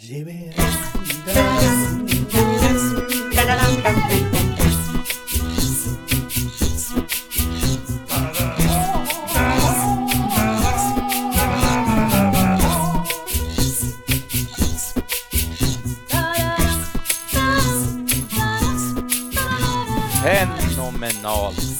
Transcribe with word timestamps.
Lleve 0.00 0.54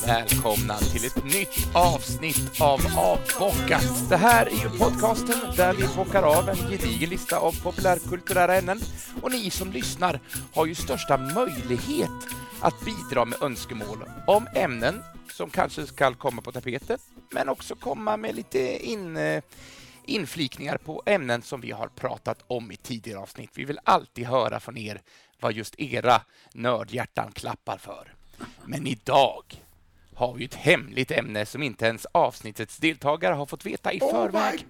välkomna 0.08 0.76
till 0.76 1.04
ett 1.04 1.24
nytt 1.24 1.68
avsnitt 1.74 2.60
av 2.60 2.80
Avbockat. 2.96 4.08
Det 4.08 4.16
här 4.16 4.46
är 4.46 4.50
ju 4.50 4.78
podcasten 4.78 5.36
där 5.56 5.74
vi 5.74 5.96
bockar 5.96 6.22
av 6.22 6.48
en 6.48 6.56
gedigen 6.56 7.10
lista 7.10 7.38
av 7.38 7.62
populärkulturella 7.62 8.56
ämnen 8.56 8.80
och 9.22 9.32
ni 9.32 9.50
som 9.50 9.72
lyssnar 9.72 10.20
har 10.54 10.66
ju 10.66 10.74
största 10.74 11.16
möjlighet 11.16 12.10
att 12.60 12.74
bidra 12.84 13.24
med 13.24 13.42
önskemål 13.42 14.04
om 14.26 14.48
ämnen 14.54 15.02
som 15.32 15.50
kanske 15.50 15.86
ska 15.86 16.14
komma 16.14 16.42
på 16.42 16.52
tapeten, 16.52 16.98
men 17.30 17.48
också 17.48 17.74
komma 17.74 18.16
med 18.16 18.34
lite 18.34 18.86
in, 18.86 19.16
eh, 19.16 19.42
inflikningar 20.04 20.76
på 20.76 21.02
ämnen 21.06 21.42
som 21.42 21.60
vi 21.60 21.70
har 21.70 21.88
pratat 21.88 22.44
om 22.46 22.72
i 22.72 22.76
tidigare 22.76 23.18
avsnitt. 23.18 23.50
Vi 23.54 23.64
vill 23.64 23.80
alltid 23.84 24.26
höra 24.26 24.60
från 24.60 24.76
er 24.76 25.00
vad 25.40 25.52
just 25.52 25.80
era 25.80 26.22
nördhjärtan 26.54 27.32
klappar 27.32 27.78
för. 27.78 28.14
Men 28.64 28.86
idag 28.86 29.44
har 30.18 30.34
vi 30.34 30.44
ett 30.44 30.54
hemligt 30.54 31.10
ämne 31.10 31.46
som 31.46 31.62
inte 31.62 31.86
ens 31.86 32.06
avsnittets 32.12 32.76
deltagare 32.76 33.34
har 33.34 33.46
fått 33.46 33.66
veta 33.66 33.92
i 33.92 34.00
Oh 34.00 34.10
förväg. 34.10 34.66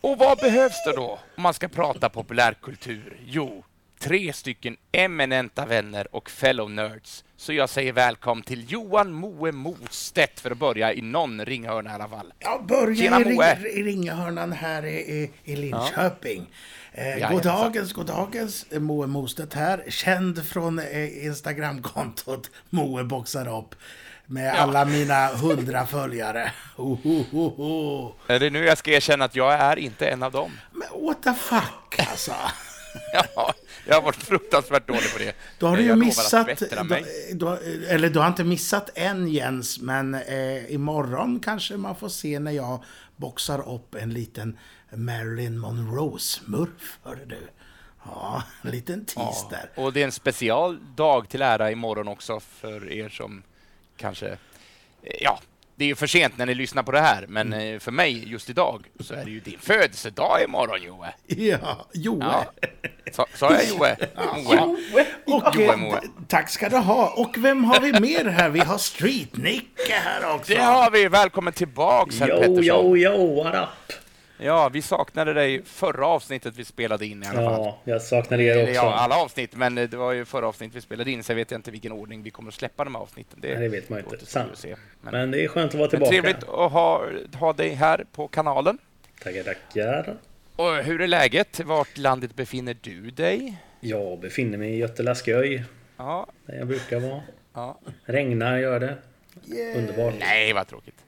Och 0.00 0.18
vad 0.18 0.38
behövs 0.38 0.84
det 0.84 0.92
då 0.96 1.18
om 1.36 1.42
man 1.42 1.54
ska 1.54 1.68
prata 1.68 2.08
populärkultur? 2.08 3.20
Jo, 3.24 3.64
tre 3.98 4.32
stycken 4.32 4.76
eminenta 4.92 5.66
vänner 5.66 6.14
och 6.14 6.30
fellow 6.30 6.70
nerds. 6.70 7.24
Så 7.40 7.52
jag 7.52 7.70
säger 7.70 7.92
välkommen 7.92 8.44
till 8.44 8.72
Johan 8.72 9.12
Moe 9.12 9.52
Mostedt 9.52 10.40
för 10.40 10.50
att 10.50 10.58
börja 10.58 10.92
i 10.92 11.00
någon 11.00 11.44
ringhörna 11.44 11.90
i 11.90 11.92
alla 11.92 12.08
fall. 12.08 12.32
Jag 12.38 12.66
börjar 12.66 12.94
Tjena, 12.94 13.20
i, 13.20 13.24
ring, 13.24 13.40
i 13.72 13.82
ringhörnan 13.82 14.52
här 14.52 14.86
i, 14.86 14.96
i, 14.96 15.30
i 15.44 15.56
Linköping. 15.56 16.50
Eh, 16.92 17.08
Jajamensan. 17.08 17.34
god 17.34 17.42
dagens, 17.42 17.92
god 17.92 18.06
dagens. 18.06 18.66
Eh, 18.70 18.80
Moe 18.80 19.06
Mostedt 19.06 19.54
här. 19.54 19.84
Känd 19.88 20.46
från 20.46 20.78
eh, 20.78 21.24
Instagramkontot 21.26 22.50
Moe 22.70 23.04
boxar 23.04 23.58
upp. 23.58 23.74
Med 24.26 24.54
alla 24.54 24.84
mina 24.84 25.26
hundra 25.26 25.86
följare. 25.86 26.52
Ho, 26.76 26.98
ho, 27.02 27.24
ho, 27.30 27.48
ho. 27.48 28.12
Är 28.26 28.40
det 28.40 28.50
nu 28.50 28.64
jag 28.64 28.78
ska 28.78 28.90
erkänna 28.90 29.24
att 29.24 29.36
jag 29.36 29.52
är 29.52 29.78
inte 29.78 30.06
en 30.06 30.22
av 30.22 30.32
dem? 30.32 30.52
Men 30.72 31.04
what 31.06 31.22
the 31.22 31.34
fuck 31.34 32.08
alltså. 32.10 32.34
Ja, 33.34 33.54
jag 33.86 33.94
har 33.94 34.02
varit 34.02 34.16
fruktansvärt 34.22 34.86
dålig 34.88 35.12
på 35.12 35.18
det. 35.18 35.36
Då 35.58 35.66
har 35.66 35.76
du 35.76 35.82
ju 35.82 35.96
missat, 35.96 36.62
då, 37.32 37.58
eller 37.88 38.10
du 38.10 38.18
har 38.18 38.28
inte 38.28 38.44
missat 38.44 38.90
än 38.94 39.28
Jens, 39.28 39.80
men 39.80 40.14
eh, 40.14 40.72
imorgon 40.74 41.40
kanske 41.40 41.76
man 41.76 41.96
får 41.96 42.08
se 42.08 42.38
när 42.38 42.52
jag 42.52 42.84
boxar 43.16 43.74
upp 43.74 43.94
en 43.94 44.10
liten 44.10 44.58
Marilyn 44.94 45.58
Monroe-smurf, 45.58 46.98
du. 47.26 47.38
Ja, 48.04 48.42
en 48.62 48.70
liten 48.70 49.04
tease 49.04 49.46
där. 49.50 49.70
Och 49.84 49.92
det 49.92 50.00
är 50.00 50.04
en 50.04 50.12
special 50.12 50.78
dag 50.96 51.28
till 51.28 51.42
ära 51.42 51.70
imorgon 51.70 52.08
också 52.08 52.40
för 52.40 52.92
er 52.92 53.08
som 53.08 53.42
kanske... 53.96 54.28
eh, 54.28 55.16
Ja, 55.20 55.40
det 55.80 55.84
är 55.84 55.88
ju 55.88 55.94
för 55.94 56.06
sent 56.06 56.38
när 56.38 56.46
ni 56.46 56.54
lyssnar 56.54 56.82
på 56.82 56.92
det 56.92 57.00
här, 57.00 57.24
men 57.28 57.52
Mm. 57.52 57.74
eh, 57.74 57.80
för 57.80 57.92
mig 57.92 58.28
just 58.28 58.50
idag 58.50 58.84
så 59.00 59.14
är 59.14 59.24
det 59.24 59.30
ju 59.30 59.40
din 59.40 59.58
födelsedag 59.60 60.42
imorgon, 60.44 60.82
Joe. 60.82 61.04
Ja, 61.26 61.86
Joe. 61.94 62.18
Ja. 62.20 62.44
Sa, 63.12 63.26
sa 63.34 63.52
jag 63.52 63.64
Joe? 63.68 63.86
Joe 65.56 65.70
eh, 65.70 65.76
Moe. 65.76 66.00
tack 66.28 66.50
ska 66.50 66.68
du 66.68 66.76
ha. 66.76 67.08
Och 67.16 67.34
vem 67.38 67.64
har 67.64 67.80
vi 67.80 68.00
mer 68.00 68.24
här? 68.24 68.48
Vi 68.48 68.58
har 68.60 68.78
Street-Nicke 68.78 69.92
här 70.04 70.34
också. 70.34 70.52
Det 70.52 70.60
har 70.62 70.90
vi! 70.90 71.08
Välkommen 71.08 71.52
tillbaks, 71.52 72.20
herr 72.20 72.28
Yo, 72.28 72.36
Pettersson. 72.40 72.64
yo, 72.64 72.96
yo, 72.96 73.44
what 73.44 73.54
up? 73.54 73.92
Ja, 74.42 74.68
vi 74.68 74.82
saknade 74.82 75.32
dig 75.32 75.62
förra 75.64 76.06
avsnittet 76.06 76.56
vi 76.56 76.64
spelade 76.64 77.06
in 77.06 77.22
i 77.22 77.26
alla 77.26 77.50
fall. 77.50 77.60
Ja, 77.64 77.78
jag 77.84 78.02
saknar 78.02 78.40
er 78.40 78.62
också. 78.62 78.74
ja, 78.74 78.94
alla 78.94 79.16
avsnitt, 79.16 79.56
men 79.56 79.74
det 79.74 79.94
var 79.94 80.12
ju 80.12 80.24
förra 80.24 80.46
avsnittet 80.48 80.76
vi 80.76 80.80
spelade 80.80 81.10
in, 81.10 81.24
så 81.24 81.32
jag 81.32 81.36
vet 81.36 81.52
inte 81.52 81.70
vilken 81.70 81.92
ordning 81.92 82.22
vi 82.22 82.30
kommer 82.30 82.48
att 82.48 82.54
släppa 82.54 82.84
de 82.84 82.94
här 82.94 83.02
avsnitten. 83.02 83.38
Nej, 83.42 83.56
det 83.56 83.68
vet 83.68 83.88
man 83.88 83.98
inte. 83.98 84.26
Sant. 84.26 84.50
se. 84.58 84.76
Men, 85.00 85.12
Men 85.12 85.30
det 85.30 85.44
är 85.44 85.48
skönt 85.48 85.72
att 85.74 85.78
vara 85.78 85.88
tillbaka. 85.90 86.10
trevligt 86.10 86.42
att 86.48 86.72
ha, 86.72 87.06
ha 87.38 87.52
dig 87.52 87.68
här 87.74 88.04
på 88.12 88.28
kanalen. 88.28 88.78
Tackar, 89.22 89.42
tackar. 89.42 90.16
Och 90.56 90.74
hur 90.74 91.00
är 91.00 91.06
läget? 91.08 91.60
Vart 91.60 91.98
landet 91.98 92.34
befinner 92.36 92.76
du 92.80 93.10
dig? 93.10 93.56
Jag 93.80 94.20
befinner 94.20 94.58
mig 94.58 94.70
i 94.70 94.76
Götelasköj, 94.76 95.64
Ja, 95.96 96.26
där 96.46 96.58
jag 96.58 96.66
brukar 96.66 97.00
vara. 97.00 97.22
ja. 97.54 97.80
Regnar 98.04 98.58
gör 98.58 98.80
det. 98.80 98.96
Yeah. 99.46 99.78
Underbart. 99.78 100.14
Nej, 100.20 100.52
vad 100.52 100.66
tråkigt. 100.68 100.99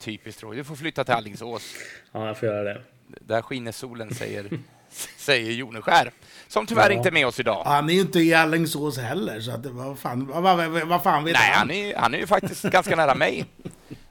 Typiskt 0.00 0.40
tråkigt. 0.40 0.58
Du 0.60 0.64
får 0.64 0.76
flytta 0.76 1.04
till 1.04 1.14
Alingsås. 1.14 1.74
Ja, 2.12 2.26
jag 2.26 2.38
får 2.38 2.48
göra 2.48 2.62
det. 2.62 2.82
Där 3.06 3.42
skiner 3.42 3.72
solen, 3.72 4.14
säger, 4.14 4.50
säger 5.16 5.52
Joneskär. 5.52 6.10
Som 6.48 6.66
tyvärr 6.66 6.90
Ja. 6.90 6.96
inte 6.96 7.08
är 7.08 7.12
med 7.12 7.26
oss 7.26 7.40
idag. 7.40 7.62
Han 7.64 7.90
är 7.90 7.94
ju 7.94 8.00
inte 8.00 8.20
i 8.20 8.34
Alingsås 8.34 8.98
heller, 8.98 9.40
så 9.40 9.50
att, 9.50 9.66
vad, 9.66 9.98
fan, 9.98 10.26
vad, 10.26 10.42
vad, 10.70 10.88
vad 10.88 11.02
fan 11.02 11.24
vet 11.24 11.34
Nej, 11.34 11.52
han 11.52 11.70
är, 11.70 11.96
han 11.96 12.14
är 12.14 12.18
ju 12.18 12.26
faktiskt 12.26 12.62
ganska 12.62 12.96
nära 12.96 13.14
mig, 13.14 13.44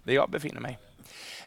där 0.03 0.13
jag 0.13 0.29
befinner 0.29 0.61
mig. 0.61 0.77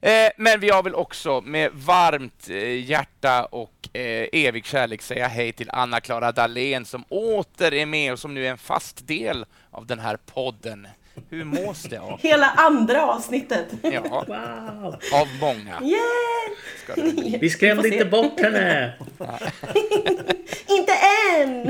Eh, 0.00 0.30
men 0.36 0.60
vi 0.60 0.70
har 0.70 0.82
väl 0.82 0.94
också 0.94 1.40
med 1.40 1.70
varmt 1.72 2.48
eh, 2.50 2.84
hjärta 2.90 3.44
och 3.44 3.88
eh, 3.92 4.28
evig 4.32 4.66
kärlek 4.66 5.02
säga 5.02 5.28
hej 5.28 5.52
till 5.52 5.70
Anna-Klara 5.70 6.32
Dahlén 6.32 6.84
som 6.84 7.04
åter 7.08 7.74
är 7.74 7.86
med 7.86 8.12
och 8.12 8.18
som 8.18 8.34
nu 8.34 8.46
är 8.46 8.50
en 8.50 8.58
fast 8.58 9.06
del 9.06 9.44
av 9.70 9.86
den 9.86 9.98
här 9.98 10.16
podden. 10.16 10.88
Hur 11.30 11.44
mås 11.44 11.82
det? 11.82 11.98
Av, 11.98 12.20
Hela 12.20 12.50
andra 12.50 13.02
avsnittet. 13.06 13.66
ja, 13.82 14.00
Wow! 14.00 14.96
av 15.12 15.28
många. 15.40 15.78
Bli. 16.94 17.38
Vi 17.40 17.50
skrämde 17.50 17.88
inte 17.88 18.04
bort 18.04 18.40
henne! 18.40 18.92
Inte 20.68 20.92
än! 21.40 21.62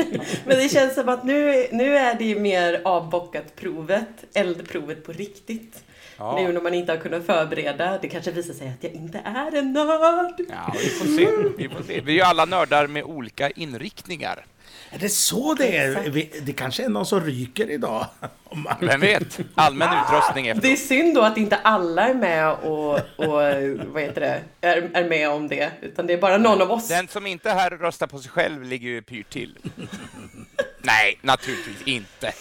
Men 0.44 0.56
det 0.58 0.68
känns 0.72 0.94
som 0.94 1.08
att 1.08 1.24
nu, 1.24 1.66
nu 1.72 1.96
är 1.96 2.14
det 2.14 2.24
ju 2.24 2.38
mer 2.40 2.80
avbockat 2.84 3.56
provet, 3.56 4.08
eldprovet 4.34 5.04
på 5.06 5.12
riktigt. 5.12 5.84
Ja. 6.18 6.36
Nu 6.36 6.52
när 6.52 6.60
man 6.60 6.74
inte 6.74 6.92
har 6.92 6.98
kunnat 6.98 7.26
förbereda. 7.26 7.98
Det 8.02 8.08
kanske 8.08 8.30
visar 8.30 8.54
sig 8.54 8.68
att 8.68 8.84
jag 8.84 8.92
inte 8.92 9.20
är 9.24 9.56
en 9.56 9.72
nörd. 9.72 10.40
Ja, 10.50 10.74
vi 10.78 10.88
får 10.88 11.06
se. 11.06 11.52
Vi, 11.58 11.68
får 11.68 11.82
se. 11.82 12.00
vi 12.00 12.12
är 12.12 12.16
ju 12.16 12.22
alla 12.22 12.44
nördar 12.44 12.86
med 12.86 13.02
olika 13.04 13.50
inriktningar. 13.50 14.44
Är 14.94 14.98
det 14.98 15.08
så 15.08 15.54
det 15.54 15.76
är? 15.76 16.40
Det 16.42 16.52
kanske 16.52 16.84
är 16.84 16.88
någon 16.88 17.06
som 17.06 17.20
ryker 17.20 17.70
idag. 17.70 18.06
Vem 18.80 19.00
vet? 19.00 19.40
Allmän 19.54 19.88
utrustning 20.04 20.46
efter. 20.46 20.62
Det 20.62 20.72
är 20.72 20.76
synd 20.76 21.14
då 21.14 21.22
att 21.22 21.36
inte 21.36 21.56
alla 21.56 22.08
är 22.08 22.14
med 22.14 22.52
och, 22.52 22.94
och 22.94 23.32
vad 23.92 24.02
heter 24.02 24.20
det, 24.20 24.42
är, 24.60 24.90
är 24.94 25.08
med 25.08 25.30
om 25.30 25.48
det. 25.48 25.72
Utan 25.82 26.06
det 26.06 26.12
är 26.12 26.18
bara 26.18 26.38
någon 26.38 26.62
av 26.62 26.70
oss. 26.70 26.88
Den 26.88 27.08
som 27.08 27.26
inte 27.26 27.50
är 27.50 27.54
här 27.54 27.72
och 27.72 27.80
röstar 27.80 28.06
på 28.06 28.18
sig 28.18 28.30
själv 28.30 28.62
ligger 28.62 28.88
ju 28.88 29.02
pyrt 29.02 29.30
till. 29.30 29.58
Nej, 30.82 31.18
naturligtvis 31.22 31.82
inte. 31.84 32.32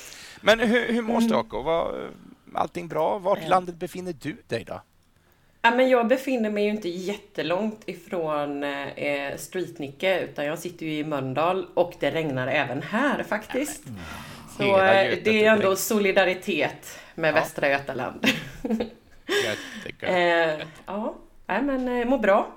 Men 0.41 0.59
hur, 0.59 0.93
hur 0.93 1.01
mår 1.01 1.21
Stako? 1.21 1.61
Var 1.61 2.09
allting 2.53 2.87
bra? 2.87 3.17
Vart 3.17 3.43
i 3.43 3.47
landet 3.47 3.75
befinner 3.75 4.15
du 4.21 4.37
dig 4.47 4.63
då? 4.67 4.81
Ja, 5.61 5.71
men 5.71 5.89
jag 5.89 6.07
befinner 6.07 6.49
mig 6.49 6.63
ju 6.63 6.69
inte 6.69 6.89
jättelångt 6.89 7.81
ifrån 7.85 8.63
eh, 8.63 9.35
Streetnicke 9.37 10.19
utan 10.19 10.45
jag 10.45 10.59
sitter 10.59 10.85
ju 10.85 10.93
i 10.97 11.03
Mölndal 11.03 11.65
och 11.73 11.93
det 11.99 12.11
regnar 12.11 12.47
även 12.47 12.81
här 12.81 13.23
faktiskt. 13.23 13.83
Så 14.57 14.63
Hela 14.63 15.03
eh, 15.03 15.17
det 15.23 15.45
är 15.45 15.51
ändå 15.51 15.61
dränkt. 15.67 15.81
solidaritet 15.81 16.99
med 17.15 17.29
Ja. 17.29 17.35
Västra 17.35 17.69
Götaland. 17.69 18.27
Jättegött. 19.27 20.59
eh, 20.59 20.67
ja, 20.85 21.15
nej, 21.47 21.61
men 21.61 21.87
eh, 22.01 22.05
mår 22.07 22.17
bra 22.17 22.51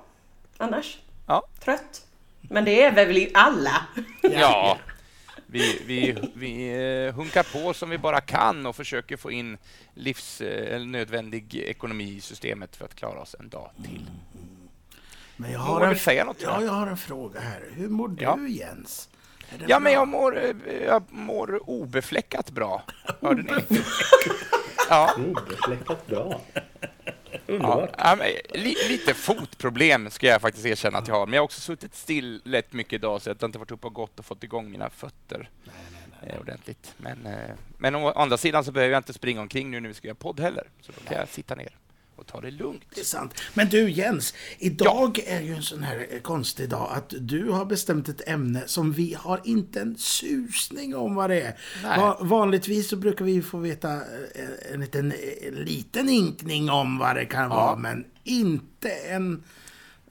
annars. 0.58 0.98
Ja. 1.26 1.42
Trött. 1.64 2.06
Men 2.40 2.64
det 2.64 2.82
är 2.82 2.92
väl 2.92 3.26
alla. 3.34 3.86
Ja, 4.22 4.78
vi, 5.54 5.82
vi, 5.86 6.14
vi 6.34 6.68
eh, 7.06 7.14
hunkar 7.14 7.42
på 7.52 7.74
som 7.74 7.90
vi 7.90 7.98
bara 7.98 8.20
kan 8.20 8.66
och 8.66 8.76
försöker 8.76 9.16
få 9.16 9.30
in 9.30 9.58
livs, 9.94 10.40
eh, 10.40 10.80
nödvändig 10.86 11.54
ekonomi 11.54 12.14
i 12.16 12.20
systemet 12.20 12.76
för 12.76 12.84
att 12.84 12.94
klara 12.94 13.20
oss 13.20 13.36
en 13.40 13.48
dag 13.48 13.70
till. 13.84 14.06
Men 15.36 15.52
jag 15.52 15.58
har, 15.58 15.80
en, 15.86 15.98
säga 15.98 16.24
något, 16.24 16.36
ja, 16.42 16.62
jag. 16.62 16.72
har 16.72 16.86
en 16.86 16.96
fråga 16.96 17.40
här. 17.40 17.62
Hur 17.72 17.88
mår 17.88 18.08
du 18.08 18.22
Ja. 18.22 18.38
Jens? 18.48 19.08
Ja, 19.66 19.78
men 19.78 19.82
bra? 19.82 19.92
jag 19.92 20.08
mår, 20.08 20.44
eh, 20.44 20.54
jag 20.86 21.02
mår 21.10 21.70
obefläckat 21.70 22.50
bra. 22.50 22.82
Hörde 23.20 23.42
ni? 23.42 23.80
Ja. 24.88 25.14
Obefläckat 25.16 26.06
bra. 26.06 26.40
Ja, 26.52 26.60
Underbart. 27.46 27.90
ja, 27.98 28.16
men, 28.16 28.26
li, 28.62 28.74
lite 28.88 29.14
fotproblem 29.14 30.10
ska 30.10 30.26
jag 30.26 30.40
faktiskt 30.40 30.66
erkänna 30.66 30.98
att 30.98 31.08
jag 31.08 31.14
har. 31.14 31.26
Men 31.26 31.34
jag 31.34 31.40
har 31.40 31.44
också 31.44 31.60
suttit 31.60 31.94
still 31.94 32.42
lätt 32.44 32.72
mycket 32.72 32.92
idag 32.92 33.22
så 33.22 33.30
jag 33.30 33.36
har 33.40 33.46
inte 33.48 33.58
varit 33.58 33.70
uppe 33.70 33.86
och 33.86 33.94
gått 33.94 34.18
och 34.18 34.24
fått 34.24 34.44
igång 34.44 34.70
mina 34.70 34.90
fötter 34.90 35.48
eh, 36.22 36.40
ordentligt. 36.40 36.94
Men, 36.96 37.26
eh, 37.26 37.50
men 37.78 37.94
å 37.94 38.10
andra 38.10 38.36
sidan 38.36 38.64
så 38.64 38.72
behöver 38.72 38.92
jag 38.92 38.98
inte 39.00 39.12
springa 39.12 39.40
omkring 39.40 39.70
nu 39.70 39.80
när 39.80 39.88
vi 39.88 39.94
ska 39.94 40.08
göra 40.08 40.14
podd 40.14 40.40
heller. 40.40 40.64
Så 40.80 40.92
då 40.92 41.08
kan 41.08 41.18
jag 41.18 41.28
sitta 41.28 41.54
ner 41.54 41.76
och 42.16 42.26
ta 42.26 42.40
det 42.40 42.50
lugnt. 42.50 42.82
Det 42.94 43.00
är 43.00 43.04
sant. 43.04 43.40
Men 43.54 43.68
du 43.68 43.90
Jens, 43.90 44.34
idag 44.58 45.18
är 45.26 45.40
ju 45.40 45.54
en 45.54 45.62
sån 45.62 45.82
här 45.82 46.06
eh, 46.10 46.20
konstig 46.20 46.68
dag 46.68 46.90
att 46.94 47.14
du 47.20 47.50
har 47.50 47.64
bestämt 47.64 48.08
ett 48.08 48.28
ämne 48.28 48.62
som 48.66 48.92
vi 48.92 49.14
har 49.18 49.40
inte 49.44 49.80
en 49.80 49.96
susning 49.98 50.96
om 50.96 51.14
vad 51.14 51.30
det 51.30 51.40
är. 51.42 51.54
Va 51.98 52.18
vanligtvis 52.20 52.88
så 52.88 52.96
brukar 52.96 53.24
vi 53.24 53.42
få 53.42 53.58
veta 53.58 53.92
eh, 53.94 54.72
en 54.74 54.80
liten, 54.80 55.12
en 55.48 55.54
liten 55.54 56.08
inkning 56.08 56.70
om 56.70 56.98
vad 56.98 57.16
det 57.16 57.24
kan 57.24 57.48
vara, 57.50 57.76
men 57.76 58.04
inte 58.24 58.88
en... 58.90 59.44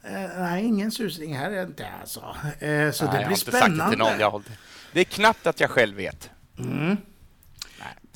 Eh, 0.03 0.11
nej, 0.37 0.65
ingen 0.65 0.91
susning 0.91 1.37
här 1.37 1.51
är 1.51 1.63
inte 1.65 1.87
alltså. 2.01 2.19
Eh, 2.59 2.91
så 2.91 3.05
Nej, 3.05 3.13
det 3.19 3.25
blir 3.27 3.27
det 3.29 3.35
spännande. 3.35 3.83
Hållit- 4.25 4.47
Det 4.93 4.99
är 4.99 5.03
knappt 5.03 5.47
att 5.47 5.59
jag 5.59 5.69
själv 5.69 5.95
vet. 5.97 6.29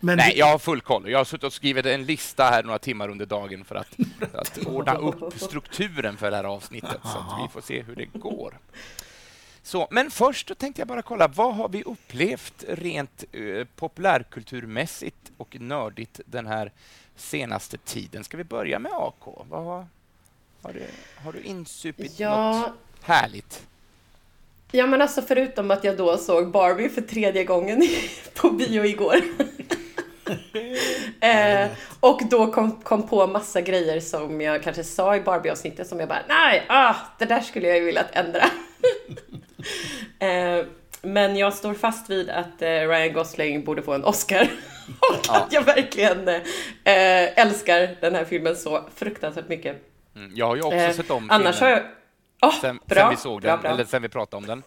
Men 0.01 0.17
Nej, 0.17 0.31
det- 0.33 0.39
jag 0.39 0.45
har 0.45 0.59
full 0.59 0.81
koll. 0.81 1.09
Jag 1.09 1.17
har 1.19 1.25
suttit 1.25 1.43
och 1.43 1.53
skrivit 1.53 1.85
en 1.85 2.05
lista 2.05 2.43
här 2.43 2.63
några 2.63 2.79
timmar 2.79 3.09
under 3.09 3.25
dagen 3.25 3.65
för 3.65 3.75
att, 3.75 3.87
för 4.31 4.37
att 4.39 4.57
ordna 4.57 4.95
upp 4.95 5.33
strukturen 5.39 6.17
för 6.17 6.31
det 6.31 6.37
här 6.37 6.43
avsnittet, 6.43 6.99
så 7.03 7.17
att 7.17 7.43
vi 7.43 7.47
får 7.53 7.61
se 7.61 7.81
hur 7.81 7.95
det 7.95 8.05
går. 8.05 8.57
Så, 9.63 9.87
men 9.91 10.11
först 10.11 10.47
då 10.47 10.55
tänkte 10.55 10.81
jag 10.81 10.87
bara 10.87 11.01
kolla, 11.01 11.27
vad 11.27 11.55
har 11.55 11.69
vi 11.69 11.83
upplevt 11.83 12.63
rent 12.67 13.23
eh, 13.31 13.67
populärkulturmässigt 13.75 15.31
och 15.37 15.55
nördigt 15.59 16.19
den 16.25 16.47
här 16.47 16.71
senaste 17.15 17.77
tiden? 17.77 18.23
Ska 18.23 18.37
vi 18.37 18.43
börja 18.43 18.79
med 18.79 18.91
AK? 18.95 19.23
Vad 19.49 19.65
har, 19.65 19.87
har, 20.61 20.73
du, 20.73 20.83
har 21.23 21.33
du 21.33 21.41
insupit 21.41 22.19
Ja. 22.19 22.59
något 22.59 22.71
härligt? 23.01 23.67
Ja 24.71 24.87
men 24.87 25.01
alltså 25.01 25.21
förutom 25.21 25.71
att 25.71 25.83
jag 25.83 25.97
då 25.97 26.17
såg 26.17 26.51
Barbie 26.51 26.89
för 26.89 27.01
tredje 27.01 27.43
gången 27.43 27.87
på 28.35 28.49
bio 28.49 28.85
igår. 28.85 29.17
eh, 31.19 31.69
och 31.99 32.21
då 32.29 32.51
kom, 32.51 32.71
kom 32.81 33.07
på 33.07 33.27
massa 33.27 33.61
grejer 33.61 33.99
som 33.99 34.41
jag 34.41 34.63
kanske 34.63 34.83
sa 34.83 35.15
i 35.15 35.21
Barbie-avsnittet 35.21 35.87
som 35.87 35.99
jag 35.99 36.09
bara 36.09 36.21
nej, 36.27 36.65
ah, 36.69 36.95
det 37.19 37.25
där 37.25 37.41
skulle 37.41 37.67
jag 37.67 37.77
ju 37.77 37.83
vilja 37.85 38.03
ändra. 38.13 38.41
eh, 40.19 40.65
men 41.01 41.35
jag 41.37 41.53
står 41.53 41.73
fast 41.73 42.09
vid 42.09 42.29
att 42.29 42.61
eh, 42.61 42.67
Ryan 42.67 43.13
Gosling 43.13 43.63
borde 43.63 43.81
få 43.81 43.93
en 43.93 44.03
Oscar. 44.03 44.41
och 44.99 45.17
Ja. 45.27 45.35
att 45.37 45.53
jag 45.53 45.61
verkligen 45.61 46.27
eh, 46.27 46.43
älskar 47.39 47.95
den 48.01 48.15
här 48.15 48.25
filmen 48.25 48.55
så 48.55 48.83
fruktansvärt 48.95 49.47
mycket. 49.49 49.75
Mm, 50.15 50.31
jag 50.35 50.45
har 50.47 50.55
ju 50.55 50.61
också 50.61 50.75
Eh, 50.77 50.91
sett 50.93 51.11
om 51.11 51.29
Annars 51.31 51.59
har 51.61 51.67
filmen. 51.67 51.83
jag... 52.41 52.49
Åh, 52.49 52.61
sen, 52.61 52.79
bra, 52.85 52.99
sen 53.01 53.09
vi 53.09 53.15
såg 53.15 53.41
bra, 53.41 53.51
den, 53.51 53.61
bra. 53.61 53.69
eller 53.71 53.83
sen 53.85 54.01
vi 54.01 54.09
pratade 54.09 54.37
om 54.37 54.45
den. 54.47 54.63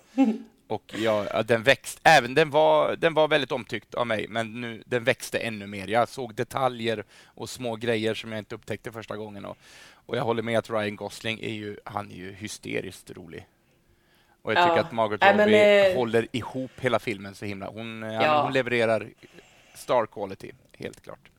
Och 0.70 0.94
ja, 0.96 1.26
ja, 1.32 1.42
den 1.42 1.62
växt, 1.62 2.00
även 2.04 2.34
den 2.34 2.50
var, 2.50 2.96
den 2.96 3.14
var 3.14 3.28
väldigt 3.28 3.52
omtyckt 3.52 3.94
av 3.94 4.06
mig, 4.06 4.26
men 4.28 4.60
nu, 4.60 4.82
den 4.86 5.04
växte 5.04 5.38
ännu 5.38 5.66
mer. 5.66 5.88
Jag 5.88 6.08
såg 6.08 6.34
detaljer 6.34 7.04
och 7.24 7.50
små 7.50 7.76
grejer 7.76 8.14
som 8.14 8.32
jag 8.32 8.38
inte 8.38 8.54
upptäckte 8.54 8.92
första 8.92 9.16
gången. 9.16 9.44
Och, 9.44 9.56
och 10.06 10.16
jag 10.16 10.22
håller 10.22 10.42
med 10.42 10.58
att 10.58 10.70
Ryan 10.70 10.96
Gosling 10.96 11.38
är 11.42 11.52
ju, 11.52 11.76
han 11.84 12.10
är 12.10 12.14
ju 12.14 12.32
hysteriskt 12.32 13.10
rolig. 13.10 13.46
Och 14.42 14.52
jag 14.52 14.64
tycker 14.64 14.76
Ja. 14.76 14.80
att 14.82 14.92
Margot 14.92 15.20
Nej, 15.20 15.36
men, 15.36 15.46
Robbie 15.46 15.90
eh, 15.90 15.96
håller 15.96 16.26
ihop 16.32 16.70
hela 16.80 16.98
filmen 16.98 17.34
så 17.34 17.44
himla. 17.44 17.66
Hon, 17.66 18.02
eh, 18.02 18.12
Ja. 18.14 18.42
hon 18.42 18.52
levererar 18.52 19.10
star 19.74 20.06
quality, 20.06 20.52
helt 20.78 21.00
klart. 21.00 21.30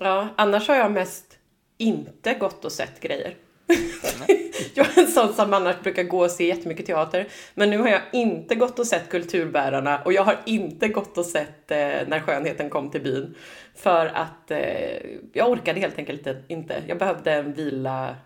Ja, 0.00 0.28
annars 0.36 0.68
har 0.68 0.74
jag 0.76 0.92
mest 0.92 1.38
inte 1.78 2.34
gått 2.34 2.64
och 2.64 2.72
sett 2.72 3.00
grejer. 3.00 3.34
jag 4.74 4.86
är 4.98 5.00
en 5.00 5.06
sån 5.06 5.34
som 5.34 5.54
annars 5.54 5.80
brukar 5.82 6.02
gå 6.02 6.24
och 6.24 6.30
se 6.30 6.46
jättemycket 6.46 6.86
teater. 6.86 7.28
Men 7.54 7.70
nu 7.70 7.78
har 7.78 7.88
jag 7.88 8.00
inte 8.12 8.54
gått 8.54 8.78
och 8.78 8.86
sett 8.86 9.08
Kulturbärarna 9.10 10.02
och 10.04 10.12
jag 10.12 10.22
har 10.24 10.40
inte 10.46 10.88
gått 10.88 11.18
och 11.18 11.26
sett 11.26 11.70
eh, 11.70 11.76
När 12.06 12.20
skönheten 12.20 12.70
kom 12.70 12.90
till 12.90 13.02
byn. 13.02 13.34
För 13.74 14.06
att 14.06 14.50
eh, 14.50 14.58
jag 15.32 15.50
orkade 15.50 15.80
helt 15.80 15.98
enkelt 15.98 16.26
inte-. 16.48 16.82
Jag 16.86 16.98
behövde 16.98 17.32
en 17.32 17.52
vila. 17.52 18.16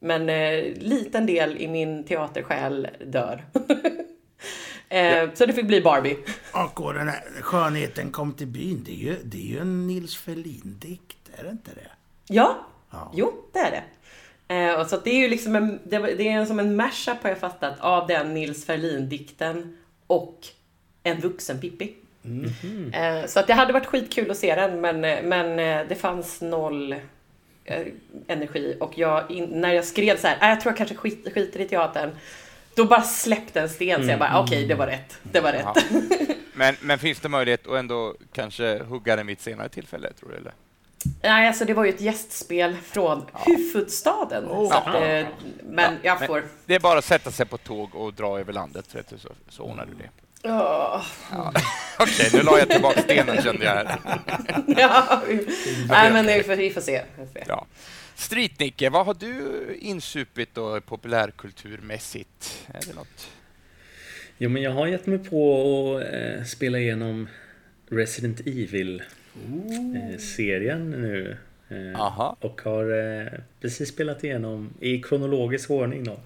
Men 0.00 0.28
eh, 0.28 0.64
liten 0.76 1.26
del 1.26 1.56
i 1.56 1.68
min 1.68 2.04
teatersjäl 2.04 2.88
dör. 3.06 3.44
eh, 4.88 5.28
Så 5.34 5.46
det 5.46 5.52
fick 5.52 5.66
bli 5.66 5.80
Barbie. 5.80 6.16
Och 6.74 6.94
den 6.94 7.08
här 7.08 7.20
skönheten 7.40 8.10
kom 8.10 8.32
till 8.32 8.46
byn, 8.46 8.82
det 8.86 8.92
är 8.92 8.96
ju, 8.96 9.16
det 9.24 9.36
är 9.38 9.46
ju 9.52 9.58
en 9.58 9.86
Nils 9.86 10.16
Ferlin-dikt, 10.16 11.30
är 11.38 11.44
det 11.44 11.50
inte 11.50 11.70
det? 11.74 11.90
Ja, 12.28 12.66
Ja. 12.90 13.12
jo 13.14 13.32
det 13.52 13.58
är 13.58 13.70
det. 13.70 13.82
Eh, 14.52 14.86
så 14.86 14.96
det 14.96 15.10
är 15.10 15.18
ju 15.18 15.28
liksom 15.28 15.56
en, 15.56 15.78
det, 15.84 15.98
det 15.98 16.28
är 16.28 16.44
som 16.44 16.58
en 16.58 16.76
mashup 16.76 17.22
har 17.22 17.30
jag 17.30 17.38
fattat 17.38 17.80
av 17.80 18.06
den 18.06 18.34
Nils 18.34 18.66
Ferlin-dikten 18.66 19.76
och 20.06 20.38
en 21.02 21.20
vuxen 21.20 21.60
Pippi. 21.60 21.94
Eh, 22.92 23.26
så 23.26 23.40
att 23.40 23.46
det 23.46 23.54
hade 23.54 23.72
varit 23.72 23.86
skitkul 23.86 24.30
att 24.30 24.36
se 24.36 24.54
den 24.54 24.80
men, 24.80 25.04
eh, 25.04 25.22
men 25.22 25.58
eh, 25.58 25.88
det 25.88 25.94
fanns 25.94 26.40
noll 26.40 26.92
eh, 27.64 27.86
energi 28.26 28.76
och 28.80 28.98
jag, 28.98 29.30
in, 29.30 29.44
när 29.44 29.72
jag 29.72 29.84
skrev 29.84 30.16
så 30.16 30.26
här, 30.26 30.36
"Ah, 30.40 30.48
jag 30.48 30.60
tror 30.60 30.70
jag 30.70 30.76
kanske 30.76 30.94
skit, 30.96 31.28
skiter 31.34 31.60
i 31.60 31.68
teatern. 31.68 32.10
Då 32.74 32.84
bara 32.84 33.02
släppte 33.02 33.60
en 33.60 33.68
sten 33.68 34.04
så 34.04 34.10
jag 34.10 34.18
bara, 34.18 34.40
okej 34.40 34.66
det 34.66 34.74
var 34.74 34.86
rätt. 34.86 35.18
Det 35.22 35.40
var 35.40 35.52
rätt. 35.52 35.64
Ja. 35.64 35.74
Men, 36.54 36.74
men 36.80 36.98
finns 36.98 37.20
det 37.20 37.28
möjlighet 37.28 37.66
att 37.66 37.78
ändå 37.78 38.14
kanske 38.32 38.82
hugga 38.82 39.16
den 39.16 39.26
vid 39.26 39.36
ett 39.36 39.42
senare 39.42 39.68
tillfälle, 39.68 40.12
tror 40.12 40.28
du? 40.28 40.36
Eller? 40.36 40.52
Nej, 41.22 41.48
alltså 41.48 41.64
det 41.64 41.74
var 41.74 41.84
ju 41.84 41.90
ett 41.90 42.00
gästspel 42.00 42.76
från 42.84 43.24
huvudstaden. 43.46 44.44
så 44.48 44.72
att, 44.72 44.86
eh, 44.86 45.26
men 45.62 45.96
jag 46.02 46.18
men- 46.18 46.26
får... 46.26 46.44
Det 46.66 46.74
är 46.74 46.80
bara 46.80 46.98
att 46.98 47.04
sätta 47.04 47.30
sig 47.30 47.46
på 47.46 47.58
tåg 47.58 47.94
och 47.94 48.14
dra 48.14 48.40
över 48.40 48.52
landet, 48.52 48.94
vet 48.94 49.08
du, 49.08 49.18
så, 49.18 49.28
så 49.48 49.62
ordnar 49.62 49.86
du 49.86 49.92
det. 49.94 50.10
Åh. 50.48 51.04
Okej, 51.98 52.30
nu 52.32 52.42
la 52.42 52.58
jag 52.58 52.70
tillbaka 52.70 53.00
stenen 53.02 53.42
kände 53.42 53.64
jag 53.64 53.74
här. 53.74 53.98
Ja, 54.66 55.22
vi- 55.28 55.46
nej 55.88 56.12
men 56.12 56.26
vi 56.26 56.42
får, 56.42 56.56
vi 56.56 56.70
får 56.70 56.80
se. 56.80 57.02
Vi 57.18 57.26
får 57.26 57.32
se. 57.32 57.44
Ja. 57.48 57.66
Street-Nicke, 58.16 58.90
vad 58.90 59.06
har 59.06 59.14
du 59.14 59.66
insupit 59.80 60.54
då 60.54 60.80
populärkulturmässigt? 60.80 62.66
Är 62.74 62.80
det 62.86 62.94
något? 62.94 63.30
Jo, 64.38 64.50
men 64.50 64.62
jag 64.62 64.70
har 64.70 64.86
gett 64.86 65.06
mig 65.06 65.18
på 65.18 65.96
att 65.96 66.14
eh, 66.14 66.44
spela 66.44 66.78
igenom 66.78 67.28
Resident 67.90 68.40
Evil-serien 69.34 70.90
nu. 70.90 71.36
Eh, 71.68 72.00
Aha. 72.00 72.36
och 72.40 72.60
har 72.62 73.20
eh, 73.20 73.26
precis 73.60 73.88
spelat 73.88 74.24
igenom 74.24 74.70
i 74.80 75.02
kronologisk 75.02 75.70
ordning 75.70 76.04
då. 76.04 76.20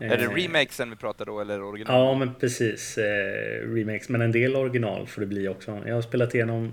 Är 0.00 0.16
det 0.16 0.24
Eh, 0.24 0.30
remakesen 0.30 0.90
vi 0.90 0.96
pratar 0.96 1.26
då, 1.26 1.40
eller 1.40 1.62
original? 1.62 1.94
Ja, 2.00 2.14
men 2.18 2.34
precis. 2.34 2.98
Eh, 2.98 3.68
remakes, 3.74 4.08
men 4.08 4.20
en 4.20 4.32
del 4.32 4.56
original 4.56 5.06
får 5.06 5.20
det 5.20 5.26
bli 5.26 5.48
också. 5.48 5.82
Jag 5.86 5.94
har 5.94 6.02
spelat 6.02 6.34
igenom 6.34 6.72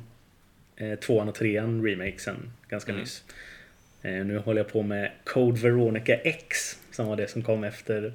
eh, 0.75 0.99
tvåan 0.99 1.29
och 1.29 1.35
trean 1.35 1.85
remakesen 1.85 2.51
ganska 2.69 2.91
Mm. 2.91 3.01
nyss. 3.01 3.23
Eh, 4.01 4.11
nu 4.25 4.37
håller 4.37 4.59
jag 4.61 4.71
på 4.71 4.81
med 4.81 5.11
Code 5.23 5.61
Veronica 5.61 6.15
X 6.15 6.79
som 6.91 7.07
var 7.07 7.15
det 7.15 7.27
som 7.27 7.41
kom 7.43 7.63
efter, 7.63 8.13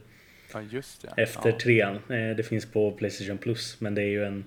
Ja, 0.53 0.63
just 0.71 1.03
det. 1.03 1.23
efter 1.23 1.49
ja. 1.51 1.59
trean. 1.59 1.95
Eh, 1.97 2.37
det 2.37 2.47
finns 2.49 2.67
på 2.67 2.93
Playstation 2.93 3.39
Plus, 3.39 3.81
men 3.81 3.95
det 3.95 4.03
är 4.03 4.07
ju 4.09 4.25
en 4.25 4.45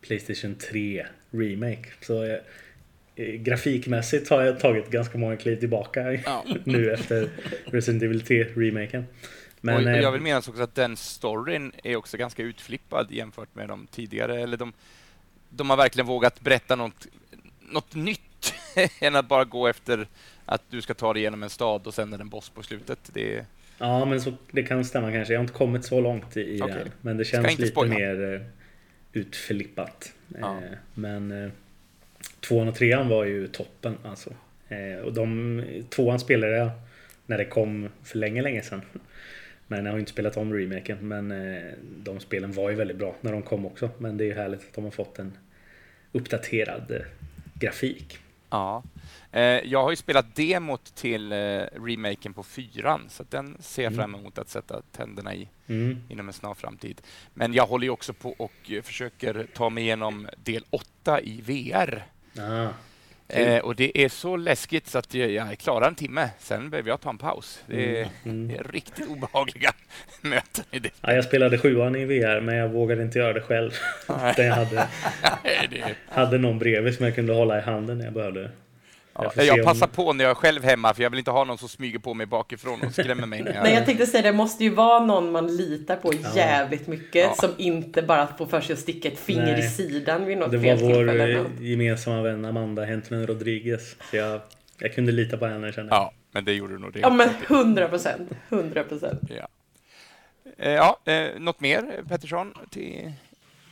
Playstation 0.00 0.54
3 0.54 1.06
remake. 1.32 1.88
Så 2.00 2.24
eh, 2.24 2.38
eh, 3.16 3.34
grafikmässigt 3.34 4.28
har 4.30 4.42
jag 4.42 4.60
tagit 4.60 4.90
ganska 4.90 5.18
många 5.18 5.36
kliv 5.36 5.56
tillbaka 5.56 6.12
Ja. 6.12 6.44
nu 6.64 6.92
efter 6.92 7.28
Resident 7.64 8.02
Evil 8.02 8.22
3-remaken. 8.22 9.04
Men, 9.60 9.74
och 9.74 9.90
eh, 9.92 10.00
jag 10.00 10.12
vill 10.12 10.20
minnas 10.20 10.48
också 10.48 10.62
att 10.62 10.74
den 10.74 10.96
storyn 10.96 11.72
är 11.84 11.96
också 11.96 12.16
ganska 12.16 12.42
utflippad 12.42 13.06
jämfört 13.10 13.54
med 13.54 13.68
de 13.68 13.86
tidigare. 13.86 14.40
Eller 14.40 14.56
de, 14.56 14.72
de 15.48 15.70
har 15.70 15.76
verkligen 15.76 16.06
vågat 16.06 16.40
berätta 16.40 16.76
något, 16.76 17.06
något 17.60 17.94
nytt 17.94 18.54
än 19.00 19.16
att 19.16 19.28
bara 19.28 19.44
gå 19.44 19.66
efter 19.68 20.06
att 20.44 20.62
du 20.70 20.82
ska 20.82 20.94
ta 20.94 21.12
dig 21.12 21.22
igenom 21.22 21.42
en 21.42 21.50
stad 21.50 21.86
och 21.86 21.94
sen 21.94 22.12
är 22.12 22.18
det 22.18 22.22
en 22.22 22.28
boss 22.28 22.50
på 22.50 22.62
slutet. 22.62 23.10
Det 23.12 23.36
är, 23.36 23.44
Ja, 23.82 24.04
men 24.04 24.20
så, 24.20 24.32
det 24.50 24.62
kan 24.62 24.84
stämma 24.84 25.12
kanske. 25.12 25.32
Jag 25.34 25.40
har 25.40 25.44
inte 25.44 25.54
kommit 25.54 25.84
så 25.84 26.00
långt 26.00 26.36
i, 26.36 26.60
Okej. 26.62 26.76
det. 26.84 26.90
Men 27.00 27.16
det 27.16 27.24
känns 27.24 27.58
lite 27.58 27.66
spoila. 27.66 27.94
mer 27.94 28.34
eh, 28.34 28.40
utflippat. 29.12 30.14
Ja. 30.40 30.56
Eh, 30.56 30.78
men 30.94 31.44
eh, 31.44 31.50
tvåan 32.40 32.68
och 32.68 32.74
trean 32.74 33.08
var 33.08 33.24
ju 33.24 33.48
toppen 33.48 33.98
alltså. 34.04 34.30
Eh, 34.68 34.98
och 35.04 35.12
de, 35.12 35.62
tvåan 35.88 36.20
spelade 36.20 36.56
jag 36.56 36.70
när 37.26 37.38
det 37.38 37.44
kom 37.44 37.88
för 38.02 38.18
länge, 38.18 38.42
länge 38.42 38.62
sedan. 38.62 38.82
Men 39.66 39.84
jag 39.84 39.92
har 39.92 39.98
inte 39.98 40.12
spelat 40.12 40.36
om 40.36 40.54
remaken. 40.54 41.08
Men 41.08 41.34
de 42.02 42.20
spelen 42.20 42.52
var 42.52 42.70
ju 42.70 42.76
väldigt 42.76 42.96
bra 42.96 43.16
när 43.20 43.32
de 43.32 43.42
kom 43.42 43.66
också. 43.66 43.90
Men 43.98 44.16
det 44.16 44.24
är 44.24 44.26
ju 44.26 44.34
härligt 44.34 44.60
att 44.60 44.74
de 44.74 44.84
har 44.84 44.90
fått 44.90 45.18
en 45.18 45.32
uppdaterad 46.12 47.02
grafik. 47.54 48.18
Ja. 48.52 48.82
Eh, 49.32 49.42
jag 49.42 49.82
har 49.82 49.90
ju 49.90 49.96
spelat 49.96 50.34
demot 50.36 50.94
till 50.94 51.32
eh, 51.32 51.36
remaken 51.72 52.34
på 52.34 52.42
fyran, 52.42 53.00
så 53.08 53.24
den 53.30 53.56
ser 53.60 53.82
jag 53.82 53.94
fram 53.94 54.14
emot 54.14 54.38
att 54.38 54.48
sätta 54.48 54.82
tänderna 54.92 55.34
i 55.34 55.48
Mm. 55.66 55.98
inom 56.08 56.26
en 56.28 56.32
snar 56.32 56.54
framtid. 56.54 57.00
Men 57.34 57.54
jag 57.54 57.66
håller 57.66 57.84
ju 57.84 57.90
också 57.90 58.12
på 58.12 58.30
och 58.32 58.52
eh, 58.70 58.82
försöker 58.82 59.46
ta 59.54 59.70
mig 59.70 59.84
igenom 59.84 60.28
del 60.44 60.64
8 60.70 61.20
i 61.20 61.40
VR. 61.40 62.06
Ah, 62.38 62.68
Eh, 63.28 63.58
och 63.58 63.76
det 63.76 64.04
är 64.04 64.08
så 64.08 64.36
läskigt 64.36 64.86
så 64.88 64.98
att 64.98 65.14
jag, 65.14 65.30
jag 65.30 65.58
klarar 65.58 65.88
en 65.88 65.94
timme. 65.94 66.28
Sen 66.38 66.70
behöver 66.70 66.90
jag 66.90 67.00
ta 67.00 67.10
en 67.10 67.18
paus. 67.18 67.62
Det 67.66 68.00
är, 68.00 68.08
Mm. 68.24 68.48
det 68.48 68.54
är 68.56 68.64
riktigt 68.72 69.08
obehagliga 69.08 69.72
möten 70.20 70.64
i 70.70 70.78
det. 70.78 70.90
ja, 71.00 71.12
jag 71.12 71.24
spelade 71.24 71.58
sjuan 71.58 71.96
i 71.96 72.04
VR 72.04 72.40
men 72.40 72.56
jag 72.56 72.68
vågade 72.68 73.02
inte 73.02 73.18
göra 73.18 73.32
det 73.32 73.40
själv. 73.40 73.70
Jag 74.36 74.52
hade, 74.54 74.74
Nej, 75.44 75.68
det 75.70 75.80
är, 75.80 75.94
hade 76.08 76.38
någon 76.38 76.58
bredvid 76.58 76.94
som 76.94 77.04
jag 77.06 77.14
kunde 77.14 77.32
hålla 77.34 77.58
i 77.58 77.60
handen 77.60 77.98
när 77.98 78.04
jag 78.04 78.14
behövde. 78.14 78.50
Ja, 79.14 79.32
Jag 79.36 79.44
jag 79.46 79.54
se 79.54 79.60
om- 79.60 79.66
passar 79.66 79.86
på 79.86 80.12
när 80.12 80.24
jag 80.24 80.30
är 80.30 80.34
själv 80.34 80.62
hemma, 80.64 80.94
för 80.94 81.02
jag 81.02 81.10
vill 81.10 81.18
inte 81.18 81.30
ha 81.30 81.44
någon 81.44 81.58
som 81.58 81.68
smyger 81.68 81.98
på 81.98 82.14
mig 82.14 82.26
bakifrån 82.26 82.80
och 82.82 82.92
skrämmer 82.92 83.26
mig. 83.26 83.42
När 83.42 83.54
jag... 83.54 83.62
Nej, 83.62 83.74
jag 83.74 83.84
tänkte 83.86 84.06
säga 84.06 84.22
det 84.22 84.32
måste 84.32 84.64
ju 84.64 84.70
vara 84.70 85.04
någon 85.04 85.32
man 85.32 85.56
litar 85.56 85.96
på 85.96 86.12
jävligt 86.34 86.86
mycket 86.86 87.24
Ja. 87.24 87.34
som 87.34 87.50
inte 87.58 88.02
bara 88.02 88.26
får 88.38 88.46
för 88.46 88.60
sig 88.60 88.72
att 88.72 88.78
sticka 88.78 89.08
ett 89.08 89.18
finger 89.18 89.42
Nej. 89.52 89.58
i 89.58 89.68
sidan 89.68 90.24
vid 90.24 90.38
något 90.38 90.50
Det 90.50 90.56
var 90.56 90.64
fel 90.76 90.78
vår 90.94 91.20
eh, 91.20 91.36
något. 91.42 91.60
gemensamma 91.60 92.22
vän 92.22 92.44
Amanda 92.44 92.84
Hentman 92.84 93.26
Rodriguez. 93.26 93.96
Så 94.10 94.16
jag, 94.16 94.40
jag 94.78 94.94
kunde 94.94 95.12
lita 95.12 95.36
på 95.36 95.46
henne 95.46 95.72
kände 95.72 95.94
jag. 95.94 96.02
Ja, 96.02 96.12
men 96.32 96.44
det 96.44 96.52
gjorde 96.52 96.72
du 96.74 96.78
nog 96.78 96.92
det. 96.92 97.00
Ja, 97.00 97.10
men 97.10 97.28
hundra 97.48 97.88
procent. 97.88 98.30
Hundra 98.48 98.84
procent. 98.84 99.20
Ja. 99.28 99.48
Eh, 100.58 100.72
Ja, 100.72 100.98
eh, 101.04 101.26
något 101.38 101.60
mer 101.60 101.82
Pettersson? 102.08 102.54
Till... 102.70 103.12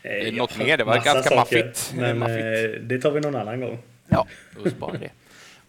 Eh, 0.03 0.33
något 0.35 0.51
ja, 0.59 0.65
mer, 0.65 0.77
det 0.77 0.85
var 0.85 0.95
ganska 0.95 1.23
saker, 1.23 1.37
maffigt. 1.37 1.93
Men 1.97 2.19
Maffigt. 2.19 2.75
eh, 2.75 2.81
det 2.83 2.99
tar 3.01 3.11
vi 3.11 3.21
någon 3.21 3.37
annan 3.37 3.61
gång. 3.61 3.79
Ja, 4.09 4.27
då 4.65 4.71
sparar 4.71 4.99
det. 4.99 5.11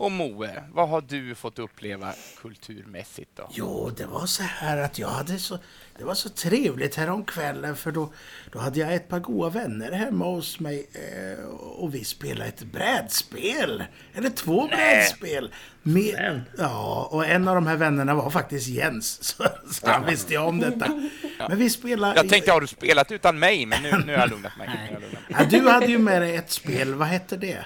Och 0.01 0.11
Moe, 0.11 0.63
vad 0.71 0.89
har 0.89 1.01
du 1.01 1.35
fått 1.35 1.59
uppleva 1.59 2.13
kulturmässigt 2.41 3.31
då? 3.35 3.49
Jo, 3.51 3.91
det 3.97 4.05
var 4.05 4.25
så 4.25 4.43
här 4.43 4.77
att 4.77 4.99
jag 4.99 5.07
hade 5.07 5.39
så... 5.39 5.59
Det 5.97 6.03
var 6.03 6.13
så 6.13 6.29
trevligt 6.29 6.95
här 6.95 7.09
om 7.09 7.25
kvällen 7.25 7.75
för 7.75 7.91
då, 7.91 8.13
då 8.51 8.59
hade 8.59 8.79
jag 8.79 8.93
ett 8.93 9.07
par 9.07 9.19
goda 9.19 9.49
vänner 9.49 9.91
hemma 9.91 10.25
hos 10.25 10.59
mig 10.59 10.89
eh, 10.93 11.45
och 11.49 11.95
vi 11.95 12.03
spelade 12.03 12.49
ett 12.49 12.63
brädspel. 12.63 13.83
Eller 14.13 14.29
två 14.29 14.67
brädspel. 14.67 15.53
Med, 15.81 16.41
ja, 16.57 17.07
och 17.11 17.25
en 17.25 17.47
av 17.47 17.55
de 17.55 17.67
här 17.67 17.77
vännerna 17.77 18.15
var 18.15 18.29
faktiskt 18.29 18.67
Jens. 18.67 19.23
Så, 19.23 19.43
så 19.71 19.89
han 19.89 20.05
visste 20.05 20.33
jag 20.33 20.47
om 20.47 20.59
detta. 20.59 21.09
Men 21.49 21.57
vi 21.57 21.69
spelade... 21.69 22.15
Jag 22.15 22.29
tänkte, 22.29 22.51
har 22.51 22.61
du 22.61 22.67
spelat 22.67 23.11
utan 23.11 23.39
mig? 23.39 23.65
Men 23.65 23.83
nu, 23.83 23.91
nu 24.05 24.13
har 24.13 24.19
jag 24.19 24.29
lugnat 24.29 24.57
mig. 24.57 24.67
Har 24.67 24.93
jag 24.93 25.01
lugnat 25.01 25.29
mig. 25.29 25.37
Ja, 25.39 25.59
du 25.59 25.69
hade 25.69 25.85
ju 25.85 25.97
med 25.97 26.21
dig 26.21 26.35
ett 26.35 26.51
spel. 26.51 26.93
Vad 26.93 27.07
hette 27.07 27.37
det? 27.37 27.65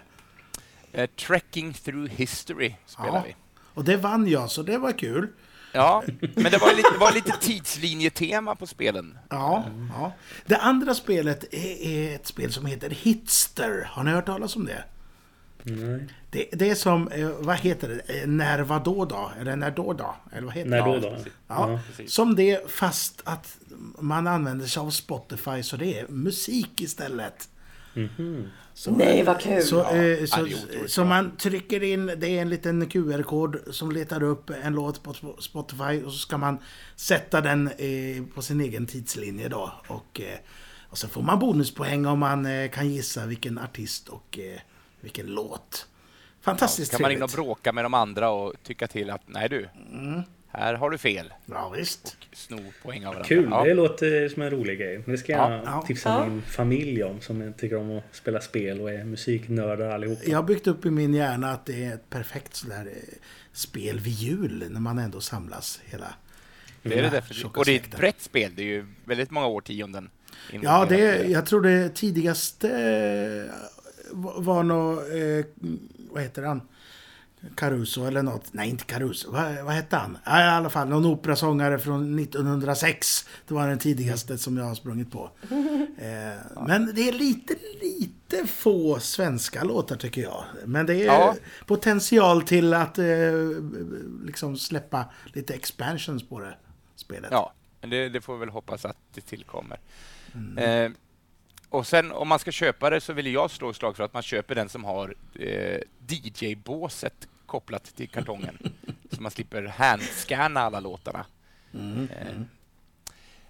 Eh, 0.96 1.06
Trekking 1.06 1.74
through 1.74 2.10
history 2.12 2.76
spelar 2.86 3.08
Ja. 3.16 3.24
vi. 3.28 3.36
Och 3.74 3.84
det 3.84 3.98
vann 3.98 4.28
jag, 4.28 4.52
så 4.52 4.64
det 4.64 4.78
var 4.78 4.92
kul. 4.92 5.28
Ja, 5.72 6.04
men 6.20 6.44
det 6.52 6.58
var 6.58 6.76
lite, 6.76 6.90
det 6.94 6.98
var 6.98 7.12
lite 7.12 7.32
tidslinjetema 7.42 8.56
på 8.56 8.68
spelen. 8.68 9.18
Ja, 9.30 9.66
ja. 9.94 10.12
Det 10.46 10.58
andra 10.58 10.94
spelet 10.94 11.54
är, 11.54 11.88
är 11.88 12.16
ett 12.16 12.28
spel 12.28 12.52
som 12.54 12.66
heter 12.66 12.90
Hitster. 12.90 13.88
Har 13.92 14.04
ni 14.04 14.12
hört 14.12 14.26
talas 14.26 14.56
om 14.56 14.66
det? 14.66 14.84
Nej. 15.64 16.08
Det, 16.30 16.50
det 16.54 16.70
är 16.70 16.76
som, 16.76 17.08
eh, 17.08 17.30
vad 17.40 17.58
heter 17.58 17.88
det, 18.08 18.22
Eh, 18.22 18.28
När 18.28 18.60
vadå 18.62 19.06
då? 19.06 19.32
Eller 19.40 19.56
När 19.56 19.72
då 19.72 19.94
då? 19.94 20.16
Eller 20.32 20.46
vad 20.46 20.54
heter 20.56 20.70
När 20.70 20.78
det? 20.88 21.00
då 21.00 21.10
då? 21.10 21.18
Ja, 21.48 21.80
Ja. 21.98 22.06
som 22.08 22.36
det 22.36 22.72
fast 22.72 23.22
att 23.26 23.58
man 24.00 24.28
använder 24.28 24.66
sig 24.66 24.80
av 24.82 24.90
Spotify 24.90 25.64
så 25.64 25.78
det 25.78 26.00
är 26.00 26.08
musik 26.08 26.82
istället. 26.82 27.50
Så, 28.78 28.92
Nej, 28.92 29.24
vad 29.24 29.40
kul. 29.42 29.62
Så, 29.62 29.76
Ja, 29.76 29.92
eh, 29.92 30.06
ja, 30.08 30.28
så, 30.28 30.42
otroligt 30.42 30.92
så 30.92 31.02
bra. 31.02 31.10
man 31.10 31.38
trycker 31.38 31.84
in, 31.84 32.06
det 32.06 32.28
är 32.28 32.42
en 32.42 32.50
liten 32.50 32.90
QR-kod 32.90 33.58
som 33.72 33.92
letar 33.92 34.24
upp 34.24 34.50
en 34.64 34.74
låt 34.74 35.04
på 35.04 35.14
Spotify 35.40 36.04
och 36.04 36.12
så 36.12 36.18
ska 36.18 36.38
man 36.38 36.58
sätta 36.96 37.42
den 37.42 37.68
eh, 37.68 38.24
på 38.36 38.42
sin 38.42 38.62
egen 38.62 38.86
tidslinje 38.88 39.50
då. 39.50 39.72
Och, 39.88 40.22
eh, 40.22 40.38
och 40.90 40.98
så 40.98 41.08
får 41.08 41.22
man 41.22 41.40
bonuspoäng 41.40 42.06
om 42.06 42.20
man 42.20 42.46
eh, 42.46 42.70
kan 42.70 42.90
gissa 42.90 43.26
vilken 43.26 43.58
artist 43.60 44.08
och 44.10 44.40
eh, 44.40 44.60
vilken 45.02 45.26
låt. 45.26 45.88
Fantastiskt 46.42 46.92
kan 46.92 47.02
man 47.02 47.12
in 47.12 47.24
och 47.24 47.30
bråka 47.30 47.72
med 47.74 47.86
de 47.86 47.94
andra 47.94 48.30
och 48.30 48.54
tycka 48.64 48.88
till 48.88 49.10
att 49.10 49.22
nej 49.26 49.50
du, 49.50 49.70
Mm. 49.92 50.22
Här 50.58 50.74
har 50.74 50.90
du 50.90 50.98
fel. 50.98 51.34
Ja, 51.46 51.74
visst. 51.78 52.18
Sno 52.34 52.58
poäng 52.84 53.00
av 53.06 53.14
varandra. 53.14 53.28
Kul, 53.28 53.48
Ja. 53.52 53.64
det 53.64 53.74
låter 53.74 54.30
som 54.30 54.42
en 54.42 54.50
rolig 54.50 54.80
grej. 54.80 55.04
Det 55.06 55.18
ska 55.18 55.32
jag 55.32 55.52
Ja, 55.66 55.84
tipsa 55.88 56.10
Ja. 56.10 56.26
min 56.28 56.42
familj 56.42 57.04
om 57.04 57.22
som 57.22 57.54
tycker 57.58 57.76
om 57.78 57.98
att 57.98 58.04
spela 58.12 58.42
spel 58.42 58.82
och 58.82 58.92
är 58.92 59.04
musiknördar 59.04 59.90
allihopa. 59.90 60.22
Jag 60.26 60.38
har 60.38 60.44
byggt 60.44 60.68
upp 60.68 60.86
i 60.86 60.90
min 60.92 61.14
hjärna 61.14 61.52
att 61.52 61.66
det 61.66 61.86
är 61.86 61.94
ett 61.94 62.10
perfekt 62.10 62.56
sådär 62.56 62.86
eh, 62.96 63.18
spel 63.54 64.00
vid 64.00 64.14
jul 64.14 64.66
när 64.70 64.80
man 64.80 64.98
ändå 65.00 65.22
samlas 65.22 65.82
hela 65.86 66.14
Det 66.82 67.00
är 67.00 67.04
det 67.04 67.10
definitivt. 67.10 67.58
Och 67.58 67.66
det 67.66 67.72
är 67.72 67.76
ett 67.80 67.98
brett 67.98 68.22
spel. 68.22 68.52
Det 68.56 68.62
är 68.62 68.66
ju 68.66 68.86
väldigt 69.06 69.32
många 69.32 69.48
årtionden. 69.48 70.10
Ja, 70.62 70.86
det, 70.90 71.24
jag 71.30 71.46
tror 71.46 71.62
det 71.62 71.90
tidigaste 71.96 72.70
eh, 72.70 73.54
var- 74.12 74.42
var 74.42 74.64
nog, 74.64 74.98
eh, 74.98 75.46
vad 76.12 76.24
heter 76.24 76.44
han? 76.44 76.62
Caruso 77.56 78.06
eller 78.06 78.24
något. 78.24 78.54
Nej, 78.54 78.70
inte 78.70 78.84
Caruso. 78.86 79.32
Vad, 79.32 79.64
vad 79.64 79.74
hette 79.74 79.96
han? 79.98 80.18
Ja, 80.26 80.40
I 80.40 80.44
alla 80.50 80.70
fall 80.70 80.88
någon 80.90 81.06
operasångare 81.06 81.80
från 81.80 82.20
1906. 82.20 83.26
Det 83.48 83.54
var 83.54 83.68
den 83.68 83.80
tidigaste 83.80 84.38
som 84.38 84.58
jag 84.58 84.66
har 84.66 84.76
sprungit 84.76 85.12
på. 85.12 85.30
Eh, 85.98 86.62
men 86.68 86.92
det 86.96 87.10
är 87.10 87.12
lite, 87.14 87.56
lite 87.82 88.48
få 88.48 89.00
svenska 89.00 89.64
låtar 89.64 89.96
tycker 89.96 90.22
jag. 90.22 90.44
Men 90.66 90.86
det 90.86 90.94
är 90.96 91.06
Ja. 91.06 91.36
potential 91.66 92.42
till 92.42 92.74
att 92.74 92.98
eh, 92.98 93.06
liksom 94.26 94.58
släppa 94.58 95.06
lite 95.34 95.54
expansions 95.54 96.30
på 96.30 96.40
det 96.40 96.56
spelet. 96.96 97.30
Ja, 97.32 97.54
men 97.82 97.90
det, 97.90 98.10
det 98.10 98.22
får 98.22 98.34
vi 98.34 98.40
väl 98.40 98.50
hoppas 98.50 98.86
att 98.86 98.98
det 99.14 99.22
tillkommer. 99.22 99.80
Mm. 100.34 100.58
Eh, 100.58 100.98
och 101.70 101.88
sen 101.88 102.12
om 102.12 102.28
man 102.28 102.40
ska 102.40 102.52
köpa 102.52 102.90
det 102.90 103.02
så 103.02 103.14
vill 103.14 103.34
jag 103.34 103.52
slå 103.52 103.70
ett 103.70 103.76
slag 103.76 103.96
för 103.96 104.04
att 104.04 104.14
man 104.14 104.24
köper 104.24 104.56
den 104.56 104.70
som 104.70 104.84
har 104.84 105.16
eh, 105.34 105.80
DJ-båset 106.08 107.28
kopplat 107.46 107.96
till 107.96 108.10
kartongen. 108.10 108.58
så 109.12 109.22
man 109.22 109.32
slipper 109.32 109.64
handscanna 109.64 110.60
alla 110.60 110.80
låtarna. 110.80 111.26
Mm. 111.74 112.10
Eh, 112.10 112.42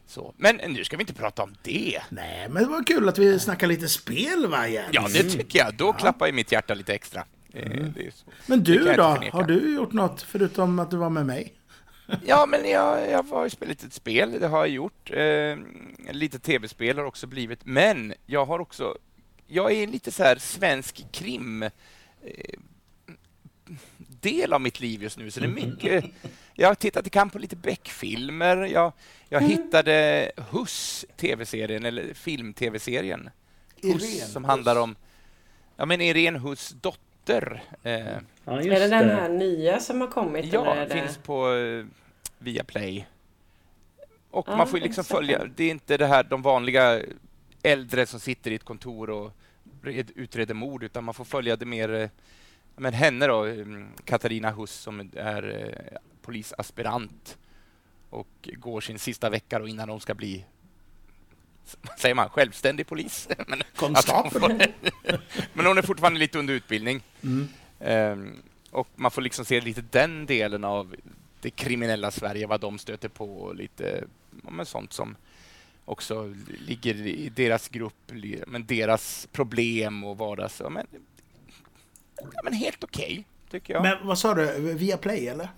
så. 0.07 0.33
Men 0.37 0.55
nu 0.55 0.83
ska 0.83 0.97
vi 0.97 1.03
inte 1.03 1.13
prata 1.13 1.43
om 1.43 1.55
det. 1.63 2.01
Nej, 2.09 2.49
men 2.49 2.63
det 2.63 2.69
var 2.69 2.83
kul 2.83 3.09
att 3.09 3.17
vi 3.17 3.39
snackade 3.39 3.73
lite 3.73 3.87
spel 3.87 4.47
va, 4.47 4.67
Jens? 4.67 4.89
Ja, 4.91 5.07
det 5.13 5.23
tycker 5.23 5.59
jag. 5.59 5.75
Då 5.75 5.93
klappar 5.93 6.27
ju 6.27 6.33
mitt 6.33 6.51
hjärta 6.51 6.73
lite 6.73 6.93
extra. 6.93 7.25
Eh, 7.53 7.85
så. 8.13 8.25
Men 8.45 8.63
du 8.63 8.93
då? 8.93 9.03
Har 9.31 9.43
du 9.43 9.75
gjort 9.75 9.93
något 9.93 10.21
förutom 10.21 10.79
att 10.79 10.91
du 10.91 10.97
var 10.97 11.09
med 11.09 11.25
mig? 11.25 11.53
Ja, 12.25 12.45
men 12.45 12.69
jag, 12.69 13.11
jag 13.11 13.23
har 13.23 13.43
ju 13.43 13.49
spelat 13.49 13.83
ett 13.83 13.93
spel, 13.93 14.37
det 14.39 14.47
har 14.47 14.57
jag 14.57 14.69
gjort. 14.69 15.11
Eh, 15.11 15.57
lite 16.11 16.39
tv-spel 16.39 16.97
har 16.97 17.05
också 17.05 17.27
blivit, 17.27 17.65
men 17.65 18.13
jag 18.25 18.45
har 18.45 18.59
också... 18.59 18.97
Jag 19.47 19.71
är 19.71 19.87
lite 19.87 20.11
så 20.11 20.23
här 20.23 20.35
svensk 20.35 21.05
krim... 21.11 21.63
Eh, 21.63 21.69
del 24.29 24.53
av 24.53 24.61
mitt 24.61 24.79
liv 24.79 25.03
just 25.03 25.17
nu, 25.17 25.31
så 25.31 25.39
det 25.39 25.45
är 25.45 25.67
mycket... 25.67 26.05
Jag 26.53 26.67
har 26.67 26.75
tittat 26.75 27.07
i 27.07 27.09
kamp 27.09 27.33
på 27.33 27.39
lite 27.39 27.55
Beck-filmer. 27.55 28.57
Jag, 28.57 28.91
jag 29.29 29.41
hittade 29.41 30.31
Huss, 30.51 31.05
tv-serien, 31.17 31.85
eller 31.85 32.13
film-tv-serien. 32.13 33.29
Huss, 33.81 34.31
som 34.31 34.43
handlar 34.43 34.75
om... 34.75 34.95
Ja, 35.77 35.85
men 35.85 36.01
Irene 36.01 36.39
Huss 36.39 36.75
dotter. 36.81 37.63
Eh, 37.83 37.91
Ja, 38.47 38.61
Är 38.61 38.69
det 38.69 38.87
den 38.87 39.07
det. 39.07 39.13
här 39.15 39.29
nya 39.29 39.79
som 39.79 40.01
har 40.01 40.07
kommit? 40.07 40.53
Ja, 40.53 40.71
eller 40.71 40.81
är 40.81 40.89
det... 40.89 41.01
finns 41.01 41.17
på 41.17 41.47
uh, 41.49 41.85
Viaplay. 42.37 43.07
Och 44.31 44.47
Ja, 44.49 44.57
man 44.57 44.67
får 44.67 44.79
ju 44.79 44.85
liksom 44.85 45.03
följa, 45.03 45.45
det 45.55 45.63
är 45.63 45.71
inte 45.71 45.97
det 45.97 46.05
här 46.07 46.23
de 46.23 46.41
vanliga 46.41 47.01
äldre 47.63 48.05
som 48.05 48.19
sitter 48.19 48.51
i 48.51 48.55
ett 48.55 48.63
kontor 48.63 49.09
och 49.09 49.31
red- 49.81 50.11
utreder 50.15 50.53
mord, 50.53 50.83
utan 50.83 51.03
man 51.03 51.13
får 51.13 51.25
följa 51.25 51.55
det 51.55 51.65
mer, 51.65 51.93
eh, 51.93 52.09
men 52.75 52.93
henne 52.93 53.27
då, 53.27 53.45
mm, 53.45 53.87
Katarina 54.05 54.51
Huss 54.51 54.71
som 54.71 55.09
är 55.15 55.65
eh, 55.65 55.97
polisaspirant 56.21 57.37
och 58.09 58.27
går 58.43 58.81
sin 58.81 58.99
sista 58.99 59.29
vecka 59.29 59.59
då 59.59 59.67
innan 59.67 59.87
de 59.87 59.99
ska 59.99 60.13
bli 60.13 60.45
säger 61.97 62.15
man, 62.15 62.29
självständig 62.29 62.87
polis. 62.87 63.29
men, 63.47 63.61
Konstapel. 63.75 64.41
hon 64.41 64.51
men 65.53 65.65
hon 65.65 65.77
är 65.77 65.81
fortfarande 65.81 66.19
lite 66.19 66.39
under 66.39 66.53
utbildning. 66.53 67.01
Mm. 67.23 67.47
Ehm, 67.79 68.33
och 68.71 68.87
man 68.95 69.11
får 69.11 69.21
liksom 69.21 69.45
se 69.45 69.61
lite 69.61 69.81
den 69.91 70.25
delen 70.25 70.63
av 70.63 70.95
det 71.41 71.49
kriminella 71.49 72.11
Sverige, 72.11 72.47
vad 72.47 72.61
de 72.61 72.79
stöter 72.79 73.09
på 73.09 73.37
och 73.37 73.55
lite 73.55 74.03
men 74.31 74.65
sånt 74.65 74.93
som 74.93 75.15
också 75.85 76.33
ligger 76.59 77.07
i 77.07 77.29
deras 77.29 77.69
grupp, 77.69 78.11
men 78.47 78.65
deras 78.65 79.27
problem 79.31 80.03
och 80.03 80.17
vardags... 80.17 80.59
Ja, 80.59 80.69
men, 80.69 80.87
ja, 82.21 82.39
men 82.43 82.53
helt 82.53 82.83
okej, 82.83 83.25
tycker 83.51 83.73
jag. 83.73 83.83
Men 83.83 84.07
vad 84.07 84.19
sa 84.19 84.33
du? 84.33 84.73
Via 84.73 84.97
Play 84.97 85.27
eller? 85.27 85.49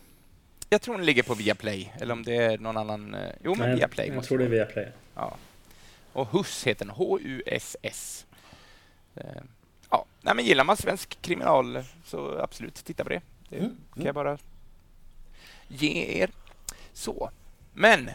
Jag 0.70 0.82
tror 0.82 0.98
den 0.98 1.06
ligger 1.06 1.24
på 1.24 1.34
Viaplay, 1.34 1.94
eller 2.00 2.14
om 2.14 2.24
det 2.24 2.36
är 2.36 2.58
någon 2.58 2.78
annan... 2.78 3.14
eh, 3.14 3.32
Jo, 3.44 3.56
men 3.56 3.70
Nej, 3.70 3.78
Viaplay 3.78 4.08
jag 4.08 4.24
tror 4.24 4.38
det 4.38 4.44
är. 4.46 4.50
Viaplay. 4.50 4.88
Ja. 5.16 5.36
Och 6.14 6.28
Huss 6.28 6.68
heter 6.68 6.86
den, 6.86 6.94
H-U-S-S. 6.96 8.26
Eh, 9.16 9.24
Ja, 9.90 10.06
nej, 10.22 10.36
men 10.36 10.46
gillar 10.46 10.64
man 10.64 10.78
svensk 10.78 11.22
kriminal 11.22 11.84
så 12.06 12.40
absolut, 12.40 12.76
titta 12.76 13.04
på 13.04 13.10
det. 13.10 13.22
Det 13.50 13.58
Mm, 13.58 13.78
kan 13.96 14.04
jag 14.06 14.16
bara 14.16 14.38
ge 15.68 16.22
er. 16.22 16.30
Så, 16.94 17.30
men 17.74 18.10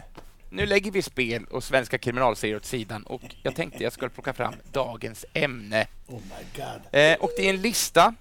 nu 0.51 0.67
lägger 0.67 0.91
vi 0.91 1.03
spel 1.03 1.45
och 1.45 1.65
svenska 1.65 1.99
kriminalserier 1.99 2.57
åt 2.57 2.65
sidan 2.65 3.03
och 3.03 3.23
jag 3.43 3.55
tänkte 3.57 3.83
jag 3.83 3.93
skulle 3.93 4.11
plocka 4.11 4.33
fram 4.33 4.55
dagens 4.73 5.25
ämne. 5.35 5.87
Oh 6.09 6.15
my 6.21 6.45
god. 6.63 6.81
Eh, 7.01 7.15
och 7.21 7.31
det 7.37 7.47
är 7.47 7.51
en 7.51 7.63
lista 7.63 8.15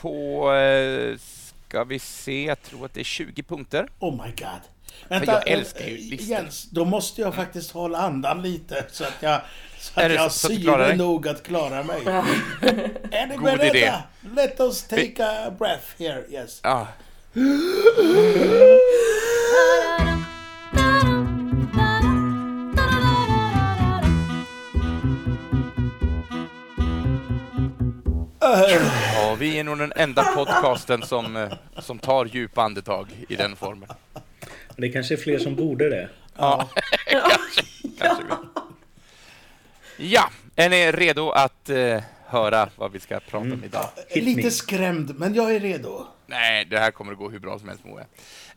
på, 0.00 0.52
eh, 0.52 1.18
ska 1.68 1.84
vi 1.84 1.98
se, 1.98 2.44
jag 2.44 2.62
tror 2.62 2.84
att 2.84 2.94
det 2.94 3.00
är 3.00 3.04
20 3.04 3.42
punkter. 3.42 3.88
Oh 3.98 4.24
my 4.24 4.30
god. 4.30 4.60
Vänta, 5.08 5.32
jag 5.32 5.48
älskar 5.48 5.84
ju 5.84 5.94
eh, 5.94 6.10
listor. 6.10 6.28
Jens, 6.28 6.64
då 6.70 6.84
måste 6.84 7.20
jag 7.20 7.34
faktiskt 7.34 7.70
hålla 7.70 7.98
andan 7.98 8.42
lite 8.42 8.86
så 8.90 9.04
att 9.04 9.16
jag, 9.20 9.40
så 9.78 10.00
att 10.00 10.12
jag 10.12 10.32
så 10.32 10.48
dig? 10.48 10.96
nog 10.96 11.28
att 11.28 11.42
klara 11.42 11.82
mig. 11.82 12.02
är 13.10 13.26
ni 13.26 13.36
God 13.36 13.64
idé. 13.64 13.92
Let 14.36 14.60
us 14.60 14.82
take 14.82 15.24
a 15.24 15.50
breath 15.58 15.86
here, 15.98 16.24
yes. 16.30 16.60
Ja. 16.62 16.86
Vi 29.38 29.58
är 29.58 29.64
nog 29.64 29.78
den 29.78 29.92
enda 29.96 30.22
podcasten 30.24 31.02
som, 31.02 31.36
eh, 31.36 31.52
som 31.78 31.98
tar 31.98 32.24
djupa 32.24 32.62
andetag 32.62 33.08
i 33.28 33.36
den 33.36 33.56
formen. 33.56 33.88
Det 34.76 34.88
kanske 34.88 35.14
är 35.14 35.18
fler 35.18 35.38
som 35.38 35.54
borde 35.54 35.88
det. 35.88 36.08
Ja, 36.36 36.68
kanske, 37.06 37.62
kanske. 37.98 38.24
Ja, 39.96 40.30
är 40.56 40.68
ni 40.68 40.92
redo 40.92 41.30
att 41.30 41.70
eh, 41.70 42.02
höra 42.26 42.68
vad 42.76 42.92
vi 42.92 43.00
ska 43.00 43.20
prata 43.20 43.36
om 43.38 43.64
idag? 43.64 43.88
Hit 44.08 44.24
Lite 44.24 44.50
skrämd, 44.50 45.18
men 45.18 45.34
jag 45.34 45.54
är 45.54 45.60
redo. 45.60 46.06
Nej, 46.26 46.64
det 46.64 46.78
här 46.78 46.90
kommer 46.90 47.12
att 47.12 47.18
gå 47.18 47.30
hur 47.30 47.38
bra 47.38 47.58
som 47.58 47.68
helst, 47.68 47.84
Moe. 47.84 48.06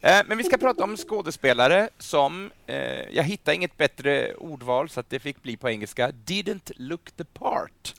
Eh, 0.01 0.21
men 0.27 0.37
vi 0.37 0.43
ska 0.43 0.57
prata 0.57 0.83
om 0.83 0.97
skådespelare 0.97 1.89
som, 1.97 2.51
eh, 2.67 2.75
jag 3.11 3.23
hittade 3.23 3.55
inget 3.55 3.77
bättre 3.77 4.33
ordval 4.33 4.89
så 4.89 4.99
att 4.99 5.09
det 5.09 5.19
fick 5.19 5.43
bli 5.43 5.57
på 5.57 5.69
engelska, 5.69 6.11
didn't 6.25 6.71
look 6.75 7.11
the 7.11 7.23
part. 7.23 7.93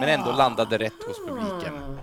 Men 0.00 0.08
ändå 0.08 0.32
landade 0.32 0.78
rätt 0.78 1.02
hos 1.06 1.18
publiken. 1.26 1.98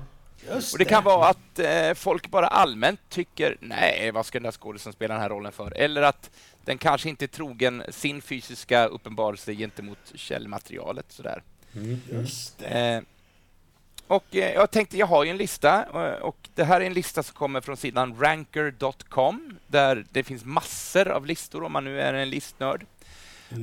Just 0.50 0.74
Och 0.74 0.79
det 0.79 0.86
kan 0.86 1.03
vara 1.03 1.27
att 1.27 1.60
eh, 1.60 1.93
folk 1.93 2.31
bara 2.31 2.48
allmänt 2.48 3.00
tycker, 3.10 3.57
nej, 3.60 4.12
vad 4.12 4.25
ska 4.25 4.39
den 4.39 4.43
där 4.43 4.51
skådespelaren 4.51 4.93
spela 4.93 5.13
den 5.13 5.22
här 5.22 5.29
rollen 5.29 5.51
för? 5.51 5.77
Eller 5.77 6.01
att 6.01 6.29
den 6.65 6.77
kanske 6.77 7.10
inte 7.10 7.25
är 7.25 7.27
trogen 7.27 7.84
sin 7.89 8.22
fysiska 8.22 8.86
uppenbarelse 8.86 9.53
gentemot 9.53 10.12
källmaterialet. 10.15 11.05
Sådär. 11.10 11.43
Just 12.12 12.60
det. 12.60 12.65
Eh, 12.65 13.01
och 14.07 14.36
eh, 14.36 14.53
jag 14.53 14.72
tänkte, 14.72 14.98
jag 14.98 15.07
har 15.07 15.24
ju 15.24 15.29
en 15.29 15.38
lista 15.38 15.86
eh, 15.93 16.22
och 16.22 16.50
det 16.55 16.63
här 16.63 16.81
är 16.81 16.86
en 16.86 16.93
lista 16.93 17.24
som 17.24 17.36
kommer 17.36 17.62
från 17.62 17.77
sidan 17.77 18.15
ranker.com 18.19 19.57
där 19.67 20.05
det 20.12 20.24
finns 20.24 20.45
massor 20.45 21.07
av 21.07 21.25
listor 21.25 21.63
om 21.63 21.72
man 21.72 21.84
nu 21.84 22.01
är 22.01 22.13
en 22.13 22.29
listnörd. 22.29 22.86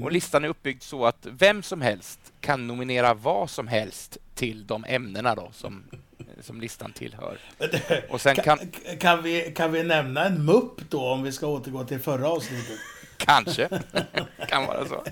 Och 0.03 0.12
listan 0.12 0.45
är 0.45 0.49
uppbyggd 0.49 0.83
så 0.83 1.07
att 1.07 1.27
vem 1.31 1.62
som 1.62 1.81
helst 1.81 2.21
kan 2.41 2.67
nominera 2.67 3.15
vad 3.15 3.51
som 3.51 3.69
helst 3.69 4.19
till 4.35 4.67
de 4.67 4.85
ämnena 4.85 5.35
då 5.35 5.51
som, 5.53 5.83
som 6.41 6.61
listan 6.61 6.93
tillhör. 6.93 7.39
Och 8.09 8.21
sen 8.21 8.37
kan, 8.37 8.59
Kan, 8.59 8.99
kan, 8.99 9.23
vi, 9.23 9.53
kan 9.57 9.73
vi 9.73 9.83
nämna 9.83 10.25
en 10.25 10.45
mupp 10.45 10.81
då, 10.91 11.09
om 11.09 11.23
vi 11.23 11.33
ska 11.33 11.47
återgå 11.47 11.85
till 11.85 12.01
förra 12.01 12.29
avsnittet? 12.29 12.79
kanske, 13.17 13.69
kan 14.49 14.67
vara 14.67 14.87
så. 14.89 15.05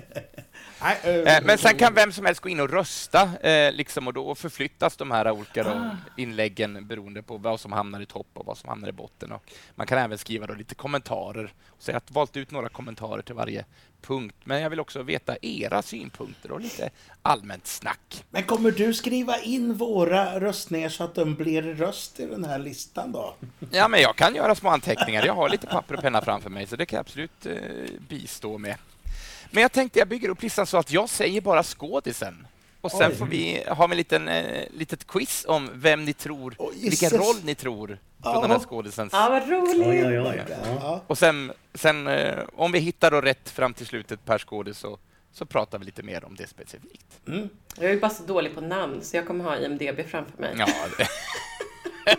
Eh, 0.81 1.11
Eh, 1.11 1.43
Men 1.43 1.57
sen 1.57 1.77
kan 1.77 1.93
vem 1.93 2.11
som 2.11 2.25
helst 2.25 2.41
gå 2.41 2.49
in 2.49 2.59
och 2.59 2.69
rösta, 2.69 3.29
eh, 3.41 3.73
liksom, 3.73 4.07
och 4.07 4.13
då 4.13 4.35
förflyttas 4.35 4.97
de 4.97 5.11
här 5.11 5.31
olika 5.31 5.63
då, 5.63 5.89
inläggen 6.17 6.87
beroende 6.87 7.21
på 7.21 7.37
vad 7.37 7.59
som 7.59 7.71
hamnar 7.71 8.01
i 8.01 8.05
topp 8.05 8.27
och 8.33 8.45
vad 8.45 8.57
som 8.57 8.69
hamnar 8.69 8.89
i 8.89 8.91
botten. 8.91 9.31
Och 9.31 9.43
man 9.75 9.87
kan 9.87 9.97
även 9.97 10.17
skriva 10.17 10.47
då 10.47 10.53
lite 10.53 10.75
kommentarer. 10.75 11.53
Så 11.79 11.91
jag 11.91 11.95
har 11.95 12.01
valt 12.07 12.37
ut 12.37 12.51
några 12.51 12.69
kommentarer 12.69 13.21
till 13.21 13.35
varje 13.35 13.65
punkt, 14.01 14.35
men 14.43 14.61
jag 14.61 14.69
vill 14.69 14.79
också 14.79 15.03
veta 15.03 15.35
era 15.41 15.81
synpunkter 15.81 16.51
och 16.51 16.61
lite 16.61 16.89
allmänt 17.21 17.67
snack. 17.67 18.23
Men 18.29 18.43
kommer 18.43 18.71
du 18.71 18.93
skriva 18.93 19.37
in 19.39 19.73
våra 19.73 20.39
röstningar 20.39 20.89
så 20.89 21.03
att 21.03 21.15
de 21.15 21.35
blir 21.35 21.61
röst 21.61 22.19
i 22.19 22.25
den 22.25 22.45
här 22.45 22.59
listan 22.59 23.11
då? 23.11 23.35
Ja, 23.71 23.87
men 23.87 24.01
jag 24.01 24.15
kan 24.15 24.35
göra 24.35 24.55
små 24.55 24.69
anteckningar. 24.69 25.25
Jag 25.25 25.33
har 25.33 25.49
lite 25.49 25.67
papper 25.67 25.95
och 25.95 26.01
penna 26.01 26.21
framför 26.21 26.49
mig, 26.49 26.67
så 26.67 26.75
det 26.75 26.85
kan 26.85 26.97
jag 26.97 27.01
absolut 27.01 27.45
eh, 27.45 27.55
bistå 28.09 28.57
med. 28.57 28.75
Men 29.51 29.61
jag 29.61 29.71
tänkte 29.71 29.99
jag 29.99 30.07
bygger 30.07 30.29
upp 30.29 30.41
listan 30.41 30.65
så 30.67 30.77
att 30.77 30.91
jag 30.91 31.09
säger 31.09 31.41
bara 31.41 31.63
skådisen. 31.63 32.47
Och 32.81 32.91
sen 32.91 33.11
Oj. 33.11 33.15
får 33.17 33.25
vi 33.25 33.63
ha 33.67 33.83
en 33.83 33.97
liten 33.97 34.27
eh, 34.27 34.63
litet 34.73 35.07
quiz 35.07 35.45
om 35.47 35.69
vem 35.73 36.05
ni 36.05 36.13
tror, 36.13 36.55
Oj, 36.57 36.75
vilken 36.89 37.09
roll 37.09 37.35
ni 37.43 37.55
tror 37.55 37.87
på 37.87 38.29
Ja. 38.29 38.41
den 38.41 38.51
här 38.51 38.59
skådisens. 38.59 39.13
Ja, 39.13 39.29
vad 39.29 39.49
roligt! 39.49 39.87
Oj, 39.87 40.07
oj, 40.07 40.19
oj. 40.19 40.43
Ja. 40.81 41.01
Och 41.07 41.17
sen, 41.17 41.51
sen 41.73 42.07
eh, 42.07 42.39
om 42.55 42.71
vi 42.71 42.79
hittar 42.79 43.11
då 43.11 43.21
rätt 43.21 43.49
fram 43.49 43.73
till 43.73 43.85
slutet 43.85 44.25
per 44.25 44.37
skådis 44.39 44.77
så, 44.77 44.97
så 45.31 45.45
pratar 45.45 45.79
vi 45.79 45.85
lite 45.85 46.03
mer 46.03 46.25
om 46.25 46.35
det 46.35 46.47
specifikt. 46.47 47.19
Jag 47.75 47.89
är 47.89 47.93
ju 47.93 47.99
bara 47.99 48.11
så 48.11 48.23
dålig 48.23 48.55
på 48.55 48.61
namn, 48.61 48.99
så 49.01 49.17
jag 49.17 49.27
kommer 49.27 49.43
ha 49.43 49.57
IMDB 49.57 49.99
framför 50.07 50.41
mig. 50.41 50.55
Ja, 50.57 50.67
det. 50.97 51.07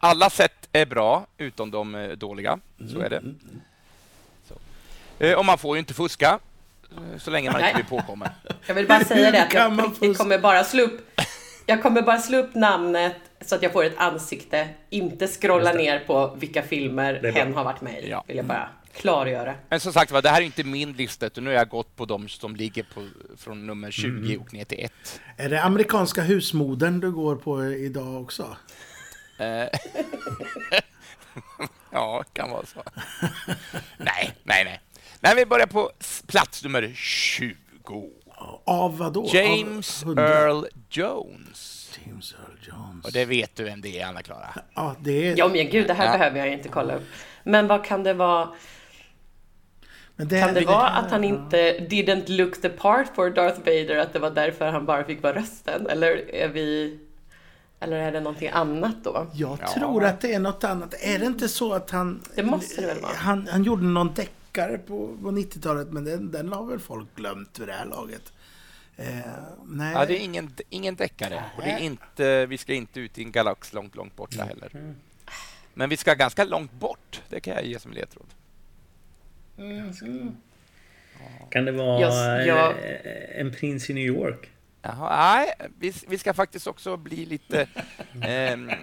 Alla 0.00 0.30
sätt 0.30 0.68
är 0.72 0.86
bra, 0.86 1.26
utom 1.38 1.70
de 1.70 1.94
eh, 1.94 2.10
dåliga. 2.10 2.58
Så 2.92 3.00
är 3.00 3.10
det. 3.10 3.22
Eh, 5.18 5.32
Och 5.32 5.44
man 5.44 5.58
får 5.58 5.76
ju 5.76 5.78
inte 5.80 5.94
fuska, 5.94 6.38
eh, 6.92 7.18
så 7.18 7.30
länge 7.30 7.50
man 7.50 7.60
inte 7.60 7.72
Nej. 7.72 7.84
blir 7.84 7.98
påkommen. 8.00 8.28
Jag 8.66 8.74
vill 8.74 8.88
bara 8.88 9.04
säga 9.04 9.30
det 9.30 9.42
att 9.42 9.52
jag 9.54 9.76
få- 9.96 10.14
kommer 10.14 10.38
bara 10.38 10.64
slå 10.64 10.82
upp 10.82 11.10
jag 11.66 11.82
kommer 11.82 12.02
bara 12.02 12.18
slå 12.18 12.38
upp 12.38 12.54
namnet 12.54 13.16
så 13.40 13.54
att 13.54 13.62
jag 13.62 13.72
får 13.72 13.84
ett 13.84 13.98
ansikte, 13.98 14.68
inte 14.90 15.26
scrolla 15.28 15.72
ner 15.72 15.98
på 15.98 16.34
vilka 16.38 16.62
filmer 16.62 17.32
hen 17.34 17.54
har 17.54 17.64
varit 17.64 17.80
med 17.80 18.04
i. 18.04 18.10
Ja. 18.10 18.24
Vill 18.26 18.36
jag 18.36 18.46
bara 18.46 18.68
klargöra. 18.96 19.54
Men 19.68 19.80
som 19.80 19.92
sagt 19.92 20.10
var, 20.10 20.22
det 20.22 20.28
här 20.28 20.40
är 20.40 20.44
inte 20.44 20.64
min 20.64 20.92
lista, 20.92 21.26
utan 21.26 21.44
nu 21.44 21.50
har 21.50 21.54
jag 21.56 21.68
gått 21.68 21.96
på 21.96 22.04
de 22.04 22.28
som 22.28 22.56
ligger 22.56 22.82
på, 22.94 23.08
från 23.36 23.66
nummer 23.66 23.90
20 23.90 24.36
och 24.36 24.54
ner 24.54 24.64
till 24.64 24.84
1. 24.84 25.20
Är 25.36 25.48
det 25.50 25.62
amerikanska 25.62 26.22
husmodern 26.22 27.00
du 27.00 27.10
går 27.12 27.36
på 27.36 27.64
idag 27.64 28.22
också? 28.22 28.56
Eh, 29.38 29.46
ja, 31.90 32.24
kan 32.32 32.50
vara 32.50 32.66
så. 32.66 32.82
nej, 33.98 34.32
nej, 34.42 34.64
nej. 34.64 34.80
Nej, 35.24 35.34
vi 35.36 35.46
börjar 35.46 35.66
på 35.66 35.90
plats 36.26 36.64
nummer 36.64 36.92
20. 36.94 37.54
Av 38.64 38.98
vad 38.98 39.12
då? 39.12 39.26
James 39.32 40.04
Av? 40.04 40.18
Earl 40.18 40.64
Jones. 40.90 41.90
James 42.06 42.34
Earl 42.34 42.58
Jones. 42.68 43.04
Och 43.04 43.12
det 43.12 43.24
vet 43.24 43.56
du 43.56 43.64
vem 43.64 43.80
det 43.80 44.00
är, 44.00 44.06
Anna-Klara. 44.06 44.48
Ja, 44.74 44.96
det 45.00 45.28
är... 45.28 45.34
Ja 45.38 45.48
men 45.48 45.70
gud, 45.70 45.86
det 45.86 45.94
här 45.94 46.06
Ja. 46.06 46.12
behöver 46.18 46.38
jag 46.38 46.52
inte 46.52 46.68
kolla 46.68 46.94
upp. 46.94 47.02
Men 47.44 47.66
vad 47.66 47.84
kan 47.84 48.02
det 48.02 48.14
vara? 48.14 48.48
Men 50.16 50.28
det, 50.28 50.40
Kan 50.40 50.54
det 50.54 50.60
vara 50.64 50.88
att 50.88 51.10
han 51.10 51.24
inte 51.24 51.78
didn't 51.78 52.30
look 52.30 52.60
the 52.62 52.68
part 52.68 53.14
for 53.14 53.30
Darth 53.30 53.58
Vader, 53.58 53.96
att 53.96 54.12
det 54.12 54.18
var 54.18 54.30
därför 54.30 54.66
han 54.72 54.86
bara 54.86 55.04
fick 55.04 55.22
vara 55.22 55.34
rösten? 55.34 55.86
Eller 55.86 56.34
är 56.34 56.48
vi... 56.48 56.98
Eller 57.80 57.96
är 57.96 58.12
det 58.12 58.20
någonting 58.20 58.48
annat 58.48 59.04
då? 59.04 59.26
Jag 59.34 59.58
Ja. 59.62 59.68
tror 59.68 60.04
att 60.04 60.20
det 60.20 60.34
är 60.34 60.38
något 60.40 60.64
annat. 60.64 60.94
Är 61.00 61.18
det 61.18 61.26
inte 61.26 61.48
så 61.48 61.72
att 61.72 61.90
han... 61.90 62.22
Det 62.34 62.42
måste 62.42 62.80
det 62.80 62.86
väl 62.86 63.00
vara. 63.00 63.12
Han, 63.16 63.48
han 63.52 63.64
gjorde 63.64 63.82
någon 63.84 64.14
deckare 64.54 64.78
på, 64.78 65.16
på 65.22 65.30
90-talet, 65.30 65.88
men 65.92 66.04
den, 66.04 66.30
den 66.30 66.48
har 66.52 66.66
väl 66.66 66.78
folk 66.78 67.08
glömt 67.16 67.58
vid 67.58 67.68
det 67.68 67.72
här 67.74 67.86
laget. 67.86 68.32
Eh, 68.96 69.06
nej. 69.66 69.92
Ja, 69.92 70.06
det 70.06 70.20
är 70.20 70.24
ingen, 70.24 70.54
ingen 70.70 70.94
deckare. 70.96 71.44
Och 71.56 71.62
det 71.62 71.70
är 71.70 71.78
inte, 71.78 72.46
vi 72.46 72.58
ska 72.58 72.74
inte 72.74 73.00
ut 73.00 73.18
i 73.18 73.22
en 73.22 73.32
galax 73.32 73.72
långt, 73.72 73.96
långt 73.96 74.16
borta 74.16 74.42
Mm. 74.42 74.48
heller. 74.48 74.94
Men 75.74 75.88
vi 75.88 75.96
ska 75.96 76.14
ganska 76.14 76.44
långt 76.44 76.72
bort. 76.72 77.22
Det 77.28 77.40
kan 77.40 77.54
jag 77.54 77.64
ge 77.64 77.78
som 77.78 77.92
ledtråd. 77.92 78.26
Kan 81.50 81.64
det 81.64 81.72
vara 81.72 82.00
Jag- 82.00 82.46
jag- 82.46 82.70
eh, 82.70 83.40
en 83.40 83.52
prins 83.52 83.90
i 83.90 83.94
New 83.94 84.04
York? 84.06 84.50
Jaha, 84.82 85.34
nej, 85.36 85.68
vi, 85.78 85.92
vi 86.08 86.18
ska 86.18 86.34
faktiskt 86.34 86.66
också 86.66 86.96
bli 86.96 87.26
lite, 87.26 87.68
med, 88.12 88.76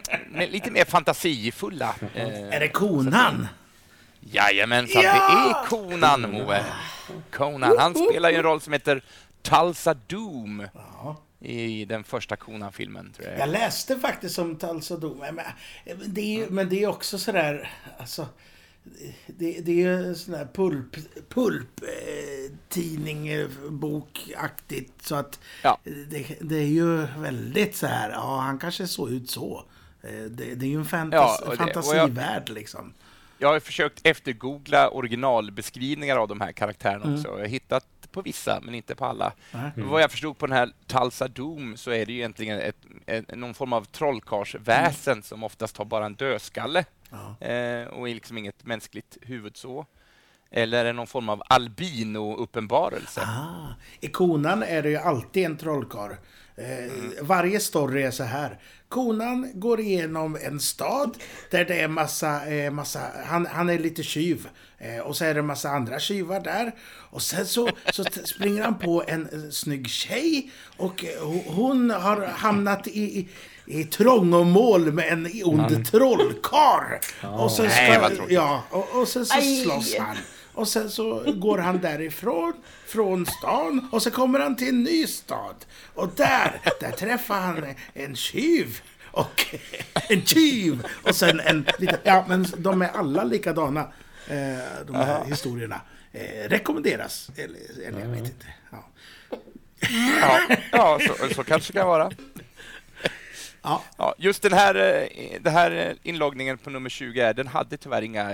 lite 0.52 0.72
mer 0.72 0.86
fantasifulla. 0.86 1.96
Eh, 2.16 2.28
Är 2.56 2.60
det 2.60 2.68
konan? 2.68 3.48
Jajamensan, 4.22 5.02
Ja! 5.04 5.12
det 5.12 5.50
är 5.50 5.68
Conan, 5.70 6.22
Moe. 6.32 6.64
Conan, 7.32 7.76
han 7.80 7.96
spelar 7.96 8.30
ju 8.30 8.36
en 8.36 8.44
roll 8.44 8.62
som 8.62 8.74
heter 8.74 9.04
Tulsa 9.42 9.94
Doom 9.94 10.68
i 11.40 11.86
den 11.86 12.04
första 12.04 12.36
Conan-filmen, 12.36 13.12
tror 13.18 13.30
jag. 13.30 13.40
Jag 13.40 13.50
läste 13.50 14.00
faktiskt 14.00 14.40
om 14.40 14.56
Tulsa 14.56 14.98
Doom. 14.98 15.18
Men, 15.18 15.40
det 16.06 16.22
är, 16.22 16.38
ju- 16.38 16.50
men 16.50 16.70
det 16.70 16.84
är 16.84 16.88
också 16.88 17.18
sådär, 17.18 17.72
alltså... 18.00 18.28
Det, 19.28 19.60
det 19.62 19.72
är 19.72 19.76
ju 19.76 19.96
en 20.08 20.16
sån 20.16 20.34
där 20.34 20.48
pulp, 20.54 20.96
pulp 21.30 21.82
eh, 21.84 22.52
tidning, 22.70 23.28
eh, 23.28 23.48
bokaktigt. 23.70 25.06
Så 25.06 25.16
att 25.16 25.40
Ja. 25.64 25.78
det, 25.84 26.36
det 26.42 26.56
är 26.56 26.68
ju 26.68 27.06
väldigt 27.18 27.76
så 27.76 27.88
här, 27.88 28.10
ja 28.10 28.40
han 28.40 28.60
kanske 28.60 28.88
såg 28.88 29.12
ut 29.12 29.30
så. 29.30 29.64
Eh, 30.04 30.10
Det, 30.30 30.56
det 30.56 30.66
är 30.66 30.70
ju 30.70 30.78
en 30.78 30.86
fantas, 30.86 31.20
Ja, 31.22 31.38
det- 31.40 31.46
och 31.46 31.54
jag- 31.54 31.58
fantasivärld 31.58 32.50
liksom. 32.50 32.94
Jag 33.42 33.48
har 33.48 33.60
försökt 33.60 34.08
eftergoogla 34.08 34.90
originalbeskrivningar 34.90 36.18
av 36.18 36.28
de 36.28 36.42
här 36.42 36.52
karaktärerna 36.52 37.14
också. 37.14 37.28
Jag 37.28 37.38
har 37.38 37.46
hittat 37.46 37.86
på 38.12 38.22
vissa, 38.22 38.60
men 38.64 38.76
inte 38.76 38.96
på 38.96 39.06
alla. 39.06 39.34
Nej. 39.52 39.72
Vad 39.76 40.02
jag 40.02 40.12
förstod 40.12 40.38
på 40.38 40.48
den 40.48 40.58
här 40.58 40.72
Tulsa 40.88 41.28
Doom 41.28 41.78
så 41.78 41.92
är 41.92 42.06
det 42.06 42.12
ju 42.12 42.18
egentligen 42.18 42.60
ett, 42.60 42.78
ett, 43.06 43.36
någon 43.36 43.54
form 43.54 43.74
av 43.74 43.86
trollkarlsväsen 43.86 45.24
som 45.24 45.44
oftast 45.44 45.78
har 45.78 45.86
bara 45.86 46.06
en 46.06 46.14
dödskalle 46.16 46.86
eh, 47.40 47.88
och 47.88 48.10
är 48.10 48.14
liksom 48.14 48.38
inget 48.38 48.66
mänskligt 48.66 49.18
huvud 49.22 49.58
så. 49.58 49.86
Eller 50.52 50.80
är 50.80 50.84
det 50.84 50.94
någon 50.94 51.08
form 51.08 51.30
av 51.30 51.44
albino-uppenbarelse. 51.50 53.22
Ah, 53.22 53.68
I 54.00 54.08
konan 54.08 54.64
är 54.64 54.84
det 54.84 54.90
ju 54.90 54.98
alltid 54.98 55.46
en 55.46 55.58
trollkarl. 55.58 56.12
Eh, 56.56 56.92
Varje 57.22 57.60
story 57.60 58.04
är 58.04 58.12
så 58.12 58.24
här. 58.24 58.60
Konan 58.92 59.52
går 59.54 59.80
igenom 59.80 60.38
en 60.42 60.60
stad 60.60 61.18
där 61.52 61.66
det 61.66 61.82
är 61.82 61.88
massa, 61.88 62.46
eh, 62.48 62.72
massa 62.72 63.00
han, 63.26 63.46
han 63.52 63.70
är 63.70 63.80
lite 63.80 64.04
tjuv. 64.04 64.48
Eh, 64.80 65.00
och 65.00 65.16
så 65.18 65.26
är 65.26 65.34
det 65.34 65.42
massa 65.42 65.70
andra 65.70 66.00
tjuvar 66.00 66.40
där. 66.40 66.72
Och 67.10 67.22
sen 67.22 67.46
så, 67.48 67.70
så 67.94 68.04
springer 68.24 68.64
han 68.64 68.78
på 68.80 69.04
en 69.08 69.52
snygg 69.52 69.90
tjej. 69.90 70.52
Och 70.78 71.06
eh, 71.06 71.22
ho- 71.24 71.44
hon 71.54 71.90
har 71.90 72.26
hamnat 72.26 72.88
i, 72.88 73.02
i, 73.20 73.28
i 73.80 73.84
trångmål 73.84 74.92
med 74.94 75.08
en 75.14 75.28
ond 75.46 75.86
trollkarl. 75.92 77.00
Och 77.40 77.52
sen 77.52 77.66
Nej, 77.66 78.00
vad 78.00 78.08
ska, 78.08 78.16
tråkigt. 78.16 78.36
ja, 78.36 78.64
och, 78.70 79.02
och 79.02 79.08
sen 79.08 79.26
så 79.26 79.38
Aj. 79.38 79.64
slåss 79.64 79.96
han. 80.00 80.16
Och 80.54 80.68
sen 80.68 80.90
så 80.90 81.34
går 81.36 81.58
han 81.58 81.80
därifrån, 81.82 82.54
från 82.88 83.26
stan, 83.26 83.88
och 83.92 84.02
så 84.04 84.12
kommer 84.12 84.40
han 84.40 84.56
till 84.56 84.68
en 84.70 84.84
ny 84.84 85.08
stad. 85.08 85.56
Och 85.94 86.10
där, 86.16 86.62
där 86.80 86.92
träffar 86.92 87.40
han 87.40 87.66
en 87.94 88.16
tjuv. 88.16 88.82
Och 89.12 89.46
en 90.10 90.26
tjuv! 90.26 90.88
Och 91.04 91.16
sen 91.16 91.40
en 91.40 91.66
liten... 91.80 92.00
Ja, 92.04 92.26
men 92.28 92.46
de 92.58 92.82
är 92.82 92.88
alla 92.90 93.24
likadana, 93.24 93.80
eh, 94.28 94.86
de 94.88 94.96
här 94.96 95.26
historierna. 95.26 95.82
Eh, 96.14 96.50
rekommenderas. 96.50 97.30
Eller, 97.38 97.88
eller 97.88 98.00
jag 98.00 98.08
vet 98.08 98.20
inte. 98.20 98.46
Ja. 98.72 98.90
Ja, 100.22 100.40
ja 100.72 101.00
så, 101.08 101.34
så 101.36 101.44
kanske 101.44 101.74
det 101.74 101.80
kan 101.80 101.88
vara. 101.88 102.12
Ja. 103.62 103.84
Ja, 103.98 104.16
just 104.18 104.42
den 104.42 104.54
här, 104.54 104.76
eh, 104.76 105.42
den 105.42 105.54
här 105.54 105.96
inloggningen 106.04 106.58
på 106.58 106.70
nummer 106.70 106.90
20, 106.90 107.22
är- 107.22 107.34
den 107.34 107.48
hade 107.48 107.78
tyvärr 107.78 108.02
inga 108.02 108.32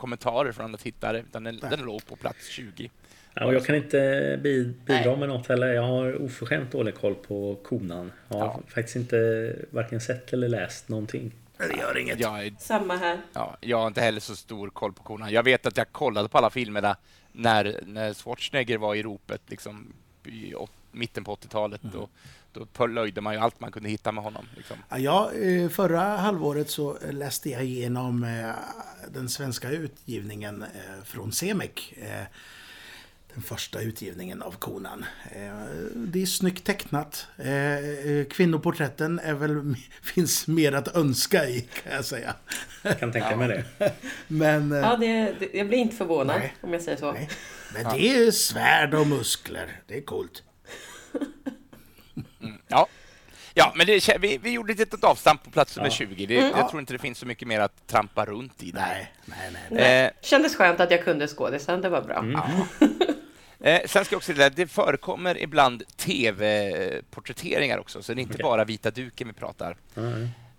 kommentarer 0.00 0.52
från 0.52 0.64
andra 0.64 0.78
tittare, 0.78 1.18
utan 1.20 1.44
den, 1.44 1.58
den 1.70 1.80
låg 1.80 2.06
på 2.06 2.16
plats 2.16 2.48
20. 2.48 2.90
Ja, 3.34 3.44
och 3.46 3.54
jag 3.54 3.64
kan 3.66 3.76
inte 3.76 4.38
bi- 4.42 4.74
bidra 4.86 5.16
med 5.16 5.28
något 5.28 5.46
heller. 5.48 5.66
Jag 5.72 5.82
har 5.82 6.22
oförskämt 6.22 6.72
dålig 6.72 6.94
koll 6.94 7.14
på 7.14 7.58
konan. 7.64 8.12
Jag 8.28 8.36
har 8.38 8.44
Ja. 8.46 8.60
faktiskt 8.68 8.96
inte 8.96 9.56
varken 9.70 10.00
sett 10.00 10.32
eller 10.32 10.48
läst 10.48 10.88
någonting. 10.88 11.32
Det 11.58 11.76
gör 11.78 11.98
inget. 11.98 12.20
Jag, 12.20 12.46
är, 12.46 12.54
Samma 12.58 12.96
här. 12.96 13.18
ja, 13.32 13.56
jag 13.60 13.76
har 13.80 13.86
inte 13.86 14.00
heller 14.00 14.20
så 14.20 14.36
stor 14.36 14.70
koll 14.70 14.92
på 14.92 15.02
konan. 15.02 15.32
Jag 15.32 15.42
vet 15.42 15.66
att 15.66 15.76
jag 15.76 15.92
kollade 15.92 16.28
på 16.28 16.38
alla 16.38 16.50
filmerna 16.50 16.96
när, 17.32 17.80
när 17.86 18.14
Schwarzenegger 18.14 18.78
var 18.78 18.94
i 18.94 19.02
ropet, 19.02 19.40
liksom 19.46 19.92
i 20.24 20.54
åt, 20.54 20.70
mitten 20.92 21.24
på 21.24 21.34
80-talet. 21.34 21.82
Mm. 21.84 21.94
Då, 21.96 22.08
då 22.52 22.66
plöjde 22.66 23.20
man 23.20 23.34
ju 23.34 23.40
allt 23.40 23.60
man 23.60 23.72
kunde 23.72 23.88
hitta 23.88 24.12
med 24.12 24.24
honom. 24.24 24.46
Liksom. 24.56 24.76
Ja, 24.98 25.32
eh, 25.32 25.68
förra 25.68 26.00
halvåret 26.00 26.70
så 26.70 26.98
läste 27.10 27.50
jag 27.50 27.64
igenom 27.64 28.24
eh, 28.24 28.50
den 29.12 29.28
svenska 29.28 29.70
utgivningen 29.70 30.62
eh, 30.62 31.04
från 31.04 31.32
Semek. 31.32 31.94
Den 33.34 33.42
första 33.42 33.80
utgivningen 33.80 34.42
av 34.42 34.52
Konan. 34.52 35.04
Det 35.94 36.22
är 36.22 36.26
snyggt 36.26 36.64
tecknat. 36.66 37.26
Kvinnoporträtten 38.30 39.18
är 39.18 39.34
väl, 39.34 39.74
finns 40.02 40.46
mer 40.46 40.72
att 40.72 40.96
önska 40.96 41.48
i 41.48 41.60
kan 41.60 41.92
jag 41.92 42.04
säga. 42.04 42.34
Jag 42.82 42.98
kan 42.98 43.12
tänka 43.12 43.36
mig 43.36 43.48
det. 43.48 43.92
Men, 44.28 44.70
Ja, 44.70 44.96
det, 44.96 45.34
det, 45.38 45.50
jag 45.52 45.68
blir 45.68 45.78
inte 45.78 45.96
förvånad 45.96 46.38
Nej. 46.38 46.54
om 46.60 46.72
jag 46.72 46.82
säger 46.82 46.98
så. 46.98 47.12
nej. 47.12 47.28
Men 47.74 47.84
det 47.96 48.08
är 48.08 48.30
svärd 48.30 48.94
och 48.94 49.06
muskler. 49.06 49.80
Det 49.86 49.96
är 49.96 50.02
coolt. 50.02 50.42
Ja. 52.70 52.86
Ja, 53.54 53.72
men 53.76 53.86
det, 53.86 54.08
vi, 54.20 54.38
vi 54.38 54.50
gjorde 54.50 54.72
ett 54.72 54.78
litet 54.78 55.04
avstamp 55.04 55.44
på 55.44 55.50
plats 55.50 55.76
nummer 55.76 55.88
Ja. 55.88 55.94
20. 55.94 56.26
Det, 56.26 56.34
Jag 56.34 56.68
tror 56.68 56.80
inte 56.80 56.92
det 56.92 56.98
finns 56.98 57.18
så 57.18 57.26
mycket 57.26 57.48
mer 57.48 57.60
att 57.60 57.86
trampa 57.86 58.24
runt 58.24 58.62
i. 58.62 58.72
Nej, 58.72 59.12
nej, 59.24 59.38
nej. 59.52 59.62
Nej. 59.70 60.04
Eh, 60.04 60.10
Kändes 60.22 60.56
skönt 60.56 60.80
att 60.80 60.90
jag 60.90 61.04
kunde 61.04 61.26
skådisen, 61.28 61.80
det 61.80 61.88
var 61.88 62.02
bra. 62.02 62.24
Eh, 63.62 63.80
sen 63.86 64.04
ska 64.04 64.14
jag 64.14 64.18
också 64.18 64.34
säga 64.34 64.46
att 64.46 64.56
det 64.56 64.66
förekommer 64.66 65.38
ibland 65.42 65.82
tv-porträtteringar 65.96 67.78
också, 67.78 68.02
så 68.02 68.14
det 68.14 68.20
är 68.20 68.22
inte 68.22 68.34
Okej. 68.34 68.42
bara 68.44 68.64
vita 68.64 68.90
duken 68.90 69.28
vi 69.28 69.34
pratar. 69.34 69.76
Ja, 69.94 70.02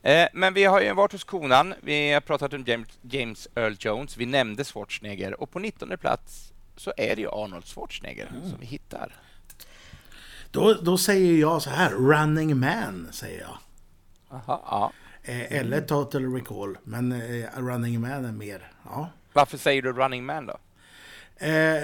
ja. 0.02 0.10
Eh, 0.12 0.28
men 0.34 0.54
vi 0.54 0.63
har 0.63 0.82
ju 0.82 0.93
varit 0.93 1.12
hos 1.12 1.24
konan, 1.24 1.74
vi 1.82 2.12
har 2.12 2.21
pratat 2.21 2.54
om 2.54 2.63
James, 2.67 2.88
James 3.02 3.47
Earl 3.56 3.76
Jones, 3.80 4.17
vi 4.17 4.26
nämnde 4.26 4.63
Schwarzenegger 4.63 5.41
och 5.41 5.52
på 5.52 5.60
19 5.60 5.97
plats 5.97 6.52
så 6.76 6.93
är 6.97 7.15
det 7.15 7.21
ju 7.21 7.30
Arnold 7.32 7.65
Schwarzenegger 7.65 8.28
som 8.50 8.58
vi 8.60 8.65
hittar. 8.65 9.15
Då, 10.52 10.74
då 10.74 10.98
säger 10.98 11.38
jag 11.40 11.62
så 11.62 11.70
här, 11.70 11.92
Running 11.92 12.58
Man, 12.60 13.08
säger 13.12 13.42
jag. 13.42 13.58
Aha, 14.30 14.64
ja. 14.66 14.92
Eh, 15.32 15.52
Eller 15.60 15.82
Total 15.82 16.34
Recall, 16.34 16.78
men 16.84 17.12
eh, 17.12 17.46
Running 17.58 18.02
Man 18.02 18.26
är 18.26 18.32
mer. 18.32 18.72
Ja. 18.86 19.10
Varför 19.34 19.58
säger 19.58 19.82
du 19.82 19.92
Running 19.94 20.26
Man 20.26 20.46
då? 20.46 20.58
Eh, 21.38 21.84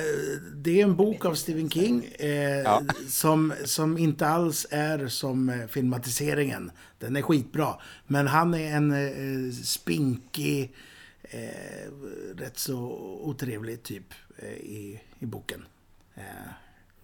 det 0.54 0.82
är 0.82 0.84
en 0.84 0.96
bok 0.96 1.26
av 1.26 1.34
Stephen 1.36 1.70
King 1.70 2.06
eh, 2.20 2.30
Ja. 2.62 2.82
som, 3.10 3.54
som 3.66 3.98
inte 3.98 4.28
alls 4.28 4.68
är 4.72 5.08
som 5.08 5.50
eh, 5.50 5.68
filmatiseringen. 5.68 6.72
Den 7.00 7.16
är 7.16 7.22
skitbra. 7.22 7.76
Men 8.08 8.28
han 8.28 8.54
är 8.54 8.76
en 8.76 8.92
eh, 8.92 9.54
spinkig, 9.54 10.74
rätt 12.36 12.58
så 12.60 12.78
otrevlig 13.24 13.84
typ 13.84 14.14
i, 14.60 15.00
i 15.20 15.26
boken. 15.26 15.66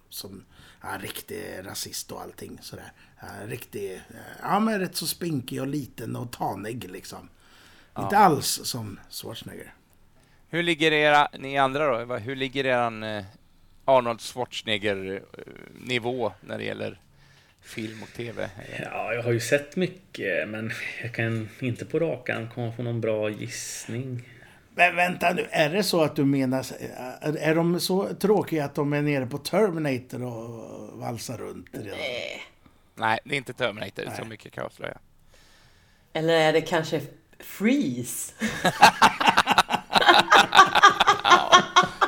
Som 0.08 0.44
ja, 0.84 0.98
riktig 1.02 1.44
rasist 1.62 2.12
och 2.12 2.22
allting 2.22 2.58
sådär. 2.62 2.92
Ja, 3.20 3.26
riktig, 3.46 3.94
eh, 3.94 4.00
ja 4.42 4.60
men 4.60 4.80
rätt 4.80 4.96
så 4.96 5.06
spinkig 5.06 5.60
och 5.60 5.66
liten 5.66 6.16
och 6.16 6.32
tanig 6.32 6.90
liksom. 6.90 7.28
Inte 7.98 8.18
alls 8.18 8.60
som 8.64 9.00
Schwarzenegger. 9.10 9.74
Hur 10.48 10.62
ligger 10.62 10.92
era, 10.92 11.28
ni 11.38 11.58
andra 11.58 12.04
då, 12.04 12.16
hur 12.16 12.36
ligger 12.36 12.66
eran 12.66 13.02
eh, 13.02 13.24
Arnold 13.84 14.20
Schwarzenegger-nivå 14.20 16.32
när 16.40 16.58
det 16.58 16.64
gäller 16.64 17.00
film 17.60 18.02
och 18.02 18.08
tv? 18.08 18.50
Ja, 18.82 19.14
jag 19.14 19.22
har 19.22 19.32
ju 19.32 19.40
sett 19.40 19.76
mycket 19.76 20.48
men 20.48 20.72
jag 21.02 21.14
kan 21.14 21.48
inte 21.60 21.84
på 21.84 21.98
rak 21.98 22.28
arm 22.28 22.50
komma 22.50 22.72
på 22.72 22.82
någon 22.82 23.00
bra 23.00 23.30
gissning. 23.30 24.28
Men 24.76 24.96
vänta 24.96 25.32
nu, 25.32 25.46
är 25.50 25.70
det 25.70 25.82
så 25.82 26.02
att 26.02 26.16
du 26.16 26.24
menar... 26.24 26.66
Är 27.20 27.36
är 27.36 27.54
de 27.54 27.80
så 27.80 28.14
tråkiga 28.14 28.64
att 28.64 28.74
de 28.74 28.92
är 28.92 29.02
nere 29.02 29.26
på 29.26 29.38
Terminator 29.38 30.22
och 30.24 30.98
valsar 30.98 31.38
runt 31.38 31.66
redan? 31.72 31.98
Nej, 32.94 33.18
det 33.24 33.34
är 33.34 33.36
inte 33.38 33.52
Terminator, 33.52 34.02
så 34.04 34.10
Nej. 34.20 34.28
mycket 34.28 34.52
kan 34.52 34.62
jag 34.62 34.66
avslöja. 34.66 34.98
Eller 36.12 36.34
är 36.34 36.52
det 36.52 36.60
kanske 36.60 37.00
Freeze? 37.40 38.32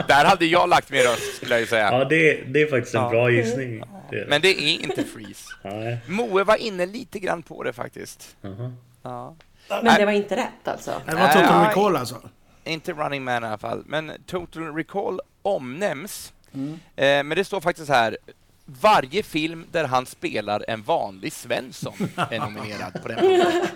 Där 0.08 0.24
hade 0.24 0.46
jag 0.46 0.68
lagt 0.68 0.90
min 0.90 1.02
röst, 1.02 1.36
skulle 1.36 1.54
jag 1.54 1.60
ju 1.60 1.66
säga. 1.66 1.88
Ja, 1.92 2.04
det, 2.04 2.34
det 2.46 2.62
är 2.62 2.70
faktiskt 2.70 2.94
en 2.94 3.02
Ja. 3.02 3.10
bra 3.10 3.30
gissning. 3.30 3.82
Det. 4.10 4.26
Men 4.28 4.40
det 4.40 4.48
är 4.48 4.82
inte 4.82 5.04
Freeze. 5.04 5.44
Nej. 5.64 5.98
Moe 6.08 6.44
var 6.44 6.56
inne 6.56 6.86
lite 6.86 7.18
grann 7.18 7.42
på 7.42 7.62
det 7.62 7.72
faktiskt. 7.72 8.36
Jaha. 8.40 8.72
Ja. 9.02 9.36
Men 9.68 9.84
det 9.98 10.04
var 10.04 10.12
inte 10.12 10.36
rätt 10.36 10.68
alltså? 10.68 11.02
Det 11.06 11.14
var 11.14 11.26
Total 11.28 11.60
Nej. 11.60 11.68
Recall 11.68 11.96
alltså? 11.96 12.28
Inte 12.66 12.92
Running 12.92 13.24
Man 13.24 13.44
i 13.44 13.46
alla 13.46 13.58
fall, 13.58 13.82
men 13.86 14.12
Total 14.26 14.74
Recall 14.74 15.20
omnämns. 15.42 16.32
Eh, 16.52 17.04
men 17.04 17.28
det 17.28 17.44
står 17.44 17.60
faktiskt 17.60 17.88
här, 17.88 18.18
varje 18.64 19.22
film 19.22 19.66
där 19.72 19.84
han 19.84 20.06
spelar 20.06 20.64
en 20.68 20.82
vanlig 20.82 21.32
Svensson 21.32 21.94
är 22.30 22.38
nominerad 22.38 23.02
på 23.02 23.08
den 23.08 23.18
punkten. 23.18 23.66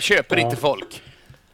Köper 0.00 0.36
Ja. 0.36 0.42
inte 0.42 0.56
folk 0.56 1.02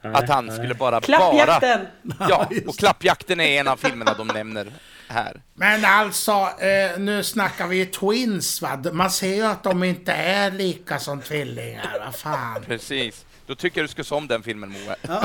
att 0.02 0.28
han 0.28 0.46
nej. 0.46 0.56
skulle 0.56 0.74
bara... 0.74 0.90
bara 0.90 1.00
Klappjakten! 1.00 1.86
Ja, 2.28 2.48
just 2.50 2.66
och 2.68 2.76
Klappjakten 2.76 3.40
är 3.40 3.60
en 3.60 3.68
av 3.68 3.76
filmerna 3.76 4.14
de 4.14 4.26
nämner 4.28 4.72
här. 5.08 5.40
Men 5.54 5.84
alltså, 5.84 6.32
eh, 6.58 6.98
nu 6.98 7.24
snackar 7.24 7.66
vi 7.66 7.76
ju 7.76 7.84
twins 7.86 8.62
va? 8.62 8.82
Man 8.92 9.10
ser 9.10 9.34
ju 9.34 9.42
att 9.46 9.62
de 9.62 9.84
inte 9.84 10.12
är 10.12 10.50
lika 10.50 10.98
som 10.98 11.20
tvillingar, 11.20 11.98
vad 12.04 12.14
fan. 12.14 12.62
Precis. 12.66 13.24
Då 13.46 13.54
tycker 13.54 13.80
jag 13.80 13.84
du 13.84 13.88
ska 13.88 14.04
se 14.04 14.14
om 14.14 14.28
den 14.28 14.42
filmen, 14.42 14.72
Moe. 14.72 14.96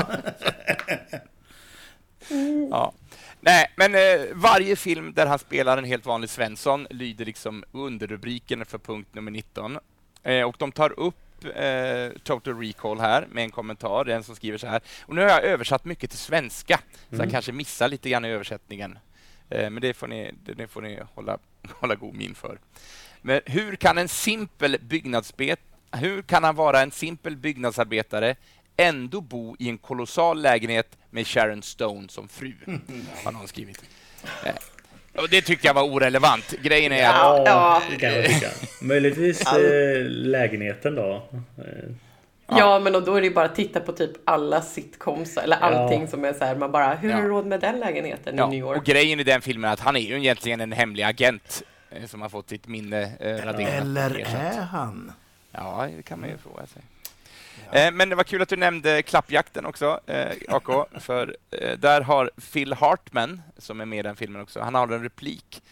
ja. 2.70 2.92
Nej, 3.40 3.66
men 3.76 3.94
eh, 3.94 4.20
varje 4.34 4.76
film 4.76 5.12
där 5.14 5.26
han 5.26 5.38
spelar 5.38 5.78
en 5.78 5.84
helt 5.84 6.06
vanlig 6.06 6.30
Svensson 6.30 6.86
lyder 6.90 7.24
liksom 7.24 7.64
underrubriken 7.72 8.64
för 8.64 8.78
punkt 8.78 9.08
nummer 9.12 9.30
19. 9.30 9.78
Eh, 10.22 10.42
och 10.42 10.56
de 10.58 10.72
tar 10.72 11.00
upp 11.00 11.44
eh, 11.54 12.08
Total 12.22 12.60
Recall 12.60 13.00
här 13.00 13.26
med 13.30 13.44
en 13.44 13.50
kommentar. 13.50 14.04
Det 14.04 14.12
är 14.12 14.16
en 14.16 14.24
som 14.24 14.36
skriver 14.36 14.58
så 14.58 14.66
här. 14.66 14.80
Och 15.02 15.14
nu 15.14 15.20
har 15.20 15.28
jag 15.28 15.44
översatt 15.44 15.84
mycket 15.84 16.10
till 16.10 16.18
svenska, 16.18 16.80
så 17.10 17.16
jag 17.16 17.30
kanske 17.30 17.52
missar 17.52 17.88
lite 17.88 18.10
grann 18.10 18.24
i 18.24 18.28
översättningen. 18.28 18.98
Eh, 19.50 19.70
men 19.70 19.80
det 19.80 19.94
får 19.94 20.06
ni, 20.06 20.34
det, 20.44 20.54
det 20.54 20.68
får 20.68 20.82
ni 20.82 21.00
hålla, 21.14 21.38
hålla 21.80 21.94
god 21.94 22.14
min 22.14 22.34
för. 22.34 22.58
Men 23.22 23.40
hur 23.46 23.76
kan 23.76 23.98
en 23.98 24.08
simpel 24.08 24.76
byggnadsarbet 24.80 25.60
hur 25.92 26.22
kan 26.22 26.44
han 26.44 26.54
vara 26.56 26.80
en 26.82 26.90
simpel 26.90 27.36
byggnadsarbetare 27.36 28.34
ändå 28.76 29.20
bo 29.20 29.56
i 29.58 29.68
en 29.68 29.78
kolossal 29.78 30.42
lägenhet 30.42 30.96
med 31.10 31.26
Sharon 31.26 31.62
Stone 31.62 32.08
som 32.08 32.28
fru? 32.28 32.52
Har 33.24 33.32
någon 33.32 33.48
skrivit. 33.48 33.82
Eh, 34.44 34.52
och 35.22 35.28
det 35.28 35.42
tyckte 35.42 35.66
jag 35.66 35.74
var 35.74 35.82
orelevant. 35.82 36.54
Grejen 36.62 36.92
är 36.92 37.08
att 37.08 37.14
Ja, 37.14 37.42
ja. 37.46 37.82
det 37.90 37.96
kan 37.96 38.12
jag 38.14 38.26
tycka. 38.26 38.48
Möjligtvis 38.82 39.46
eh, 39.52 40.04
lägenheten 40.08 40.94
då. 40.94 41.28
Eh, 41.58 41.64
Ja, 42.50 42.78
men 42.78 42.92
då 42.92 43.14
är 43.14 43.20
det 43.20 43.26
ju 43.26 43.34
bara 43.34 43.44
att 43.44 43.54
titta 43.54 43.80
på 43.80 43.92
typ 43.92 44.10
alla 44.24 44.62
sitcoms 44.62 45.36
eller 45.36 45.56
allting 45.56 46.00
Ja. 46.00 46.06
som 46.06 46.24
är 46.24 46.32
så 46.32 46.44
här, 46.44 46.54
man 46.56 46.72
bara, 46.72 46.94
hur 46.94 47.10
har 47.12 47.18
Ja. 47.18 47.22
du 47.24 47.28
råd 47.30 47.46
med 47.46 47.60
den 47.60 47.78
lägenheten 47.80 48.34
i 48.34 48.38
ja, 48.38 48.46
New 48.46 48.58
York? 48.58 48.78
och 48.78 48.84
grejen 48.84 49.20
i 49.20 49.24
den 49.24 49.40
filmen 49.42 49.68
är 49.70 49.72
att 49.74 49.80
han 49.80 49.96
är 49.96 50.00
ju 50.00 50.16
egentligen 50.18 50.60
en 50.60 50.72
hemlig 50.72 51.02
agent. 51.02 51.62
Eh, 51.90 52.06
som 52.06 52.22
har 52.22 52.28
fått 52.28 52.48
sitt 52.48 52.66
minne 52.68 53.12
eh, 53.20 53.34
raderat. 53.46 53.72
Eller 53.82 54.18
är 54.20 54.60
han? 54.62 55.12
Ja, 55.52 55.88
det 55.96 56.02
kan 56.02 56.20
man 56.20 56.28
ju 56.28 56.38
fråga 56.38 56.66
sig. 56.66 56.82
Eh, 57.72 57.92
Men 57.92 58.08
det 58.08 58.14
var 58.16 58.24
kul 58.24 58.42
att 58.42 58.48
du 58.48 58.56
nämnde 58.56 59.02
klappjakten 59.02 59.66
också, 59.66 60.00
eh, 60.06 60.32
AK, 60.48 60.88
för 61.00 61.36
eh, 61.50 61.78
där 61.78 62.00
har 62.00 62.30
Phil 62.52 62.72
Hartman, 62.72 63.42
som 63.58 63.80
är 63.80 63.84
med 63.84 63.98
i 63.98 64.02
den 64.02 64.16
filmen 64.16 64.42
också, 64.42 64.60
han 64.60 64.74
har 64.74 64.88
en 64.88 65.02
replik 65.02 65.62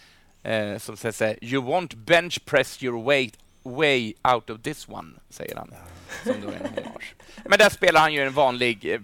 eh, 0.42 0.78
som 0.78 0.96
säger 0.96 1.12
så 1.12 1.24
här, 1.24 1.44
You 1.44 1.62
won't 1.64 1.96
bench 1.96 2.44
press 2.44 2.82
your 2.82 3.02
way, 3.04 3.30
way 3.62 4.14
out 4.34 4.50
of 4.50 4.62
this 4.62 4.88
one, 4.88 5.08
säger 5.30 5.56
han, 5.56 5.74
som 6.24 6.34
då 6.42 6.48
är 6.48 6.52
en 6.52 6.84
hommage. 6.84 7.14
Men 7.44 7.58
där 7.58 7.70
spelar 7.70 8.00
han 8.00 8.12
ju 8.14 8.22
en 8.22 8.32
vanlig 8.32 8.84
eh, 8.94 9.00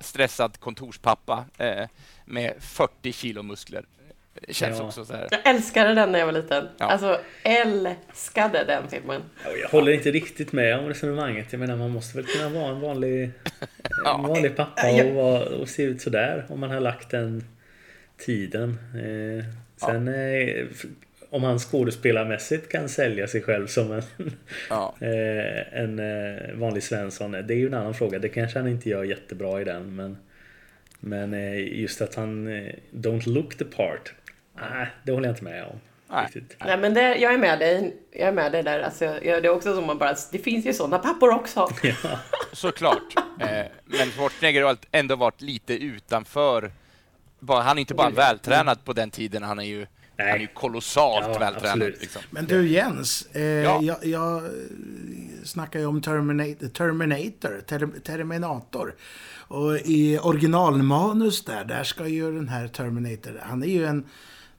stressad 0.00 0.60
kontorspappa 0.60 1.44
eh, 1.58 1.86
med 2.24 2.54
40 2.60 3.12
kilo 3.12 3.42
muskler. 3.42 3.84
Det 4.46 4.52
känns 4.54 4.78
Ja. 4.78 4.84
också 4.84 5.04
så 5.04 5.12
här. 5.12 5.28
Jag 5.30 5.54
älskade 5.54 5.94
den 5.94 6.12
när 6.12 6.18
jag 6.18 6.26
var 6.26 6.32
liten. 6.32 6.68
Ja. 6.78 6.86
Alltså, 6.86 7.20
älskade 7.42 8.64
den 8.64 8.88
filmen. 8.88 9.22
Ja, 9.44 9.50
Jag 9.62 9.68
håller 9.68 9.92
inte 9.92 10.10
riktigt 10.10 10.52
med 10.52 10.78
om 10.78 10.86
resonemanget. 10.88 11.46
Jag 11.50 11.58
menar, 11.60 11.76
man 11.76 11.90
måste 11.90 12.16
väl 12.16 12.26
kunna 12.26 12.48
vara 12.60 12.68
en 12.70 12.80
vanlig, 12.80 13.30
en 14.06 14.22
vanlig 14.22 14.56
pappa 14.56 14.90
och, 15.04 15.14
vara, 15.14 15.44
och 15.44 15.68
se 15.68 15.82
ut 15.82 16.00
sådär 16.00 16.44
om 16.48 16.60
man 16.60 16.70
har 16.70 16.80
lagt 16.80 17.10
den 17.10 17.44
tiden. 18.18 18.78
Eh, 18.94 19.44
sen 19.88 20.08
eh, 20.08 20.66
om 21.30 21.42
han 21.44 21.58
skådespelarmässigt 21.58 22.68
kan 22.72 22.88
sälja 22.88 23.26
sig 23.28 23.42
själv 23.42 23.66
som 23.66 23.92
en, 23.92 24.02
Ja. 24.70 24.94
eh, 25.00 25.78
en 25.82 25.98
eh, 25.98 26.54
vanlig 26.54 26.82
Svensson, 26.82 27.30
det 27.32 27.54
är 27.54 27.58
ju 27.58 27.66
en 27.66 27.74
annan 27.74 27.94
fråga. 27.94 28.18
Det 28.18 28.28
kanske 28.28 28.58
han 28.58 28.68
inte 28.68 28.88
gör 28.88 29.04
jättebra 29.04 29.60
i 29.60 29.64
den, 29.64 29.96
men 29.96 30.16
men 31.00 31.34
eh, 31.34 31.80
just 31.80 32.00
att 32.00 32.14
han 32.14 32.46
eh, 32.66 32.72
don't 32.92 33.28
look 33.28 33.54
the 33.58 33.64
part. 33.64 34.12
Nej, 34.60 34.88
det 35.04 35.12
håller 35.12 35.26
jag 35.28 35.32
inte 35.32 35.44
med 35.44 35.64
om. 35.64 35.80
Nej. 36.10 36.24
Riktigt. 36.24 36.56
Nej, 36.64 36.78
men 36.78 36.94
det, 36.94 37.16
jag 37.16 37.34
är 37.34 37.38
med 37.38 37.58
dig. 37.58 37.96
Jag 38.12 38.28
är 38.28 38.32
med 38.32 38.52
dig 38.52 38.62
där. 38.62 38.80
Alltså, 38.80 39.04
jag, 39.04 39.22
det 39.42 39.48
är 39.48 39.48
också 39.48 39.74
som 39.74 39.86
man 39.86 39.98
bara, 39.98 40.16
det 40.32 40.38
finns 40.38 40.66
ju 40.66 40.72
sådana 40.72 40.98
pappor 40.98 41.30
också. 41.34 41.68
Ja. 41.82 42.18
Såklart. 42.52 43.16
Eh, 43.40 43.64
men 43.84 44.10
Schwarzenegger 44.10 44.62
har 44.62 44.76
ändå 44.92 45.16
varit 45.16 45.40
lite 45.42 45.74
utanför. 45.74 46.72
Bara, 47.40 47.62
han 47.62 47.78
är 47.78 47.80
inte 47.80 47.94
bara 47.94 48.10
vältränad 48.10 48.84
på 48.84 48.92
den 48.92 49.10
tiden, 49.10 49.42
han 49.42 49.58
är 49.58 49.64
ju, 49.64 49.86
han 50.18 50.26
är 50.28 50.38
ju 50.38 50.46
kolossalt 50.46 51.26
Ja, 51.32 51.38
vältränad. 51.38 51.78
Liksom. 52.00 52.22
Men 52.30 52.44
du 52.46 52.68
Jens, 52.68 53.26
eh, 53.32 53.42
Ja. 53.42 53.80
jag, 53.82 53.96
jag 54.06 54.36
eh, 54.44 54.50
snackar 55.44 55.80
ju 55.80 55.86
om 55.86 56.02
Terminator, 56.02 56.68
Terminator, 56.68 57.60
Ter, 57.66 57.88
Terminator. 58.04 58.94
Och 59.50 59.76
i 59.76 60.18
originalmanus 60.22 61.44
där, 61.44 61.64
där 61.64 61.84
ska 61.84 62.06
ju 62.06 62.32
den 62.32 62.48
här 62.48 62.68
Terminator, 62.68 63.40
han 63.42 63.62
är 63.62 63.66
ju 63.66 63.86
en 63.86 64.04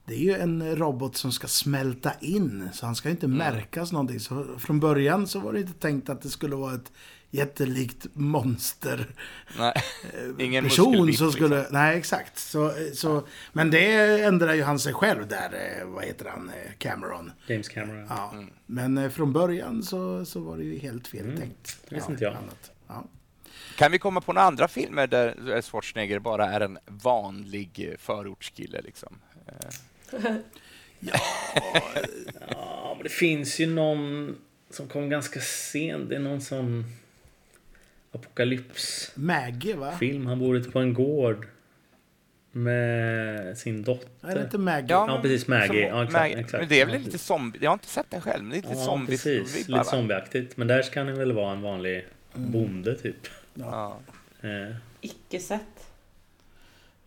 det 0.10 0.16
är 0.16 0.20
ju 0.20 0.34
en 0.34 0.76
robot 0.76 1.18
som 1.18 1.32
ska 1.32 1.48
smälta 1.48 2.12
in, 2.22 2.70
så 2.74 2.86
han 2.86 2.96
ska 2.96 3.10
ju 3.10 3.12
inte 3.12 3.28
märkas 3.28 3.92
någonting. 3.92 4.20
Så 4.20 4.46
från 4.60 4.80
början 4.80 5.28
så 5.28 5.40
var 5.40 5.54
det 5.54 5.60
inte 5.60 5.74
tänkt 5.74 6.10
att 6.10 6.22
det 6.22 6.30
skulle 6.30 6.56
vara 6.56 6.76
ett 6.76 6.92
jättelikt 7.32 8.08
monster 8.14 9.08
Nej, 9.58 9.74
ingen 10.38 10.64
person 10.64 11.14
som 11.14 11.32
skulle... 11.32 11.58
liksom. 11.58 11.74
Nej, 11.74 11.98
exakt. 11.98 12.40
Så, 12.40 12.74
så, 12.94 13.28
men 13.54 13.72
det 13.72 14.24
ändrar 14.24 14.54
ju 14.54 14.64
han 14.64 14.80
sig 14.80 14.94
själv 14.94 15.28
där, 15.28 15.80
eh, 15.80 15.88
vad 15.88 16.04
heter 16.04 16.26
han, 16.30 16.50
eh, 16.50 16.72
Cameron. 16.78 17.32
James 17.48 17.70
Cameron. 17.70 18.06
Ja. 18.10 18.32
Mm. 18.34 18.50
Men 18.66 18.98
eh, 18.98 19.10
från 19.10 19.34
början 19.34 19.84
så, 19.84 20.26
så 20.26 20.40
var 20.40 20.58
det 20.58 20.64
ju 20.64 20.80
helt 20.80 21.08
fel 21.08 21.26
tänkt. 21.26 21.40
Mm. 21.40 21.54
det 21.90 21.96
visste 21.96 22.12
inte 22.12 22.24
jag. 22.24 22.34
Annat. 22.34 22.72
Ja. 22.88 23.06
Kan 23.76 23.92
vi 23.92 24.00
komma 24.00 24.22
på 24.22 24.34
några 24.34 24.48
andra 24.48 24.68
filmer 24.68 25.08
där 25.08 25.62
Schwarzenegger 25.62 26.20
bara 26.20 26.46
är 26.46 26.62
en 26.62 26.78
vanlig 26.86 27.90
eh, 27.92 27.98
förortskille? 27.98 28.82
Liksom? 28.82 29.18
Eh, 30.14 30.36
Ja, 32.50 32.94
men 32.96 33.04
det 33.04 33.10
finns 33.10 33.60
ju 33.60 33.66
någon 33.68 34.36
som 34.70 34.88
kom 34.88 35.10
ganska 35.10 35.40
sent. 35.40 36.10
Det 36.10 36.16
är 36.16 36.20
någon 36.20 36.42
sån 36.42 36.86
apokalypsfilm. 38.12 39.26
Maggie, 39.28 39.76
va? 39.76 39.94
Han 40.26 40.40
bor 40.40 40.58
ute 40.58 40.72
på 40.72 40.80
en 40.80 40.94
gård 40.94 41.48
med 42.52 43.58
sin 43.58 43.84
dotter. 43.84 44.10
Är 44.30 44.36
det 44.36 44.42
inte 44.42 44.58
Maggie? 44.58 44.90
Ja, 44.90 45.20
precis, 45.22 45.48
Maggie. 45.48 45.68
som- 45.68 45.78
Ja, 45.98 46.04
exakt, 46.04 46.14
Maggie. 46.14 46.38
exakt. 46.40 46.60
Men 46.62 46.70
det 46.70 46.82
är 46.82 46.86
väl 46.86 46.96
Ja, 46.96 47.02
lite 47.06 47.18
zombie... 47.18 47.60
Jag 47.62 47.70
har 47.70 47.74
inte 47.74 47.88
sett 47.88 48.12
den 48.12 48.22
själv, 48.22 48.44
men 48.44 48.50
det 48.52 48.56
är 48.58 48.62
lite 48.62 48.74
Ja, 48.80 48.86
zombie 48.86 49.08
precis. 49.12 49.56
vibbar, 49.68 49.78
Lite 49.80 49.90
zombieaktigt. 49.90 50.58
Men 50.58 50.68
där 50.68 50.82
ska 50.82 51.00
han 51.04 51.18
väl 51.18 51.32
vara 51.32 51.52
en 51.52 51.62
vanlig 51.62 52.06
Mm. 52.36 52.52
bonde, 52.52 52.96
typ. 52.96 53.16
Ja. 53.54 54.00
Eh, 54.42 54.76
Icke 55.02 55.40
sett. 55.40 55.79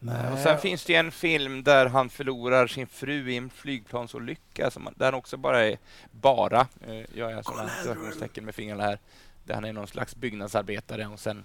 Nej. 0.04 0.32
Och 0.32 0.38
sen 0.38 0.58
finns 0.58 0.84
det 0.84 0.94
en 0.94 1.12
film 1.12 1.62
där 1.62 1.86
han 1.86 2.10
förlorar 2.10 2.66
sin 2.66 2.86
fru 2.86 3.32
i 3.32 3.36
en 3.36 3.50
flygplansolycka, 3.50 4.70
som, 4.70 4.88
där 4.96 5.04
han 5.04 5.14
också 5.14 5.36
bara 5.36 5.64
är 5.64 5.78
bara, 6.10 6.66
eh, 6.86 7.04
jag 7.14 7.44
sådana 7.44 7.68
situationstecken 7.68 8.44
med 8.44 8.54
fingrarna 8.54 8.82
här, 8.82 8.98
där 9.44 9.54
han 9.54 9.64
är 9.64 9.72
någon 9.72 9.86
slags 9.86 10.16
byggnadsarbetare 10.16 11.06
och 11.06 11.20
sen 11.20 11.44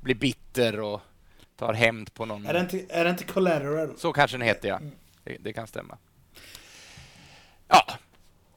blir 0.00 0.14
bitter 0.14 0.80
och 0.80 1.00
tar 1.56 1.72
hämnd 1.72 2.14
på 2.14 2.24
någon. 2.24 2.46
Är 2.46 2.52
det 2.52 2.60
inte, 2.60 2.84
är 2.88 3.04
det 3.04 3.10
inte 3.10 3.24
Collateral? 3.24 3.98
Så 3.98 4.12
kanske 4.12 4.36
den 4.36 4.46
heter, 4.46 4.68
ja. 4.68 4.80
Det, 5.24 5.36
det 5.40 5.52
kan 5.52 5.66
stämma. 5.66 5.98
Ja, 7.68 7.98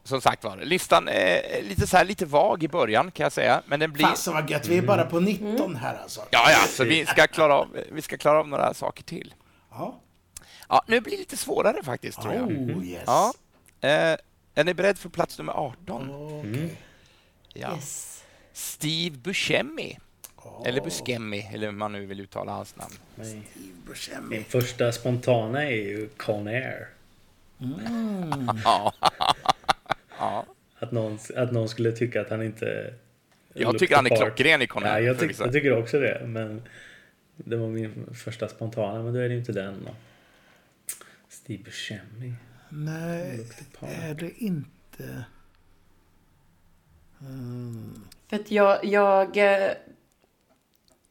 som 0.10 0.22
sagt 0.22 0.44
var, 0.44 0.58
listan 0.58 1.08
är 1.08 1.64
lite, 1.64 1.88
så 1.88 1.98
här, 1.98 2.06
lite 2.06 2.26
vag 2.26 2.64
i 2.64 2.68
början 2.68 3.12
kan 3.12 3.24
jag 3.24 3.32
säga, 3.34 3.62
men 3.66 3.80
den 3.80 3.92
blir... 3.92 4.06
Fasen 4.06 4.34
vad 4.34 4.50
gött, 4.50 4.68
vi 4.68 4.78
är 4.78 4.82
bara 4.82 5.06
på 5.06 5.20
19 5.20 5.76
här 5.76 5.98
alltså. 6.04 6.22
Ja, 6.32 6.52
ja, 6.52 6.60
så 6.68 6.84
vi 6.84 7.06
ska 7.06 7.28
klara 7.28 7.56
av, 7.56 7.78
vi 7.92 8.02
ska 8.02 8.18
klara 8.18 8.40
av 8.40 8.48
några 8.48 8.74
saker 8.74 9.04
till. 9.04 9.34
Ja. 9.72 10.00
Ja, 10.70 10.84
nu 10.88 11.00
blir 11.02 11.12
det 11.12 11.18
lite 11.20 11.38
svårare 11.38 11.84
faktiskt, 11.84 12.22
tror 12.22 12.34
jag. 12.34 12.44
Oh, 12.48 12.86
yes. 12.86 13.04
Ja. 13.06 13.34
Eh, 13.82 14.18
är 14.56 14.64
ni 14.64 14.74
beredd 14.74 14.98
för 14.98 15.10
plats 15.10 15.38
nummer 15.38 15.54
18? 15.54 16.10
Okej. 16.40 16.78
Ja. 17.54 17.76
Yes. 17.76 18.24
Steve 18.54 19.18
Buscemi. 19.18 19.98
Eller 20.66 20.82
Buscemi, 20.82 21.50
eller 21.54 21.68
hur 21.68 21.74
man 21.74 21.92
nu 21.92 22.06
vill 22.06 22.20
uttala 22.20 22.52
hans 22.52 22.76
namn. 22.76 22.94
nej. 23.16 23.28
Steve 23.28 23.74
Buscemi. 23.88 24.28
Min 24.30 24.44
första 24.46 24.92
spontana 24.92 25.64
är 25.64 25.70
ju 25.76 26.10
Con 26.18 26.48
Air. 26.48 26.88
Ja. 28.64 28.94
Ja. 30.20 30.46
Att 30.80 30.92
någon, 30.92 31.20
att 31.36 31.52
någon 31.52 31.70
skulle 31.70 31.92
tycka 31.92 32.22
att 32.22 32.30
han 32.30 32.44
inte... 32.44 32.94
Jag 33.54 33.80
tycker 33.80 33.96
han 33.96 34.06
är 34.06 34.10
part. 34.10 34.20
klockren 34.20 34.62
i 34.62 34.68
Con 34.68 34.84
Air, 34.84 34.92
Ja, 34.92 35.00
jag, 35.00 35.20
tyck, 35.20 35.40
jag 35.40 35.52
tycker 35.52 35.78
också 35.78 36.00
det. 36.00 36.22
Men 36.26 36.62
det 37.36 37.56
var 37.56 37.68
min 37.68 38.10
första 38.14 38.48
spontana, 38.48 39.04
men 39.04 39.14
då 39.14 39.20
är 39.20 39.24
det 39.24 39.34
ju 39.34 39.40
inte 39.40 39.52
den 39.52 39.84
då. 39.86 39.92
Steve 41.30 41.64
Buscemi. 41.64 42.34
Nej, 42.70 43.48
är 43.82 44.14
det 44.14 44.32
inte... 44.44 45.24
Mm. 47.22 48.02
För 48.28 48.36
att 48.36 48.52
jag, 48.52 48.86
jag, 48.86 49.38
eh, 49.38 49.72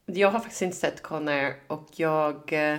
jag 0.07 0.31
har 0.31 0.40
faktiskt 0.40 0.62
inte 0.62 0.77
sett 0.77 1.03
Conair 1.03 1.55
och 1.66 1.88
jag, 1.97 2.53
eh, 2.53 2.79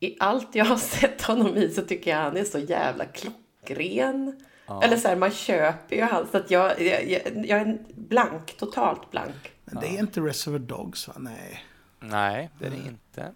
i 0.00 0.16
allt 0.20 0.54
jag 0.54 0.64
har 0.64 0.76
sett 1.00 1.22
honom 1.22 1.56
i 1.56 1.68
så 1.68 1.82
tycker 1.82 2.10
jag 2.10 2.18
han 2.18 2.36
är 2.36 2.44
så 2.44 2.58
jävla 2.58 3.04
klockren. 3.04 4.44
Eller 4.82 4.96
så 4.96 5.08
här, 5.08 5.16
man 5.16 5.30
köper 5.30 5.96
ju 5.96 6.02
han, 6.02 6.26
så 6.30 6.36
att 6.36 6.50
jag, 6.50 6.80
jag, 6.82 7.02
jag, 7.46 7.60
är 7.60 7.78
blank, 7.94 8.56
totalt 8.56 9.10
blank. 9.10 9.52
Men 9.64 9.80
det 9.82 9.86
är 9.88 9.98
inte 9.98 10.20
Reservoir 10.20 10.58
Dogs, 10.58 11.08
va? 11.08 11.14
Nej. 11.18 11.64
Nej, 12.00 12.50
det 12.58 12.66
är 12.66 12.70
det 12.70 12.76
inte. 12.76 13.32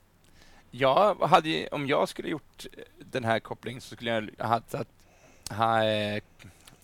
Jag 0.71 1.15
hade, 1.15 1.49
ju- 1.49 1.69
om 1.69 1.87
jag 1.87 2.09
skulle 2.09 2.29
gjort 2.29 2.67
den 2.99 3.25
här 3.25 3.39
kopplingen 3.41 3.81
så 3.81 3.95
skulle 3.95 4.11
jag 4.11 4.47
ha 4.47 4.61
satt 4.69 4.89
ha, 5.51 5.85
eh, 5.85 6.23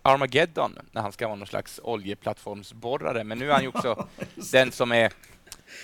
Armageddon 0.02 0.78
när 0.92 1.02
han 1.02 1.12
ska 1.12 1.26
vara 1.26 1.37
någon 1.37 1.46
slags 1.46 1.80
oljeplattformsborrare. 1.82 3.24
Men 3.24 3.38
nu 3.38 3.48
är 3.48 3.52
han 3.52 3.62
ju 3.62 3.68
också 3.68 4.06
den 4.52 4.72
som 4.72 4.92
är 4.92 5.12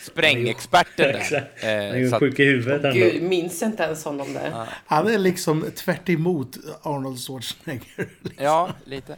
sprängexperten 0.03 1.13
där. 1.13 1.15
Exakt. 1.21 1.63
Han 1.63 1.71
är 1.71 2.05
Eh, 2.05 2.13
att, 2.15 2.21
sjuk 2.21 2.39
i 2.41 2.45
huvudet 2.45 2.85
ändå. 2.85 2.91
Gud, 2.91 3.23
minns 3.23 3.63
inte 3.63 3.83
ens 3.83 4.05
honom 4.05 4.33
där. 4.33 4.69
Han 4.87 5.09
är 5.09 5.19
liksom 5.19 5.71
tvärt 5.77 6.09
emot 6.09 6.57
Arnold 6.83 7.19
Schwarzenegger. 7.21 8.09
ja, 8.39 8.75
lite. 8.85 9.17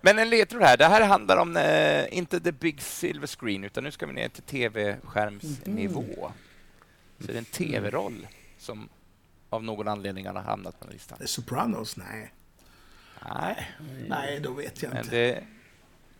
Men 0.00 0.18
en 0.18 0.30
ledtråd 0.30 0.62
här. 0.62 0.76
Det 0.76 0.84
här 0.84 1.06
handlar 1.06 1.36
om 1.36 1.56
eh, 1.56 2.18
inte 2.18 2.40
the 2.40 2.52
big 2.52 2.82
silver 2.82 3.26
screen 3.26 3.64
utan 3.64 3.84
nu 3.84 3.90
ska 3.90 4.06
vi 4.06 4.12
ner 4.12 4.28
till 4.28 4.42
tv-skärmsnivå. 4.42 6.32
Så 7.20 7.26
det 7.26 7.32
är 7.32 7.38
en 7.38 7.44
tv-roll 7.44 8.26
som 8.58 8.88
av 9.50 9.64
någon 9.64 9.88
anledning 9.88 10.26
har 10.26 10.34
hamnat 10.34 10.80
på 10.80 10.90
listan. 10.90 11.18
The 11.18 11.26
Sopranos? 11.26 11.96
Nej. 11.96 12.32
Nej, 13.34 13.70
Nej, 14.08 14.40
då 14.40 14.52
vet 14.52 14.82
jag 14.82 14.92
men 14.92 15.04
inte. 15.04 15.16
det, 15.16 15.42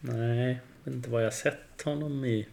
Nej, 0.01 0.59
inte 0.87 1.11
vad 1.11 1.25
jag 1.25 1.35
sett 1.35 1.83
honom 1.85 2.25
i. 2.25 2.49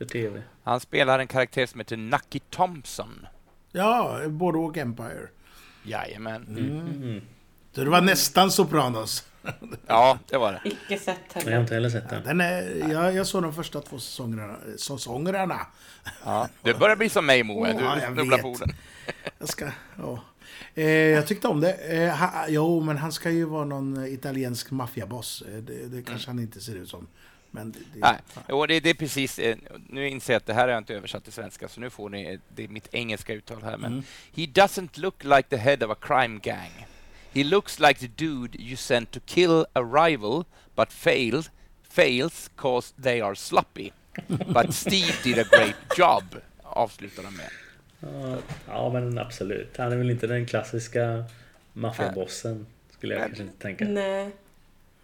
För 0.00 0.04
TV. 0.06 0.42
han 0.64 0.80
spelar 0.80 1.18
en 1.18 1.26
karaktär 1.26 1.66
som 1.66 1.80
heter 1.80 1.96
Nucky 1.96 2.38
Thompson. 2.50 3.26
Ja, 3.72 4.20
Boardwalk 4.28 4.76
Empire. 4.76 5.28
Jajamän. 5.82 6.46
Mm. 6.48 7.20
Så 7.72 7.84
det 7.84 7.90
var 7.90 8.00
nästan 8.00 8.50
Sopranos. 8.50 9.26
Ja, 9.86 10.18
det 10.26 10.36
var 10.38 10.52
det. 10.52 10.60
Icke 10.64 10.98
sett 10.98 11.06
Nej, 11.06 11.16
jag 11.34 11.42
har 11.44 11.50
heller. 11.50 11.60
inte 11.60 11.74
heller 11.74 11.90
sett 11.90 12.08
den. 12.10 12.22
Den 12.24 12.40
är, 12.40 12.90
jag, 12.92 13.14
jag 13.14 13.26
såg 13.26 13.42
de 13.42 13.54
första 13.54 13.80
två 13.80 13.98
säsongerna. 13.98 14.56
säsongerna. 14.78 15.60
Ja. 16.24 16.48
Det 16.62 16.78
börjar 16.78 16.96
bli 16.96 17.08
som 17.08 17.26
mig, 17.26 17.42
Moe. 17.42 17.68
Ja, 17.80 17.94
Du 17.94 18.14
snubblar 18.14 18.36
vet. 18.36 18.42
på 18.42 18.48
orden. 18.48 18.72
Jag 19.38 19.48
ska... 19.48 19.68
Ja. 19.98 20.22
Eh, 20.74 20.84
jag 20.90 21.26
tyckte 21.26 21.48
om 21.48 21.60
det. 21.60 21.72
Eh, 21.72 22.14
ha, 22.16 22.46
jo, 22.48 22.80
men 22.80 22.96
han 22.96 23.12
ska 23.12 23.30
ju 23.30 23.44
vara 23.44 23.64
någon 23.64 24.06
italiensk 24.06 24.70
maffiaboss. 24.70 25.42
Eh, 25.42 25.54
det, 25.58 25.86
det 25.86 26.02
kanske 26.02 26.30
han 26.30 26.38
inte 26.38 26.60
ser 26.60 26.74
ut 26.74 26.88
som. 26.88 27.06
Men 27.50 27.72
det, 27.72 27.78
det, 27.78 27.98
Nej, 28.00 28.16
jo, 28.48 28.66
det, 28.66 28.80
det 28.80 28.90
är 28.90 28.94
precis. 28.94 29.38
eh, 29.38 29.56
Nu 29.88 30.08
inser 30.08 30.32
jag 30.32 30.40
att 30.40 30.46
det 30.46 30.54
här 30.54 30.60
har 30.62 30.68
jag 30.68 30.78
inte 30.78 30.94
översatt 30.94 31.24
till 31.24 31.32
svenska, 31.32 31.68
så 31.68 31.80
nu 31.80 31.90
får 31.90 32.08
ni 32.08 32.32
eh, 32.32 32.38
det 32.48 32.64
är 32.64 32.68
mitt 32.68 32.88
engelska 32.94 33.32
uttal 33.32 33.62
här. 33.62 33.76
Men 33.76 34.04
He 34.36 34.42
doesn't 34.42 35.00
look 35.00 35.24
like 35.24 35.42
the 35.42 35.56
head 35.56 35.84
of 35.84 35.90
a 35.90 35.96
crime 36.00 36.40
gang. 36.42 36.86
He 37.32 37.44
looks 37.44 37.78
like 37.80 37.94
the 38.00 38.06
dude 38.24 38.58
you 38.58 38.76
sent 38.76 39.10
to 39.10 39.20
kill 39.26 39.64
a 39.72 39.80
rival, 39.82 40.44
but 40.74 40.92
failed, 40.92 41.50
fails 41.88 42.50
cause 42.56 42.94
they 43.02 43.20
are 43.20 43.34
sloppy. 43.34 43.90
But 44.26 44.74
Steve 44.74 45.12
did 45.24 45.38
a 45.38 45.44
great 45.50 45.76
job, 45.98 46.24
avslutar 46.62 47.22
de 47.22 47.36
med. 47.36 47.50
Ja, 48.00 48.38
Ja, 48.68 48.92
men 48.92 49.18
absolut. 49.18 49.76
Han 49.76 49.92
är 49.92 49.96
väl 49.96 50.10
inte 50.10 50.26
den 50.26 50.46
klassiska 50.46 51.24
maffiabossen, 51.72 52.66
skulle 52.90 53.14
jag 53.14 53.20
Nej. 53.20 53.28
kanske 53.28 53.42
inte 53.42 53.62
tänka. 53.62 53.84
Nej. 53.84 54.30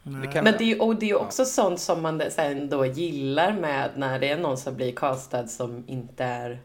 Det 0.06 0.42
Men 0.42 0.54
det 0.58 0.64
är 0.64 0.66
ju 0.66 0.78
och 0.78 0.96
det 0.96 1.06
är 1.06 1.08
ju 1.08 1.16
också 1.16 1.44
sånt 1.44 1.80
som 1.80 2.02
man 2.02 2.22
sen 2.30 2.68
då 2.68 2.86
gillar 2.86 3.52
med 3.52 3.90
när 3.96 4.18
det 4.18 4.28
är 4.30 4.38
någon 4.38 4.56
som 4.56 4.76
blir 4.76 4.92
castad 4.92 5.46
som 5.46 5.84
inte 5.86 6.24
är 6.24 6.60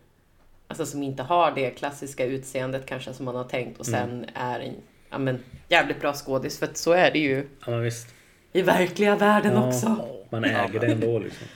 Alltså 0.67 0.85
som 0.85 1.03
inte 1.03 1.23
har 1.23 1.51
det 1.51 1.69
klassiska 1.69 2.25
utseendet 2.25 2.85
kanske 2.85 3.13
som 3.13 3.25
man 3.25 3.35
har 3.35 3.43
tänkt 3.43 3.79
och 3.79 3.85
sen 3.85 4.25
är 4.33 4.59
en 4.59 4.75
ja, 5.09 5.17
men, 5.17 5.43
jävligt 5.67 6.01
bra 6.01 6.13
skådis. 6.13 6.59
För 6.59 6.65
att 6.65 6.77
så 6.77 6.91
är 6.91 7.11
det 7.11 7.19
ju 7.19 7.47
Ja, 7.65 7.71
men 7.71 7.81
visst. 7.81 8.07
i 8.53 8.61
verkliga 8.61 9.15
världen 9.15 9.53
Ja, 9.53 9.67
också. 9.67 10.07
man 10.29 10.43
äger 10.43 10.79
det 10.79 10.87
ändå 10.87 11.19
liksom. 11.19 11.47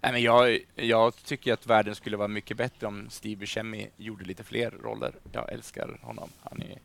Nej, 0.00 0.12
men 0.12 0.22
jag, 0.22 0.58
jag 0.74 1.16
tycker 1.16 1.52
att 1.52 1.66
världen 1.66 1.94
skulle 1.94 2.16
vara 2.16 2.28
mycket 2.28 2.56
bättre 2.56 2.86
om 2.86 3.10
Steve 3.10 3.36
Buscemi 3.36 3.88
gjorde 3.96 4.24
lite 4.24 4.44
fler 4.44 4.70
roller. 4.70 5.12
Jag 5.32 5.52
älskar 5.52 5.98
honom. 6.02 6.28
Han 6.42 6.62
är, 6.62 6.78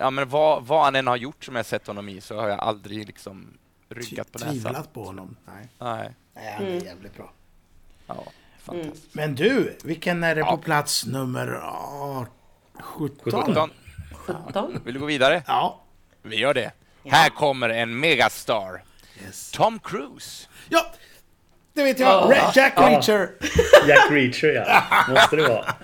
ja, 0.00 0.10
men 0.10 0.28
vad, 0.28 0.64
vad 0.66 0.84
han 0.84 0.96
än 0.96 1.06
har 1.06 1.16
gjort 1.16 1.44
som 1.44 1.56
jag 1.56 1.66
sett 1.66 1.86
honom 1.86 2.08
i 2.08 2.20
så 2.20 2.40
har 2.40 2.48
jag 2.48 2.58
aldrig 2.60 3.06
liksom 3.06 3.58
ryggat 3.88 4.32
på 4.32 4.38
näsan. 4.38 4.52
tvivlat 4.52 4.92
på 4.92 5.04
honom. 5.04 5.36
Nej. 5.46 5.68
Nej. 5.78 6.10
Nej, 6.34 6.52
han 6.56 6.66
är 6.66 6.84
jävligt 6.84 7.16
bra. 7.16 7.32
Ja, 8.06 8.24
fantastiskt. 8.62 9.14
Men 9.14 9.34
du, 9.34 9.78
vilken 9.84 10.24
är 10.24 10.34
det 10.34 10.40
Ja. 10.40 10.50
på 10.50 10.58
plats 10.62 11.06
nummer 11.06 11.48
ah, 11.62 12.26
17? 12.80 13.42
17. 13.44 13.70
17. 14.12 14.80
Vill 14.84 14.94
du 14.94 15.00
gå 15.00 15.06
vidare? 15.06 15.42
Ja. 15.46 15.80
Vi 16.22 16.36
gör 16.36 16.54
det. 16.54 16.72
Här 17.04 17.30
kommer 17.30 17.68
en 17.68 18.00
megastar. 18.00 18.82
Yes. 19.24 19.50
Tom 19.50 19.78
Cruise. 19.78 20.48
Ja, 20.68 20.86
det 21.72 21.82
vet 21.84 21.98
jag. 21.98 22.08
Ja. 22.08 22.34
Ra- 22.36 22.52
Jack 22.56 22.72
Ja. 22.76 22.82
Reacher. 22.88 23.30
Jack 23.88 24.10
Reacher 24.10 24.48
ja, 24.48 24.82
måste 25.08 25.36
det 25.36 25.48
vara. 25.48 25.74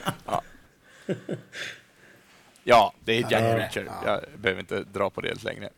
Ja, 2.65 2.95
det 3.05 3.13
är 3.13 3.21
Jack 3.21 3.33
Ja. 3.33 3.59
Reacher. 3.59 3.89
Jag 4.07 4.21
behöver 4.39 4.61
inte 4.61 4.85
dra 4.93 5.11
på 5.11 5.21
det 5.21 5.45
längre. 5.45 5.69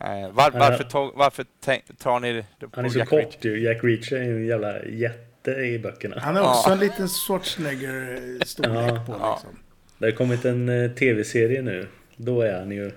Nej, 0.00 0.30
var, 0.32 0.44
Ja. 0.44 0.50
varför, 0.58 0.84
tog, 0.84 1.12
varför 1.14 1.46
tänk, 1.64 1.98
tar 1.98 2.20
ni 2.20 2.32
det 2.32 2.66
på 2.68 2.76
han 2.76 2.84
är 2.84 2.88
så 2.88 2.98
Jack 2.98 3.08
kort 3.08 3.18
Reacher? 3.20 3.48
ju. 3.48 3.62
Jack 3.64 3.84
Reacher 3.84 4.16
är 4.16 4.24
ju 4.24 4.36
en 4.36 4.46
jävla 4.46 4.84
jätte 4.84 5.50
i 5.50 5.78
böckerna. 5.78 6.16
Han 6.20 6.36
är 6.36 6.40
också 6.40 6.68
Ja. 6.68 6.72
en 6.72 6.78
liten 6.78 7.08
Schwarzenegger-storlek 7.08 8.90
Ja. 8.96 9.04
på 9.06 9.12
Ja. 9.20 9.34
liksom. 9.42 9.58
Det 9.98 10.06
har 10.06 10.12
kommit 10.12 10.44
en 10.44 10.68
eh, 10.68 10.90
tv-serie 10.90 11.62
nu. 11.62 11.88
Då 12.16 12.42
är 12.42 12.58
han 12.58 12.70
ju, 12.70 12.90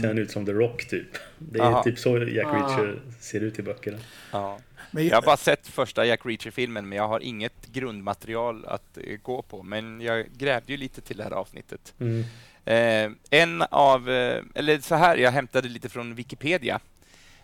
ser 0.00 0.06
han 0.08 0.18
ut 0.18 0.30
som 0.30 0.46
The 0.46 0.52
Rock 0.52 0.84
typ. 0.88 1.06
Det 1.38 1.58
är 1.58 1.62
Aha. 1.62 1.82
typ 1.82 1.98
så 1.98 2.18
Jack. 2.18 2.46
Reacher 2.46 2.98
ser 3.20 3.40
ut 3.40 3.58
i 3.58 3.62
böckerna. 3.62 3.98
Ja. 4.32 4.58
Men 4.90 5.06
Jag 5.06 5.16
har 5.16 5.22
bara 5.22 5.36
sett 5.36 5.68
första 5.68 6.06
Jack 6.06 6.20
Reacher-filmen, 6.24 6.88
men 6.88 6.98
jag 6.98 7.08
har 7.08 7.20
inget 7.20 7.66
grundmaterial 7.66 8.64
att 8.64 8.98
eh, 8.98 9.16
gå 9.22 9.42
på. 9.42 9.62
Men 9.62 10.00
jag 10.00 10.26
grävde 10.32 10.72
ju 10.72 10.76
lite 10.76 11.00
till 11.00 11.16
det 11.16 11.24
här 11.24 11.30
avsnittet. 11.30 11.94
Mm. 12.00 12.24
Eh, 12.64 13.40
en 13.40 13.62
av, 13.70 14.10
eh, 14.10 14.42
eller 14.54 14.80
så 14.80 14.94
här, 14.94 15.16
jag 15.16 15.30
hämtade 15.30 15.68
lite 15.68 15.88
från 15.88 16.14
Wikipedia. 16.14 16.80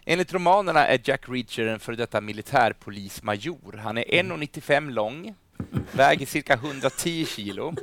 Enligt 0.04 0.32
romanerna 0.32 0.87
är 0.87 1.00
Jack 1.04 1.28
Reacher 1.28 1.66
en 1.66 1.80
före 1.80 1.96
detta 1.96 2.20
militärpolismajor. 2.20 3.80
Han 3.82 3.98
är 3.98 4.04
1,95 4.04 4.90
lång, 4.90 5.35
väger 5.92 6.26
cirka 6.26 6.54
110 6.54 7.26
kilo. 7.26 7.74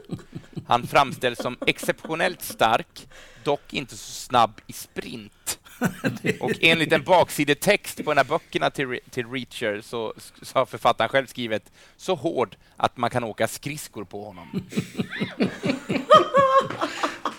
Han 0.68 0.88
framställs 0.88 1.40
som 1.40 1.58
exceptionellt 1.68 2.42
stark, 2.42 3.08
dock 3.44 3.74
inte 3.74 3.98
så 3.98 4.12
snabb 4.12 4.62
i 4.68 4.74
sprint. 4.74 5.60
Och 6.40 6.52
enligt 6.62 6.92
en 6.94 7.04
baksidetext 7.04 7.98
på 8.06 8.12
den 8.12 8.18
här 8.18 8.26
böckerna 8.26 8.70
till, 8.70 8.88
Re- 8.88 9.10
till 9.10 9.28
Reacher 9.28 9.82
så, 9.82 10.14
så 10.42 10.60
har 10.60 10.66
författaren 10.66 11.10
själv 11.10 11.26
skrivit 11.26 11.72
så 11.98 12.16
hård 12.16 12.56
att 12.78 12.98
man 12.98 13.10
kan 13.10 13.24
åka 13.24 13.48
skridskor 13.48 14.04
på 14.04 14.24
honom. 14.26 14.64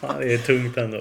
Ja, 0.00 0.12
det 0.20 0.32
är 0.34 0.38
tungt 0.38 0.76
ändå. 0.76 1.00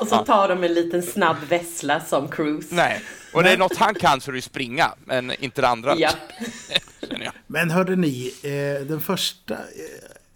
Och 0.00 0.08
så 0.08 0.24
tar 0.24 0.48
de 0.48 0.64
en 0.64 0.74
liten 0.74 1.02
snabb 1.02 1.36
vessla 1.48 2.00
som 2.00 2.28
Cruise. 2.28 2.74
Nej, 2.74 3.00
och 3.32 3.42
det 3.42 3.50
är 3.50 3.58
något 3.58 3.76
han 3.76 3.94
kan 3.94 4.20
så 4.20 4.30
är 4.30 4.34
det 4.34 4.42
springa, 4.42 4.94
men 5.04 5.32
inte 5.44 5.60
det 5.60 5.68
andra. 5.68 5.94
Ja. 5.96 6.10
Men 7.46 7.70
hörde 7.70 7.96
ni, 7.96 8.34
eh, 8.42 8.86
den 8.86 9.00
första 9.00 9.54
eh, 9.54 9.60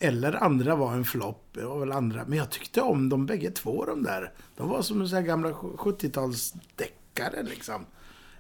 eller 0.01 0.43
andra 0.45 0.75
var 0.77 0.93
en 0.93 1.05
flopp. 1.05 1.45
Det 1.53 1.65
var 1.65 1.79
väl 1.81 1.93
andra. 1.93 2.25
Men 2.27 2.39
jag 2.39 2.51
tyckte 2.51 2.81
om 2.81 3.09
dem 3.09 3.27
bägge 3.27 3.51
två 3.51 3.85
de 3.85 4.03
där. 4.03 4.33
De 4.57 4.69
var 4.69 4.83
som 4.83 5.09
så 5.09 5.15
här 5.17 5.23
gamla 5.23 5.51
70-talsdeckare 5.51 7.43
liksom. 7.51 7.87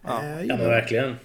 Ja. 0.02 0.22
Eh, 0.22 0.30
Ja 0.42 0.56
men 0.56 0.58
det. 0.58 0.64
verkligen. 0.68 1.16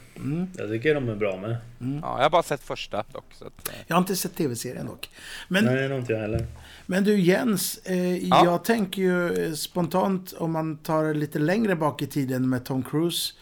Jag 0.58 0.69
tycker 0.69 0.95
de 0.95 1.10
är 1.10 1.15
bra 1.15 1.38
med. 1.38 1.58
Ja, 2.02 2.15
jag 2.17 2.24
har 2.24 2.30
bara 2.30 2.43
sett 2.43 2.63
första 2.63 3.04
dock. 3.13 3.34
Så 3.34 3.45
att, 3.48 3.67
eh, 3.69 3.74
jag 3.88 3.95
har 3.95 4.02
inte 4.02 4.15
sett 4.15 4.36
tv-serien 4.36 4.86
dock. 4.86 5.10
Men, 5.48 5.65
Nej, 5.65 5.76
det 5.88 5.93
har 5.93 6.00
inte 6.00 6.13
jag 6.13 6.19
heller. 6.19 6.48
men 6.86 7.04
du 7.04 7.19
Jens, 7.19 7.78
eh, 7.78 8.17
Ja. 8.28 8.45
jag 8.45 8.63
tänker 8.63 9.02
ju 9.02 9.56
spontant 9.56 10.34
om 10.34 10.52
man 10.52 10.78
tar 10.78 11.13
lite 11.13 11.39
längre 11.39 11.76
bak 11.76 12.02
i 12.02 12.08
tiden 12.08 12.50
med 12.50 12.65
Tom 12.65 12.84
Cruise. 12.84 13.34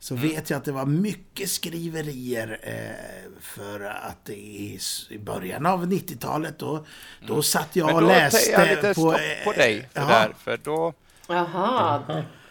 Så 0.00 0.14
Mm. 0.14 0.28
vet 0.28 0.50
jag 0.50 0.56
att 0.58 0.64
det 0.64 0.72
var 0.72 0.86
mycket 0.86 1.50
skriverier 1.50 2.58
eh, 2.62 3.30
för 3.40 3.80
att 3.80 4.24
det 4.24 4.32
i, 4.32 4.78
i 5.10 5.18
början 5.18 5.66
av 5.66 5.86
90-talet 5.86 6.58
då, 6.58 6.86
då 7.26 7.42
satt 7.42 7.76
jag 7.76 7.90
Mm. 7.90 7.94
men 7.94 8.04
och 8.04 8.10
då 8.10 8.16
läste 8.20 8.52
tar 8.56 8.66
jag 8.66 8.76
lite 8.76 8.94
på... 8.94 9.00
stopp 9.00 9.20
på 9.44 9.52
dig 9.52 9.88
för, 9.94 10.00
ja. 10.00 10.06
där, 10.06 10.34
för 10.38 10.56
då... 10.64 10.92
Jaha, 11.28 12.02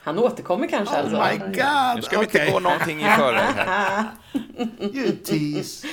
han 0.04 0.20
återkommer 0.20 0.68
kanske 0.68 0.96
Oh 0.96 1.00
alltså? 1.00 1.18
my 1.18 1.38
god! 1.56 1.96
Nu 1.96 2.02
ska 2.02 2.20
vi 2.20 2.26
okej. 2.26 2.42
inte 2.42 2.52
gå 2.52 2.60
någonting 2.60 3.00
i 3.02 3.04
förväg 3.04 3.56
här. 3.56 4.04
You 4.94 5.12
tease. 5.12 5.88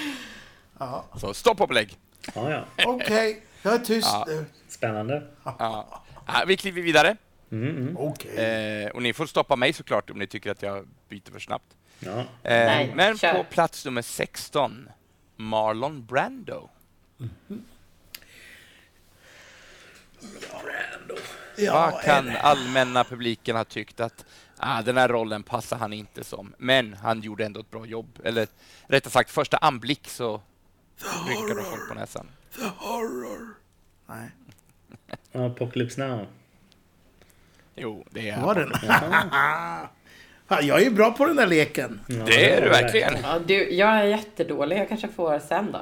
Ja, 0.79 1.05
Så 1.21 1.35
stopp 1.35 1.61
och 1.61 1.69
belägg. 1.69 1.97
Ja, 2.35 2.51
ja. 2.51 2.65
okej. 2.87 3.43
Jag 3.63 3.75
är 3.75 3.79
tyst 3.79 4.09
Ja. 4.13 4.25
nu. 4.29 4.45
Spännande. 4.69 5.23
Ja. 5.45 6.03
Ja, 6.27 6.45
vi 6.47 6.57
kliver 6.57 6.83
vidare. 6.83 7.17
Mm, 7.55 7.77
mm. 7.77 7.97
Okej. 7.97 8.37
Eh, 8.85 8.91
och 8.91 9.03
ni 9.03 9.13
får 9.13 9.27
stoppa 9.27 9.57
mig 9.57 9.73
såklart 9.73 10.11
om 10.11 10.19
ni 10.19 10.27
tycker 10.27 10.51
att 10.51 10.63
jag 10.63 10.87
byter 11.09 11.33
för 11.33 11.41
snabbt. 11.41 11.77
Ja. 12.01 12.19
Eh, 12.21 12.27
Nej, 12.43 12.93
men 12.95 13.19
kör. 13.19 13.35
på 13.35 13.45
plats 13.45 13.85
nummer 13.85 14.03
16, 14.03 14.89
Marlon 15.37 16.07
Brando. 16.07 16.69
Ja, 21.57 21.91
Vad 21.93 22.03
kan 22.03 22.29
allmänna 22.37 23.05
publiken 23.05 23.57
ha 23.57 23.65
tyckt 23.65 24.01
att 24.01 24.25
ah, 24.57 24.83
den 24.83 24.97
här 24.97 25.09
rollen 25.09 25.43
passar 25.43 25.77
han 25.77 25.93
inte 25.93 26.25
som, 26.25 26.55
men 26.59 26.95
han 26.95 27.21
gjorde 27.21 27.45
ändå 27.45 27.61
ett 27.61 27.71
bra 27.71 27.87
jobb. 27.87 28.19
Eller 28.25 28.49
rättare 28.87 29.11
sagt, 29.13 29.31
första 29.31 29.57
anblick 29.57 30.09
så 30.09 30.43
rynkade 31.29 31.63
folk 31.63 31.89
på 31.89 31.95
näsan. 31.95 32.27
The 32.57 32.63
horror. 32.77 33.55
Nej, 34.07 34.31
Apocalypse 35.47 36.07
Now. 36.07 36.27
Jo, 37.77 38.05
det 38.11 38.29
är 38.29 38.41
var 38.41 38.55
den? 38.55 38.73
Jag 40.67 40.81
är 40.81 40.85
ju 40.85 40.91
bra 40.91 41.11
på 41.13 41.27
den 41.27 41.37
där 41.37 41.47
leken. 41.47 42.01
Ja, 42.09 42.15
Det 42.27 42.51
är 42.51 42.61
du 42.61 42.67
ja, 42.67 42.73
verkligen. 42.73 43.15
Ja, 43.23 43.39
du, 43.47 43.71
jag 43.75 43.89
är 43.89 44.05
jättedålig. 44.05 44.79
Jag 44.79 44.89
kanske 44.89 45.09
får 45.09 45.39
sen 45.39 45.73
då. 45.73 45.81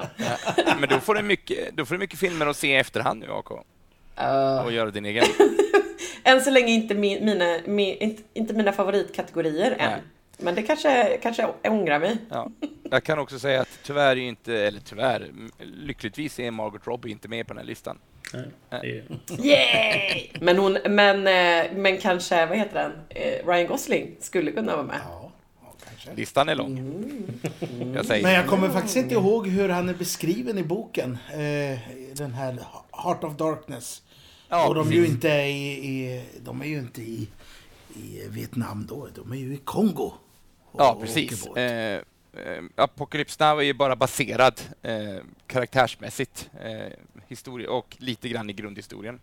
Men 0.79 0.89
då 0.89 0.99
får, 0.99 1.15
du 1.15 1.21
mycket, 1.21 1.75
då 1.77 1.85
får 1.85 1.95
du 1.95 1.99
mycket 1.99 2.19
filmer 2.19 2.45
att 2.45 2.57
se 2.57 2.67
i 2.67 2.75
efterhand 2.75 3.19
nu, 3.19 3.31
AK. 3.31 3.51
Uh, 3.51 4.65
Och 4.65 4.71
göra 4.71 4.91
din 4.91 5.05
egen. 5.05 5.25
än 6.23 6.41
så 6.41 6.51
länge 6.51 6.67
inte, 6.73 6.95
min, 6.95 7.25
mina, 7.25 7.59
mi, 7.65 7.95
inte, 7.97 8.23
inte 8.33 8.53
mina 8.53 8.71
favoritkategorier 8.71 9.71
än. 9.71 9.77
Nej. 9.91 10.01
Men 10.37 10.55
det 10.55 10.61
kanske, 10.63 11.17
kanske 11.23 11.41
jag 11.41 11.73
ångrar 11.73 11.99
mig. 11.99 12.17
Ja. 12.29 12.51
Jag 12.91 13.03
kan 13.03 13.19
också 13.19 13.39
säga 13.39 13.61
att 13.61 13.79
tyvärr 13.83 14.11
är 14.11 14.15
ju 14.15 14.27
inte, 14.27 14.53
eller 14.53 14.79
tyvärr, 14.79 15.31
lyckligtvis 15.59 16.39
är 16.39 16.51
Margot 16.51 16.87
Robbie 16.87 17.11
inte 17.11 17.27
med 17.27 17.47
på 17.47 17.53
den 17.53 17.61
här 17.61 17.67
listan. 17.67 17.97
Nej, 18.33 18.45
det 18.69 18.77
är 18.77 19.03
Yay! 19.45 20.29
Men, 20.41 20.57
hon, 20.57 20.77
men, 20.89 21.17
eh, 21.17 21.71
men 21.77 21.97
kanske, 21.97 22.45
vad 22.45 22.57
heter 22.57 22.73
den? 22.73 22.91
Eh, 23.09 23.47
Ryan 23.47 23.67
Gosling 23.67 24.15
skulle 24.19 24.51
kunna 24.51 24.75
vara 24.75 24.85
med. 24.85 24.99
Ja, 25.05 25.31
kanske. 25.87 26.13
Listan 26.15 26.49
är 26.49 26.55
lång. 26.55 26.99
Jag 27.95 28.05
säger. 28.05 28.23
Men 28.23 28.33
jag 28.33 28.47
kommer 28.47 28.69
faktiskt 28.69 28.95
inte 28.95 29.13
ihåg 29.13 29.47
hur 29.47 29.69
han 29.69 29.89
är 29.89 29.93
beskriven 29.93 30.57
i 30.57 30.63
boken. 30.63 31.17
Eh, 31.31 31.79
den 32.13 32.33
här 32.33 32.59
Heart 32.91 33.23
of 33.23 33.37
Darkness. 33.37 34.01
Ja, 34.49 34.67
och 34.67 34.75
de 34.75 34.87
är 34.87 34.91
precis. 34.91 35.03
ju 35.03 35.13
inte 35.13 35.29
i, 35.29 35.89
i, 35.89 36.23
de 36.45 36.61
är 36.61 36.65
ju 36.65 36.79
inte 36.79 37.01
i, 37.01 37.27
i 37.95 38.27
Vietnam 38.29 38.85
då. 38.89 39.07
De 39.15 39.31
är 39.31 39.35
ju 39.35 39.53
i 39.53 39.57
Kongo. 39.57 40.13
och 40.71 40.81
Ja, 40.81 40.97
precis. 41.01 41.45
Eh, 41.47 41.93
eh, 41.93 42.63
Apocalypse 42.75 43.45
Now 43.45 43.59
är 43.59 43.63
ju 43.63 43.73
bara 43.73 43.95
baserad 43.95 44.61
eh, 44.81 45.15
karaktärsmässigt 45.47 46.49
eh, 46.63 46.93
historia 47.33 47.69
och 47.71 47.97
lite 47.99 48.29
grann 48.29 48.49
i 48.49 48.53
grundhistorien. 48.53 49.19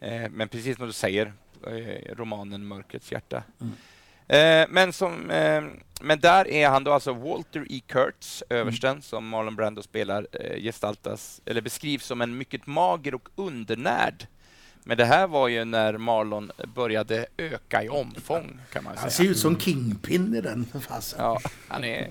Eh, 0.00 0.30
men 0.30 0.48
precis 0.48 0.76
som 0.76 0.86
du 0.86 0.92
säger, 0.92 1.32
eh, 1.66 2.14
romanen 2.14 2.66
Mörkrets 2.66 3.12
hjärta. 3.12 3.42
Eh, 4.28 4.66
men, 4.68 4.92
som, 4.92 5.30
eh, 5.30 5.64
men 6.00 6.20
där 6.20 6.48
är 6.48 6.68
han 6.68 6.84
då 6.84 6.92
alltså 6.92 7.12
Walter 7.12 7.66
E. 7.70 7.80
Kurtz, 7.86 8.42
översten, 8.50 9.02
som 9.02 9.28
Marlon 9.28 9.56
Brando 9.56 9.82
spelar, 9.82 10.26
eh, 10.32 10.62
gestaltas, 10.62 11.40
eller 11.44 11.60
beskrivs 11.60 12.04
som 12.06 12.20
en 12.20 12.38
mycket 12.38 12.66
mager 12.66 13.14
och 13.14 13.28
undernärd. 13.36 14.26
Men 14.84 14.96
det 14.96 15.04
här 15.04 15.26
var 15.26 15.48
ju 15.48 15.64
när 15.64 15.98
Marlon 15.98 16.52
började 16.74 17.26
öka 17.36 17.82
i 17.84 17.88
omfång, 17.88 18.58
kan 18.72 18.84
man 18.84 18.96
Han 18.96 19.10
säga. 19.10 19.26
ser 19.26 19.32
ut 19.32 19.38
som 19.38 19.60
Kingpin 19.60 20.34
i 20.34 20.40
den 20.40 20.66
fasen. 20.88 21.18
Ja, 21.22 21.40
han 21.68 21.84
är, 21.84 22.10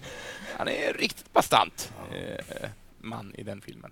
han 0.57 0.67
är 0.67 0.93
riktigt 0.93 1.33
bastant 1.33 1.93
eh, 2.11 2.69
man 2.99 3.35
i 3.35 3.43
den 3.43 3.61
filmen. 3.61 3.91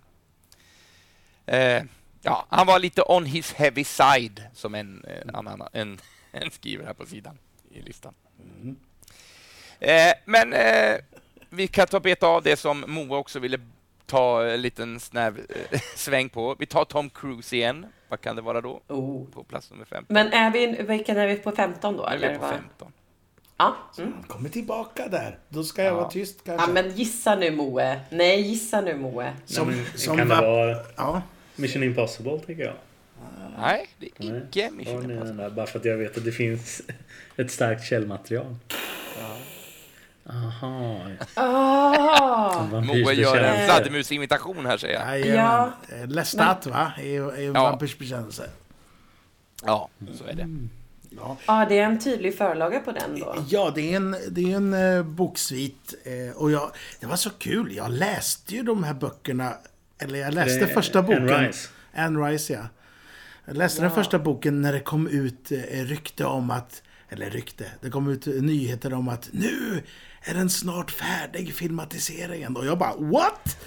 Eh, 1.49 1.83
ja, 2.21 2.45
han 2.49 2.67
var 2.67 2.79
lite 2.79 3.01
on 3.07 3.25
his 3.25 3.53
heavy 3.53 3.83
side, 3.83 4.43
som 4.53 4.75
en, 4.75 5.03
eh, 5.07 5.33
annan, 5.39 5.61
en, 5.73 5.99
en 6.31 6.51
skriver 6.51 6.85
här 6.85 6.93
på 6.93 7.05
sidan 7.05 7.37
i 7.71 7.81
listan. 7.81 8.13
Eh, 9.79 10.13
men 10.25 10.53
eh, 10.53 10.95
vi 11.49 11.67
kan 11.67 11.87
ta 11.87 11.99
beta 11.99 12.27
av 12.27 12.43
det 12.43 12.57
som 12.57 12.83
Moa 12.87 13.17
också 13.17 13.39
ville 13.39 13.59
ta 14.05 14.45
en 14.47 14.61
liten 14.61 14.99
snäv 14.99 15.39
eh, 15.71 15.79
sväng 15.95 16.29
på. 16.29 16.55
Vi 16.59 16.65
tar 16.65 16.85
Tom 16.85 17.09
Cruise 17.09 17.55
igen. 17.55 17.85
Vad 18.09 18.21
kan 18.21 18.35
det 18.35 18.41
vara 18.41 18.61
då? 18.61 18.81
Oh. 18.87 19.25
På 19.29 19.43
plats 19.43 19.71
nummer 19.71 19.85
fem. 19.85 20.05
Men 20.09 20.33
är 20.33 20.51
vi, 20.51 20.67
vilken 20.87 21.17
är 21.17 21.27
vi 21.27 21.35
på 21.35 21.51
15 21.51 21.97
då? 21.97 22.05
Är 22.05 22.15
Eller 22.15 22.29
vi 22.29 22.35
på 22.35 22.41
vad? 22.41 22.51
15. 22.51 22.91
Ja. 23.57 23.75
Mm. 23.97 24.13
Han 24.13 24.23
kommer 24.23 24.49
tillbaka 24.49 25.07
där. 25.07 25.39
Då 25.49 25.63
ska 25.63 25.83
jag 25.83 25.91
Ja. 25.93 25.95
vara 25.97 26.09
tyst 26.09 26.39
kanske. 26.45 26.67
ja, 26.67 26.73
men 26.73 26.91
gissa 26.95 27.35
nu 27.35 27.51
Moe. 27.51 27.99
Nej, 28.09 28.41
gissa 28.41 28.81
nu 28.81 28.97
Moe. 28.97 29.33
som, 29.45 29.85
som 29.95 30.17
kan 30.17 30.29
det 30.29 30.35
va- 30.35 30.41
vara 30.41 30.77
Ja. 30.97 31.21
Mission 31.59 31.83
Impossible, 31.83 32.39
tycker 32.39 32.63
jag? 32.63 32.73
Nej, 33.59 33.89
det 33.99 34.05
är 34.05 34.31
Nej. 34.31 34.41
icke 34.49 34.59
Ja, 34.59 34.71
Mission 34.71 35.03
nej, 35.07 35.15
Impossible. 35.15 35.43
nej, 35.43 35.51
bara 35.51 35.65
för 35.65 35.79
att 35.79 35.85
jag 35.85 35.97
vet 35.97 36.17
att 36.17 36.25
det 36.25 36.31
finns 36.31 36.81
ett 37.37 37.51
starkt 37.51 37.83
källmaterial. 37.85 38.55
Aha. 40.29 40.99
Ah! 41.33 42.63
Moe 42.81 43.13
gör 43.13 43.37
en 43.37 43.65
fladdermusinvitation 43.65 44.65
här, 44.65 44.77
säger 44.77 44.99
jag. 44.99 45.19
Jajamän. 45.19 45.71
Eh, 46.01 46.07
Lestat 46.07 46.67
va? 46.67 46.91
Är 46.97 47.03
ju 47.03 47.51
Ja. 47.53 47.63
Vampyrs 47.63 47.97
bekännelse. 47.97 48.49
Ja, 49.65 49.89
så 50.17 50.23
är 50.25 50.33
det. 50.33 50.47
Ja. 51.09 51.37
Ja, 51.47 51.65
det 51.69 51.79
är 51.79 51.83
en 51.83 51.99
tydlig 51.99 52.37
förlaga 52.37 52.79
på 52.79 52.91
den 52.91 53.19
då. 53.19 53.35
Ja, 53.49 53.71
det 53.75 53.93
är 53.93 53.95
en, 53.95 54.15
det 54.29 54.51
är 54.51 54.55
en 54.55 54.73
eh, 54.97 55.03
boksvit. 55.03 55.93
Eh, 56.03 56.37
och 56.37 56.51
jag, 56.51 56.71
det 56.99 57.05
var 57.07 57.15
så 57.15 57.29
kul. 57.29 57.75
Jag 57.75 57.91
läste 57.91 58.55
ju 58.55 58.63
de 58.63 58.83
här 58.83 58.93
böckerna. 58.93 59.53
Eller 59.99 60.19
jag 60.19 60.33
läste 60.33 60.59
Det 60.59 60.71
är 60.71 60.73
första 60.73 60.99
Anne 60.99 61.07
boken. 61.07 61.45
Rice. 61.45 61.69
Anne 61.93 62.19
Rice, 62.19 62.53
ja. 62.53 62.67
Jag 63.45 63.57
läste 63.57 63.81
den 63.81 63.91
första 63.91 64.19
boken 64.19 64.61
när 64.61 64.73
det 64.73 64.79
kom 64.79 65.07
ut 65.07 65.51
eh, 65.51 65.57
rykte 65.85 66.25
om 66.25 66.51
att... 66.51 66.83
Eller 67.11 67.29
rykte. 67.29 67.65
Det 67.81 67.89
kom 67.89 68.07
ut 68.07 68.25
nyheter 68.25 68.93
om 68.93 69.09
att 69.09 69.29
nu 69.31 69.83
är 70.21 70.33
den 70.33 70.49
snart 70.49 70.91
färdig, 70.91 71.53
filmatiseringen. 71.53 72.55
Och 72.55 72.65
jag 72.65 72.77
bara 72.77 72.95
what? 72.95 73.57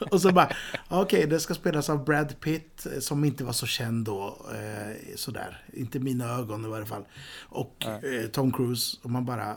och 0.10 0.20
så 0.20 0.32
bara, 0.32 0.50
okej, 0.88 1.26
det 1.26 1.40
ska 1.40 1.54
spelas 1.54 1.90
av 1.90 2.04
Brad 2.04 2.40
Pitt, 2.40 2.86
eh, 2.86 2.98
som 2.98 3.24
inte 3.24 3.44
var 3.44 3.52
så 3.52 3.66
känd 3.66 4.04
då. 4.04 4.46
Eh, 4.52 4.96
sådär. 5.16 5.64
Inte 5.72 5.98
mina 5.98 6.34
ögon 6.38 6.64
i 6.64 6.68
varje 6.68 6.86
fall. 6.86 7.04
Och 7.42 7.86
eh, 7.86 8.26
Tom 8.26 8.52
Cruise. 8.52 8.96
Och 9.02 9.10
man 9.10 9.24
bara, 9.24 9.56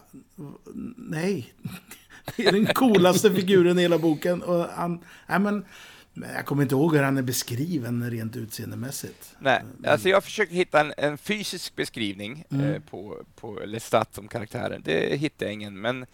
nej. 0.98 1.54
Är 2.38 2.52
den 2.52 2.66
coolaste 2.66 3.34
figuren 3.34 3.80
i 3.80 3.82
hela 3.82 3.98
boken. 3.98 4.42
Och 4.44 4.64
han, 4.66 5.04
nej 5.28 5.40
men, 5.40 5.66
men 6.14 6.30
jag 6.36 6.46
kommer 6.46 6.64
inte 6.64 6.76
ihåg 6.76 6.96
hur 6.96 7.04
han 7.04 7.18
är 7.18 7.22
beskriven 7.22 8.12
rent 8.12 8.36
utseendemässigt. 8.36 9.36
Nej, 9.40 9.64
alltså 9.88 10.10
jag 10.10 10.24
försöker 10.24 10.54
hitta 10.56 10.80
en, 10.80 10.94
en 10.98 11.18
fysisk 11.18 11.76
beskrivning 11.76 12.44
Mm. 12.52 12.74
eh, 12.74 12.82
på, 12.82 13.18
på 13.36 13.60
Lestat 13.66 14.16
som 14.16 14.28
karaktären. 14.28 14.82
Det 14.86 15.20
hittar 15.20 15.46
jag 15.46 15.54
ingen. 15.54 15.82
Men, 15.82 16.06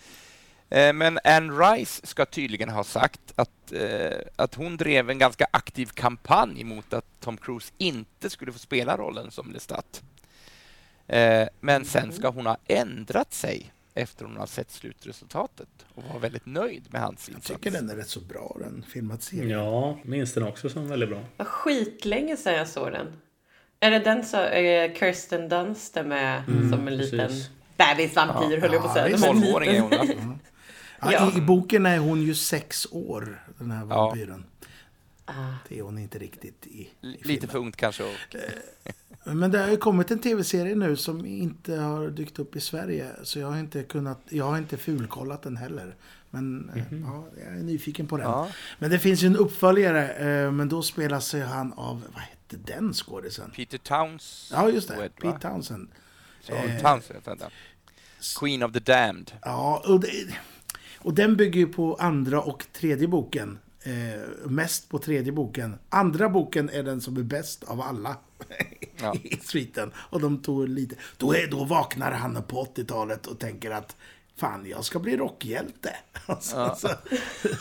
eh, 0.70 0.93
men 0.93 1.20
Anne 1.24 1.53
Rice 1.53 2.07
ska 2.07 2.26
tydligen 2.26 2.70
ha 2.70 2.84
sagt 2.84 3.22
att, 3.36 3.72
eh, 3.72 4.18
att 4.36 4.55
hon 4.55 4.78
drev 4.78 5.09
en 5.09 5.18
ganska 5.18 5.47
aktiv 5.51 5.86
kampanj 5.93 6.63
mot 6.63 6.93
att 6.93 7.05
Tom 7.20 7.38
Cruise 7.38 7.74
inte 7.78 8.30
skulle 8.30 8.51
få 8.51 8.59
spela 8.59 8.97
rollen 8.97 9.32
som 9.32 9.51
Lestat. 9.51 10.03
Eh, 11.07 11.47
men 11.59 11.86
sen 11.86 12.11
ska 12.11 12.30
hon 12.30 12.45
ha 12.45 12.57
ändrat 12.68 13.34
sig 13.34 13.72
efter 13.98 14.26
hon 14.26 14.38
har 14.38 14.46
sett 14.46 14.72
slutresultatet 14.72 15.68
och 15.96 16.04
var 16.14 16.20
väldigt 16.20 16.46
nöjd 16.46 16.88
med 16.93 17.02
hans 17.02 17.30
Jag 17.30 17.36
insats. 17.38 17.48
tycker 17.48 17.72
den 17.72 17.89
är 17.89 17.96
rätt 17.96 18.10
så 18.10 18.20
bra, 18.20 18.58
den 18.60 18.86
filmatiseringen. 18.93 19.60
Ja, 19.60 19.98
minns 20.04 20.34
den 20.34 20.43
också 20.43 20.70
som 20.70 20.88
väldigt 20.89 21.10
bra. 21.10 21.20
Vad 21.38 21.48
skitlänge 21.48 22.38
sedan 22.38 22.54
jag 22.54 22.68
såg 22.68 22.91
den. 22.91 23.08
Är 23.80 23.91
det 23.91 24.00
den 24.00 24.26
så 24.26 24.38
är 24.38 24.96
Kirsten 24.96 25.50
Dunst 25.50 25.98
är 25.98 26.04
med 26.04 26.43
som 26.46 26.88
en 26.88 26.98
liten 26.98 27.20
precis. 27.20 27.50
bebisvampyr 27.78 28.58
höll 28.58 28.74
jag 28.74 28.82
på 28.82 28.88
att 28.88 28.93
säga. 28.93 29.10
Ja, 29.10 29.18
Men 29.20 29.30
en 29.38 29.43
12-åring 29.43 29.70
är 29.76 29.80
hon. 29.82 29.89
va? 29.89 29.98
Ja, 31.02 31.12
Ja. 31.12 31.32
i, 31.36 31.38
I 31.38 31.41
boken 31.41 31.86
är 31.86 31.98
hon 31.98 32.22
ju 32.22 32.36
sex 32.36 32.88
år, 32.91 33.43
den 33.58 33.72
här 33.72 33.80
Ja. 33.80 33.86
vampyren. 33.86 34.46
Ah. 34.48 34.55
Det 35.70 35.80
är 35.80 35.82
hon 35.84 35.98
inte 35.98 36.20
riktigt 36.20 36.68
i, 36.68 36.70
i 36.82 36.90
Lite 37.02 37.24
filmen. 37.24 37.48
för 37.50 37.60
ungt 37.60 37.76
kanske. 37.76 38.04
Och, 38.04 39.36
Men 39.36 39.52
det 39.52 39.60
har 39.60 39.70
ju 39.70 39.78
kommit 39.78 40.12
en 40.12 40.20
tv-serie 40.20 40.76
nu 40.76 40.96
som 40.96 41.26
inte 41.26 41.76
har 41.76 42.08
dykt 42.08 42.40
upp 42.40 42.56
i 42.56 42.60
Sverige. 42.60 43.12
Så 43.24 43.40
jag 43.40 43.48
har 43.52 43.58
inte 43.60 43.84
kunnat, 43.84 44.20
jag 44.30 44.46
har 44.46 44.58
inte 44.58 44.78
fulkollat 44.78 45.42
den 45.42 45.58
heller. 45.58 45.96
Men 46.30 46.70
eh, 46.76 46.84
ja, 47.02 47.28
jag 47.38 47.48
är 47.48 47.64
nyfiken 47.64 48.08
på 48.08 48.18
den. 48.18 48.26
Ja. 48.30 48.50
Men 48.80 48.90
det 48.90 49.00
finns 49.00 49.22
ju 49.24 49.28
en 49.28 49.36
uppföljare, 49.38 50.14
eh, 50.14 50.52
men 50.52 50.70
då 50.70 50.82
spelas 50.82 51.34
han 51.34 51.74
av, 51.74 52.04
vad 52.14 52.24
hette 52.24 52.58
den 52.74 52.94
skådisen? 52.94 53.52
Peter 53.56 53.78
Towns. 53.78 54.52
Ja, 54.54 54.70
just 54.70 54.88
det. 54.88 54.96
Wed, 54.96 55.12
va? 55.22 55.32
Pete 55.32 55.50
Townsend. 55.50 55.88
Så, 56.42 56.54
Eh, 56.54 56.82
Townsend, 56.82 57.20
vänta. 57.26 57.50
Queen 58.40 58.64
of 58.64 58.72
the 58.72 58.80
Damned. 58.80 59.32
Ja, 59.42 59.84
och, 59.88 60.00
det, 60.00 60.08
och 60.98 61.14
den 61.14 61.36
bygger 61.38 61.60
ju 61.60 61.68
på 61.68 61.96
andra 61.96 62.42
och 62.42 62.66
tredje 62.74 63.08
boken. 63.08 63.60
Eh, 63.86 64.50
mest 64.50 64.90
på 64.90 65.00
tredje 65.00 65.32
boken. 65.32 65.76
Andra 65.90 66.30
boken 66.30 66.70
är 66.70 66.84
den 66.84 67.02
som 67.02 67.18
är 67.18 67.24
bäst 67.24 67.64
av 67.64 67.82
alla 67.82 68.18
Ja. 69.02 69.16
i 69.24 69.38
sviten. 69.44 69.92
Och 69.96 70.22
de 70.22 70.42
tog 70.42 70.70
lite... 70.70 70.96
Då, 71.18 71.34
är, 71.36 71.48
då 71.48 71.64
vaknar 71.64 72.12
han 72.12 72.44
på 72.44 72.64
80-talet 72.76 73.28
och 73.28 73.40
tänker 73.40 73.72
att 73.72 73.96
Fan, 74.38 74.66
jag 74.66 74.86
ska 74.86 75.00
bli 75.00 75.18
rockhjälte. 75.18 75.96
Och 76.26 76.44
så, 76.44 76.56
Ja. 76.56 76.76
så, 76.76 76.90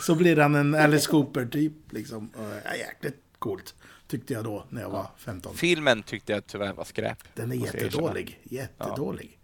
så 0.01 0.15
blir 0.15 0.37
han 0.37 0.55
en 0.55 0.75
Alice 0.75 1.09
Cooper-typ. 1.11 1.73
Liksom. 1.89 2.29
Ja, 2.65 2.75
jäkligt 2.75 3.21
coolt, 3.39 3.75
tyckte 4.07 4.33
jag 4.33 4.43
då, 4.43 4.65
när 4.69 4.81
jag 4.81 4.89
var 4.89 5.07
15. 5.17 5.55
Filmen 5.55 6.03
tyckte 6.03 6.31
jag 6.33 6.47
tyvärr 6.47 6.73
var 6.73 6.83
skräp. 6.83 7.17
Den 7.33 7.51
är 7.51 7.55
jättedålig. 7.55 8.39
Jättedålig. 8.43 9.39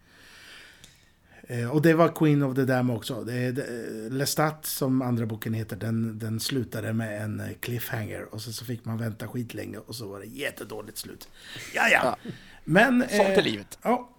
Eh, 1.51 1.71
Och 1.71 1.81
det 1.81 1.93
var 1.93 2.07
Queen 2.09 2.43
of 2.43 2.55
the 2.55 2.65
Dam 2.65 2.89
också. 2.89 3.23
Det 3.23 3.33
är, 3.33 3.51
det, 3.51 3.65
Lestat, 4.09 4.65
som 4.65 5.01
andra 5.01 5.25
boken 5.25 5.53
heter, 5.53 5.75
den, 5.75 6.19
den 6.19 6.39
slutade 6.39 6.93
med 6.93 7.21
en 7.23 7.39
eh, 7.39 7.47
cliffhanger. 7.59 8.33
Och 8.33 8.41
så, 8.41 8.53
så 8.53 8.65
fick 8.65 8.85
man 8.85 8.97
vänta 8.97 9.27
skitlänge 9.27 9.77
och 9.77 9.95
så 9.95 10.07
var 10.07 10.19
det 10.19 10.25
jättedåligt 10.25 10.97
slut. 10.97 11.29
Ja, 11.75 11.87
ja. 11.89 12.15
Men... 12.63 13.01
Sånt 13.09 13.11
är 13.21 13.37
eh, 13.37 13.43
livet. 13.43 13.79
Ja. 13.81 14.09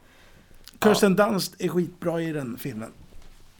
Kirsten 0.84 1.16
Dunst 1.16 1.60
är 1.60 1.68
skitbra 1.68 2.22
i 2.22 2.32
den 2.32 2.58
filmen. 2.58 2.92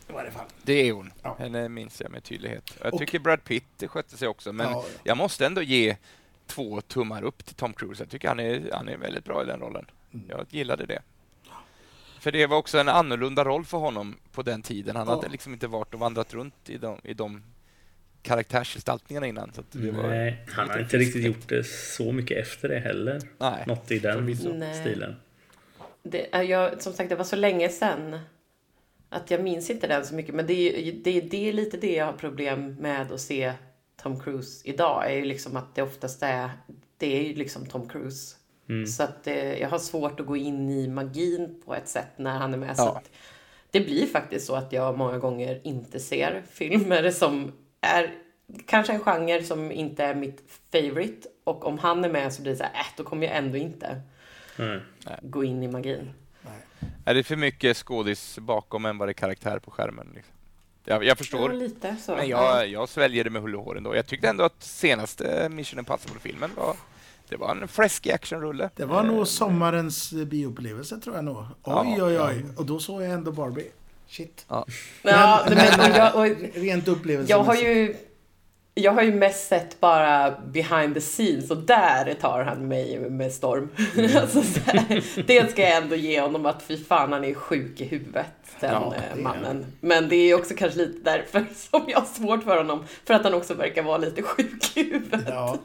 I 0.09 0.13
varje 0.13 0.31
fall. 0.31 0.47
Det 0.63 0.73
är 0.89 0.93
hon. 0.93 1.13
Ja. 1.23 1.37
Henne 1.39 1.69
minns 1.69 2.01
jag 2.01 2.11
med 2.11 2.25
tydlighet. 2.25 2.65
Jag 2.83 2.95
Och- 2.95 3.01
tycker 3.01 3.19
Brad 3.19 3.45
Pitt 3.45 3.83
skötte 3.87 4.17
sig 4.17 4.29
också, 4.29 4.53
men 4.53 4.67
Ja, 4.67 4.85
ja. 4.87 5.01
jag 5.05 5.17
måste 5.17 5.47
ändå 5.47 5.63
ge 5.63 5.97
två 6.47 6.81
tummar 6.81 7.23
upp 7.23 7.45
till 7.47 7.55
Tom 7.55 7.73
Cruise. 7.73 8.03
Jag 8.03 8.11
tycker 8.11 8.29
han 8.29 8.41
är, 8.41 8.71
han 8.73 8.89
är 8.89 8.97
väldigt 8.97 9.25
bra 9.25 9.43
i 9.43 9.47
den 9.47 9.61
rollen. 9.61 9.87
Mm. 10.15 10.27
Jag 10.29 10.47
gillade 10.51 10.87
det. 10.87 11.03
För 12.23 12.33
det 12.33 12.47
var 12.47 12.57
också 12.57 12.79
en 12.79 12.89
annorlunda 12.89 13.45
roll 13.45 13.65
för 13.65 13.79
honom 13.79 14.17
på 14.33 14.43
den 14.43 14.63
tiden. 14.63 14.97
Han 14.97 15.07
Ja. 15.09 15.15
hade 15.15 15.29
liksom 15.29 15.53
inte 15.53 15.67
varit 15.67 15.95
och 15.95 16.01
vandrat 16.01 16.35
runt 16.35 16.71
i 16.71 16.79
de, 16.79 16.99
i 17.05 17.15
de 17.15 17.43
karaktärsgestaltningarna 18.23 19.27
innan. 19.27 19.53
Så 19.53 19.61
att 19.61 19.67
det 19.73 19.91
var 19.91 20.09
Nej, 20.09 20.45
han 20.49 20.71
har 20.71 20.79
inte 20.79 20.97
riktigt 20.97 21.25
gjort 21.25 21.49
det 21.49 21.65
så 21.67 22.13
mycket 22.13 22.39
efter 22.39 22.69
det 22.69 22.79
heller. 22.79 23.21
Nej, 23.39 23.65
Något 23.67 23.91
i 23.91 23.99
den 23.99 24.37
stilen. 24.75 25.17
Det, 26.03 26.35
är 26.35 26.43
jag, 26.43 26.83
som 26.83 26.93
sagt, 26.93 27.11
det 27.11 27.17
var 27.17 27.25
så 27.25 27.37
länge 27.37 27.69
sedan 27.69 28.19
att 29.09 29.31
jag 29.31 29.43
minns 29.43 29.71
inte 29.71 29.87
den 29.87 30.07
så 30.07 30.15
mycket. 30.15 30.35
Men 30.35 30.47
det 30.47 30.89
är, 30.89 30.93
det, 30.93 31.21
det 31.21 31.49
är 31.49 31.53
lite 31.53 31.77
det 31.77 31.95
jag 31.95 32.07
har 32.07 32.13
problem 32.13 32.75
med 32.75 33.13
att 33.13 33.21
se 33.21 33.53
Tom 34.03 34.21
Cruise 34.21 34.69
idag. 34.69 35.07
är 35.11 35.17
ju 35.17 35.25
liksom 35.25 35.57
att 35.57 35.75
det 35.75 35.83
oftast 35.83 36.23
är, 36.23 36.51
det 36.97 37.17
är 37.21 37.29
ju 37.29 37.35
liksom 37.35 37.67
Tom 37.67 37.89
Cruise. 37.89 38.37
Mm. 38.69 38.87
Så 38.87 39.03
att 39.03 39.27
eh, 39.27 39.59
jag 39.61 39.69
har 39.69 39.79
svårt 39.79 40.21
att 40.21 40.27
gå 40.27 40.37
in 40.37 40.71
i 40.71 40.89
magin 40.89 41.63
på 41.65 41.75
ett 41.75 41.89
sätt 41.89 42.09
när 42.17 42.39
han 42.39 42.55
är 42.55 42.59
med. 42.59 42.77
Så 42.77 42.83
Ja. 42.83 42.97
att 42.97 43.11
det 43.71 43.81
blir 43.81 44.07
faktiskt 44.07 44.47
så 44.47 44.55
att 44.55 44.73
jag 44.73 44.99
många 44.99 45.19
gånger 45.19 45.61
inte 45.65 46.01
ser 46.01 46.43
filmer 46.53 47.11
som 47.11 47.53
är 47.81 48.15
kanske 48.67 48.93
en 48.93 49.01
genre 49.01 49.43
som 49.43 49.73
inte 49.73 50.05
är 50.05 50.15
mitt 50.15 50.43
favorite. 50.73 51.29
Och 51.45 51.67
om 51.67 51.79
han 51.79 52.05
är 52.05 52.09
med 52.11 52.33
så 52.33 52.43
blir 52.43 52.53
det 52.53 52.59
så 52.59 52.65
här, 52.65 52.73
äh, 52.75 52.87
då 52.97 53.05
kommer 53.05 53.27
jag 53.27 53.37
ändå 53.37 53.57
inte 53.57 54.01
Nej. 54.57 54.81
gå 55.23 55.45
in 55.45 55.63
i 55.63 55.69
magin. 55.69 56.11
Är 57.05 57.15
det 57.15 57.23
för 57.23 57.37
mycket 57.37 57.77
skådis 57.77 58.39
bakom 58.39 58.85
än 58.85 58.99
vad 58.99 59.09
det 59.09 59.11
är 59.11 59.15
karaktär 59.15 59.59
på 59.59 59.71
skärmen? 59.71 60.09
Liksom? 60.15 60.35
Jag, 60.85 61.05
jag 61.05 61.19
förstår. 61.19 61.53
Ja, 61.53 61.59
lite 61.59 61.97
så. 61.97 62.17
Men 62.17 62.29
jag, 62.29 62.69
jag 62.69 62.89
sväljer 62.89 63.25
det 63.25 63.31
med 63.31 63.43
hull 63.43 63.57
och 63.57 63.65
hår 63.65 63.77
ändå. 63.77 63.97
Jag 63.97 64.07
tyckte 64.07 64.29
ändå 64.29 64.45
att 64.45 64.63
senaste 64.63 65.49
Mission 65.49 65.79
Impossible-filmen 65.79 66.51
var... 66.57 66.77
det 67.33 67.39
var 67.39 67.51
en 67.51 67.69
fläskig 67.69 68.11
actionrulle. 68.11 68.71
Det 68.77 68.85
var 68.85 69.03
nog 69.03 69.29
sommarens 69.29 70.13
eh, 70.13 70.25
bioupplevelse 70.25 71.01
tror 71.01 71.17
jag 71.17 71.25
nog. 71.25 71.37
Oj, 71.37 71.47
Ja, 71.65 72.07
oj, 72.07 72.21
oj. 72.21 72.45
Och 72.57 72.67
då 72.67 72.79
såg 72.79 73.03
jag 73.03 73.11
ändå 73.11 73.33
Barbie. 73.33 73.71
Shit. 74.09 74.45
Ja, 74.49 74.67
men, 75.03 75.45
men, 75.49 75.81
och 75.81 75.97
jag, 75.97 76.17
och 76.17 76.37
Rent 76.55 76.89
upplevelse. 76.89 77.31
jag 77.33 77.43
har 77.43 77.55
ju 77.55 77.97
jag 78.75 78.93
har 78.93 79.03
ju 79.03 79.15
mest 79.15 79.49
sett 79.49 79.81
bara 79.81 80.31
behind 80.31 80.95
the 80.95 81.01
scenes 81.01 81.51
och 81.51 81.57
där 81.57 82.15
tar 82.21 82.45
han 82.45 82.69
mig 82.69 83.11
med 83.11 83.33
storm. 83.33 83.69
alltså, 84.21 84.43
så 84.43 84.61
här, 84.65 85.05
det 85.27 85.51
ska 85.51 85.63
jag 85.63 85.77
ändå 85.77 85.97
ge 85.97 86.21
honom 86.21 86.47
att 86.47 86.63
fy 86.63 86.85
fan 86.85 87.13
han 87.13 87.25
är 87.25 87.35
sjuk 87.35 87.81
i 87.81 87.85
huvudet 87.85 88.27
den 88.61 88.73
Ja, 88.73 88.95
eh, 88.95 89.23
mannen. 89.23 89.67
Men 89.81 90.09
det 90.09 90.17
är 90.17 90.35
också 90.35 90.55
kanske 90.55 90.79
lite 90.79 91.11
därför 91.11 91.47
som 91.71 91.85
jag 91.89 91.99
har 91.99 92.07
svårt 92.07 92.45
för 92.45 92.57
honom. 92.57 92.85
För 93.05 93.15
att 93.15 93.25
han 93.25 93.35
också 93.35 93.55
verkar 93.55 93.83
vara 93.83 93.99
lite 93.99 94.23
sjuk 94.23 94.77
i 94.77 94.83
huvudet. 94.83 95.25
Ja. 95.29 95.59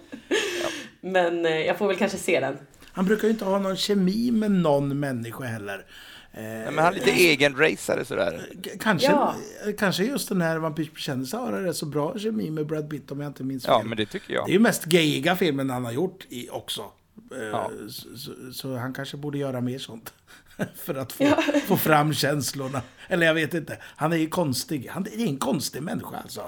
Men 1.11 1.45
eh, 1.45 1.51
jag 1.51 1.77
får 1.77 1.87
väl 1.87 1.97
kanske 1.97 2.17
se 2.17 2.39
den. 2.39 2.57
Han 2.91 3.05
brukar 3.05 3.23
ju 3.27 3.31
inte 3.31 3.45
ha 3.45 3.59
någon 3.59 3.75
kemi 3.77 4.31
med 4.31 4.51
någon 4.51 4.99
människa 4.99 5.43
heller. 5.43 5.85
Eh, 6.33 6.43
Ja, 6.43 6.71
men 6.71 6.83
han 6.83 6.93
är 6.93 6.97
lite 6.97 7.11
egenracare 7.11 8.05
sådär. 8.05 8.45
kanske, 8.79 9.07
Ja. 9.07 9.35
kanske 9.77 10.03
just 10.03 10.29
den 10.29 10.41
här 10.41 10.57
Vampyrsbekännelsen 10.57 11.39
har 11.39 11.51
rätt 11.51 11.75
så 11.75 11.85
bra 11.85 12.19
kemi 12.19 12.51
med 12.51 12.65
Brad 12.67 12.89
Pitt 12.89 13.11
om 13.11 13.19
jag 13.19 13.29
inte 13.29 13.43
minns 13.43 13.65
fel. 13.65 13.75
Ja, 13.79 13.83
men 13.85 13.97
det 13.97 14.05
tycker 14.05 14.33
jag. 14.33 14.45
Det 14.45 14.51
är 14.51 14.53
ju 14.53 14.59
mest 14.59 14.85
gayiga 14.85 15.35
filmen 15.35 15.69
han 15.69 15.85
har 15.85 15.91
gjort 15.91 16.25
i 16.29 16.49
också. 16.49 16.81
Eh, 17.35 17.43
Ja. 17.47 17.71
Så, 17.89 18.17
så, 18.17 18.31
så 18.53 18.75
han 18.75 18.93
kanske 18.93 19.17
borde 19.17 19.37
göra 19.37 19.61
mer 19.61 19.79
sånt. 19.79 20.13
För 20.75 20.95
att 20.95 21.11
få, 21.11 21.25
få 21.67 21.77
fram 21.77 22.13
känslorna. 22.13 22.81
Eller 23.07 23.25
jag 23.27 23.33
vet 23.33 23.53
inte. 23.53 23.77
Han 23.83 24.13
är 24.13 24.17
ju 24.17 24.29
konstig. 24.29 24.87
Han 24.91 25.05
är 25.07 25.25
en 25.27 25.37
konstig 25.37 25.81
människa 25.81 26.17
alltså. 26.17 26.41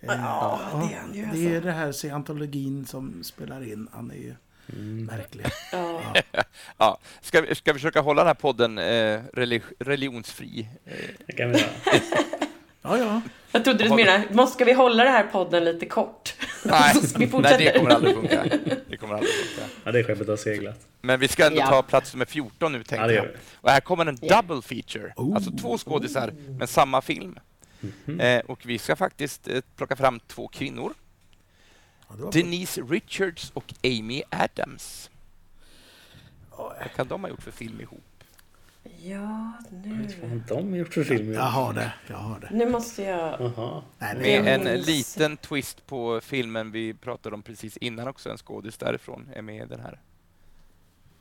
Ja, 0.00 0.60
det 0.72 0.94
är 0.94 1.00
han 1.00 1.14
ju 1.14 1.22
Det 1.32 1.44
är 1.46 1.54
alltså. 1.54 1.66
det 1.66 1.72
här 1.72 1.92
scientologin 1.92 2.86
som 2.86 3.24
spelar 3.24 3.72
in. 3.72 3.88
Han 3.92 4.10
är 4.10 4.14
ju 4.14 4.34
Mm. 4.72 5.04
märklig. 5.04 5.46
Ja. 5.72 6.02
Ja. 6.78 6.98
Ska, 7.20 7.40
vi, 7.40 7.54
ska 7.54 7.72
vi 7.72 7.78
försöka 7.78 8.00
hålla 8.00 8.20
den 8.20 8.26
här 8.26 8.34
podden 8.34 8.78
eh, 8.78 9.20
relig, 9.34 9.62
religionsfri? 9.78 10.68
Det 11.26 11.32
kan 11.32 11.52
vi 11.52 11.58
göra. 11.58 11.70
Ja, 12.82 12.98
ja. 12.98 13.20
Jag 13.52 13.64
trodde 13.64 13.84
du 13.84 13.90
menade, 13.94 14.22
måste 14.30 14.54
ska 14.54 14.64
vi 14.64 14.72
hålla 14.72 15.04
den 15.04 15.12
här 15.12 15.24
podden 15.24 15.64
lite 15.64 15.86
kort? 15.86 16.34
nej, 16.64 16.94
nej, 17.40 17.56
det 17.58 17.78
kommer 17.78 17.90
aldrig 17.90 18.14
funka. 18.14 18.44
Det 18.88 18.96
kommer 18.96 19.14
aldrig 19.14 19.32
funka. 19.34 19.70
Ja, 19.84 19.92
det 19.92 20.04
skeppet 20.04 20.28
har 20.28 20.36
seglat. 20.36 20.86
Men 21.00 21.20
vi 21.20 21.28
ska 21.28 21.46
ändå 21.46 21.58
Ja. 21.60 21.66
ta 21.66 21.82
plats 21.82 22.14
nummer 22.14 22.26
14 22.26 22.72
nu, 22.72 22.78
tänkte 22.84 22.96
Ja, 23.06 23.12
jag. 23.12 23.26
Och 23.54 23.70
här 23.70 23.80
kommer 23.80 24.06
en 24.06 24.18
Ja. 24.22 24.42
double 24.42 24.62
feature. 24.62 25.12
Oh. 25.16 25.34
Alltså 25.36 25.50
två 25.50 25.78
skådisar, 25.78 26.32
men 26.58 26.68
samma 26.68 27.00
film. 27.02 27.38
Mhm. 27.80 28.20
Eh, 28.20 28.40
och 28.40 28.66
vi 28.66 28.78
ska 28.78 28.96
faktiskt 28.96 29.48
eh, 29.48 29.60
plocka 29.76 29.96
fram 29.96 30.20
två 30.20 30.48
kvinnor. 30.48 30.94
ja 32.08 32.30
Denise 32.32 32.80
Richards 32.80 33.50
och 33.54 33.74
Amy 33.84 34.22
Adams. 34.30 35.10
Vad 36.56 36.92
kan 36.96 37.08
de 37.08 37.20
ha 37.22 37.28
gjort 37.30 37.42
för 37.42 37.50
film 37.50 37.80
ihop? 37.80 38.02
Ja, 39.02 39.52
nu. 39.70 40.08
Vad 40.20 40.30
har 40.30 40.40
de 40.48 40.74
gjort 40.76 40.94
för 40.94 41.04
film? 41.04 41.32
Jag 41.32 41.42
har 41.42 41.72
det. 41.72 41.92
Jag 42.06 42.16
har 42.16 42.40
det. 42.40 42.48
Nu 42.52 42.70
måste 42.70 43.02
jag... 43.02 43.40
Nej, 43.98 44.14
Med 44.14 44.22
det 44.22 44.36
är, 44.36 44.58
en 44.76 44.80
liten 44.80 45.36
twist 45.36 45.86
på 45.86 46.20
filmen 46.20 46.70
vi 46.72 46.94
pratade 46.94 47.34
om 47.34 47.42
precis 47.42 47.76
innan 47.76 48.08
också. 48.08 48.30
En 48.30 48.38
skådis 48.38 48.76
därifrån 48.78 49.28
är 49.34 49.42
med 49.42 49.62
i 49.64 49.66
den 49.68 49.80
här. 49.80 50.00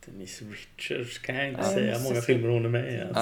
Denise 0.06 0.46
Richards 0.46 1.18
kan 1.20 1.36
jag 1.36 1.48
inte 1.48 1.62
Ja, 1.62 1.68
säga 1.70 2.00
många 2.00 2.16
se. 2.16 2.22
filmer 2.22 2.50
hon 2.50 2.66
är 2.66 2.70
med 2.70 2.94
i. 2.94 3.14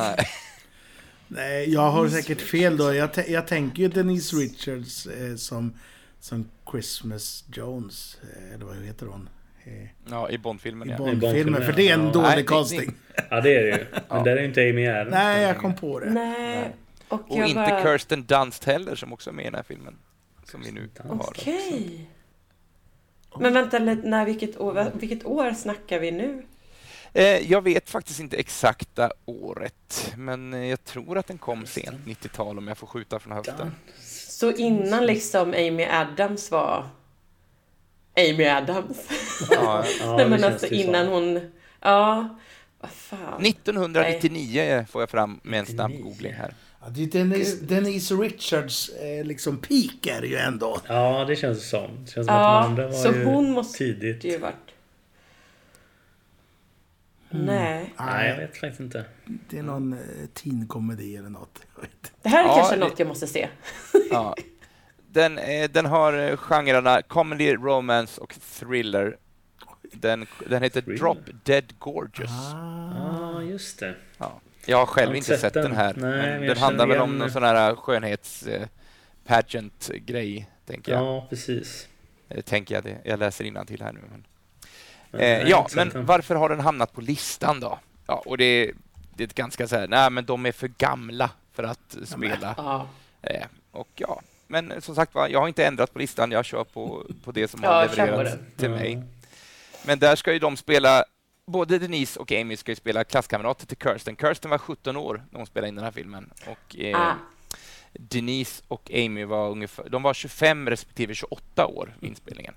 Nej. 1.27 1.73
jag 1.73 1.91
har 1.91 2.07
säkert 2.07 2.41
fel 2.41 2.77
då. 2.77 2.93
Jag, 2.93 3.09
jag 3.27 3.47
tänker 3.47 3.83
ju 3.83 3.89
Denise 3.89 4.35
Richards 4.35 5.07
eh, 5.07 5.35
som, 5.35 5.73
som 6.19 6.49
Christmas 6.71 7.43
Jones. 7.53 8.17
Eh, 8.23 8.53
eller 8.53 8.65
vad 8.65 8.75
heter 8.75 9.05
hon? 9.05 9.29
Eh, 9.63 9.89
Ja, 10.09 10.29
i 10.29 10.37
Bondfilmen 10.37 10.89
I 10.89 10.91
ja. 10.91 10.97
Bondfilmen. 10.97 11.65
För 11.65 11.73
det 11.73 11.89
är 11.89 11.93
en 11.93 12.05
ja. 12.05 12.11
dålig 12.11 12.27
Nej, 12.27 12.45
casting. 12.45 12.93
Ja, 13.29 13.41
det 13.41 13.55
är 13.55 13.63
det 13.63 13.69
ju. 13.77 13.85
Men 14.09 14.23
där 14.23 14.35
är 14.35 14.39
ju 14.39 14.45
inte 14.45 14.61
Amy 14.61 14.87
Adams. 14.87 15.11
Nej, 15.11 15.43
jag 15.43 15.57
kom 15.57 15.75
på 15.75 15.99
det. 15.99 16.09
Nej. 16.09 16.75
Och, 17.07 17.31
Och 17.31 17.45
inte 17.45 17.55
bara... 17.55 17.83
Kirsten 17.83 18.25
Dunst 18.25 18.63
heller 18.63 18.95
som 18.95 19.13
också 19.13 19.29
är 19.29 19.33
med 19.33 19.43
i 19.43 19.45
den 19.45 19.55
här 19.55 19.63
filmen. 19.63 19.95
Som 20.43 20.61
vi 20.61 20.71
nu 20.71 20.89
har. 20.97 21.15
Okej. 21.15 22.09
Men 23.39 23.53
vänta, 23.53 23.79
när, 23.79 24.25
vilket, 24.25 24.57
år, 24.59 24.91
vilket 24.93 25.25
år 25.25 25.53
snackar 25.53 25.99
vi 25.99 26.11
nu? 26.11 26.45
Eh, 27.15 27.51
jag 27.51 27.61
vet 27.61 27.89
faktiskt 27.89 28.19
inte 28.19 28.37
exakta 28.37 29.11
året, 29.25 30.13
men 30.17 30.67
jag 30.69 30.83
tror 30.83 31.17
att 31.17 31.27
den 31.27 31.37
kom 31.37 31.65
sent 31.65 32.05
90-tal 32.05 32.57
om 32.57 32.67
jag 32.67 32.77
får 32.77 32.87
skjuta 32.87 33.19
från 33.19 33.33
höften. 33.33 33.71
Så 34.27 34.51
innan 34.51 35.05
liksom 35.05 35.49
Amy 35.53 35.85
Adams 35.85 36.51
var 36.51 36.87
Amy 38.17 38.45
Adams? 38.45 38.97
Ja, 39.51 39.85
Ja, 39.99 40.15
Nej 40.15 40.17
det 40.17 40.29
men 40.29 40.39
känns 40.39 40.53
alltså 40.53 40.67
ju 40.75 40.83
så. 40.83 40.89
innan 40.89 41.07
hon... 41.07 41.51
Ja, 41.81 42.37
vad 42.79 42.91
fan. 42.91 43.45
1999 43.45 44.85
får 44.89 45.01
jag 45.01 45.09
fram 45.09 45.39
med 45.43 45.59
en 45.59 45.65
snabb 45.65 45.89
99. 45.91 46.09
googling 46.09 46.33
här. 46.33 46.53
Ja, 46.81 46.87
det 46.89 47.03
är 47.03 47.07
Denise, 47.07 47.65
Denise 47.65 48.13
Richards 48.13 48.89
eh, 48.89 49.23
liksom 49.25 49.57
peak 49.57 50.05
är 50.17 50.21
det 50.21 50.27
ju 50.27 50.35
ändå. 50.37 50.79
Ja, 50.87 51.25
det 51.27 51.35
känns 51.35 51.69
som. 51.69 52.05
Det 52.05 52.11
känns 52.11 52.27
som 52.27 52.35
Ja, 52.35 52.59
att 52.59 52.65
de 52.65 52.69
andra 52.69 52.87
var 52.87 52.93
så 52.93 53.11
ju 53.11 53.23
hon 53.25 53.51
måste 53.51 53.77
tidigt. 53.77 54.23
Ju 54.23 54.37
varit... 54.37 54.64
Nej. 57.45 57.93
Nej, 57.99 58.29
jag 58.29 58.37
vet 58.37 58.57
faktiskt 58.57 58.79
inte. 58.79 59.05
det 59.25 59.57
är 59.57 59.63
någon 59.63 59.93
eh, 59.93 59.99
teen 60.33 60.67
komedi 60.67 61.17
eller 61.17 61.29
något. 61.29 61.59
Jag 61.75 61.81
vet 61.81 61.91
inte. 61.93 62.09
Det 62.21 62.29
här 62.29 62.43
är 62.43 62.47
Ja, 62.47 62.55
kanske 62.55 62.75
det- 62.75 62.79
något 62.79 62.99
jag 62.99 63.07
måste 63.07 63.27
se. 63.27 63.47
Ja. 64.11 64.35
Den, 65.11 65.37
eh, 65.37 65.69
den 65.71 65.85
har 65.85 66.13
eh, 66.13 66.37
genrerna 66.37 67.01
comedy, 67.01 67.53
romance 67.55 68.21
och 68.21 68.35
thriller. 68.59 69.17
Den, 69.91 70.25
den 70.49 70.63
heter 70.63 70.81
Thriller. 70.81 70.97
Drop 70.99 71.17
Dead 71.43 71.79
Gorgeous. 71.79 72.31
Ah. 72.53 73.31
Ja, 73.33 73.41
just 73.41 73.79
det. 73.79 73.95
Ja. 74.17 74.39
Jag 74.65 74.77
har 74.77 74.85
själv 74.85 75.03
Jag 75.05 75.09
har 75.11 75.15
inte 75.15 75.31
inte 75.31 75.41
sett 75.41 75.53
sett 75.53 75.53
den 75.53 75.63
den. 75.63 75.75
här. 75.75 75.93
Nej, 75.97 76.11
men 76.11 76.19
men 76.21 76.43
jag 76.43 76.55
den 76.55 76.63
handlar 76.63 76.87
väl 76.87 76.99
om 77.01 77.09
igen- 77.09 77.19
någon 77.19 77.31
sån 77.31 77.43
här 77.43 77.75
skönhets 77.75 78.47
eh, 78.47 78.67
pageant 79.25 79.89
grej 80.05 80.49
tänker 80.65 80.91
jag. 80.91 81.01
Ja, 81.03 81.27
precis. 81.29 81.87
Eh, 82.29 82.41
tänker 82.41 82.75
jag 82.75 82.83
det. 82.83 82.97
Jag 83.03 83.19
läser 83.19 83.65
till 83.65 83.81
här 83.81 83.93
nu. 83.93 83.99
Men. 84.11 84.25
Eh, 85.13 85.49
ja, 85.49 85.67
men 85.75 85.91
varför 86.05 86.35
har 86.35 86.49
den 86.49 86.59
hamnat 86.59 86.93
på 86.93 87.01
listan 87.01 87.59
då? 87.59 87.79
Ja, 88.07 88.23
och 88.25 88.37
det, 88.37 88.71
det 89.15 89.23
är 89.23 89.27
ett 89.27 89.35
ganska 89.35 89.67
så 89.67 89.75
här, 89.75 89.87
nej 89.87 90.09
men 90.09 90.25
de 90.25 90.45
är 90.45 90.51
för 90.51 90.67
gamla 90.67 91.29
för 91.53 91.63
att 91.63 91.97
spela. 92.05 92.53
Ja. 92.57 92.87
Eh, 93.21 93.45
och 93.71 93.89
ja, 93.95 94.21
men 94.47 94.81
som 94.81 94.95
sagt 94.95 95.15
var, 95.15 95.27
jag 95.27 95.39
har 95.39 95.47
inte 95.47 95.65
ändrat 95.65 95.93
på 95.93 95.99
listan, 95.99 96.31
jag 96.31 96.45
kör 96.45 96.63
på, 96.63 97.03
på 97.23 97.31
det 97.31 97.47
som 97.47 97.59
Ja, 97.63 97.69
har 97.73 97.95
levererats 97.95 98.35
till 98.57 98.69
Ja. 98.71 98.75
mig. 98.75 99.03
Men 99.85 99.99
där 99.99 100.15
ska 100.15 100.33
ju 100.33 100.39
de 100.39 100.57
spela, 100.57 101.03
både 101.47 101.79
Denise 101.79 102.19
och 102.19 102.31
Amy 102.31 102.57
ska 102.57 102.71
ju 102.71 102.75
spela 102.75 103.03
klasskamrater 103.03 103.65
till 103.67 103.77
Kirsten. 103.77 104.15
Kirsten 104.15 104.51
var 104.51 104.57
17 104.57 104.97
år 104.97 105.23
när 105.31 105.37
hon 105.37 105.47
spelade 105.47 105.67
in 105.69 105.75
den 105.75 105.83
här 105.83 105.91
filmen. 105.91 106.29
Och 106.47 106.75
eh, 106.79 106.99
Ah. 107.01 107.13
Denise 107.93 108.63
och 108.67 108.91
Amy 108.93 109.23
var 109.25 109.49
ungefär, 109.49 109.89
de 109.89 110.03
var 110.03 110.13
25 110.13 110.69
respektive 110.69 111.15
28 111.15 111.65
år 111.67 111.95
vid 111.99 112.09
inspelningen. 112.09 112.53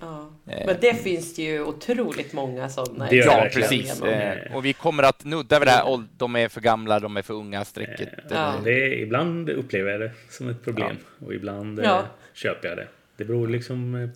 Ja. 0.00 0.30
Eh, 0.46 0.66
Men 0.66 0.76
det 0.80 0.94
finns 0.94 1.34
det 1.34 1.42
ju 1.42 1.62
otroligt 1.62 2.32
många 2.32 2.68
sådana. 2.68 3.12
Ja, 3.12 3.48
precis. 3.52 4.02
Eh, 4.02 4.56
och 4.56 4.64
vi 4.64 4.72
kommer 4.72 5.02
att 5.02 5.24
nudda 5.24 5.58
vid 5.58 5.68
det 5.68 5.72
här, 5.72 6.04
de 6.16 6.36
är 6.36 6.48
för 6.48 6.60
gamla, 6.60 7.00
de 7.00 7.16
är 7.16 7.22
för 7.22 7.34
unga 7.34 7.64
strecket. 7.64 8.08
Eh, 8.12 8.18
Ja. 8.30 8.54
Det 8.64 8.70
är, 8.84 8.92
ibland 8.92 9.50
upplever 9.50 9.90
jag 9.90 10.00
det 10.00 10.12
som 10.30 10.48
ett 10.48 10.64
problem 10.64 10.96
och 11.26 11.34
ibland 11.34 11.78
eh, 11.78 11.84
Ja. 11.84 12.04
köper 12.34 12.68
jag 12.68 12.76
det. 12.78 12.88
Det 13.16 13.24
beror 13.24 13.48
liksom 13.48 13.94
eh, 13.94 14.08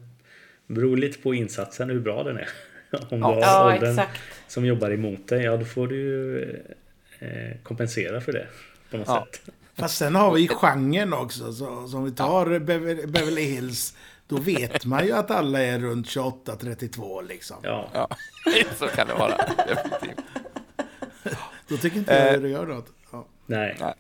beror 0.67 0.97
lite 0.97 1.19
på 1.19 1.35
insatsen, 1.35 1.91
hur 1.91 2.01
bra 2.01 2.23
den 2.23 2.37
är. 2.37 2.49
Om 2.91 3.01
Ja. 3.11 3.17
du 3.17 3.23
har 3.23 3.41
Ja, 3.41 3.75
åldern 3.75 3.91
exakt. 3.91 4.21
som 4.49 4.67
jobbar 4.67 4.91
emot 4.91 5.29
dig, 5.29 5.45
ja 5.45 5.57
då 5.57 5.65
får 5.65 5.89
du 5.89 6.43
eh, 7.19 7.29
kompensera 7.63 8.21
för 8.21 8.33
det 8.33 8.47
på 8.91 8.97
något 8.97 9.09
Ja. 9.09 9.27
sätt. 9.33 9.55
Fast 9.75 9.97
sen 9.99 10.15
har 10.15 10.35
vi 10.35 10.49
genren 10.49 11.13
också. 11.13 11.53
Så, 11.53 11.89
så 11.89 11.97
om 11.97 12.05
vi 12.05 12.11
tar 12.13 12.47
Bever- 12.47 13.07
Beverly 13.07 13.43
Hills, 13.43 13.97
då 14.33 14.41
vet 14.43 14.85
man 14.85 15.07
ju 15.07 15.13
att 15.13 15.31
alla 15.31 15.63
är 15.63 15.79
runt 15.79 16.07
28-32 16.07 17.29
liksom. 17.29 17.57
Ja, 17.63 17.91
Ja, 17.95 18.09
så 18.79 18.87
kan 18.89 19.07
det 19.07 19.15
vara. 19.15 19.37
Då 21.69 21.77
tycker 21.77 21.99
inte 21.99 22.15
jag 22.15 22.35
Eh. 22.35 22.41
det 22.41 22.49
gör 22.49 22.67
något. 22.67 22.87
Ja. 23.13 23.27
nej. 23.47 23.77
Nej. 23.81 23.95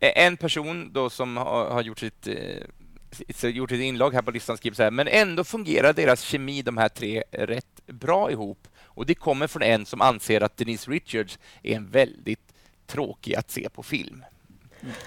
Eh, 0.00 0.24
En 0.26 0.36
person 0.36 0.90
då 0.92 1.10
som 1.10 1.36
har, 1.36 1.82
gjort, 1.82 1.98
sitt, 1.98 2.26
eh, 2.26 3.48
gjort 3.50 3.72
ett 3.72 3.80
inlag 3.80 4.14
här 4.14 4.22
på 4.22 4.30
listan 4.30 4.56
skriver 4.56 4.74
så 4.74 4.82
här, 4.82 4.90
men 4.90 5.08
ändå 5.08 5.44
fungerar 5.44 5.92
deras 5.92 6.20
kemi, 6.20 6.62
de 6.62 6.76
här 6.76 6.88
tre, 6.88 7.22
rätt 7.30 7.80
bra 7.86 8.30
ihop. 8.30 8.68
Och 8.84 9.06
det 9.06 9.14
kommer 9.14 9.46
från 9.46 9.62
en 9.62 9.86
som 9.86 10.00
anser 10.00 10.40
att 10.40 10.56
Denise 10.56 10.90
Richards 10.90 11.38
är 11.62 11.76
en 11.76 11.90
väldigt 11.90 12.54
tråkig 12.86 13.34
att 13.34 13.50
se 13.50 13.68
på 13.68 13.82
film. 13.82 14.24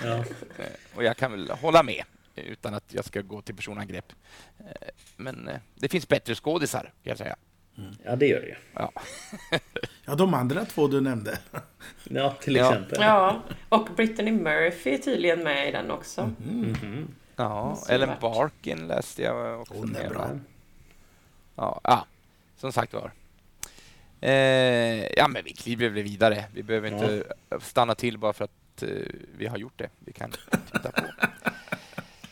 Ja. 0.04 0.24
Och 0.96 1.04
jag 1.04 1.18
kan 1.18 1.32
väl 1.32 1.50
hålla 1.50 1.84
med, 1.84 2.04
utan 2.42 2.74
att 2.74 2.84
jag 2.94 3.06
ska 3.06 3.22
gå 3.22 3.42
till 3.42 3.56
personangrepp. 3.56 4.14
Eh, 4.60 4.66
Men 5.18 5.48
eh, 5.48 5.58
det 5.76 5.90
finns 5.90 6.08
bättre 6.08 6.36
skådisar, 6.36 6.82
kan 6.82 6.92
jag 7.04 7.18
säga. 7.18 7.36
ja, 8.06 8.16
det 8.16 8.28
gör 8.28 8.42
det 8.42 8.48
ju. 8.48 8.56
Ja. 8.74 8.92
ja, 10.06 10.16
de 10.16 10.34
andra 10.34 10.66
två 10.66 10.88
du 10.88 11.02
nämnde. 11.02 11.40
Ja, 12.04 12.36
till 12.42 12.56
Ja. 12.56 12.70
exempel. 12.74 12.98
Ja, 13.02 13.42
och 13.70 13.90
Brittany 13.96 14.32
Murphy 14.32 14.90
är 14.94 14.98
tydligen 14.98 15.44
med 15.44 15.70
i 15.70 15.72
den 15.72 15.92
också. 15.92 16.32
Mhm. 16.38 17.08
Ja, 17.36 17.70
Måste 17.70 17.92
det 17.92 17.96
Ellen 17.96 18.10
varit. 18.10 18.20
Barkin 18.22 18.88
läste 18.88 19.22
jag 19.22 19.62
också 19.62 19.74
Hon 19.74 19.96
är 19.96 20.10
bra. 20.10 20.30
Ja, 21.56 21.82
ja. 21.84 22.06
som 22.58 22.72
sagt 22.72 22.94
var. 22.94 23.12
Eh, 24.22 25.06
ja, 25.18 25.28
men 25.28 25.44
vi 25.44 25.54
kliver 25.54 25.90
väl 25.90 26.04
vidare. 26.04 26.46
Vi 26.54 26.64
behöver 26.64 26.92
inte 26.94 27.34
stanna 27.62 27.96
till 27.96 28.18
bara 28.18 28.34
för 28.34 28.44
att 28.46 28.84
eh, 28.84 28.90
vi 29.38 29.48
har 29.48 29.58
gjort 29.58 29.78
det. 29.78 29.90
Vi 30.00 30.14
kan 30.14 30.32
titta 30.72 30.92
på. 30.92 31.02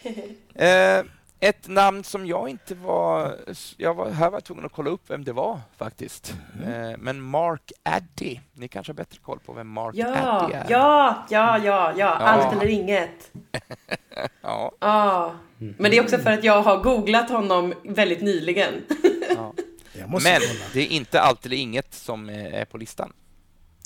Eh, 0.55 1.03
ett 1.39 1.67
namn 1.67 2.03
som 2.03 2.25
jag 2.27 2.49
inte 2.49 2.75
var... 2.75 3.35
Jag 3.77 3.93
var, 3.93 4.09
här 4.09 4.29
var 4.29 4.35
jag 4.37 4.43
tvungen 4.43 4.65
att 4.65 4.71
kolla 4.71 4.89
upp 4.89 5.01
vem 5.07 5.23
det 5.23 5.33
var 5.33 5.59
faktiskt. 5.77 6.35
Eh, 6.65 6.97
men 6.97 7.21
Mark 7.21 7.71
Addy. 7.83 8.39
Ni 8.53 8.67
kanske 8.67 8.91
har 8.91 8.95
bättre 8.95 9.17
koll 9.21 9.39
på 9.39 9.53
vem 9.53 9.67
Mark 9.67 9.95
Ja, 9.95 10.07
Addy 10.41 10.53
är? 10.53 10.65
ja, 10.69 11.25
ja, 11.29 11.57
ja, 11.57 11.93
ja. 11.97 12.07
Allt 12.07 12.53
eller 12.53 12.67
inget. 12.71 13.31
Ja, 14.41 14.71
Ja. 14.79 15.35
Men 15.57 15.91
det 15.91 15.97
är 15.97 16.01
också 16.03 16.17
för 16.17 16.31
att 16.31 16.43
jag 16.43 16.61
har 16.61 16.77
googlat 16.83 17.29
honom 17.29 17.73
väldigt 17.83 18.21
nyligen. 18.21 18.73
ja. 19.35 19.53
Jag 19.93 20.09
måste 20.09 20.29
Men 20.31 20.39
kolla. 20.41 20.59
det 20.73 20.79
är 20.81 20.87
inte 20.87 21.21
allt 21.21 21.45
eller 21.45 21.57
inget 21.57 21.93
som 21.93 22.29
eh, 22.29 22.53
är 22.61 22.65
på 22.65 22.77
listan. 22.77 23.13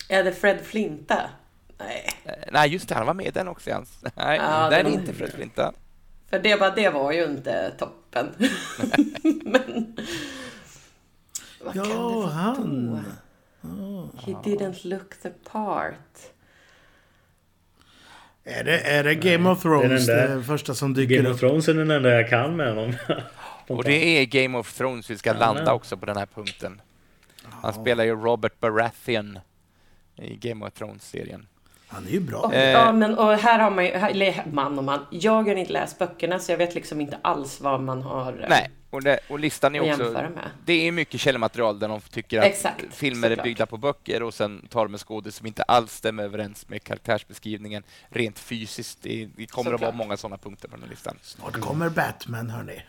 Är 0.09 0.23
det 0.23 0.31
Fred 0.31 0.59
Flinta? 0.65 1.21
Nej, 1.79 2.09
Eh, 2.25 2.33
Nej, 2.51 2.69
just 2.69 2.89
det, 2.89 2.95
han 2.95 3.05
var 3.05 3.13
med 3.13 3.25
i 3.25 3.31
den 3.31 3.47
också. 3.47 3.69
Nej, 3.69 3.83
Ja, 4.15 4.69
det 4.69 4.75
är 4.75 4.83
den- 4.83 4.93
inte 4.93 5.13
Fred 5.13 5.33
Flinta. 5.33 5.73
För 6.29 6.39
det, 6.39 6.59
bara, 6.59 6.69
det 6.75 6.89
var 6.89 7.11
ju 7.11 7.23
inte 7.25 7.71
toppen. 7.77 8.29
Men... 9.43 9.97
Vad 11.61 11.73
kan 11.73 11.83
det 11.83 11.89
Ja, 11.89 12.09
vara 12.09 12.27
han. 12.31 12.91
då? 13.61 14.09
He 14.25 14.31
didn't 14.33 14.87
look 14.87 15.17
the 15.21 15.29
part. 15.29 15.93
Är 18.43 18.63
det, 18.63 18.79
är 18.79 19.03
det 19.03 19.15
Game 19.15 19.49
of 19.49 19.61
Thrones 19.61 20.05
Det 20.05 20.13
är 20.13 20.27
det, 20.27 20.35
där- 20.35 20.41
första 20.41 20.73
som 20.75 20.93
dyker 20.93 21.15
Game 21.15 21.29
upp? 21.29 21.33
of 21.35 21.39
Thrones 21.39 21.67
är 21.67 21.73
den 21.73 21.91
enda 21.91 22.09
jag 22.09 22.29
kan 22.29 22.55
med 22.55 22.69
honom. 22.75 22.93
Och 23.67 23.83
det 23.83 24.21
är 24.21 24.25
Game 24.25 24.57
of 24.57 24.73
Thrones 24.73 25.09
vi 25.09 25.17
ska 25.17 25.29
Ja, 25.29 25.39
landa 25.39 25.73
också 25.73 25.97
på 25.97 26.05
den 26.05 26.17
här 26.17 26.25
punkten. 26.25 26.81
Han 27.43 27.73
spelar 27.73 28.03
ju 28.03 28.15
Robert 28.15 28.59
Baratheon 28.59 29.39
i 30.15 30.35
Game 30.35 30.65
of 30.65 30.73
Thrones-serien. 30.73 31.47
Han 31.87 32.07
är 32.07 32.11
ju 32.11 32.19
bra. 32.19 32.39
Och, 32.39 32.53
Eh. 32.53 32.69
ja, 32.71 32.91
men 32.91 33.17
och 33.17 33.33
här 33.33 33.59
har 33.59 33.71
man 33.71 33.85
ju, 33.85 33.91
eller 33.91 34.43
man 34.51 34.77
och 34.77 34.83
man. 34.83 35.05
Jag 35.11 35.43
har 35.43 35.55
inte 35.55 35.73
läst 35.73 35.99
böckerna 35.99 36.39
så 36.39 36.51
jag 36.51 36.57
vet 36.57 36.75
liksom 36.75 37.01
inte 37.01 37.17
alls 37.21 37.61
vad 37.61 37.81
man 37.81 38.01
har 38.01 38.33
eh, 38.43 38.49
Nej, 38.49 38.69
och, 38.89 39.03
det, 39.03 39.19
och 39.29 39.39
listan 39.39 39.75
är 39.75 39.91
också... 39.91 40.03
med. 40.03 40.49
Det 40.65 40.87
är 40.87 40.91
mycket 40.91 41.19
källmaterial 41.21 41.79
där 41.79 41.87
de 41.87 42.01
tycker 42.01 42.39
att 42.39 42.45
Exakt, 42.45 42.85
filmer 42.95 43.27
är 43.27 43.31
såklart. 43.31 43.43
byggda 43.43 43.65
på 43.65 43.77
böcker 43.77 44.23
och 44.23 44.33
sen 44.33 44.67
tar 44.69 44.87
de 44.87 44.97
skådis 44.97 45.35
som 45.35 45.47
inte 45.47 45.63
alls 45.63 45.93
stämmer 45.93 46.23
överens 46.23 46.69
med 46.69 46.83
karaktärsbeskrivningen 46.83 47.83
rent 48.09 48.39
fysiskt. 48.39 48.99
Det, 49.01 49.29
det 49.37 49.45
kommer 49.45 49.73
att 49.73 49.81
vara 49.81 49.91
Såklart. 49.91 50.05
många 50.07 50.17
sådana 50.17 50.37
punkter 50.37 50.67
på 50.67 50.75
den 50.75 50.83
här 50.83 50.89
listan. 50.89 51.17
Snart 51.21 51.59
kommer 51.59 51.89
Batman, 51.89 52.49
hörni. 52.49 52.81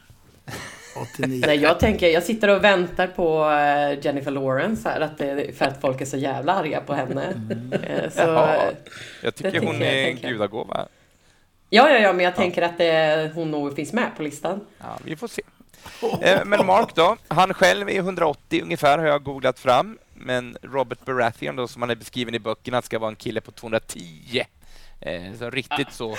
89. 1.02 1.42
Nej, 1.46 1.56
jag 1.58 1.80
tänker, 1.80 2.08
jag 2.08 2.22
sitter 2.22 2.48
och 2.48 2.64
väntar 2.64 3.06
på 3.06 3.50
eh, 3.50 4.04
Jennifer 4.04 4.30
Lawrence 4.30 4.88
här, 4.88 5.00
att 5.00 5.18
det, 5.18 5.56
för 5.58 5.64
att 5.64 5.80
folk 5.80 6.00
är 6.00 6.04
så 6.04 6.16
jävla 6.16 6.52
arga 6.54 6.80
på 6.80 6.94
henne. 6.94 7.24
Eh, 7.82 8.10
Så, 8.10 8.20
Jaha. 8.20 8.58
Jag 9.22 9.34
tycker 9.34 9.60
hon 9.60 9.80
jag, 9.80 9.92
är 9.94 10.08
en 10.08 10.16
gudagåva. 10.16 10.86
ja, 11.70 11.90
ja, 11.90 11.98
ja, 11.98 12.12
men 12.12 12.24
jag 12.24 12.36
tänker 12.36 12.62
att 12.62 12.78
det, 12.78 13.30
hon 13.34 13.50
nog 13.50 13.76
finns 13.76 13.92
med 13.92 14.10
på 14.16 14.22
listan. 14.22 14.60
Ja, 14.78 14.98
vi 15.04 15.16
får 15.16 15.28
se. 15.28 15.42
Eh, 16.22 16.40
Men 16.44 16.66
Mark 16.66 16.94
då, 16.94 17.16
han 17.28 17.54
själv 17.54 17.88
är 17.88 17.98
180 17.98 18.60
ungefär 18.62 18.98
har 18.98 19.06
jag 19.06 19.22
googlat 19.22 19.58
fram. 19.58 19.98
Men 20.14 20.56
Robert 20.62 21.04
Baratheon 21.04 21.56
då, 21.56 21.68
som 21.68 21.82
han 21.82 21.90
är 21.90 21.94
beskriven 21.94 22.34
i 22.34 22.38
böckerna, 22.38 22.82
ska 22.82 22.98
vara 22.98 23.10
en 23.10 23.16
kille 23.16 23.40
på 23.40 23.50
210. 23.50 24.00
Eh, 25.00 25.22
Så 25.38 25.50
riktigt 25.50 25.92
så... 25.92 26.10
eh, 26.12 26.16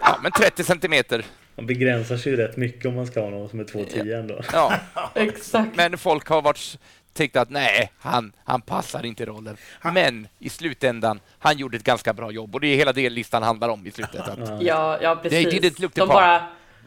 Ja, 0.00 0.18
men 0.22 0.32
30 0.32 0.64
centimeter. 0.64 1.24
Man 1.56 1.66
begränsar 1.66 2.16
sig 2.16 2.32
ju 2.32 2.38
rätt 2.38 2.56
mycket 2.56 2.86
om 2.86 2.94
man 2.94 3.06
ska 3.06 3.20
ha 3.20 3.30
någon 3.30 3.48
som 3.48 3.60
är 3.60 3.64
2,10 3.64 4.18
ändå. 4.18 4.40
Ja, 4.52 4.72
Exakt. 5.14 5.76
men 5.76 5.98
folk 5.98 6.28
har 6.28 6.42
varit 6.42 6.78
tyckt 7.14 7.36
att 7.36 7.50
nej, 7.50 7.92
han, 8.00 8.32
han 8.44 8.60
passar 8.60 9.06
inte 9.06 9.24
rollen. 9.24 9.56
Men 9.94 10.28
i 10.38 10.48
slutändan, 10.48 11.20
han 11.38 11.58
gjorde 11.58 11.76
ett 11.76 11.84
ganska 11.84 12.12
bra 12.12 12.30
jobb 12.30 12.54
och 12.54 12.60
det 12.60 12.66
är 12.66 12.76
hela 12.76 12.92
det 12.92 13.10
listan 13.10 13.42
handlar 13.42 13.68
om 13.68 13.86
i 13.86 13.90
slutet. 13.90 14.20
Att, 14.28 14.62
Ja, 14.62 14.98
ja 15.02 15.16
precis. 15.22 15.50
They 15.50 15.60
didn't 15.60 15.80
look 15.82 15.94
the 15.94 16.00
De 16.00 16.08
part. 16.08 16.16
bara, 16.16 16.42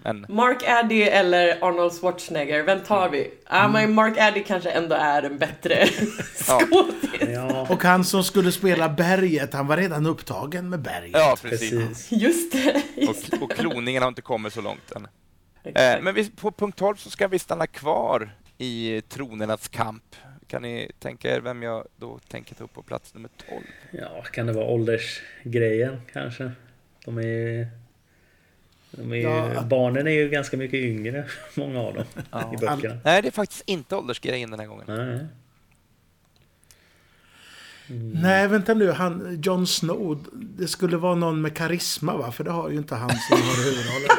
men, 0.05 0.25
Mark 0.29 0.63
Addy 0.67 1.01
eller 1.01 1.63
Arnold 1.63 1.93
Schwarzenegger, 1.93 2.63
vem 2.63 2.79
tar 2.83 3.09
vi? 3.09 3.31
Men 3.49 3.93
Mark 3.93 4.17
Addy 4.17 4.43
kanske 4.43 4.69
ändå 4.69 4.95
är 4.95 5.23
en 5.23 5.37
bättre 5.37 5.85
skådis. 6.35 7.29
Ja, 7.33 7.67
Och 7.69 7.83
han 7.83 8.03
som 8.03 8.23
skulle 8.23 8.51
spela 8.51 8.89
berget, 8.89 9.53
han 9.53 9.67
var 9.67 9.77
redan 9.77 10.05
upptagen 10.05 10.69
med 10.69 10.79
berget. 10.81 11.11
ja, 11.13 11.37
precis. 11.41 11.71
precis. 11.71 12.11
Just 12.11 12.51
det. 12.51 12.83
Just 12.95 13.33
Och, 13.33 13.41
och 13.41 13.51
kloningen 13.51 14.01
har 14.01 14.07
inte 14.09 14.21
kommit 14.21 14.53
så 14.53 14.61
långt 14.61 14.91
än. 14.91 15.07
Eh, 15.63 16.01
men 16.01 16.15
vi, 16.15 16.29
på 16.29 16.51
punkt 16.51 16.77
12 16.77 16.95
så 16.95 17.09
ska 17.09 17.27
vi 17.27 17.39
stanna 17.39 17.67
kvar 17.67 18.35
i 18.57 19.01
tronernas 19.09 19.67
kamp. 19.67 20.15
Kan 20.47 20.61
ni 20.61 20.91
tänka 20.99 21.35
er 21.35 21.41
vem 21.41 21.63
jag 21.63 21.85
då 21.97 22.19
tänker 22.27 22.55
ta 22.55 22.63
upp 22.63 22.73
på 22.73 22.81
plats 22.83 23.13
nummer 23.13 23.29
12? 23.49 23.61
Ja, 23.91 24.21
kan 24.21 24.47
det 24.47 24.53
vara 24.53 24.65
åldersgrejen 24.65 26.01
kanske? 26.13 26.51
De 27.05 27.17
är 27.17 27.67
är 28.97 29.15
ju 29.15 29.21
Ja. 29.21 29.61
Barnen 29.61 30.07
är 30.07 30.11
ju 30.11 30.29
ganska 30.29 30.57
mycket 30.57 30.77
yngre, 30.79 31.25
många 31.55 31.79
av 31.81 31.93
dem, 31.93 32.03
i 32.53 32.57
böckerna. 32.57 32.97
Nej, 33.03 33.21
det 33.21 33.27
är 33.27 33.31
faktiskt 33.31 33.63
inte 33.65 33.95
åldersgrejen 33.95 34.51
den 34.51 34.59
här 34.59 34.67
gången. 34.67 34.85
Nej. 34.87 35.25
Nej, 38.13 38.47
vänta 38.47 38.73
nu. 38.73 38.91
Han, 38.91 39.39
Jon 39.43 39.67
Snow, 39.67 40.25
det 40.33 40.67
skulle 40.67 40.97
vara 40.97 41.15
någon 41.15 41.41
med 41.41 41.55
karisma 41.57 42.17
va? 42.17 42.31
För 42.31 42.43
det 42.43 42.51
har 42.51 42.69
ju 42.69 42.77
inte 42.77 42.95
han 42.95 43.09
som 43.09 43.37
har 43.37 43.63
huvudrollen. 43.65 44.09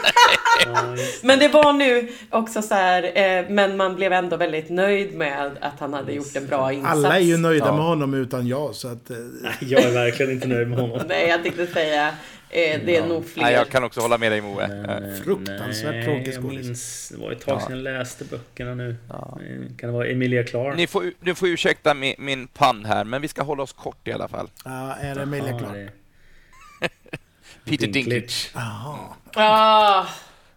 Ja, 0.67 1.05
Men 1.23 1.39
det 1.39 1.49
var 1.49 1.73
nu 1.73 2.09
också 2.31 2.63
så 2.63 2.75
här, 2.75 3.03
eh, 3.03 3.45
men 3.51 3.77
man 3.77 3.95
blev 3.97 4.13
ändå 4.13 4.37
väldigt 4.37 4.71
nöjd 4.71 5.15
med 5.15 5.51
att 5.61 5.81
han 5.81 5.93
hade 5.95 6.13
gjort 6.13 6.37
en 6.37 6.47
bra 6.47 6.73
insats. 6.73 6.93
Alla 6.95 7.17
är 7.17 7.21
ju 7.23 7.37
nöjda 7.37 7.67
Ja. 7.67 7.77
med 7.77 7.85
honom 7.85 8.15
utan 8.15 8.47
jag, 8.47 8.75
så 8.75 8.89
att... 8.89 9.11
eh, 9.11 9.17
Jag 9.61 9.83
är 9.83 9.93
verkligen 9.93 10.33
inte 10.33 10.49
nöjd 10.49 10.69
med 10.69 10.79
honom. 10.79 11.01
Nej, 11.09 11.29
jag 11.29 11.43
tänkte 11.43 11.67
säga, 11.67 12.15
eh, 12.51 12.81
det 12.87 12.97
är 12.97 13.07
nog 13.07 13.27
fler. 13.29 13.43
Nej, 13.43 13.55
jag 13.55 13.69
kan 13.69 13.85
också 13.85 14.01
hålla 14.01 14.19
med 14.19 14.33
dig 14.33 14.41
Moe. 14.41 14.69
Men, 14.69 14.85
Eh, 14.85 15.09
eh, 15.09 15.15
Fruktansvärt 15.23 16.05
tråkig 16.05 16.35
skådis. 16.35 17.09
Det 17.09 17.17
var 17.21 17.33
ett 17.33 17.41
tag 17.41 17.55
Ja. 17.57 17.61
sedan 17.61 17.77
jag 17.77 17.83
läste 17.85 18.25
böckerna 18.25 18.75
nu. 18.75 18.97
Ja. 19.09 19.39
Eh, 19.43 19.77
Kan 19.77 19.89
det 19.89 19.93
vara 19.97 20.07
Emilia 20.09 20.45
Clarke? 20.45 20.77
Ni 20.77 20.87
får, 20.87 21.13
ni 21.21 21.35
får 21.35 21.49
ursäkta 21.49 21.95
min, 21.95 22.15
min 22.19 22.47
pann 22.47 22.85
här, 22.85 23.05
men 23.05 23.23
vi 23.23 23.29
ska 23.29 23.43
hålla 23.43 23.63
oss 23.63 23.73
kort 23.73 24.09
i 24.09 24.13
alla 24.13 24.29
fall. 24.29 24.51
Ja, 24.65 24.95
är 24.95 25.15
det 25.15 25.23
Emilia 25.23 25.51
Ja, 25.51 25.59
Clarke? 25.59 25.91
Peter 27.65 27.87
Dinklage. 27.87 28.51
Jaha. 28.55 28.99
Ah, 29.35 30.07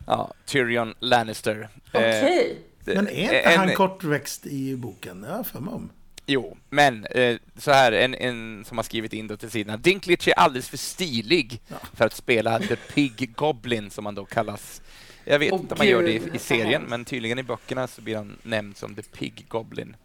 Ja, 0.08 0.34
Tyrion 0.46 0.94
Lannister. 1.00 1.70
Eh, 1.94 2.00
Okej. 2.00 2.58
det- 2.86 2.96
Men 2.96 3.08
är 3.08 3.12
inte 3.24 3.40
en- 3.40 3.60
han 3.60 3.74
kortväxt 3.74 4.46
i 4.46 4.76
boken? 4.76 5.22
Det 5.22 5.28
har 5.28 5.36
jag 5.36 5.48
för 5.48 5.60
mig 5.60 5.74
om. 5.74 5.90
Jo, 6.32 6.58
men 6.70 7.06
eh, 7.06 7.38
så 7.56 7.72
här, 7.72 7.92
en, 7.92 8.16
en 8.16 8.66
som 8.66 8.78
har 8.78 8.84
skrivit 8.84 9.14
in 9.14 9.28
då 9.28 9.38
till 9.38 9.52
sidan. 9.52 9.82
Dinklage 9.82 10.28
är 10.28 10.34
alldeles 10.34 10.70
för 10.70 10.78
stilig 10.78 11.62
för 11.94 12.06
att 12.06 12.14
spela 12.14 12.60
The 12.60 12.76
Pig 12.76 13.36
Goblin, 13.36 13.90
som 13.90 14.06
han 14.06 14.16
då 14.16 14.26
kallas. 14.26 14.82
Jag 15.26 15.40
vet 15.40 15.54
Åh, 15.54 15.60
inte 15.60 15.74
om 15.74 15.78
man 15.78 15.88
gör 15.88 16.04
det 16.04 16.12
i, 16.12 16.22
i 16.34 16.40
serien, 16.40 16.84
men 16.88 17.06
tydligen 17.06 17.40
i 17.40 17.44
böckerna 17.44 17.88
så 17.88 18.02
blir 18.02 18.16
han 18.16 18.38
nämnd 18.44 18.78
som 18.78 18.96
The 18.96 19.02
Pig 19.02 19.46
Goblin. 19.48 19.96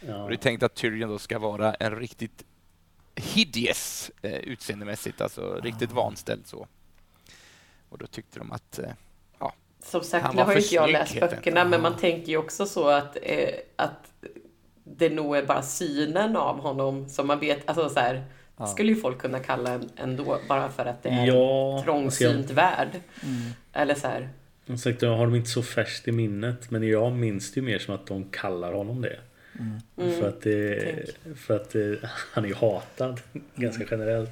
Ja. 0.00 0.22
Och 0.22 0.28
det 0.28 0.34
är 0.34 0.38
tänkt 0.38 0.62
att 0.62 0.74
Tyrion 0.74 1.08
då 1.08 1.18
ska 1.18 1.38
vara 1.38 1.74
en 1.74 1.96
riktigt 1.96 2.44
hideous 3.14 4.10
eh, 4.22 4.34
utseendemässigt, 4.34 5.20
alltså 5.20 5.60
riktigt 5.62 5.92
vanställd 5.92 6.46
så. 6.46 6.66
Och 7.88 7.98
då 7.98 8.06
tyckte 8.06 8.38
de 8.38 8.52
att 8.52 8.78
eh, 8.78 8.90
Som 9.82 10.04
sagt, 10.04 10.34
nu 10.34 10.42
har 10.42 10.56
inte 10.56 10.74
jag 10.74 10.90
läst 10.90 11.20
böckerna, 11.20 11.64
men 11.64 11.82
man 11.82 11.96
tänker 11.96 12.28
ju 12.28 12.36
också 12.36 12.66
så 12.66 12.88
att, 12.88 13.16
eh, 13.22 13.54
att 13.76 14.12
det 14.84 15.10
nog 15.10 15.36
är 15.36 15.46
bara 15.46 15.62
synen 15.62 16.36
av 16.36 16.60
honom 16.60 17.08
som 17.08 17.26
man 17.26 17.40
vet, 17.40 17.68
alltså 17.68 17.88
så 17.88 18.00
här, 18.00 18.24
Ja. 18.56 18.66
skulle 18.66 18.92
ju 18.92 19.00
folk 19.00 19.18
kunna 19.18 19.40
kalla 19.40 19.70
en 19.70 19.90
ändå, 19.96 20.38
bara 20.48 20.70
för 20.70 20.86
att 20.86 21.02
det 21.02 21.08
är 21.08 21.26
Ja, 21.26 21.78
en 21.78 21.84
trångsynt 21.84 22.50
värld. 22.50 22.88
Eller 23.72 23.94
så 23.94 24.06
här, 24.06 24.28
Som 24.66 24.78
sagt, 24.78 25.02
jag 25.02 25.16
har 25.16 25.24
dem 25.26 25.34
inte 25.34 25.50
så 25.50 25.62
färskt 25.62 26.08
i 26.08 26.12
minnet. 26.12 26.70
Men 26.70 26.88
jag 26.88 27.12
minns 27.12 27.52
det 27.52 27.60
ju 27.60 27.66
mer 27.66 27.78
som 27.78 27.94
att 27.94 28.06
de 28.06 28.24
kallar 28.24 28.72
honom 28.72 29.00
det. 29.02 29.18
Mm. 29.98 30.20
För 30.20 30.28
att, 30.28 30.42
det, 30.42 31.06
för 31.36 31.56
att 31.56 31.70
det, 31.70 31.98
han 32.32 32.44
är 32.44 32.48
ju 32.48 32.54
hatad 32.54 33.20
ganska 33.54 33.84
generellt. 33.90 34.30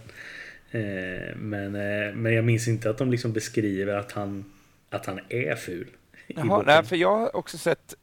Eh, 0.71 1.37
men, 1.37 1.75
eh, 1.75 2.15
men 2.15 2.33
jag 2.35 2.45
minns 2.45 2.69
inte 2.69 2.91
att 2.91 2.99
de 2.99 3.11
liksom 3.11 3.33
beskriver 3.33 3.95
att 3.97 4.13
han, 4.13 4.53
att 4.91 5.07
han 5.07 5.21
är 5.29 5.55
ful. 5.57 5.89
Jaha, 6.27 6.63
nej, 6.67 6.85
för 6.85 6.97
jag 6.97 7.17
har 7.17 7.37
också 7.37 7.59
sett, 7.59 7.95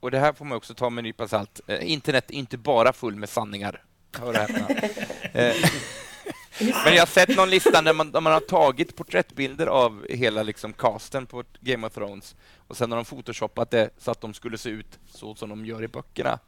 och 0.00 0.10
det 0.10 0.18
här 0.18 0.32
får 0.32 0.44
man 0.44 0.56
också 0.56 0.74
ta 0.74 0.90
med 0.90 0.98
en 1.02 1.04
nypa 1.04 1.28
salt, 1.28 1.60
eh, 1.66 1.90
internet 1.92 2.30
är 2.30 2.34
inte 2.34 2.58
bara 2.58 2.92
full 2.92 3.16
med 3.16 3.28
sanningar. 3.28 3.82
Hör 4.18 4.28
och 4.28 4.34
häpna. 4.34 4.68
Eh, 5.32 5.54
Men 6.84 6.94
jag 6.94 7.00
har 7.02 7.06
sett 7.06 7.36
någon 7.36 7.50
lista 7.50 7.82
där 7.82 7.92
man, 7.92 8.10
där 8.12 8.20
man 8.20 8.32
har 8.32 8.40
tagit 8.40 8.96
porträttbilder 8.96 9.66
av 9.66 10.06
hela 10.10 10.42
liksom 10.42 10.72
casten 10.72 11.26
på 11.26 11.44
Game 11.60 11.86
of 11.86 11.92
Thrones 11.94 12.36
och 12.68 12.76
sen 12.76 12.90
har 12.92 12.96
de 12.96 13.04
photoshoppat 13.04 13.70
det 13.70 13.90
så 13.98 14.10
att 14.10 14.20
de 14.20 14.34
skulle 14.34 14.58
se 14.58 14.70
ut 14.70 14.98
så 15.10 15.34
som 15.34 15.48
de 15.48 15.66
gör 15.66 15.82
i 15.84 15.88
böckerna. 15.88 16.38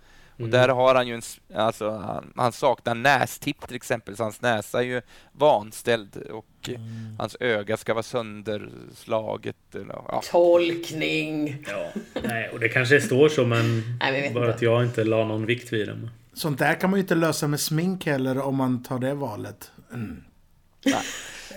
Och 0.43 0.49
där 0.49 0.68
har 0.68 0.95
han 0.95 1.09
ju 1.09 1.14
en, 1.14 1.22
alltså, 1.55 1.91
han, 1.91 2.32
han 2.36 2.53
saknar 2.53 2.95
nästipp 2.95 3.66
till 3.66 3.76
exempel, 3.76 4.16
så 4.16 4.22
hans 4.22 4.41
näsa 4.43 4.78
är 4.78 4.82
ju 4.84 5.03
vanställd 5.32 6.16
och 6.16 6.47
Mm. 6.68 7.16
hans 7.18 7.36
öga 7.41 7.76
ska 7.76 7.95
vara 7.95 8.03
sönderslaget. 8.03 9.57
Eller, 9.74 9.86
ja. 10.09 10.22
Tolkning. 10.30 11.64
Ja, 11.68 11.91
nej, 12.24 12.49
och 12.53 12.61
det 12.61 12.68
kanske 12.68 13.01
står 13.01 13.28
så 13.28 13.45
men 13.45 13.82
Nej, 14.01 14.30
bara 14.34 14.45
inte. 14.45 14.55
att 14.55 14.62
jag 14.62 14.84
inte 14.84 15.05
la 15.05 15.24
någon 15.24 15.47
vikt 15.47 15.72
vid 15.72 15.88
det. 15.88 16.09
Sånt 16.32 16.59
där 16.59 16.74
kan 16.74 16.91
man 16.91 16.99
ju 16.99 17.03
inte 17.03 17.14
lösa 17.14 17.49
med 17.49 17.61
smink 17.61 18.07
heller 18.07 18.38
om 18.38 18.57
man 18.57 18.82
tar 18.82 18.99
det 18.99 19.14
valet. 19.14 19.70
Mm. 19.95 20.22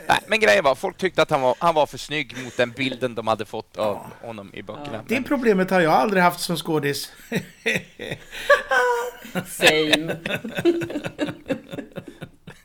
Nej, 0.07 0.19
men 0.27 0.39
grejen 0.39 0.63
var, 0.63 0.75
folk 0.75 0.97
tyckte 0.97 1.21
att 1.21 1.29
han 1.29 1.41
var, 1.41 1.55
han 1.59 1.75
var 1.75 1.85
för 1.85 1.97
snygg 1.97 2.43
mot 2.43 2.57
den 2.57 2.71
bilden 2.71 3.15
de 3.15 3.27
hade 3.27 3.45
fått 3.45 3.77
av 3.77 3.97
honom 4.21 4.53
i 4.53 4.61
böckerna. 4.61 5.03
Det 5.07 5.15
Men, 5.15 5.23
problemet 5.23 5.69
har 5.69 5.81
jag 5.81 5.93
aldrig 5.93 6.23
haft 6.23 6.39
som 6.39 6.57
skådis. 6.57 7.11
Same. 9.47 10.17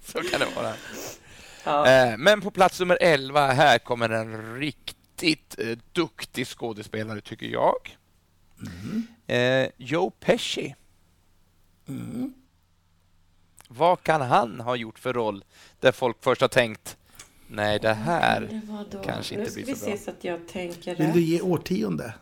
så 0.04 0.20
kan 0.20 0.40
det 0.40 0.46
vara. 0.56 0.72
Ja. 1.64 1.86
Eh, 1.86 2.16
men 2.18 2.40
på 2.40 2.50
plats 2.50 2.80
nummer 2.80 2.98
11, 3.00 3.52
här 3.52 3.78
kommer 3.78 4.10
en 4.10 4.58
riktigt 4.60 5.58
eh, 5.58 5.78
duktig 5.92 6.46
skådespelare, 6.46 7.20
tycker 7.20 7.46
jag. 7.46 7.96
Eh, 9.26 9.68
Joe 9.76 10.10
Pesci. 10.10 10.74
Vad 13.68 14.02
kan 14.02 14.20
han 14.20 14.60
ha 14.60 14.76
gjort 14.76 14.98
för 14.98 15.12
roll 15.12 15.44
där 15.80 15.92
folk 15.92 16.16
först 16.20 16.40
har 16.40 16.48
tänkt 16.48 16.96
Nej, 17.50 17.78
det 17.78 17.94
här... 17.94 18.40
Det 18.90 18.98
kanske 19.04 19.34
inte 19.34 19.44
nu 19.44 19.50
ska 19.50 19.54
blir 19.54 19.66
vi 19.66 19.74
så 19.74 19.86
bra. 19.86 19.96
se 19.96 20.04
så 20.04 20.10
att 20.10 20.24
jag 20.24 20.48
tänker 20.48 20.96
Vill 20.96 21.12
du 21.12 21.20
ge 21.20 21.40
årtionde? 21.40 22.14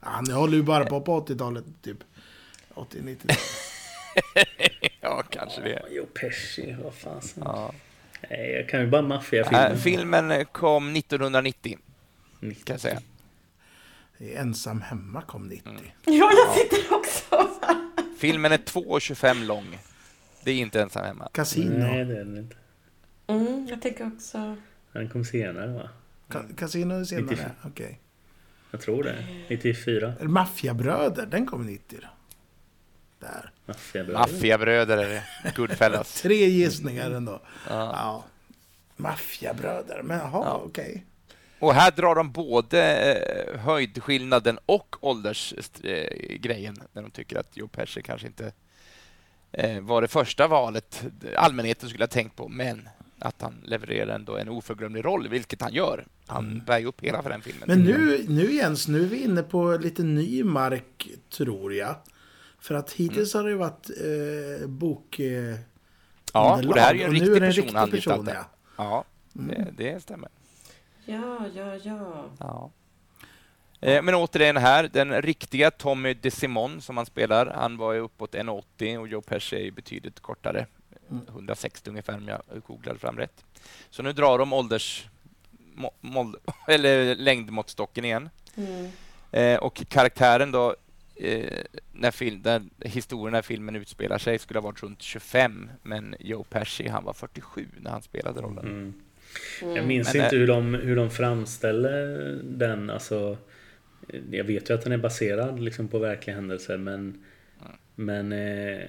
Ja, 0.00 0.20
nu 0.26 0.32
håller 0.34 0.56
ju 0.56 0.62
bara 0.62 0.84
på 0.86 1.00
på 1.00 1.20
80-talet, 1.20 1.64
typ. 1.82 1.98
80-90-talet. 2.74 3.38
Ja, 5.00 5.22
kanske 5.30 5.60
det. 5.60 5.82
Jo, 5.90 6.06
Pesci, 6.06 6.76
vad 6.82 6.94
fasen. 6.94 7.42
Ja. 7.46 7.72
Nej, 8.30 8.50
jag 8.52 8.68
kan 8.68 8.80
ju 8.80 8.86
bara 8.86 9.02
maffiafilmer. 9.02 9.70
Äh, 9.70 9.76
filmen 9.76 10.44
kom 10.46 10.96
1990, 10.96 11.78
kan 12.40 12.52
jag 12.74 12.80
säga. 12.80 13.00
Ensam 14.18 14.80
hemma 14.80 15.22
kom 15.22 15.48
90. 15.48 15.68
Mm. 15.70 15.82
Ja, 16.04 16.30
jag 16.32 16.56
sitter 16.56 16.94
också. 16.94 17.48
Filmen 18.18 18.52
är 18.52 18.58
2,25 18.58 19.44
lång. 19.44 19.78
Det 20.44 20.50
är 20.50 20.54
inte 20.56 20.82
ensam 20.82 21.04
hemma. 21.04 21.28
Casino. 21.32 21.78
Nej, 21.78 22.04
det 22.04 22.14
är 22.14 22.24
den 22.24 22.36
inte. 22.38 22.56
Mm, 23.30 23.66
jag 23.70 23.82
tänker 23.82 24.06
också... 24.06 24.56
Den 24.92 25.08
kom 25.08 25.24
senare 25.24 25.66
va? 25.72 25.88
Ka- 26.28 26.56
Casino 26.56 26.94
är 26.94 27.04
senare, 27.04 27.24
94. 27.30 27.50
okej. 27.64 28.00
Jag 28.70 28.80
tror 28.80 29.02
det. 29.02 29.26
94. 29.48 30.14
Eller 30.20 30.28
Maffiabröder, 30.28 31.26
den 31.26 31.46
kom 31.46 31.66
90 31.66 31.98
då. 32.00 32.06
Där. 33.26 33.50
Maffiabröder. 33.66 34.18
Maffiabröder 34.20 34.98
är 34.98 35.08
det. 35.08 35.24
Goodfellas. 35.56 36.14
Tre 36.22 36.46
gissningar 36.46 37.10
ändå. 37.10 37.32
Ja. 37.68 37.74
Ja. 37.96 38.24
Maffiabröder, 38.96 40.02
men 40.02 40.18
jaha, 40.18 40.42
Ja. 40.44 40.62
okej. 40.66 41.04
Och 41.58 41.74
här 41.74 41.90
drar 41.90 42.14
de 42.14 42.32
både 42.32 42.82
eh, 43.14 43.60
höjdskillnaden 43.60 44.58
och 44.66 44.96
åldersgrejen 45.00 46.76
när 46.92 47.02
de 47.02 47.10
tycker 47.10 47.38
att 47.38 47.56
Joe 47.56 47.68
Pesci 47.68 48.02
kanske 48.02 48.26
inte 48.26 48.52
eh, 49.52 49.80
var 49.80 50.02
det 50.02 50.08
första 50.08 50.46
valet 50.46 51.04
allmänheten 51.36 51.88
skulle 51.88 52.02
ha 52.04 52.08
tänkt 52.08 52.36
på, 52.36 52.48
men 52.48 52.88
att 53.20 53.42
han 53.42 53.54
levererar 53.64 54.14
ändå 54.14 54.36
en 54.36 54.48
oförglömlig 54.48 55.04
roll, 55.04 55.28
vilket 55.28 55.62
han 55.62 55.72
gör. 55.72 56.06
Han 56.26 56.62
bär 56.66 56.78
ju 56.78 56.86
upp 56.86 57.00
hela 57.00 57.22
för 57.22 57.30
den 57.30 57.42
filmen. 57.42 57.64
Men 57.66 57.82
nu, 57.82 58.24
nu 58.28 58.52
Jens, 58.52 58.88
nu 58.88 59.02
är 59.02 59.06
vi 59.06 59.22
inne 59.22 59.42
på 59.42 59.76
lite 59.76 60.02
ny 60.02 60.44
mark, 60.44 61.08
tror 61.30 61.74
jag. 61.74 61.94
För 62.58 62.74
att 62.74 62.92
hittills 62.92 63.34
har 63.34 63.44
det 63.44 63.50
ju 63.50 63.56
varit 63.56 63.90
eh, 63.90 64.68
bok... 64.68 65.18
Eh, 65.18 65.56
ja, 66.32 66.54
underlag, 66.54 66.68
och 66.68 66.74
det 66.74 66.80
här 66.80 66.94
är 66.94 66.98
ju 66.98 67.04
en 67.04 67.12
riktig 67.12 67.30
är 67.30 67.34
en 67.34 67.40
person 67.40 67.62
riktig 67.62 67.78
han 67.78 67.90
person, 67.90 68.28
ja. 68.34 68.44
Ja, 68.76 69.04
det, 69.32 69.68
det 69.76 70.02
stämmer. 70.02 70.28
Ja, 71.04 71.46
ja, 71.54 71.76
ja. 71.76 72.24
Ja. 72.38 72.70
Eh, 73.80 74.02
Men 74.02 74.14
återigen 74.14 74.56
här, 74.56 74.90
den 74.92 75.22
riktiga 75.22 75.70
Tommy 75.70 76.14
DeSimon 76.14 76.80
som 76.80 76.96
han 76.96 77.06
spelar, 77.06 77.46
han 77.46 77.76
var 77.76 77.92
ju 77.92 78.00
uppåt 78.00 78.34
1,80 78.34 78.98
och 78.98 79.08
Joe 79.08 79.20
Pesci 79.20 79.56
är 79.56 79.60
ju 79.60 79.70
betydligt 79.70 80.20
kortare. 80.20 80.66
160 81.28 81.90
ungefär 81.90 82.14
om 82.14 82.28
jag 82.28 82.42
googlade 82.66 82.98
fram 82.98 83.16
rätt. 83.16 83.44
Så 83.90 84.02
nu 84.02 84.12
drar 84.12 84.38
de 84.38 84.52
ålders... 84.52 85.08
må- 85.74 85.94
mål- 86.00 86.36
Eller 86.68 87.14
längdmåttstocken 87.14 88.04
igen. 88.04 88.28
Mm. 88.56 88.90
Eh, 89.32 89.58
och 89.58 89.82
karaktären 89.88 90.52
då, 90.52 90.76
eh, 91.16 91.58
när, 91.92 92.10
film, 92.10 92.40
när 92.44 92.62
historien 92.80 93.32
när 93.32 93.42
filmen 93.42 93.76
utspelar 93.76 94.18
sig 94.18 94.38
skulle 94.38 94.60
ha 94.60 94.64
varit 94.64 94.82
runt 94.82 95.02
25, 95.02 95.70
men 95.82 96.14
Joe 96.20 96.44
Pesci 96.44 96.88
han 96.88 97.04
var 97.04 97.12
47 97.12 97.66
när 97.80 97.90
han 97.90 98.02
spelade 98.02 98.40
rollen. 98.40 98.64
Mm. 98.66 98.94
Mm. 99.62 99.76
Jag 99.76 99.86
minns 99.86 100.14
Men, 100.14 100.24
inte 100.24 100.36
eh, 100.36 100.40
hur 100.40 100.46
de, 100.46 100.74
hur 100.74 100.96
de 100.96 101.10
framställer 101.10 102.16
den. 102.42 102.90
Alltså, 102.90 103.36
jag 104.30 104.44
vet 104.44 104.70
ju 104.70 104.74
att 104.74 104.82
den 104.82 104.92
är 104.92 104.98
baserad 104.98 105.60
liksom 105.60 105.88
på 105.88 105.98
verkliga 105.98 106.36
händelser 106.36 106.76
men, 106.76 107.24
men 107.94 108.32
eh, 108.32 108.88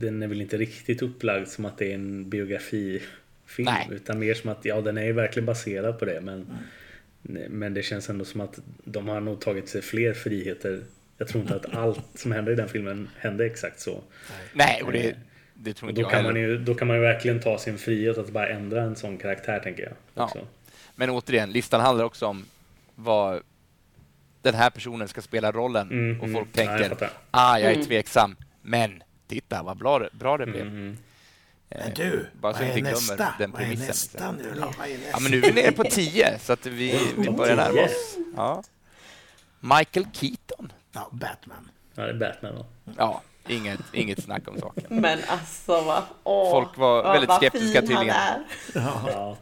den 0.00 0.22
är 0.22 0.26
väl 0.26 0.40
inte 0.40 0.56
riktigt 0.56 1.02
upplagd 1.02 1.48
som 1.48 1.64
att 1.64 1.78
det 1.78 1.90
är 1.90 1.94
en 1.94 2.30
biografifilm. 2.30 3.08
Nej. 3.58 3.88
Utan 3.90 4.18
mer 4.18 4.34
som 4.34 4.50
att 4.50 4.64
ja, 4.64 4.80
den 4.80 4.98
är 4.98 5.04
ju 5.04 5.12
verkligen 5.12 5.46
baserad 5.46 5.98
på 5.98 6.04
det. 6.04 6.20
Men, 6.20 6.46
men 7.48 7.74
det 7.74 7.82
känns 7.82 8.10
ändå 8.10 8.24
som 8.24 8.40
att 8.40 8.58
de 8.84 9.08
har 9.08 9.20
nog 9.20 9.40
tagit 9.40 9.68
sig 9.68 9.82
fler 9.82 10.12
friheter. 10.14 10.82
Jag 11.18 11.28
tror 11.28 11.42
inte 11.42 11.56
att 11.56 11.66
allt 11.74 12.00
som 12.14 12.32
händer 12.32 12.52
i 12.52 12.54
den 12.54 12.68
filmen 12.68 13.08
hände 13.18 13.46
exakt 13.46 13.80
så. 13.80 14.02
Nej, 14.52 14.82
och 14.82 14.92
det, 14.92 15.16
det 15.54 15.72
tror 15.74 15.90
inte 15.90 16.00
då, 16.02 16.04
jag 16.04 16.10
kan 16.10 16.24
heller. 16.24 16.32
man 16.32 16.40
ju, 16.50 16.58
då 16.58 16.74
kan 16.74 16.88
man 16.88 16.96
ju 16.96 17.02
verkligen 17.02 17.40
ta 17.40 17.58
sin 17.58 17.78
frihet 17.78 18.18
att 18.18 18.30
bara 18.30 18.48
ändra 18.48 18.82
en 18.82 18.96
sån 18.96 19.18
karaktär 19.18 19.60
tänker 19.60 19.82
jag. 19.82 19.92
Ja. 20.14 20.24
Också. 20.24 20.46
Men 20.94 21.10
återigen, 21.10 21.52
listan 21.52 21.80
handlar 21.80 22.04
också 22.04 22.26
om 22.26 22.44
vad 22.94 23.42
den 24.42 24.54
här 24.54 24.70
personen 24.70 25.08
ska 25.08 25.20
spela 25.22 25.52
rollen. 25.52 25.90
Mm, 25.90 26.20
och 26.20 26.26
mm. 26.28 26.36
folk 26.36 26.48
Ja, 26.52 26.62
jag 26.62 26.78
tänker, 26.78 26.88
fattar. 26.88 27.10
ah, 27.30 27.58
jag 27.58 27.70
är 27.70 27.74
Mm. 27.74 27.86
tveksam, 27.86 28.36
men 28.62 29.02
titta 29.30 29.62
vad 29.62 29.76
bra 29.76 30.08
bra 30.12 30.36
det 30.38 30.46
blev. 30.46 30.66
Mm. 30.66 30.98
Eh, 31.70 31.84
Men 31.84 31.94
du, 31.94 32.26
bara 32.40 32.52
så 32.52 32.58
vad 32.58 32.66
vi 32.68 32.72
är 32.74 32.78
inte 32.78 32.90
nästa? 32.90 33.34
den 33.38 33.50
Vad 33.50 33.60
är 33.62 33.64
premissen. 33.66 33.86
nästa 33.86 34.32
nu 34.32 34.52
då? 34.54 34.60
Vad 34.78 34.86
är 34.88 34.92
nästa? 34.98 35.10
Ja, 35.12 35.18
men 35.20 35.30
nu 35.30 35.38
är 35.38 35.42
vi 35.42 35.52
nere 35.62 35.72
på 35.72 35.84
10, 35.84 36.38
så 36.38 36.52
att 36.52 36.66
vi, 36.66 37.00
vi 37.18 37.30
börjar 37.30 37.56
närma 37.56 37.82
oss. 37.82 38.16
Ja. 38.36 38.62
Michael 39.60 40.06
Keaton. 40.12 40.72
Ja, 40.92 41.08
Batman. 41.12 41.70
Ja, 41.94 42.02
det 42.02 42.10
är 42.10 42.14
Batman 42.14 42.54
då. 42.54 42.66
Ja, 42.98 43.22
inget, 43.48 43.80
inget 43.92 44.22
snack 44.24 44.48
om 44.48 44.58
saken. 44.60 44.84
Men 45.00 45.18
alltså 45.28 45.80
vad... 45.80 46.02
Åh, 46.24 46.50
Folk 46.50 46.76
var 46.76 47.02
vad- 47.02 47.12
väldigt 47.12 47.28
vad 47.28 47.38
skeptiska 47.38 47.78
är. 48.14 48.38
Ja. 48.74 49.36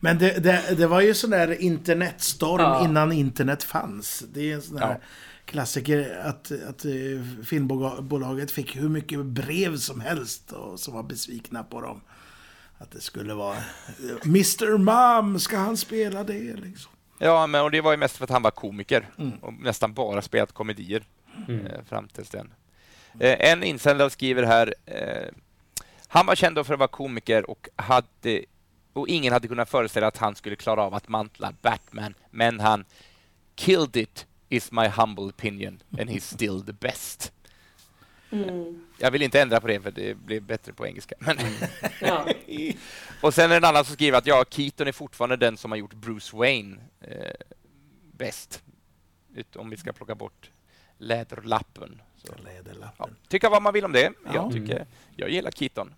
Men 0.00 0.18
det, 0.18 0.38
det, 0.44 0.62
det 0.78 0.86
var 0.86 1.00
ju 1.00 1.14
sån 1.14 1.30
där 1.30 1.60
internetstorm 1.62 2.60
Ja. 2.62 2.84
innan 2.84 3.12
internet 3.12 3.62
fanns. 3.62 4.24
Det 4.32 4.50
är 4.50 4.54
en 4.54 4.62
sån 4.62 4.76
där 4.76 4.88
Ja. 4.88 4.96
Klassiker 5.48 6.20
att, 6.24 6.52
att 6.68 6.84
eh, 6.84 7.42
filmbolaget 7.44 8.50
fick 8.50 8.76
hur 8.76 8.88
mycket 8.88 9.24
brev 9.24 9.76
som 9.76 10.00
helst 10.00 10.52
och 10.52 10.80
som 10.80 10.94
var 10.94 11.02
besvikna 11.02 11.64
på 11.64 11.80
dem. 11.80 12.00
Att 12.78 12.90
det 12.90 13.00
skulle 13.00 13.34
vara 13.34 13.56
eh, 13.56 13.62
Mr 14.24 14.78
Mom, 14.78 15.38
ska 15.40 15.56
han 15.56 15.76
spela 15.76 16.24
det 16.24 16.56
liksom? 16.56 16.92
Ja, 17.18 17.46
men 17.46 17.62
och 17.62 17.70
det 17.70 17.80
var 17.80 17.90
ju 17.90 17.96
mest 17.96 18.16
för 18.16 18.24
att 18.24 18.30
han 18.30 18.42
var 18.42 18.50
komiker 18.50 19.08
och 19.40 19.52
nästan 19.52 19.94
bara 19.94 20.22
spelat 20.22 20.52
komedier 20.52 21.04
Mm. 21.48 21.66
eh, 21.66 21.82
fram 21.88 22.08
tills 22.08 22.30
den. 22.30 22.52
Eh, 23.20 23.50
en 23.50 23.62
insändare 23.62 24.10
skriver 24.10 24.42
här 24.42 24.74
eh, 24.86 25.28
Han 26.08 26.26
var 26.26 26.34
känd 26.34 26.56
då 26.56 26.64
för 26.64 26.72
att 26.74 26.78
vara 26.78 26.88
komiker 26.88 27.50
och, 27.50 27.68
hade, 27.76 28.44
och 28.92 29.08
ingen 29.08 29.32
hade 29.32 29.48
kunnat 29.48 29.70
föreställa 29.70 30.06
att 30.06 30.16
han 30.16 30.34
skulle 30.34 30.56
klara 30.56 30.82
av 30.82 30.94
att 30.94 31.08
mantla 31.08 31.52
Batman, 31.62 32.14
men 32.30 32.60
han 32.60 32.84
killed 33.54 33.96
it 33.96 34.26
is 34.48 34.72
my 34.72 34.88
humble 34.88 35.24
opinion 35.24 35.82
and 35.98 36.10
he's 36.10 36.34
still 36.34 36.62
the 36.66 36.72
best. 36.72 37.32
Mm. 38.30 38.84
Jag 38.98 39.10
vill 39.10 39.22
inte 39.22 39.40
ändra 39.40 39.60
på 39.60 39.66
det 39.66 39.80
för 39.80 39.90
det 39.90 40.14
blev 40.14 40.42
bättre 40.42 40.72
på 40.72 40.86
engelska. 40.86 41.14
Men 41.18 41.36
Ja. 42.00 42.26
och 43.20 43.34
sen 43.34 43.44
är 43.44 43.48
det 43.48 43.56
en 43.56 43.64
annan 43.64 43.84
som 43.84 43.94
skriver 43.94 44.18
att 44.18 44.26
ja, 44.26 44.44
Keaton 44.50 44.86
är 44.88 44.92
fortfarande 44.92 45.36
den 45.36 45.56
som 45.56 45.70
har 45.70 45.78
gjort 45.78 45.94
Bruce 45.94 46.36
Wayne 46.36 46.76
eh, 47.00 47.32
bäst. 48.12 48.62
Om 49.56 49.70
vi 49.70 49.76
ska 49.76 49.92
plocka 49.92 50.14
bort 50.14 50.50
läderlappen. 50.98 52.02
Så. 52.16 52.32
Ja, 52.36 52.42
Läderlappen. 52.44 53.16
tycka 53.28 53.48
vad 53.50 53.62
man 53.62 53.74
vill 53.74 53.84
om 53.84 53.92
det. 53.92 54.12
Ja. 54.24 54.30
Jag, 54.34 54.52
tycker, 54.52 54.86
jag 55.16 55.30
gillar 55.30 55.50
Keaton. 55.50 55.94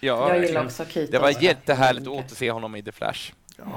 Ja, 0.00 0.34
Jag 0.34 0.46
gillar 0.46 0.64
också 0.64 0.84
Keaton. 0.84 1.10
det 1.12 1.18
var 1.18 1.42
jättehärligt 1.42 2.06
att 2.06 2.12
återse 2.12 2.50
honom 2.50 2.76
i 2.76 2.82
The 2.82 2.92
Flash. 2.92 3.32
Ja. 3.56 3.64
Eh, 3.64 3.68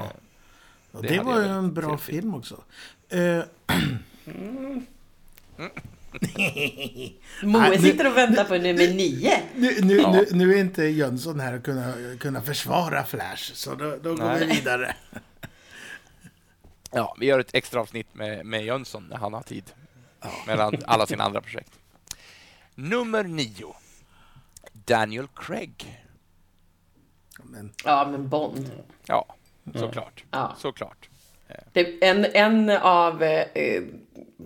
Ja, 0.92 1.00
Det 1.00 1.08
det, 1.08 1.22
var 1.22 1.40
en 1.42 1.74
bra 1.74 1.98
film 1.98 2.34
också. 2.34 2.62
Eh, 3.08 3.42
Moe 4.24 4.82
Nej, 7.60 7.70
nu- 7.70 7.78
sitter 7.78 8.06
och 8.10 8.16
väntar 8.16 8.44
på 8.44 8.54
nummer 8.54 8.94
nio. 8.94 9.40
nu, 9.56 9.78
nu, 9.82 9.96
Ja. 9.96 10.12
nu, 10.12 10.26
nu 10.32 10.54
är 10.54 10.58
inte 10.60 10.84
Jönsson 10.84 11.40
här 11.40 11.54
att 11.56 11.62
kunna, 11.62 11.94
kunna 12.20 12.42
försvara 12.42 13.04
Flash, 13.04 13.52
så 13.54 13.74
då, 13.74 13.96
då 14.02 14.14
går 14.14 14.24
Nej. 14.24 14.46
vi 14.46 14.54
vidare. 14.54 14.96
Ja, 16.92 17.16
vi 17.20 17.26
gör 17.26 17.38
ett 17.38 17.54
extra 17.54 17.80
avsnitt 17.80 18.14
med, 18.14 18.46
med 18.46 18.64
Jönsson 18.64 19.06
när 19.10 19.16
han 19.16 19.34
har 19.34 19.42
tid. 19.42 19.64
Mellan 20.46 20.74
alla 20.86 21.06
sina 21.06 21.24
andra 21.24 21.40
projekt. 21.40 21.70
Nummer 22.74 23.24
nio. 23.24 23.74
Daniel 24.72 25.26
Craig. 25.36 26.04
Men, 27.42 27.72
Ja, 27.84 28.08
men 28.10 28.28
Bond. 28.28 28.70
Ja, 29.06 29.34
såklart. 29.74 30.24
Ja. 30.30 30.54
Såklart. 30.58 31.08
Det, 31.72 32.04
en, 32.08 32.24
en 32.24 32.70
av... 32.70 33.22
Eh, 33.22 33.82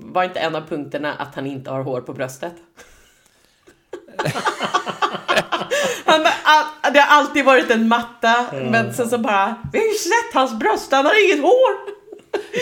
var 0.01 0.25
inte 0.25 0.41
en 0.41 0.55
av 0.55 0.69
punkterna 0.69 1.15
att 1.15 1.35
han 1.35 1.47
inte 1.47 1.71
har 1.71 1.83
hår 1.83 2.01
på 2.01 2.13
bröstet? 2.13 2.55
han, 6.05 6.23
bara, 6.23 6.35
ah, 6.45 6.91
det 6.91 6.99
har 6.99 7.19
alltid 7.19 7.45
varit 7.45 7.71
en 7.71 7.89
matta, 7.89 8.47
men 8.53 8.95
sen 8.95 9.09
så 9.09 9.19
bara... 9.19 9.57
Vi 9.73 9.79
har 9.79 9.87
ju 9.87 9.95
sett 9.95 10.35
hans 10.35 10.59
bröst, 10.59 10.93
han 10.93 11.05
har 11.05 11.25
inget 11.25 11.45
hår! 11.45 12.05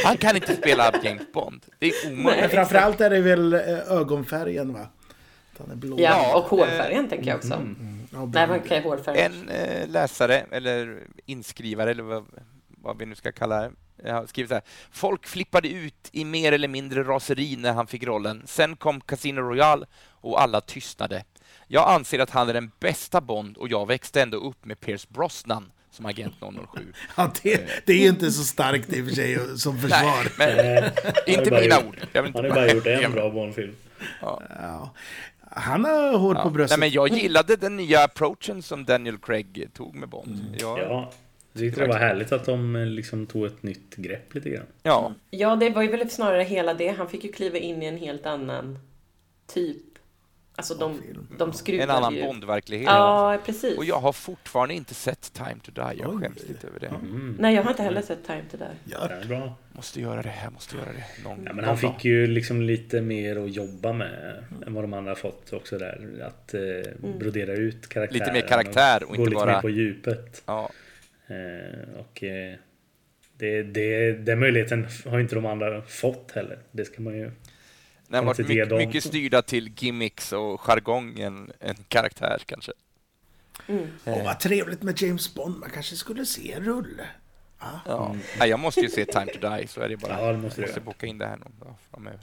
Han 0.05 0.17
kan 0.17 0.37
inte 0.37 0.57
spela 0.57 0.93
James 1.03 1.33
Bond. 1.33 1.63
Det 1.79 1.87
är 1.87 2.11
men 2.11 2.19
omöjligt. 2.19 2.51
framförallt 2.51 3.01
är 3.01 3.11
det 3.11 3.21
väl 3.21 3.55
eh, 3.55 3.61
ögonfärgen 3.89 4.73
va? 4.73 4.87
Han 5.59 5.71
är 5.71 5.77
blå. 5.77 5.97
Ja, 6.01 6.37
och 6.37 6.45
hårfärgen 6.45 7.09
tänker 7.09 7.27
jag 7.27 7.37
också. 7.37 7.67
Ja, 8.13 8.31
Nej, 8.35 8.47
man 8.47 8.61
kan 8.61 8.77
ju 8.77 8.83
hårfärgen. 8.83 9.33
En 9.33 9.49
eh, 9.49 9.89
läsare, 9.89 10.45
eller 10.51 10.99
inskrivare, 11.27 11.91
eller 11.91 12.03
vad, 12.03 12.25
vad 12.83 12.99
vi 12.99 13.07
nu 13.07 13.15
ska 13.15 13.33
kalla 13.33 13.61
det, 13.61 13.73
jag 14.05 14.15
har 14.15 14.27
skrivit 14.27 14.49
så 14.49 14.55
här. 14.55 14.63
Folk 14.91 15.27
flippade 15.27 15.69
ut 15.69 16.09
i 16.13 16.25
mer 16.25 16.53
eller 16.53 16.69
mindre 16.69 17.03
raseri 17.03 17.57
när 17.57 17.73
han 17.73 17.87
fick 17.87 18.05
rollen. 18.05 18.43
Sen 18.47 18.77
kom 18.77 19.01
Casino 19.01 19.41
Royale 19.41 19.87
och 20.11 20.41
alla 20.43 20.61
tystnade. 20.61 21.25
Jag 21.67 21.89
anser 21.91 22.19
att 22.19 22.31
han 22.31 22.49
är 22.49 22.53
den 22.55 22.71
bästa 22.81 23.21
Bond 23.21 23.57
och 23.57 23.69
jag 23.69 23.87
växte 23.87 24.23
ändå 24.23 24.37
upp 24.39 24.65
med 24.65 24.81
Pierce 24.81 25.07
Brosnan 25.09 25.73
som 25.91 26.07
agent 26.07 26.35
007. 26.75 26.93
Ja, 27.17 27.31
det, 27.43 27.83
det 27.87 27.93
är 27.93 27.97
ju 28.03 28.09
inte 28.09 28.31
så 28.31 28.45
starkt 28.45 28.93
i 28.93 29.03
och 29.03 29.07
för 29.09 29.15
sig 29.15 29.59
som 29.59 29.79
försvar. 29.79 30.33
Nej, 30.39 30.57
men 30.57 31.39
inte 31.39 31.51
mina 31.51 31.75
gjort- 31.75 31.85
ord. 31.87 31.97
Jag 32.13 32.23
Han 32.23 32.35
har 32.35 32.49
bara 32.51 32.73
gjort 32.73 32.87
en 32.87 33.01
Jag- 33.01 33.13
bra 33.13 33.31
Bondfilm. 33.31 33.75
Ja. 34.21 34.43
Han 35.55 35.85
har 35.85 36.19
hår 36.19 36.35
Ja. 36.37 36.43
på 36.43 36.49
Nej, 36.49 36.55
bröstet. 36.55 36.79
men 36.79 36.91
jag 36.91 37.09
gillade 37.09 37.57
den 37.57 37.77
nya 37.77 38.05
approachen 38.05 38.63
som 38.63 38.85
Daniel 38.85 39.19
Craig 39.19 39.69
tog 39.75 39.95
med 39.95 40.09
Bond. 40.09 40.41
Mm. 40.41 40.55
Ja, 40.61 40.79
Ja. 40.81 41.13
Jag 41.53 41.61
tyckte 41.61 41.81
det 41.81 41.87
var 41.89 41.99
härligt 41.99 42.33
att 42.33 42.45
de 42.45 42.77
eh, 42.77 42.87
liksom 42.87 43.27
tog 43.27 43.47
ett 43.47 43.63
nytt 43.63 43.97
grepp 43.97 44.35
lite 44.35 44.51
grann. 44.51 44.67
ja. 44.83 45.15
Ja, 45.31 45.57
det 45.57 45.71
var 45.71 45.83
ju 45.83 45.89
väl 45.89 46.11
snarare 46.11 46.43
hela 46.43 46.75
det. 46.75 46.89
Han 46.89 47.09
fick 47.09 47.25
ju 47.25 47.33
kliva 47.33 47.59
in 47.59 47.83
i 47.83 47.87
en 47.87 47.97
helt 47.99 48.27
annan 48.27 48.79
typ. 49.47 49.77
Alltså 50.57 50.75
de, 50.75 51.01
de 51.39 51.53
en 51.81 51.91
annan 51.91 52.15
ju. 52.15 52.23
Bond-verklighet. 52.23 52.87
Ja, 52.87 53.39
precis. 53.47 53.79
Och 53.79 53.85
jag 53.85 54.01
har 54.01 54.13
fortfarande 54.13 54.75
inte 54.75 54.95
sett 54.95 55.33
Time 55.33 55.57
to 55.63 55.71
Die. 55.75 55.81
Jag 56.03 56.15
Oj. 56.15 56.21
skäms 56.23 56.49
lite 56.49 56.67
över 56.67 56.81
det. 56.81 56.87
Mm. 56.87 57.37
Nej, 57.41 57.55
jag 57.55 57.63
har 57.63 57.71
inte 57.71 57.83
heller 57.83 58.03
sett 58.03 58.27
Time 58.27 58.43
to 58.51 58.57
Die. 58.57 58.65
Ja, 58.93 59.09
bra. 59.29 59.55
Måste 59.73 60.01
göra 60.01 60.23
det, 60.23 60.35
jag 60.45 60.53
måste 60.53 60.77
göra 60.77 60.87
det. 60.87 61.25
Någon, 61.29 61.45
Ja, 61.47 61.53
men 61.53 61.65
han 61.65 61.77
dag. 61.77 61.79
fick 61.95 62.05
ju 62.05 62.27
liksom 62.27 62.63
lite 62.63 63.01
mer 63.01 63.37
att 63.45 63.55
jobba 63.55 63.93
med 63.93 64.45
än 64.67 64.75
vad 64.75 64.85
de 64.85 64.93
andra 64.93 65.15
fått 65.15 65.53
också 65.53 65.79
där. 65.79 66.09
Att 66.27 66.55
eh, 66.55 66.61
brodera 67.19 67.53
ut 67.53 67.89
karaktären. 67.89 68.19
Lite 68.21 68.33
mer 68.33 68.49
karaktär 68.49 69.03
och 69.03 69.09
gå 69.09 69.15
inte 69.15 69.31
lite 69.31 69.35
bara- 69.35 69.53
mer 69.55 69.61
på 69.61 69.71
djupet. 69.71 70.43
Ja, 70.47 70.71
och 71.99 72.23
eh, 72.25 72.55
det, 73.37 73.63
det, 73.63 74.13
den 74.13 74.39
möjligheten 74.41 74.87
har 75.07 75.21
inte 75.21 75.35
de 75.35 75.47
andra 75.47 75.83
fått 75.83 76.33
heller. 76.35 76.59
Det 76.73 76.85
ska 76.85 77.03
man 77.03 77.15
ju... 77.15 77.31
den 78.09 78.15
har 78.19 78.23
varit 78.23 78.49
mycket, 78.49 78.71
mycket 78.73 79.05
styrda 79.05 79.43
till 79.43 79.73
gimmicks 79.79 80.33
och 80.33 80.61
jargong 80.61 81.19
än 81.21 81.53
en 81.61 81.77
karaktär 81.89 82.43
kanske. 82.47 82.73
Mm. 83.69 83.87
Åh, 84.05 84.25
vad 84.25 84.41
trevligt 84.41 84.83
med 84.83 85.03
James 85.03 85.35
Bond. 85.35 85.59
Man 85.59 85.71
kanske 85.71 85.97
skulle 85.97 86.27
se 86.27 86.53
en 86.53 86.65
rulle. 86.65 87.07
Ja. 87.87 88.17
Nej, 88.39 88.51
jag 88.51 88.61
måste 88.61 88.81
ju 88.81 88.89
se 88.89 89.05
Time 89.05 89.27
to 89.27 89.49
Die, 89.57 89.67
så 89.67 89.81
är 89.81 89.89
det 89.89 89.97
bara. 89.97 90.21
Ja, 90.21 90.33
det 90.33 90.39
måste 90.39 90.61
jag 90.61 90.69
måste 90.69 90.81
göra. 90.81 90.85
boka 90.85 91.07
in 91.07 91.19
det 91.19 91.27
här 91.27 91.37
någon 91.37 91.59
dag 91.61 91.75
framöver. 91.91 92.21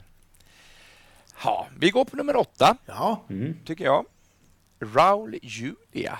Ja, 1.44 1.68
vi 1.78 1.90
går 1.90 2.04
på 2.04 2.16
nummer 2.16 2.36
åtta, 2.36 2.76
Ja, 2.86 3.24
Mm. 3.30 3.56
tycker 3.64 3.84
jag. 3.84 4.06
Raul 4.80 5.38
Julia. 5.42 6.18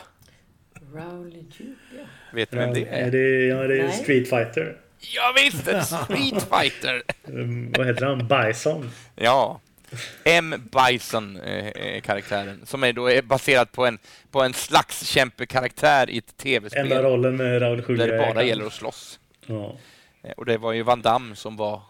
Rowley 0.95 1.45
Julia. 1.59 2.07
Vet 2.33 2.51
du 2.51 2.57
vem 2.57 2.75
det 2.75 2.89
är 2.89 3.11
det, 3.11 3.47
ja, 3.47 3.57
det 3.67 3.79
är 3.81 3.87
Nej. 3.87 3.93
Street 3.93 4.29
Fighter. 4.29 4.77
Ja, 5.01 5.35
visst, 5.37 5.69
en 5.69 5.85
Street 5.85 6.47
Fighter! 6.53 7.03
Um, 7.25 7.73
vad 7.79 7.87
heter 7.87 8.07
han? 8.07 8.29
Bison? 8.29 8.91
Ja. 9.17 9.61
M. 10.25 10.55
Bison 10.73 11.37
eh, 11.41 11.67
är 11.97 12.01
karaktären, 12.01 12.61
som 12.67 12.85
är 12.85 12.93
då 12.93 13.11
är 13.11 13.23
baserad 13.23 13.73
på 13.73 13.87
en, 13.87 13.99
på 14.31 14.43
en 14.43 14.55
slagskämpekaraktär 14.55 16.11
i 16.11 16.19
ett 16.19 16.25
Enda 16.25 16.43
tv-spel 16.43 17.03
rollen 17.03 17.37
med 17.37 17.63
Raul 17.63 17.85
Julia. 17.89 18.07
där 18.07 18.13
det 18.13 18.35
bara 18.35 18.43
gäller 18.45 18.67
att 18.67 18.73
slåss. 18.73 19.21
Ja. 19.47 19.77
Eh, 20.23 20.31
Och 20.37 20.47
det 20.47 20.59
var 20.59 20.73
ju 20.73 20.83
Van 20.83 21.03
Damme 21.03 21.37
som 21.37 21.57
var 21.57 21.83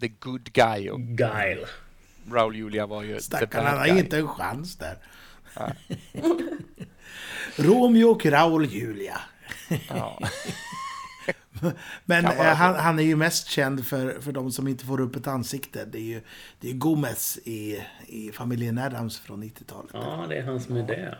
the 0.00 0.08
good 0.08 0.52
guy 0.52 0.90
och 0.90 1.00
Guile. 1.00 1.66
Raul 2.32 2.56
Julia 2.56 2.86
var 2.86 3.02
ju 3.02 3.14
the 3.16 3.22
stackarn 3.22 3.64
han 3.64 3.72
bad 3.74 3.80
har 3.80 3.86
guy. 3.88 3.98
inte 3.98 4.16
en 4.18 4.28
chans 4.28 4.76
där. 4.78 4.96
Romeo 7.56 8.10
och 8.10 8.26
Raul 8.26 8.66
Julia. 8.66 9.20
Ja. 9.88 10.18
Men 12.04 12.24
eh, 12.24 12.30
han, 12.30 12.74
han 12.74 12.98
är 12.98 13.02
ju 13.02 13.16
mest 13.16 13.48
känd 13.48 13.86
för, 13.86 14.20
för 14.20 14.32
de 14.32 14.52
som 14.52 14.68
inte 14.68 14.84
får 14.84 15.00
upp 15.00 15.16
ett 15.16 15.26
ansikte. 15.26 15.84
Det 15.84 15.98
är 15.98 16.02
ju 16.02 16.20
det 16.60 16.70
är 16.70 16.74
Gomez 16.74 17.38
i, 17.44 17.82
i 18.06 18.30
familjen 18.32 18.78
Adams 18.78 19.18
från 19.18 19.44
90-talet. 19.44 19.90
Ja, 19.94 20.26
det 20.28 20.36
är 20.36 20.42
han 20.42 20.60
som 20.60 20.76
är 20.76 20.86
det. 20.86 21.18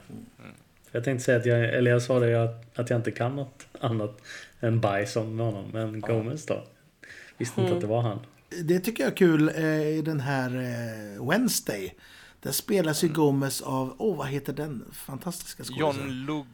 För 0.90 0.98
jag 0.98 1.04
tänkte 1.04 1.24
säga 1.24 1.38
att 1.38 1.46
jag, 1.46 1.64
eller 1.74 1.90
jag 1.90 2.02
sa 2.02 2.18
det 2.18 2.44
att, 2.44 2.78
att 2.78 2.90
jag 2.90 2.98
inte 2.98 3.10
kan 3.10 3.36
något 3.36 3.66
annat 3.80 4.20
än 4.60 4.80
Bison 4.80 5.36
med 5.36 5.46
honom. 5.46 5.70
Men 5.72 6.00
Gomez 6.00 6.46
då? 6.46 6.64
Visste 7.38 7.60
inte 7.60 7.74
att 7.74 7.80
det 7.80 7.86
var 7.86 8.02
han. 8.02 8.18
Det 8.62 8.80
tycker 8.80 9.04
jag 9.04 9.12
är 9.12 9.16
kul 9.16 9.48
eh, 9.48 9.88
i 9.88 10.02
den 10.02 10.20
här 10.20 10.56
eh, 10.56 11.28
Wednesday. 11.28 11.94
Där 12.44 12.52
spelas 12.52 13.04
ju 13.04 13.08
Gomez 13.08 13.60
av, 13.62 13.94
åh 13.98 14.16
vad 14.16 14.26
heter 14.28 14.52
den 14.52 14.84
fantastiska 14.92 15.64
skådespelaren? 15.64 15.96
John 16.00 16.10
Lug 16.26 16.46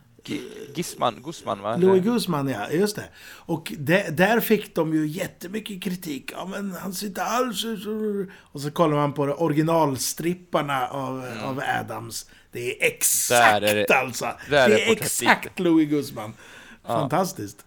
Gisman, 0.74 1.22
Guzman, 1.24 1.61
va? 1.62 1.76
Louis 1.76 2.05
Guzman, 2.05 2.49
ja. 2.49 2.70
Just 2.70 2.97
det. 2.97 3.05
Och 3.22 3.72
de, 3.78 4.11
där 4.11 4.41
fick 4.41 4.74
de 4.74 4.95
ju 4.95 5.07
jättemycket 5.07 5.82
kritik. 5.82 6.32
Ja, 6.32 6.47
men 6.47 6.72
han 6.72 6.93
ser 6.93 7.07
inte 7.07 7.22
alls 7.24 7.64
ut. 7.64 7.86
Och 8.36 8.61
så 8.61 8.70
kollar 8.70 8.97
man 8.97 9.12
på 9.12 9.26
det, 9.26 9.34
originalstripparna 9.34 10.88
av, 10.88 11.26
av 11.45 11.62
Adams. 11.80 12.26
Det 12.53 12.61
är 12.82 12.86
exakt 12.86 13.41
Mm. 13.41 13.62
Där 13.62 13.68
är 13.70 13.74
det- 13.88 13.95
alltså. 13.99 14.26
det 14.51 14.59
är 14.59 14.70
är 14.70 14.93
exakt 14.93 15.59
Louis 15.59 15.88
Guzman. 15.88 16.34
Fantastiskt. 16.86 17.64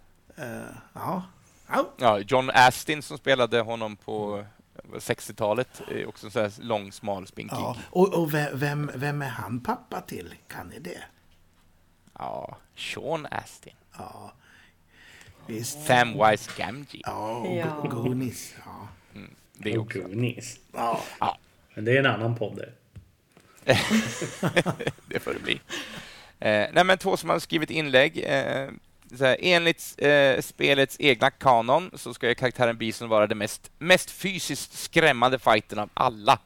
Ja. 0.94 1.24
ja. 1.70 1.90
Ja, 1.98 2.20
John 2.20 2.50
Astin 2.54 3.02
som 3.02 3.18
spelade 3.18 3.60
honom 3.62 3.96
på 3.96 4.46
60-talet, 5.00 5.82
är 5.92 6.06
också 6.08 6.26
en 6.28 6.32
sån 6.32 6.42
här 6.42 6.52
lång, 6.62 6.92
smal, 6.92 7.28
spinkig. 7.28 7.56
ja. 7.58 7.76
Ja. 7.78 7.84
Och, 7.90 8.14
och 8.14 8.34
ve- 8.34 8.52
vem, 8.54 8.92
vem 8.96 9.22
är 9.22 9.30
han 9.30 9.60
pappa 9.60 10.02
till? 10.02 10.34
Kan 10.48 10.68
ni 10.68 10.80
det? 10.80 11.04
Sean 12.76 13.28
Astin. 13.32 13.74
Ja. 13.98 14.34
Visst. 15.48 15.86
Samwise 15.86 16.52
Gamgee. 16.58 17.02
Ja, 17.06 17.46
Ja. 17.48 17.88
Goonies. 17.90 18.56
Ja. 18.66 18.88
Det 19.54 19.74
är 19.74 19.78
också. 19.78 20.00
Goonies. 20.00 20.60
Ja. 20.74 21.02
Ja, 21.20 21.38
Men 21.76 21.86
det 21.86 21.92
är 21.92 22.00
en 22.00 22.06
annan 22.06 22.36
podd 22.36 22.56
det. 22.56 22.74
det 25.08 25.20
får 25.20 25.34
det 25.34 25.40
bli. 25.40 25.54
Eh, 26.40 26.68
nej, 26.74 26.84
men 26.84 26.98
två 26.98 27.18
som 27.18 27.30
har 27.30 27.40
skrivit 27.40 27.70
inlägg. 27.70 28.24
Eh, 28.28 28.70
så 29.18 29.26
här, 29.26 29.38
enligt 29.40 29.96
eh, 29.98 30.42
spelets 30.42 30.96
egna 31.00 31.32
kanon 31.32 31.92
så 31.94 32.14
ska 32.14 32.36
karaktären 32.36 32.78
Bison 32.78 33.10
vara 33.10 33.28
den 33.28 33.38
mest, 33.38 33.72
mest 33.80 34.12
fysiskt 34.12 34.74
skrämmande 34.74 35.40
fighten 35.40 35.80
av 35.80 35.90
alla. 35.94 36.40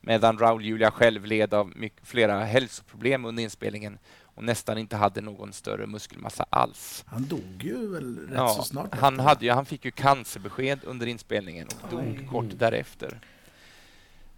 Medan 0.00 0.38
Raul 0.38 0.64
Julia 0.64 0.90
själv 0.90 1.24
led 1.24 1.54
av 1.54 1.72
mycket, 1.76 2.06
flera 2.06 2.44
hälsoproblem 2.44 3.24
under 3.24 3.42
inspelningen 3.42 3.98
och 4.34 4.44
nästan 4.44 4.78
inte 4.78 4.96
hade 4.96 5.20
någon 5.20 5.52
större 5.52 5.86
muskelmassa 5.86 6.46
alls. 6.50 7.04
Han 7.06 7.24
dog 7.28 7.60
ju 7.60 7.92
väl 7.92 8.18
rätt 8.18 8.36
Ja, 8.36 8.48
så 8.48 8.62
snart 8.62 8.94
han, 8.94 9.18
hade 9.20 9.44
ju, 9.44 9.50
han 9.52 9.66
fick 9.66 9.84
ju 9.84 9.90
cancerbesked 9.90 10.78
under 10.84 11.06
inspelningen 11.06 11.68
och 11.82 11.90
dog 11.90 12.28
kort 12.30 12.58
därefter. 12.58 13.20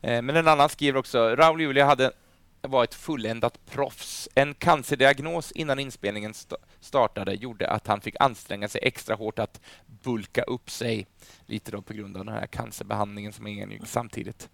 Eh, 0.03 0.23
Men 0.23 0.37
en 0.37 0.49
annan 0.49 0.69
skriver 0.69 0.99
också, 0.99 1.37
Raul 1.37 1.61
Julia 1.61 1.85
hade 1.85 2.13
var 2.69 2.85
ett 2.85 2.95
fulländat 2.95 3.67
proffs. 3.67 4.29
En 4.35 4.55
cancerdiagnos 4.55 5.53
innan 5.53 5.79
inspelningen 5.79 6.33
sta- 6.33 6.57
startade 6.81 7.35
gjorde 7.35 7.69
att 7.71 7.87
han 7.87 8.01
fick 8.01 8.15
anstränga 8.21 8.69
sig 8.69 8.81
extra 8.85 9.15
hårt 9.15 9.39
att 9.39 9.61
bulka 10.03 10.43
upp 10.43 10.71
sig, 10.71 11.07
lite 11.47 11.71
då 11.71 11.83
på 11.83 11.93
grund 11.93 12.17
av 12.17 12.25
den 12.25 12.35
här 12.35 12.47
cancerbehandlingen 12.47 13.33
som 13.33 13.47
ingick 13.47 13.83
samtidigt. 13.87 14.49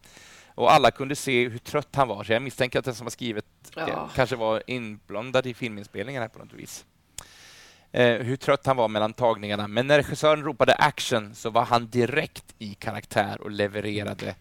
Och 0.55 0.73
alla 0.73 0.91
kunde 0.91 1.17
se 1.17 1.49
hur 1.49 1.59
trött 1.59 1.97
han 1.97 2.09
var, 2.09 2.25
så 2.25 2.33
jag 2.33 2.43
misstänker 2.43 2.79
att 2.79 2.85
den 2.85 2.95
som 2.95 3.05
har 3.07 3.11
skrivit 3.11 3.45
Ja. 3.77 4.11
kanske 4.15 4.37
var 4.37 4.63
inblandad 4.67 5.47
i 5.47 5.55
filminspelningen 5.55 6.23
här 6.23 6.29
på 6.29 6.39
något 6.39 6.53
vis. 6.53 6.85
Eh, 7.93 8.17
hur 8.23 8.37
trött 8.37 8.67
han 8.67 8.77
var 8.77 8.89
mellan 8.89 9.13
tagningarna, 9.13 9.69
men 9.69 9.87
när 9.87 9.97
regissören 9.97 10.45
ropade 10.45 10.75
action 10.75 11.35
så 11.35 11.51
var 11.51 11.65
han 11.65 11.91
direkt 11.91 12.55
i 12.59 12.75
karaktär 12.75 13.41
och 13.41 13.51
levererade. 13.51 14.35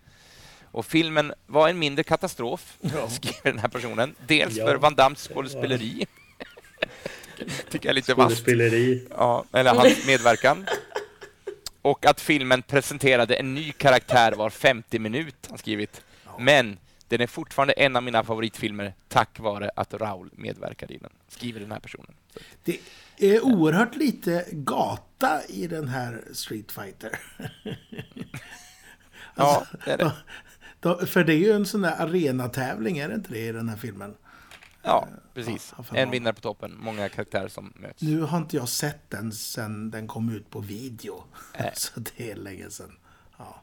Och 0.72 0.86
filmen 0.86 1.34
var 1.48 1.70
en 1.70 1.80
mindre 1.80 2.04
katastrof, 2.04 2.78
skriver 3.10 3.44
den 3.44 3.60
här 3.60 3.68
personen. 3.68 4.16
Dels 4.28 4.56
Ja. 4.56 4.66
för 4.66 4.76
Van 4.76 4.96
Dammes 4.96 5.28
skådespeleri. 5.28 6.06
Tycker 7.70 7.86
jag 7.88 7.92
är 7.92 7.94
lite. 7.94 8.14
Skådespeleri. 8.14 9.08
Ja, 9.10 9.46
eller 9.54 9.74
hans 9.76 10.08
medverkan. 10.08 10.66
Och 11.82 12.06
att 12.06 12.22
filmen 12.22 12.62
presenterade 12.62 13.36
en 13.36 13.54
ny 13.54 13.72
karaktär 13.72 14.32
var 14.32 14.50
50 14.50 15.00
minut, 15.00 15.36
han 15.50 15.58
skrivit. 15.58 16.02
Men 16.40 16.78
Den 17.08 17.22
är 17.22 17.28
fortfarande 17.28 17.74
en 17.74 17.96
av 17.96 18.04
mina 18.04 18.24
favoritfilmer 18.24 18.94
tack 19.08 19.40
vare 19.40 19.72
att 19.76 19.94
Raul 19.94 20.30
medverkade 20.36 20.94
i 20.94 20.98
den, 20.98 21.10
skriver 21.28 21.60
den 21.60 21.72
här 21.72 21.80
personen. 21.80 22.14
Det 22.64 22.80
är 23.18 23.42
oerhört 23.46 23.96
lite 23.96 24.46
gata 24.52 25.42
i 25.50 25.68
den 25.68 25.88
här 25.88 26.22
Street 26.34 26.72
Fighter. 26.72 27.20
Ja, 29.36 29.66
det 29.86 29.92
är 29.92 29.98
det. 29.98 30.12
Då- 30.80 31.06
För 31.06 31.24
det 31.24 31.34
är 31.34 31.38
ju 31.38 31.52
en 31.52 31.66
sån 31.66 31.82
där 31.82 31.96
arenatävling, 32.02 32.98
är 32.98 33.10
det 33.10 33.16
inte 33.16 33.34
det 33.34 33.40
i 33.48 33.52
den 33.52 33.70
här 33.70 33.78
filmen? 33.78 34.16
Ja, 34.82 35.08
precis. 35.34 35.74
Ja, 35.78 35.84
En 35.98 36.12
vinnare 36.12 36.34
på 36.34 36.42
toppen, 36.42 36.78
många 36.80 37.10
karaktärer 37.10 37.48
som 37.48 37.74
möts. 37.76 38.02
Nu 38.02 38.22
har 38.22 38.38
inte 38.38 38.56
jag 38.58 38.70
sett 38.70 39.10
den 39.10 39.32
sen 39.32 39.92
den 39.92 40.08
kom 40.08 40.30
ut 40.30 40.50
på 40.50 40.60
video. 40.60 41.24
Nej. 41.60 41.72
Så 41.76 42.00
det 42.00 42.32
är 42.32 42.36
länge 42.36 42.70
sedan. 42.70 42.98
Ja. 43.38 43.62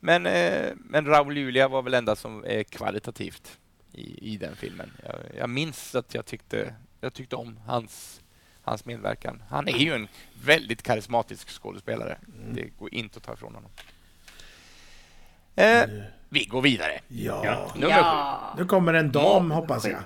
Men, 0.00 0.26
eh, 0.26 0.72
men 0.76 1.06
Raul 1.06 1.36
Julia 1.36 1.68
var 1.68 1.82
väl 1.82 1.94
enda 1.94 2.16
som 2.16 2.44
är 2.44 2.62
kvalitativt 2.62 3.58
i, 3.92 4.32
i 4.32 4.36
den 4.36 4.56
filmen. 4.56 4.90
Jag, 5.04 5.14
jag 5.38 5.50
minns 5.50 5.94
att 5.94 6.14
jag 6.14 6.26
tyckte, 6.26 6.74
jag 7.00 7.14
tyckte 7.14 7.36
om 7.36 7.56
hans, 7.66 8.20
hans 8.62 8.84
medverkan. 8.84 9.42
Han 9.48 9.68
är 9.68 9.78
ju 9.78 9.92
en 9.94 10.08
väldigt 10.44 10.82
karismatisk 10.82 11.48
skådespelare. 11.62 12.18
Det 12.52 12.68
går 12.78 12.94
inte 12.94 13.16
att 13.16 13.22
ta 13.24 13.32
ifrån 13.34 13.54
honom. 13.54 13.70
Eh, 15.60 15.88
vi 16.28 16.44
går 16.44 16.62
vidare. 16.62 17.00
Ja. 17.08 17.40
Ja. 17.44 17.70
Nummer 17.74 17.88
ja. 17.98 18.54
Nu 18.58 18.64
kommer 18.64 18.94
en 18.94 19.12
dam, 19.12 19.50
Ja, 19.50 19.56
hoppas 19.56 19.84
jag. 19.86 19.98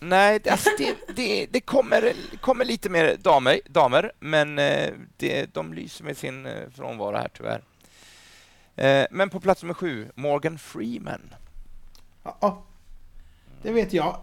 Nej, 0.00 0.38
det, 0.44 0.50
alltså 0.50 0.70
det, 0.78 0.96
det, 1.16 1.46
det 1.50 1.60
kommer, 1.60 2.12
kommer 2.40 2.64
lite 2.64 2.88
mer 2.90 3.16
damer, 3.16 3.60
damer 3.68 4.12
men 4.18 4.58
eh, 4.58 4.92
det, 5.16 5.54
de 5.54 5.74
lyser 5.74 6.04
med 6.04 6.16
sin 6.16 6.46
eh, 6.46 6.52
frånvaro 6.76 7.16
här 7.16 7.28
tyvärr. 7.36 7.62
Eh, 8.76 9.06
Men 9.10 9.30
på 9.30 9.40
plats 9.40 9.62
nummer 9.62 9.74
sju, 9.74 10.08
Morgan 10.14 10.58
Freeman. 10.58 11.34
Ja, 12.22 12.62
det 13.62 13.72
vet 13.72 13.92
jag. 13.92 14.20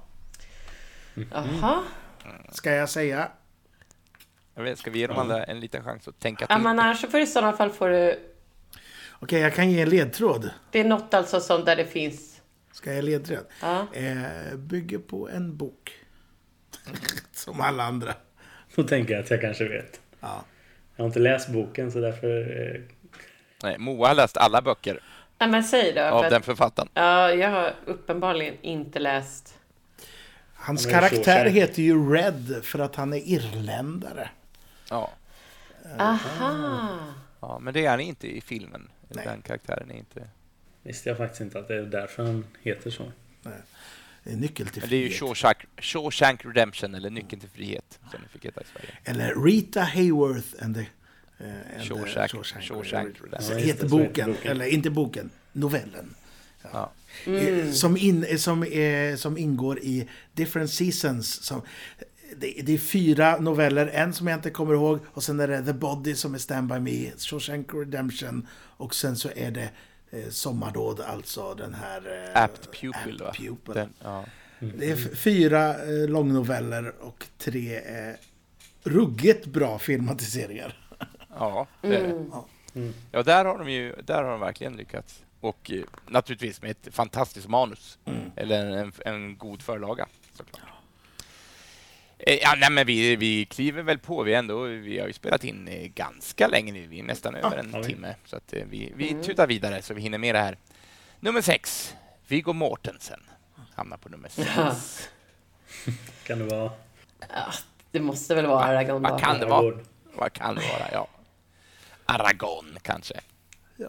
Jaha. 1.32 1.84
Ska 2.52 2.72
jag 2.72 2.90
säga. 2.90 3.28
Jag 4.56 4.64
vet, 4.64 4.80
ska 4.80 4.92
vi 4.92 5.00
ge 5.00 5.08
de 5.08 5.18
andra 5.18 5.44
en 5.44 5.60
liten 5.60 5.84
chans 5.84 6.08
att 6.08 6.20
tänka 6.20 6.46
Ja, 6.50 6.56
till? 6.56 6.64
men 6.64 6.80
annars 6.80 7.02
så 7.02 7.08
får 7.08 7.18
du 7.18 7.24
i 7.24 7.28
sådana 7.28 7.54
fall 7.54 7.70
får 7.70 7.90
du... 7.90 8.20
Okej, 9.24 9.39
jag 9.41 9.53
kan 9.55 9.72
ge 9.72 9.82
en 9.82 9.89
ledtråd. 9.89 10.49
Det 10.72 10.80
är 10.80 10.84
något 10.86 11.13
alltså 11.13 11.39
som 11.39 11.65
där 11.65 11.76
det 11.76 11.86
finns... 11.86 12.41
Ska 12.72 12.89
jag 12.89 12.95
ge 12.95 13.01
ledtråd? 13.01 13.45
Ja. 13.61 13.88
Eh, 13.93 14.55
bygger 14.57 14.97
på 14.97 15.30
en 15.30 15.57
bok. 15.57 15.91
Som 17.32 17.61
alla 17.61 17.84
andra. 17.84 18.13
Då 18.76 18.84
tänker 18.84 19.13
jag 19.13 19.24
att 19.24 19.30
jag 19.30 19.41
kanske 19.41 19.67
vet. 19.67 20.01
Ja. 20.19 20.43
Jag 20.95 21.03
har 21.03 21.07
inte 21.07 21.19
läst 21.19 21.49
boken 21.49 21.91
så 21.91 21.99
därför... 21.99 22.39
eh, 22.76 22.82
Nej, 23.63 23.78
Moa 23.78 24.07
har 24.07 24.15
läst 24.15 24.38
alla 24.38 24.61
böcker 24.61 24.99
Nej, 25.39 25.49
men 25.49 25.63
säg 25.63 25.93
då. 25.93 26.01
av 26.01 26.24
För 26.24 26.30
den 26.30 26.39
att, 26.39 26.45
författaren. 26.45 26.89
ja, 26.93 27.32
jag 27.32 27.49
har 27.49 27.74
uppenbarligen 27.86 28.55
inte 28.61 28.99
läst... 28.99 29.57
Hans 30.53 30.86
Han 30.86 30.95
är 30.95 30.99
karaktär 31.09 31.45
heter 31.45 31.82
ju 31.82 32.13
Red 32.13 32.59
för 32.63 32.80
att 32.80 32.95
han 32.95 33.13
är 33.13 33.17
irländare. 33.17 34.30
Ja. 34.89 35.11
Aha! 35.99 36.97
ja, 37.39 37.59
men 37.59 37.74
det 37.74 37.86
är 37.86 37.89
han 37.89 37.99
inte 37.99 38.28
i 38.38 38.41
filmen. 38.41 38.89
Nej. 39.16 39.26
Den 39.26 39.41
karaktären 39.41 39.91
är 39.91 39.95
inte... 39.95 40.28
Visste 40.84 41.09
jag 41.09 41.18
faktiskt 41.18 41.41
inte 41.41 41.59
att 41.59 41.68
det 41.68 41.76
är 41.76 41.82
därför 41.82 42.24
han 42.24 42.45
heter 42.62 42.89
så. 42.91 43.12
Det 44.24 44.32
är 44.32 44.36
Nyckel 44.36 44.68
till 44.68 44.82
Men 44.82 44.89
det 44.89 44.95
är 44.95 44.99
ju 44.99 45.05
frihet. 45.09 45.20
Shawshank, 45.20 45.57
Shawshank 45.78 46.45
Redemption, 46.45 46.95
eller 46.95 47.09
Nyckeln 47.09 47.39
till 47.39 47.49
frihet, 47.49 47.99
som 48.12 48.20
det 48.24 48.30
fick 48.30 48.45
heta 48.45 48.62
i 48.62 48.64
Sverige. 48.74 48.93
Eller 49.03 49.43
Rita 49.45 49.82
Hayworth 49.82 50.47
and 50.64 50.76
the... 50.76 50.82
eh, 50.82 51.45
and 51.49 51.82
Shawshank- 51.84 52.28
Shawshank 52.28 52.64
Shawshank 52.64 53.16
Redemption. 53.24 53.57
Ja, 53.57 53.66
heter 53.66 53.84
det, 53.84 53.89
boken. 53.89 54.32
boken. 54.32 54.51
Eller 54.51 54.66
inte 54.66 54.89
boken, 54.89 55.30
novellen. 55.51 56.16
Ja. 56.72 56.91
Eh, 57.26 57.72
Som, 57.72 57.97
in, 57.97 58.39
som, 58.39 58.64
eh, 58.64 59.16
som 59.16 59.38
ingår 59.38 59.80
i 59.80 60.09
Different 60.34 60.70
Seasons. 60.72 61.43
Som, 61.43 61.62
det, 62.38 62.62
det 62.64 62.74
är 62.74 62.78
fyra 62.78 63.38
noveller, 63.38 63.88
en 63.88 64.14
som 64.14 64.28
jag 64.28 64.38
inte 64.38 64.50
kommer 64.50 64.74
ihåg 64.74 65.00
och 65.08 65.24
sen 65.24 65.40
är 65.40 65.48
det 65.48 65.66
The 65.66 65.74
Body 65.74 66.16
som 66.16 66.34
är 66.34 66.38
Stand 66.38 66.68
By 66.68 66.80
Me, 66.80 67.12
Shawshank 67.18 67.74
Redemption 67.74 68.48
och 68.54 68.96
sen 68.96 69.16
så 69.16 69.30
är 69.36 69.52
det 69.52 69.70
eh, 70.12 70.30
Sommardåd, 70.30 71.02
alltså 71.02 71.54
den 71.54 71.74
här... 71.74 72.32
Eh, 72.36 72.44
Apt 72.44 72.72
Pupil? 72.72 73.24
Apt 73.24 73.38
Pupil. 73.38 73.74
Den, 73.74 73.94
ja. 74.04 74.26
Det 74.60 74.92
är 74.92 75.16
fyra 75.16 75.70
eh, 75.70 76.10
långnoveller 76.10 76.94
och 77.00 77.26
tre 77.38 77.76
eh, 77.76 78.16
ruggigt 78.84 79.46
bra 79.46 79.80
filmatiseringar. 79.80 80.78
Ja, 81.30 81.68
det 81.82 81.96
är 81.96 82.04
det. 82.04 82.12
Mm. 82.76 82.94
Ja, 83.12 83.24
där 83.24 83.46
har 83.46 83.58
de 83.58 83.72
ju 83.72 83.96
där 84.06 84.24
har 84.24 84.32
de 84.32 84.40
verkligen 84.40 84.76
lyckats. 84.76 85.24
Och 85.40 85.72
eh, 85.72 85.84
naturligtvis 86.08 86.62
med 86.62 86.72
ett 86.72 86.88
fantastiskt 86.92 87.48
manus. 87.48 88.00
Eller 88.36 88.66
en, 88.66 88.92
en 89.06 89.38
god 89.38 89.62
förlaga, 89.62 90.08
såklart. 90.34 90.62
Eh, 92.28 92.38
Ja, 92.41 92.55
nej, 92.57 92.69
men 92.72 92.86
vi, 92.88 93.15
vi 93.15 93.45
kliver 93.45 93.84
väl 93.84 93.99
på. 93.99 94.24
Vi, 94.24 94.34
ändå, 94.34 94.61
vi 94.63 94.99
har 94.99 95.07
ju 95.07 95.13
spelat 95.13 95.43
in 95.43 95.67
eh, 95.67 95.88
ganska 95.88 96.47
länge 96.47 96.72
nu. 96.72 96.88
Vi 96.88 96.99
är 96.99 97.03
nästan 97.03 97.36
över 97.36 97.57
en 97.57 97.72
vi. 97.82 97.84
timme. 97.84 98.15
Så 98.26 98.36
att, 98.38 98.53
eh, 98.53 98.63
vi, 98.69 98.93
vi 98.95 99.13
tutar 99.24 99.47
vidare 99.47 99.82
så 99.82 99.93
vi 99.93 100.01
hinner 100.01 100.17
med 100.17 100.36
det 100.36 100.39
här. 100.39 100.57
Nummer 101.19 101.41
sex, 101.41 101.95
Viggo 102.28 102.53
Mortensen. 102.53 103.19
Hamnar 103.76 103.97
på 103.97 104.09
nummer 104.09 104.30
sex. 104.30 104.49
Ja. 104.55 104.76
Kan 106.28 106.39
det 106.39 106.45
vara... 106.45 106.72
Ja, 107.30 107.51
det 107.91 107.99
måste 107.99 108.36
väl 108.36 108.45
vara 108.45 108.63
Aragorn 108.63 109.01
Vad 109.01 109.19
kan 109.19 109.39
det 109.39 109.45
vara? 109.45 109.59
Aragorn? 109.59 109.86
Vad 110.15 110.34
kan 110.34 110.55
det 110.55 110.61
vara? 110.61 110.91
Ja. 110.91 111.07
Aragon, 112.05 112.78
kanske. 112.82 113.13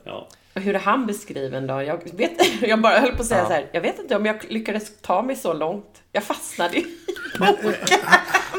Ja. 0.04 0.28
Hur 0.54 0.74
är 0.74 0.78
han 0.78 1.06
beskriven 1.06 1.66
då? 1.66 1.82
Jag, 1.82 2.14
vet, 2.14 2.62
jag 2.62 2.80
bara 2.80 2.98
höll 3.00 3.14
på 3.16 3.22
att 3.22 3.26
säga 3.28 3.40
Ja. 3.40 3.46
så 3.46 3.52
här. 3.52 3.66
Jag 3.72 3.80
vet 3.80 3.98
inte 3.98 4.16
om 4.16 4.26
jag 4.26 4.44
lyckades 4.48 5.00
ta 5.00 5.22
mig 5.22 5.36
så 5.36 5.52
långt. 5.52 6.01
Jag 6.12 6.24
fastnade 6.24 6.76
i 6.76 6.86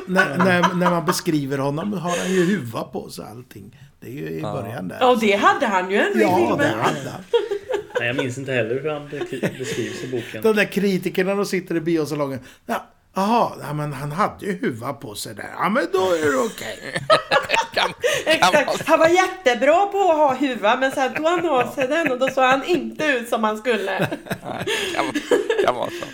när, 0.08 0.38
när, 0.38 0.74
när 0.74 0.90
man 0.90 1.06
beskriver 1.06 1.58
honom 1.58 1.94
har 1.94 2.18
han 2.18 2.32
ju 2.32 2.46
huva 2.46 2.84
på 2.84 3.10
sig 3.10 3.26
allting. 3.32 3.80
Det 4.00 4.08
är 4.08 4.12
ju 4.12 4.28
i 4.30 4.42
början 4.42 4.88
där. 4.88 4.98
Ja, 5.00 5.08
och 5.10 5.20
det 5.20 5.32
hade 5.36 5.66
han 5.68 5.92
ju 5.92 5.98
ändå 5.98 6.20
i 6.20 6.22
Ja, 6.22 6.56
det 6.60 6.68
hade 6.68 7.10
han. 7.10 7.24
Nej, 8.00 8.08
jag 8.08 8.16
minns 8.16 8.38
inte 8.38 8.52
heller 8.52 8.82
hur 8.82 8.90
han 8.90 9.10
beskri- 9.10 9.58
beskrivs 9.60 10.04
i 10.04 10.08
boken. 10.08 10.42
De 10.42 10.56
där 10.56 10.66
kritikerna 10.66 11.36
de 11.36 11.46
sitter 11.46 11.76
i 11.76 11.82
biosalongen. 11.82 12.40
Ja, 12.66 12.86
Jaha, 13.16 13.52
ja, 13.62 13.74
men 13.74 13.94
han 13.94 14.12
hade 14.12 14.46
ju 14.46 14.58
huva 14.58 14.94
på 14.94 15.16
sig 15.16 15.36
där. 15.36 15.50
Ja, 15.58 15.70
men 15.70 15.88
då 15.94 16.00
är 16.14 16.32
det 16.32 16.38
okej. 16.38 17.04
Exakt. 18.26 18.88
Han 18.88 19.00
var 19.00 19.08
jättebra 19.08 19.86
på 19.86 20.00
att 20.12 20.18
ha 20.18 20.34
huva 20.36 20.76
men 20.78 20.92
sen 20.92 21.14
tog 21.14 21.26
han 21.26 21.50
av 21.50 21.72
sig 21.76 21.88
den 21.88 22.12
och 22.12 22.20
då 22.20 22.28
såg 22.30 22.44
han 22.44 22.64
inte 22.66 23.06
ut 23.06 23.30
som 23.30 23.44
han 23.44 23.58
skulle. 23.58 24.00
Nej, 24.00 24.66
kan, 24.96 25.06
kan 25.66 25.76
vara 25.76 25.90
så. 25.90 26.06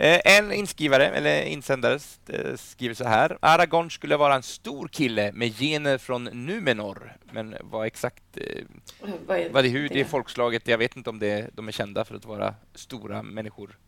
Eh, 0.00 0.20
En 0.24 0.52
inskrivare, 0.52 1.06
eller 1.08 1.42
insändare, 1.42 1.98
eh, 2.28 2.56
skriver 2.56 2.94
så 2.94 3.04
här. 3.04 3.38
Aragorn 3.40 3.90
skulle 3.90 4.16
vara 4.16 4.34
en 4.34 4.42
stor 4.42 4.88
kille 4.88 5.32
med 5.32 5.56
gener 5.58 5.98
från 5.98 6.24
Numenor. 6.24 7.12
Men 7.32 7.56
vad 7.60 7.86
exakt 7.86 8.22
eh, 8.34 8.64
Vad 9.26 9.38
är 9.38 9.50
vad 9.50 9.64
det, 9.64 9.68
hur 9.68 9.88
det 9.88 10.00
är 10.00 10.04
folkslaget, 10.04 10.68
jag 10.68 10.78
vet 10.78 10.96
inte 10.96 11.10
om 11.10 11.18
det, 11.18 11.50
de 11.52 11.68
är 11.68 11.72
kända 11.72 12.04
för 12.04 12.14
att 12.14 12.24
vara 12.24 12.54
stora 12.74 13.22
människor. 13.22 13.78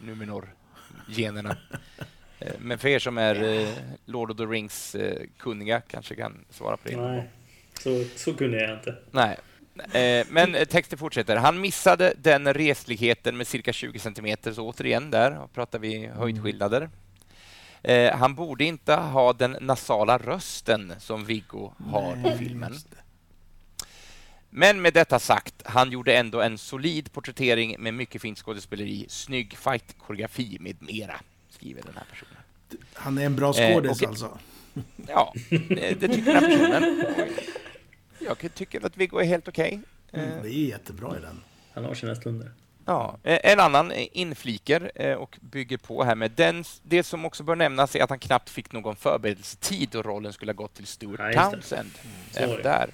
Numenor-generna. 0.00 1.56
Men 2.58 2.78
för 2.78 2.88
er 2.88 2.98
som 2.98 3.18
är 3.18 3.66
Lord 4.04 4.30
of 4.30 4.36
the 4.36 4.42
Rings-kunniga 4.42 5.80
kanske 5.80 6.14
kan 6.14 6.44
svara 6.50 6.76
på 6.76 6.88
det. 6.88 6.96
Nej, 6.96 7.30
så, 7.80 8.04
så 8.16 8.34
kunde 8.34 8.60
jag 8.60 8.78
inte. 8.78 8.96
Nej. 9.10 9.36
Eh, 9.92 10.26
Men 10.30 10.54
eh, 10.54 10.64
texten 10.64 10.98
fortsätter. 10.98 11.36
Han 11.36 11.60
missade 11.60 12.14
den 12.18 12.54
resligheten 12.54 13.36
med 13.36 13.46
cirka 13.46 13.72
20 13.72 13.98
centimeter, 13.98 14.52
så 14.52 14.66
återigen 14.68 15.10
där 15.10 15.46
pratar 15.54 15.78
vi 15.78 16.06
höjdskillnader. 16.06 16.90
Eh, 17.82 18.16
Han 18.16 18.34
borde 18.34 18.64
inte 18.64 18.94
ha 18.94 19.32
den 19.32 19.56
nasala 19.60 20.18
rösten 20.18 20.92
som 20.98 21.24
Viggo 21.24 21.72
har 21.90 22.32
i 22.34 22.38
filmen. 22.38 22.74
Men 24.50 24.82
med 24.82 24.94
detta 24.94 25.18
sagt, 25.18 25.54
han 25.64 25.90
gjorde 25.90 26.16
ändå 26.16 26.40
en 26.40 26.58
solid 26.58 27.12
porträttering 27.12 27.76
med 27.78 27.94
mycket 27.94 28.22
fint 28.22 28.38
skådespeleri, 28.38 29.06
snygg 29.08 29.56
fight-koreografi 29.56 30.56
med 30.60 30.76
mera, 30.82 31.20
skriver 31.50 31.82
den 31.82 31.94
här 31.96 32.04
personen. 32.10 32.34
Han 32.94 33.18
är 33.18 33.26
en 33.26 33.36
bra 33.36 33.54
Eh, 33.58 33.72
skådis 33.74 33.90
okej. 33.92 34.08
alltså. 34.08 34.38
Ja, 35.06 35.34
det 35.50 36.00
det 36.00 36.08
tycker 36.08 36.34
den 36.34 36.44
här 36.44 36.58
personen. 36.58 37.04
Jag 38.20 38.54
tycker 38.54 38.86
att 38.86 38.96
Viggo 38.96 39.18
är 39.18 39.24
helt 39.24 39.48
okej. 39.48 39.80
Eh, 40.12 40.22
Mm, 40.22 40.42
det 40.42 40.48
är 40.48 40.66
jättebra 40.66 41.16
i 41.18 41.20
den. 41.20 41.40
Han 41.74 41.84
har 41.84 41.94
sina 41.94 42.14
stunder. 42.14 42.52
Ja, 42.84 43.18
eh, 43.22 43.38
en 43.52 43.60
annan 43.60 43.92
infliker 43.92 44.92
eh, 44.94 45.14
och 45.14 45.38
bygger 45.40 45.76
på 45.78 46.04
här 46.04 46.14
med 46.14 46.30
den. 46.30 46.64
Det 46.82 47.02
som 47.02 47.24
också 47.24 47.42
bör 47.42 47.56
nämnas 47.56 47.96
är 47.96 48.02
att 48.02 48.10
han 48.10 48.18
knappt 48.18 48.50
fick 48.50 48.72
någon 48.72 48.96
förberedelsetid 48.96 49.94
och 49.96 50.04
rollen 50.04 50.32
skulle 50.32 50.52
ha 50.52 50.56
gått 50.56 50.74
till 50.74 50.86
Stuart 50.86 51.18
det. 51.32 51.50
Townsend. 51.50 51.90
Det. 52.34 52.62
där. 52.62 52.90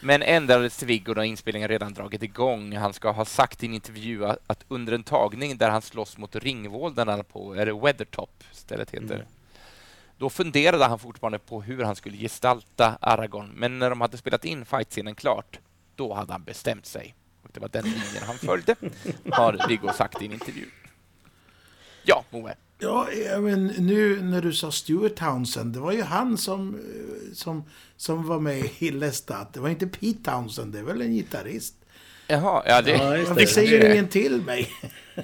Men 0.00 0.22
ändrades 0.22 0.76
till 0.76 0.86
Viggo 0.86 1.14
när 1.14 1.22
inspelningen 1.22 1.68
redan 1.68 1.94
dragit 1.94 2.22
igång. 2.22 2.76
Han 2.76 2.92
ska 2.92 3.10
ha 3.10 3.24
sagt 3.24 3.62
i 3.62 3.66
en 3.66 3.74
intervju 3.74 4.26
att, 4.26 4.38
att 4.46 4.64
under 4.68 4.92
en 4.92 5.02
tagning 5.02 5.56
där 5.56 5.70
han 5.70 5.82
slåss 5.82 6.18
mot 6.18 6.36
ringvåldarna 6.36 7.22
på, 7.22 7.54
är 7.54 7.66
det 7.66 7.72
Weathertop 7.72 8.44
stället 8.52 8.90
heter, 8.90 9.14
Mm. 9.14 9.26
Då 10.18 10.30
funderade 10.30 10.84
han 10.84 10.98
fortfarande 10.98 11.38
på 11.38 11.62
hur 11.62 11.82
han 11.84 11.96
skulle 11.96 12.16
gestalta 12.16 12.98
Aragorn. 13.00 13.50
Men 13.54 13.78
när 13.78 13.90
de 13.90 14.00
hade 14.00 14.16
spelat 14.16 14.44
in 14.44 14.64
fightscenen 14.64 15.14
klart, 15.14 15.58
då 15.96 16.14
hade 16.14 16.32
han 16.32 16.44
bestämt 16.44 16.86
sig. 16.86 17.14
Och 17.42 17.50
det 17.52 17.60
var 17.60 17.68
den 17.68 17.84
linjen 17.84 18.22
han 18.26 18.38
följde, 18.38 18.74
har 19.32 19.68
Viggo 19.68 19.92
sagt 19.92 20.22
i 20.22 20.26
en 20.26 20.32
intervju. 20.32 20.66
Ja, 22.02 22.24
Moe. 22.30 22.54
Ja, 22.78 23.08
men 23.40 23.66
nu 23.66 24.22
när 24.22 24.42
du 24.42 24.52
sa 24.52 24.72
Stuart 24.72 25.14
Townsend, 25.16 25.72
det 25.74 25.80
var 25.80 25.92
ju 25.92 26.02
han 26.02 26.38
som, 26.38 26.80
som, 27.34 27.64
som 27.96 28.26
var 28.26 28.40
med 28.40 28.68
i 28.78 28.90
Lestat. 28.90 29.52
Det 29.52 29.60
var 29.60 29.68
inte 29.68 29.86
Pete 29.86 30.30
Townsend, 30.30 30.72
det 30.72 30.78
är 30.78 30.82
väl 30.82 31.00
en 31.02 31.12
gitarrist? 31.12 31.74
Jaha, 32.26 32.62
ja 32.66 32.82
det... 32.82 32.90
Ja, 32.90 33.24
Varför 33.28 33.46
säger 33.46 33.80
det- 33.80 33.92
ingen 33.92 34.08
till 34.08 34.42
mig? 34.42 34.68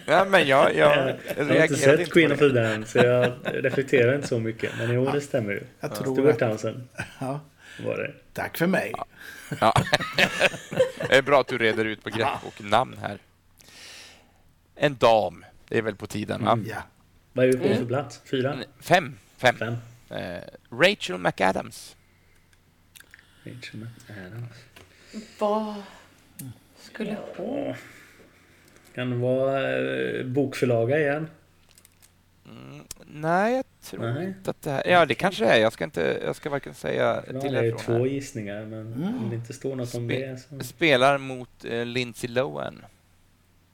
Ja, 0.07 0.24
men 0.24 0.47
jag, 0.47 0.76
jag, 0.76 1.16
Jag 1.36 1.45
har 1.45 1.62
inte 1.62 1.76
sett 1.76 2.01
inte 2.01 2.11
Queen 2.12 2.32
of 2.32 2.38
the 2.38 2.49
Dam 2.49 2.84
så 2.84 2.99
jag 2.99 3.32
reflekterar 3.45 4.14
inte 4.14 4.28
så 4.28 4.38
mycket. 4.38 4.72
Men 4.78 4.95
jo, 4.95 5.11
det 5.11 5.20
stämmer 5.20 5.53
ju. 5.53 5.62
Jag 5.80 5.95
tror 5.95 6.14
Stuart 6.14 6.32
att- 6.32 6.38
Townsend 6.49 6.88
Ja, 7.20 7.41
var 7.84 7.97
det. 7.97 8.12
tack 8.32 8.59
för 8.59 8.66
mig. 8.66 8.93
Ja. 9.61 9.74
Det 11.09 11.16
är 11.16 11.22
bra 11.22 11.41
att 11.41 11.49
du 11.49 11.59
reder 11.59 11.84
ut 11.84 12.05
begrepp 12.05 12.28
och 12.43 12.64
namn 12.64 12.97
här. 13.03 13.18
En 14.74 14.97
dam, 14.97 15.45
det 15.68 15.78
är 15.78 15.82
väl 15.82 15.97
på 15.97 16.07
tiden, 16.07 16.45
va? 16.45 16.59
Ja. 16.66 16.76
Vad 17.32 17.45
är 17.45 17.53
vi 17.53 17.59
på 17.59 17.74
för 17.74 17.84
plats? 17.86 18.20
Fyra? 18.30 18.57
Fem. 18.80 19.18
Fem. 19.36 19.57
Fem? 19.59 19.76
Eh, 20.11 20.41
Rachel 20.70 21.18
McAdams. 21.18 21.97
Rachel 23.45 23.80
McAdams. 23.80 24.53
Vad 25.38 25.74
skulle... 26.80 27.16
Åh. 27.36 27.74
Kan 28.95 29.11
det 29.11 29.16
vara 29.16 29.78
eh, 29.78 30.24
bokförlaga 30.26 30.99
igen? 30.99 31.28
Mm, 32.47 32.84
nej, 33.07 33.55
jag 33.57 33.64
tror 33.82 34.12
Nej. 34.12 34.26
inte 34.26 34.51
att 34.51 34.62
det 34.62 34.70
här... 34.70 34.82
Ja, 34.86 35.07
det 35.07 35.14
kanske 35.14 35.45
är. 35.45 35.61
Jag 35.61 35.72
ska, 35.72 35.84
inte, 35.84 36.20
jag 36.24 36.36
ska 36.36 36.51
varken 36.51 36.74
säga 36.74 37.22
Det 37.28 37.41
till 37.41 37.55
är 37.57 37.62
ju 37.62 37.70
från 37.70 37.80
två 37.80 37.93
här. 37.93 38.07
gissningar 38.07 38.66
men 38.66 38.93
om 39.20 39.26
det 39.30 39.36
inte 39.36 39.53
står 39.53 39.76
något 39.76 39.95
om 39.95 40.11
Spe- 40.11 40.30
det 40.30 40.62
så... 40.62 40.64
Spelar 40.68 41.18
mot 41.18 41.64
eh, 41.64 41.84
Lindsay 41.84 42.30
Lohan. 42.30 42.84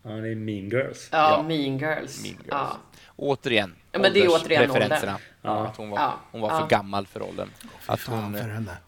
Ja, 0.03 0.11
det 0.11 0.29
är 0.29 0.35
Mean 0.35 0.69
Girls. 0.69 1.09
Ja, 1.13 1.31
Ja. 1.31 1.43
Mean 1.43 1.79
Girls. 1.79 2.23
Mean 2.23 2.35
Girls. 2.37 2.47
Ja. 2.51 2.77
Återigen, 3.17 3.75
Ja, 3.93 3.99
men 3.99 4.13
det 4.13 4.21
är 4.21 4.29
återigen 4.29 4.63
åldersreferenserna. 4.71 5.13
åldern. 5.13 5.21
Ja, 5.43 5.67
att 5.67 5.77
hon 5.77 5.91
var, 5.91 5.99
Ja. 5.99 6.21
hon 6.33 6.41
var 6.41 6.51
Ja. 6.51 6.61
för 6.61 6.69
gammal 6.69 7.07
för 7.07 7.23
åldern. 7.23 7.49
Fy 7.61 7.69
Att 7.87 8.01
hon, 8.03 8.37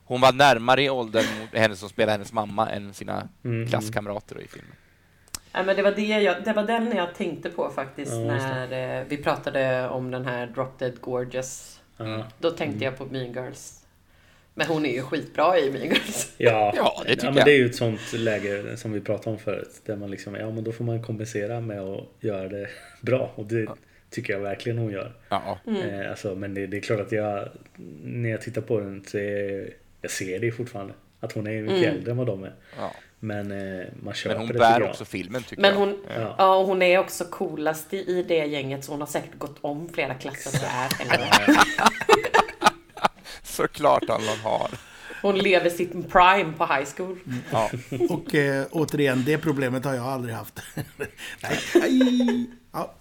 hon 0.04 0.20
var 0.20 0.32
närmare 0.32 0.82
i 0.82 0.90
åldern 0.90 1.24
mot 1.40 1.54
henne 1.60 1.76
som 1.76 1.88
spelar 1.88 2.12
hennes 2.12 2.32
mamma 2.32 2.70
än 2.70 2.94
sina 2.94 3.28
Mm. 3.44 3.68
klasskamrater 3.68 4.40
i 4.40 4.48
filmen. 4.48 4.72
Ja, 5.58 5.64
men 5.64 5.76
det, 5.76 5.82
var 5.82 5.90
det, 5.92 6.02
jag, 6.02 6.44
det 6.44 6.52
var 6.52 6.62
den 6.62 6.96
jag 6.96 7.14
tänkte 7.14 7.50
på 7.50 7.70
faktiskt 7.70 8.12
Ja, 8.12 8.18
när 8.18 8.98
eh, 9.00 9.04
vi 9.08 9.16
pratade 9.16 9.88
om 9.88 10.10
den 10.10 10.24
här 10.26 10.46
Drop 10.46 10.78
Dead 10.78 11.00
Gorgeous. 11.00 11.80
Ja. 11.96 12.24
Då 12.38 12.50
tänkte 12.50 12.84
jag 12.84 12.98
på 12.98 13.04
Mean 13.06 13.32
Girls. 13.32 13.74
Men 14.54 14.66
hon 14.66 14.86
är 14.86 14.92
ju 14.92 15.02
skitbra 15.02 15.58
i 15.58 15.70
Mean 15.70 15.84
Girls. 15.84 16.32
Ja, 16.38 16.72
Ja, 16.76 17.02
det 17.06 17.10
tycker 17.10 17.24
ja, 17.26 17.30
men 17.30 17.36
jag. 17.38 17.46
det 17.46 17.52
är 17.52 17.58
ju 17.58 17.66
ett 17.66 17.76
sånt 17.76 18.12
läge 18.12 18.76
som 18.76 18.92
vi 18.92 19.00
pratade 19.00 19.30
om 19.30 19.38
förut. 19.38 19.80
Där 19.86 19.96
man 19.96 20.10
liksom, 20.10 20.34
ja 20.34 20.50
men 20.50 20.64
då 20.64 20.72
får 20.72 20.84
man 20.84 21.02
kompensera 21.02 21.60
med 21.60 21.80
att 21.80 22.04
göra 22.20 22.48
det 22.48 22.68
bra. 23.00 23.32
Och 23.34 23.44
det 23.46 23.66
tycker 24.10 24.32
jag 24.32 24.40
verkligen 24.40 24.78
hon 24.78 24.90
gör. 24.92 25.12
Ja, 25.28 25.58
Eh, 25.66 26.10
alltså, 26.10 26.34
men 26.34 26.54
det, 26.54 26.66
det 26.66 26.76
är 26.76 26.80
klart 26.80 27.00
att 27.00 27.12
jag, 27.12 27.48
när 28.02 28.30
jag 28.30 28.40
tittar 28.42 28.60
på 28.62 28.80
den 28.80 29.04
så 29.04 29.18
är, 29.18 29.70
jag 30.02 30.10
ser 30.10 30.38
det 30.38 30.52
fortfarande. 30.52 30.94
Att 31.20 31.32
hon 31.32 31.46
är 31.46 31.62
mycket 31.62 31.76
Mm. 31.78 31.96
äldre 31.96 32.10
än 32.10 32.16
vad 32.16 32.26
de 32.26 32.44
är. 32.44 32.52
ja. 32.78 32.92
Men 33.20 33.52
eh, 33.52 33.86
man 34.02 34.14
köper 34.14 34.34
Men 34.36 34.38
hon 34.46 34.52
det 34.52 34.58
bär 34.58 34.80
jag. 34.80 34.90
också 34.90 35.04
filmen 35.04 35.42
tycker 35.42 35.62
Men 35.62 35.70
jag. 35.72 35.78
hon, 35.78 35.98
Ja. 36.16 36.34
ja, 36.38 36.54
och 36.56 36.66
hon 36.66 36.82
är 36.82 36.98
också 36.98 37.24
coolast 37.24 37.94
i, 37.94 37.96
i 37.96 38.22
det 38.22 38.46
gänget 38.46 38.84
så 38.84 38.92
hon 38.92 39.00
har 39.00 39.08
säkert 39.08 39.38
gått 39.38 39.56
om 39.60 39.88
flera 39.94 40.14
klasser 40.14 40.50
så 40.58 40.66
här. 40.66 40.90
Såklart 43.42 44.02
Allan 44.10 44.38
har. 44.44 44.70
hon 45.22 45.38
lever 45.38 45.70
sitt 45.70 45.92
prime 46.12 46.52
på 46.58 46.66
high 46.66 46.88
school. 46.96 47.18
Ja. 47.52 47.70
Och 48.10 48.34
eh, 48.34 48.66
återigen, 48.70 49.22
det 49.26 49.38
problemet 49.38 49.84
har 49.84 49.94
jag 49.94 50.06
aldrig 50.06 50.34
haft. 50.34 50.60
Nej, 51.42 51.58
nej. 51.74 52.46
Ja, 52.72 52.94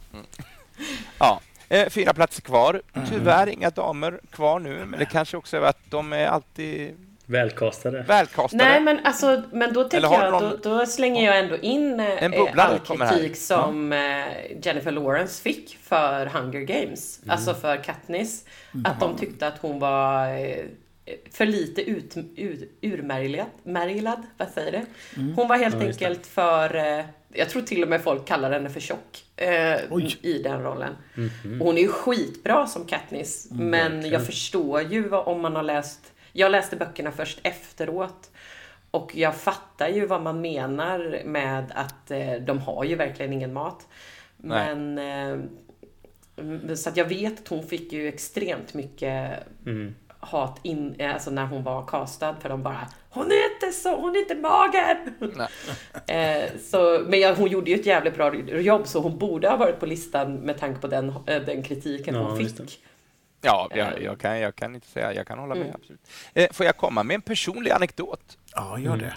Ja. 1.19 1.41
Eh, 1.69 1.89
fyra 1.89 2.13
platser 2.13 2.41
kvar. 2.41 2.81
Tyvärr 3.09 3.47
inga 3.49 3.69
damer 3.69 4.19
kvar 4.31 4.59
nu, 4.59 4.85
men 4.85 4.99
det 4.99 5.05
kanske 5.05 5.37
också 5.37 5.57
är 5.57 5.61
att 5.61 5.79
de 5.89 6.13
är 6.13 6.25
alltid 6.27 6.95
Välkastade. 7.29 8.01
välkastade. 8.07 8.63
Nej 8.63 8.81
men 8.81 8.99
alltså, 9.05 9.41
men 9.51 9.73
då 9.73 9.83
tänker 9.83 10.09
jag, 10.11 10.31
någon- 10.31 10.59
då, 10.63 10.77
då 10.79 10.85
slänger 10.85 11.25
jag 11.25 11.39
ändå 11.39 11.57
in 11.57 11.99
eh, 11.99 12.23
En 12.23 12.33
all 12.59 12.79
kritik 12.79 13.37
som 13.37 13.93
eh, 13.93 14.25
Jennifer 14.61 14.91
Lawrence 14.91 15.43
fick 15.43 15.77
för 15.83 16.25
Hunger 16.25 16.61
Games. 16.61 17.19
Mm. 17.23 17.29
Alltså 17.31 17.53
för 17.53 17.83
Katniss. 17.83 18.45
Att 18.85 18.99
de 18.99 19.17
tyckte 19.17 19.47
att 19.47 19.57
hon 19.59 19.79
var 19.79 20.27
eh, 20.27 20.57
för 21.31 21.45
lite 21.45 21.81
ut, 21.81 22.17
ut, 22.35 22.71
urmärglad, 22.81 23.45
märglad, 23.63 24.23
vad 24.37 24.47
säger 24.49 24.71
det? 24.71 24.85
Hon 25.35 25.47
var 25.47 25.57
helt 25.57 25.75
Ja, 25.81 25.87
enkelt 25.87 26.27
för, 26.27 26.75
jag 27.33 27.49
tror 27.49 27.61
till 27.61 27.83
och 27.83 27.89
med 27.89 28.01
folk 28.01 28.25
kallar 28.27 28.51
henne 28.51 28.69
för 28.69 28.79
tjock 28.79 29.23
eh, 29.35 29.75
i 30.21 30.41
den 30.43 30.63
rollen. 30.63 30.93
Och 31.59 31.65
hon 31.65 31.77
är 31.77 31.81
ju 31.81 31.87
skitbra 31.87 32.67
som 32.67 32.85
Katniss, 32.85 33.47
men 33.51 33.69
verkligen. 33.71 34.13
jag 34.13 34.25
förstår 34.25 34.81
ju 34.81 35.07
vad, 35.07 35.27
om 35.27 35.41
man 35.41 35.55
har 35.55 35.63
läst, 35.63 35.99
jag 36.37 36.51
läste 36.51 36.75
böckerna 36.75 37.11
först 37.11 37.39
efteråt. 37.43 38.31
Och 38.91 39.15
jag 39.15 39.35
fattar 39.35 39.87
ju 39.87 40.05
vad 40.05 40.21
man 40.21 40.41
menar 40.41 41.21
med 41.25 41.71
att 41.75 42.11
eh, 42.11 42.33
de 42.33 42.59
har 42.59 42.83
ju 42.83 42.95
verkligen 42.95 43.33
ingen 43.33 43.53
mat. 43.53 43.87
Nej. 44.37 44.75
Men 44.75 45.49
eh, 46.67 46.75
så 46.75 46.89
att 46.89 46.97
jag 46.97 47.05
vet 47.05 47.39
att 47.39 47.47
hon 47.47 47.63
fick 47.67 47.93
ju 47.93 48.07
extremt 48.07 48.73
mycket 48.73 49.31
Mm. 49.65 49.95
hat 50.19 50.59
in, 50.63 50.95
eh, 50.97 51.13
alltså 51.13 51.31
när 51.31 51.45
hon 51.45 51.63
var 51.63 51.85
castad 51.85 52.35
för 52.41 52.49
de 52.49 52.63
bara 52.63 52.87
Hon 53.09 53.25
är 53.25 53.53
inte 53.53 53.77
så, 53.77 53.95
hon 53.95 54.15
är 54.15 54.19
inte 54.19 54.35
mager! 54.35 54.97
Eh, 56.07 56.49
så, 56.59 57.05
men 57.07 57.19
ja, 57.19 57.33
hon 57.37 57.47
gjorde 57.47 57.71
ju 57.71 57.79
ett 57.79 57.85
jävligt 57.85 58.15
bra 58.15 58.35
jobb 58.35 58.87
så 58.87 58.99
hon 58.99 59.17
borde 59.17 59.49
ha 59.49 59.57
varit 59.57 59.79
på 59.79 59.85
listan 59.85 60.33
med 60.35 60.57
tanke 60.57 60.81
på 60.81 60.87
den, 60.87 61.09
eh, 61.09 61.41
den 61.41 61.63
kritiken 61.63 62.15
Ja, 62.15 62.21
hon 62.21 62.37
fick. 62.37 62.83
Ja, 63.41 63.69
jag, 63.75 64.01
jag, 64.01 64.19
kan, 64.19 64.39
jag 64.39 64.55
kan 64.55 64.75
inte 64.75 64.87
säga, 64.87 65.13
jag 65.13 65.27
kan 65.27 65.39
hålla 65.39 65.55
med. 65.55 65.63
Mm. 65.63 65.75
Absolut. 65.75 66.09
Eh, 66.33 66.47
får 66.51 66.65
jag 66.65 66.77
komma 66.77 67.03
med 67.03 67.15
en 67.15 67.21
personlig 67.21 67.71
anekdot? 67.71 68.37
ja 68.55 68.79
gör 68.79 68.97
det. 68.97 69.13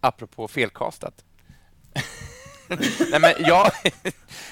apropå 0.00 0.48
felkastat. 0.48 1.24
Nej, 3.10 3.20
men 3.20 3.32
jag, 3.38 3.70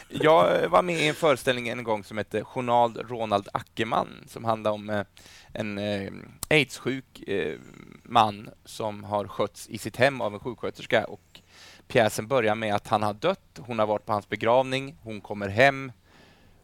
jag 0.09 0.69
var 0.69 0.83
med 0.83 0.97
i 0.97 1.09
en 1.09 1.15
föreställning 1.15 1.69
en 1.69 1.85
gång 1.85 2.05
som 2.05 2.19
hette 2.19 2.45
Journal 2.45 2.97
Ronald 2.97 3.49
Ackerman 3.53 4.09
som 4.27 4.45
handlade 4.45 4.75
om 4.75 4.91
eh, 4.91 5.05
en 5.53 5.79
eh, 5.79 6.13
aidssjuk 6.51 7.29
eh, 7.29 7.59
man 8.03 8.51
som 8.65 9.05
har 9.05 9.29
skötts 9.29 9.69
i 9.69 9.79
sitt 9.79 9.97
hem 9.97 10.21
av 10.21 10.35
en 10.35 10.41
sjuksköterska. 10.41 11.05
Och 11.05 11.41
pjäsen 11.89 12.27
börjar 12.27 12.55
med 12.55 12.75
att 12.75 12.89
han 12.89 13.03
har 13.03 13.15
dött, 13.15 13.61
hon 13.67 13.79
har 13.79 13.87
varit 13.87 14.07
på 14.07 14.13
hans 14.13 14.29
begravning, 14.29 14.97
hon 15.03 15.21
kommer 15.21 15.49
hem 15.49 15.93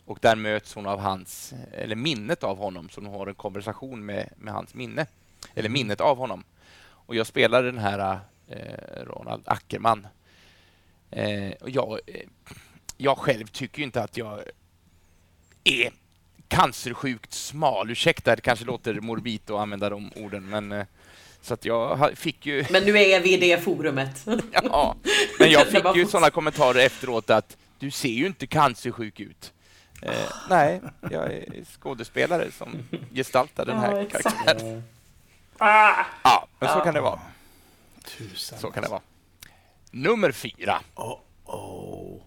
och 0.09 0.18
där 0.20 0.36
möts 0.36 0.74
hon 0.74 0.86
av 0.86 1.00
hans, 1.00 1.54
eller 1.72 1.96
minnet 1.96 2.44
av 2.44 2.59
honom, 2.59 2.88
så 2.88 3.00
hon 3.00 3.14
har 3.14 3.26
en 3.26 3.34
konversation 3.34 4.06
med, 4.06 4.28
med 4.36 4.54
hans 4.54 4.74
minne, 4.74 5.06
eller 5.54 5.68
minnet 5.68 6.00
av 6.00 6.16
honom. 6.16 6.44
Och 6.84 7.14
jag 7.14 7.26
spelade 7.26 7.70
den 7.70 7.78
här 7.78 8.18
eh, 8.48 9.04
Ronald 9.04 9.42
Ackerman. 9.46 10.06
Eh, 11.11 11.50
och 11.61 11.70
jag, 11.70 12.00
eh, 12.06 12.20
jag 12.96 13.18
själv 13.18 13.46
tycker 13.46 13.82
inte 13.82 14.02
att 14.02 14.16
jag 14.16 14.40
är 15.64 15.90
cancersjukt 16.48 17.32
smal. 17.32 17.90
Ursäkta, 17.90 18.36
det 18.36 18.42
kanske 18.42 18.64
låter 18.64 18.94
morbid 19.00 19.50
att 19.50 19.61
använda 19.61 19.90
de 19.90 20.12
orden, 20.16 20.48
men 20.48 20.72
eh, 20.72 20.86
så 21.42 21.54
att 21.54 21.64
jag 21.64 22.12
fick 22.18 22.46
ju... 22.46 22.64
Men 22.70 22.84
nu 22.84 22.98
är 22.98 23.20
vi 23.20 23.34
i 23.34 23.36
det 23.36 23.62
forumet. 23.64 24.26
Ja, 24.52 24.96
men 25.38 25.50
jag 25.50 25.66
fick 25.66 25.96
ju 25.96 26.06
sådana 26.06 26.30
kommentarer 26.30 26.86
efteråt 26.86 27.30
att 27.30 27.56
du 27.78 27.90
ser 27.90 28.09
ju 28.09 28.26
inte 28.26 28.46
cancersjuk 28.46 29.20
ut. 29.20 29.52
Eh, 30.03 30.28
nej, 30.51 30.80
jag 31.11 31.32
är 31.32 31.64
skådespelare 31.64 32.50
som 32.53 32.88
gestaltar 33.14 33.66
den 33.66 33.79
här 33.79 33.96
Ja, 34.00 34.07
karaktären. 34.08 34.83
Ja. 35.58 36.07
Ja, 36.25 36.46
men 36.58 36.68
så 36.68 36.80
kan 36.80 36.95
det 36.95 37.00
vara. 37.00 37.20
Tusan. 38.04 38.58
Så 38.58 38.70
kan 38.70 38.83
det 38.83 38.88
vara. 38.88 39.00
Nummer 39.91 40.33
fyra, 40.33 40.80
Oh, 40.95 41.18
oh. 41.45 42.22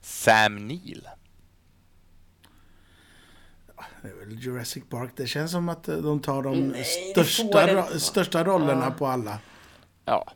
Sam 0.00 0.68
Neill. 0.68 1.08
Det 4.02 4.08
är 4.08 4.14
väl 4.14 4.38
Jurassic 4.38 4.84
Park. 4.90 5.10
Det 5.16 5.26
känns 5.26 5.50
som 5.50 5.68
att 5.68 5.88
eh, 5.88 5.96
de 5.96 6.20
tar 6.20 6.42
de 6.42 6.68
Nej, 6.68 6.84
största, 6.84 7.66
ro- 7.74 7.98
största 8.00 8.44
rollerna 8.44 8.84
Ja. 8.84 8.90
på 8.98 9.06
alla. 9.06 9.38
Ja, 10.04 10.32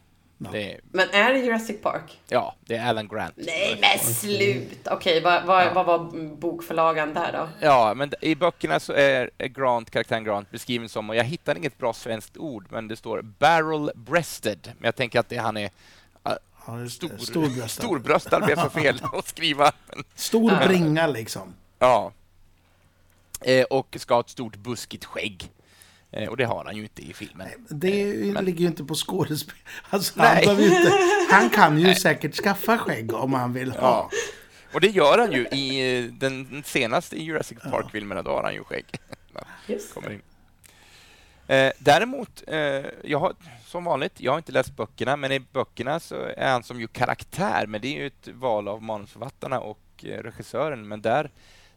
det, 0.53 0.81
Men 0.93 1.11
är 1.11 1.33
det 1.33 1.39
Jurassic 1.39 1.83
Park? 1.83 2.21
ja, 2.29 2.55
det 2.61 2.77
är 2.77 2.89
Alan 2.89 3.09
Grant. 3.09 3.35
Nej 3.37 3.79
men 3.81 4.15
slut! 4.15 4.89
Okej, 4.91 5.21
vad, 5.21 5.45
vad, 5.45 5.63
Ja. 5.65 5.73
vad 5.75 5.87
var 5.87 5.99
bokförlagan 6.37 7.15
där 7.15 7.33
då? 7.33 7.49
Ja, 7.67 7.95
men 7.97 8.13
i 8.21 8.35
böckerna 8.35 8.81
så 8.81 8.93
är 8.93 9.31
Grant, 9.49 9.91
karaktären 9.91 10.25
Grant 10.25 10.51
beskriven 10.51 10.89
som, 10.89 11.11
och 11.11 11.17
jag 11.17 11.25
hittar 11.25 11.57
inget 11.57 11.79
bra 11.79 11.93
svenskt 11.93 12.37
ord, 12.37 12.67
men 12.71 12.89
det 12.89 12.97
står 12.97 13.23
barrel 13.23 13.91
breasted. 13.95 14.73
Men 14.79 14.85
jag 14.85 14.97
tänker 14.97 15.21
att 15.21 15.29
det 15.29 15.37
han 15.37 15.57
är 15.57 15.71
Ja, 16.23 16.39
det. 16.77 16.91
stor, 16.91 17.09
Storbröstad. 17.19 17.69
storbröstad, 17.69 18.41
blev 18.41 18.57
så 18.57 18.71
fel 18.71 19.01
att 19.13 19.27
skriva. 19.27 19.73
Stor 20.15 20.67
bringa 20.69 21.07
liksom. 21.07 21.55
ja. 21.79 22.13
Eh, 23.41 23.65
och 23.65 23.97
ska 24.01 24.15
ha 24.15 24.21
ett 24.21 24.29
stort 24.31 24.57
buskigt 24.57 25.05
skägg. 25.05 25.51
Eh, 26.13 26.29
och 26.29 26.37
det 26.37 26.45
har 26.45 26.65
han 26.65 26.77
ju 26.77 26.83
inte 26.83 27.03
i 27.03 27.13
filmen. 27.13 27.49
Det 27.69 28.15
Men- 28.33 28.45
ligger 28.45 28.61
ju 28.61 28.67
inte 28.67 28.85
på 28.85 28.95
skådespel. 28.95 29.57
Alltså, 29.91 30.21
han, 30.21 30.35
Nej. 30.37 30.65
inte, 30.65 30.93
han 31.31 31.51
kan 31.51 31.79
ju 31.81 31.95
säkert 31.95 32.35
skaffa 32.35 32.79
skägg 32.79 33.15
om 33.15 33.33
han 33.35 33.53
vill 33.53 33.71
ha. 33.73 33.79
Ja. 33.81 34.11
Och 34.75 34.81
det 34.81 34.89
gör 34.89 35.19
han 35.19 35.33
ju 35.33 35.47
i 35.47 35.99
eh, 35.99 36.13
den 36.13 36.63
senaste 36.67 37.23
Jurassic 37.23 37.59
Park-filmerna, 37.71 38.23
då 38.23 38.31
har 38.31 38.43
han 38.43 38.55
ju 38.55 38.65
skägg. 38.65 38.85
Just 39.67 39.95
Kommer 39.95 40.11
in. 40.13 40.23
Eh, 41.47 41.73
däremot, 41.79 42.43
eh, 42.47 42.57
jag 43.05 43.19
har, 43.19 43.35
som 43.67 43.85
vanligt, 43.85 44.13
jag 44.21 44.33
har 44.33 44.39
inte 44.39 44.53
läst 44.53 44.77
böckerna, 44.77 45.17
men 45.17 45.33
i 45.33 45.41
böckerna 45.41 46.01
så 46.01 46.15
är 46.37 46.53
han 46.53 46.63
som 46.63 46.81
ju 46.81 46.87
karaktär, 46.87 47.67
men 47.67 47.81
det 47.81 47.89
är 47.89 48.01
ju 48.01 48.07
ett 48.07 48.29
val 48.29 48.69
av 48.69 48.83
manusförfattarna 48.83 49.61
och 49.61 49.81
eh, 50.03 50.23
regissören, 50.23 50.89
men 50.89 51.01
där, 51.03 51.31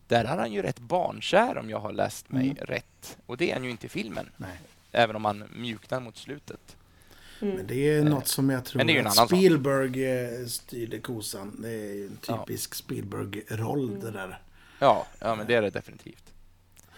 där 0.08 0.26
är 0.26 0.38
han 0.38 0.52
ju 0.54 0.62
rätt 0.62 0.80
barnkär 0.80 1.58
om 1.58 1.70
jag 1.70 1.80
har 1.80 1.92
läst 1.92 2.30
mig 2.30 2.44
Mm. 2.46 2.56
rätt. 2.66 3.18
Och 3.26 3.38
det 3.38 3.50
är 3.52 3.54
han 3.54 3.64
ju 3.64 3.70
inte 3.72 3.86
i 3.86 3.90
filmen, 3.90 4.30
Nej. 4.38 4.60
även 4.92 5.16
om 5.16 5.26
han 5.26 5.44
mjuknar 5.56 6.00
mot 6.00 6.18
slutet. 6.18 6.76
Men 7.40 7.68
det 7.68 7.90
är 7.90 8.04
något 8.04 8.28
som 8.28 8.50
jag 8.50 8.66
tror 8.66 9.08
att. 9.08 9.28
Spielberg 9.28 10.06
eh, 10.06 10.46
styrde 10.48 11.00
kosan. 11.00 11.56
Det 11.62 11.70
är 11.70 11.94
ju 11.94 12.06
en 12.08 12.18
typisk 12.18 12.76
Spielberg-roll 12.76 14.00
det 14.00 14.12
där. 14.12 14.40
Ja, 14.80 15.08
ja 15.20 15.36
men 15.36 15.48
det 15.48 15.56
är 15.56 15.62
det 15.62 15.70
definitivt. 15.70 16.24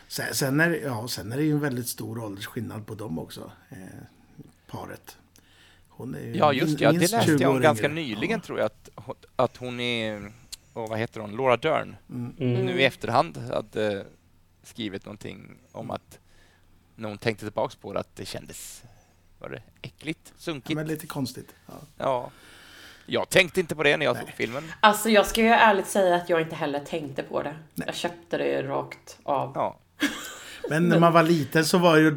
Sen, 0.07 0.33
sen, 0.35 0.59
är, 0.59 0.69
ja, 0.83 1.07
sen 1.07 1.31
är 1.31 1.37
det 1.37 1.43
ju 1.43 1.51
en 1.51 1.59
väldigt 1.59 1.87
stor 1.87 2.19
åldersskillnad 2.23 2.85
på 2.85 2.95
dem 2.95 3.19
också. 3.19 3.51
Eh, 3.69 3.77
paret. 4.67 5.17
Hon 5.89 6.15
är 6.15 6.19
ju 6.21 6.35
Ja, 6.35 6.53
just 6.53 6.67
min- 6.73 6.77
ja, 6.83 6.91
det 6.91 6.99
läste 6.99 7.21
20 7.25 7.43
jag 7.43 7.51
om 7.55 7.61
ganska 7.61 7.85
yngre. 7.85 7.95
nyligen, 7.95 8.41
tror 8.41 8.59
jag, 8.59 8.65
att, 8.65 8.89
hon- 8.95 9.15
att 9.35 9.57
hon 9.57 9.79
är... 9.79 10.31
Och 10.75 10.89
vad 10.89 10.99
heter 10.99 11.19
hon? 11.19 11.31
Laura 11.35 11.57
Dern. 11.57 11.95
Mm. 12.09 12.35
Mm. 12.39 12.65
nu 12.65 12.81
i 12.81 12.85
efterhand 12.85 13.37
hade 13.37 14.05
skrivit 14.63 15.05
någonting 15.05 15.51
om 15.71 15.91
att 15.91 16.19
när 16.95 17.09
hon 17.09 17.17
tänkte 17.17 17.45
tillbaks 17.45 17.75
på 17.75 17.93
det, 17.93 17.99
att 17.99 18.15
det 18.15 18.25
kändes 18.25 18.83
var 19.39 19.49
det 19.49 19.61
äckligt, 19.81 20.19
Ja, 20.25 20.33
sunkigt. 20.37 20.75
men 20.75 20.87
lite 20.87 21.07
konstigt. 21.07 21.55
Ja. 21.67 21.73
Ja. 21.97 22.31
Jag 23.05 23.29
tänkte 23.29 23.59
inte 23.59 23.75
på 23.75 23.83
det 23.83 23.97
när 23.97 24.05
jag 24.05 24.17
såg 24.17 24.29
filmen. 24.29 24.71
Alltså 24.79 25.09
jag 25.09 25.25
ska 25.25 25.41
ju 25.41 25.47
ärligt 25.47 25.87
säga 25.87 26.15
att 26.15 26.29
jag 26.29 26.41
inte 26.41 26.55
heller 26.55 26.79
tänkte 26.79 27.23
på 27.23 27.43
det. 27.43 27.55
Jag 27.75 27.95
köpte 27.95 28.37
det 28.37 28.63
rakt 28.63 29.19
av. 29.23 29.51
Ja. 29.55 29.79
Men 30.69 30.89
när 30.89 30.99
man 30.99 31.13
var 31.13 31.23
liten 31.23 31.65
så 31.65 31.77
var 31.77 31.97
ju 31.97 32.15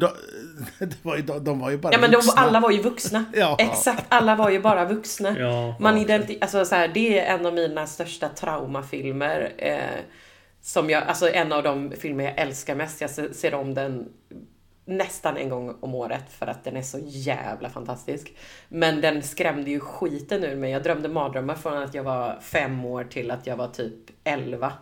det 0.79 1.05
var 1.05 1.15
ju, 1.15 1.21
de, 1.21 1.43
de 1.43 1.59
var 1.59 1.69
ju 1.69 1.77
bara 1.77 1.93
Ja 1.93 1.99
men 1.99 2.11
de, 2.11 2.15
vuxna. 2.17 2.41
alla 2.41 2.59
var 2.59 2.71
ju 2.71 2.81
vuxna. 2.81 3.25
Ja. 3.33 3.55
Exakt, 3.59 4.05
alla 4.09 4.35
var 4.35 4.49
ju 4.49 4.59
bara 4.59 4.85
vuxna. 4.85 5.35
Ja, 5.39 5.75
Man 5.79 5.97
ja. 6.01 6.03
identi- 6.07 6.37
alltså, 6.41 6.65
så 6.65 6.75
här, 6.75 6.87
det 6.87 7.19
är 7.19 7.35
en 7.37 7.45
av 7.45 7.53
mina 7.53 7.87
största 7.87 8.29
traumafilmer. 8.29 9.53
Eh, 9.57 9.79
som 10.61 10.89
jag, 10.89 11.03
alltså 11.03 11.29
en 11.29 11.51
av 11.53 11.63
de 11.63 11.91
filmer 11.99 12.23
jag 12.23 12.33
älskar 12.39 12.75
mest. 12.75 13.01
Jag 13.01 13.09
ser, 13.09 13.33
ser 13.33 13.53
om 13.53 13.73
den 13.73 14.09
nästan 14.85 15.37
en 15.37 15.49
gång 15.49 15.75
om 15.79 15.95
året 15.95 16.23
för 16.39 16.47
att 16.47 16.63
den 16.63 16.77
är 16.77 16.81
så 16.81 16.99
jävla 17.03 17.69
fantastisk. 17.69 18.33
Men 18.69 19.01
den 19.01 19.23
skrämde 19.23 19.71
ju 19.71 19.79
skiten 19.79 20.43
ur 20.43 20.55
mig. 20.55 20.71
Jag 20.71 20.83
drömde 20.83 21.09
mardrömmar 21.09 21.55
från 21.55 21.77
att 21.77 21.93
jag 21.93 22.03
var 22.03 22.39
fem 22.41 22.85
år 22.85 23.03
till 23.03 23.31
att 23.31 23.47
jag 23.47 23.57
var 23.57 23.67
typ 23.67 23.93
elva. 24.23 24.73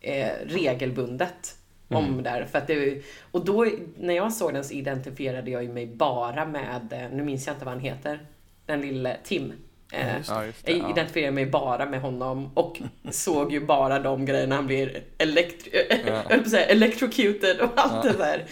Eh, 0.00 0.28
regelbundet. 0.46 1.54
Om 1.88 2.22
där. 2.22 2.44
För 2.44 2.58
att 2.58 2.66
det, 2.66 3.02
och 3.30 3.44
då, 3.44 3.66
när 3.98 4.14
jag 4.14 4.32
såg 4.32 4.54
den 4.54 4.64
så 4.64 4.74
identifierade 4.74 5.50
jag 5.50 5.62
ju 5.62 5.68
mig 5.72 5.86
bara 5.86 6.44
med, 6.44 6.92
eh, 6.92 7.16
nu 7.16 7.22
minns 7.24 7.46
jag 7.46 7.54
inte 7.56 7.64
vad 7.64 7.74
han 7.74 7.82
heter, 7.82 8.18
den 8.66 8.80
lille 8.80 9.16
Tim. 9.24 9.52
Eh, 9.92 10.06
Ja, 10.28 10.44
just 10.46 10.66
det, 10.66 10.72
jag 10.72 10.80
ja. 10.80 10.90
identifierade 10.90 11.32
mig 11.32 11.46
bara 11.46 11.86
med 11.86 12.00
honom 12.00 12.50
och 12.54 12.80
såg 13.10 13.52
ju 13.52 13.60
bara 13.60 13.98
de 13.98 14.24
grejerna 14.26 14.54
han 14.54 14.66
blir 14.66 15.02
elektri- 15.18 16.06
jag 16.06 16.32
att 16.40 16.50
säga, 16.50 16.66
electrocuted 16.66 17.60
och 17.60 17.70
allt 17.74 18.02
det 18.02 18.18
där. 18.18 18.44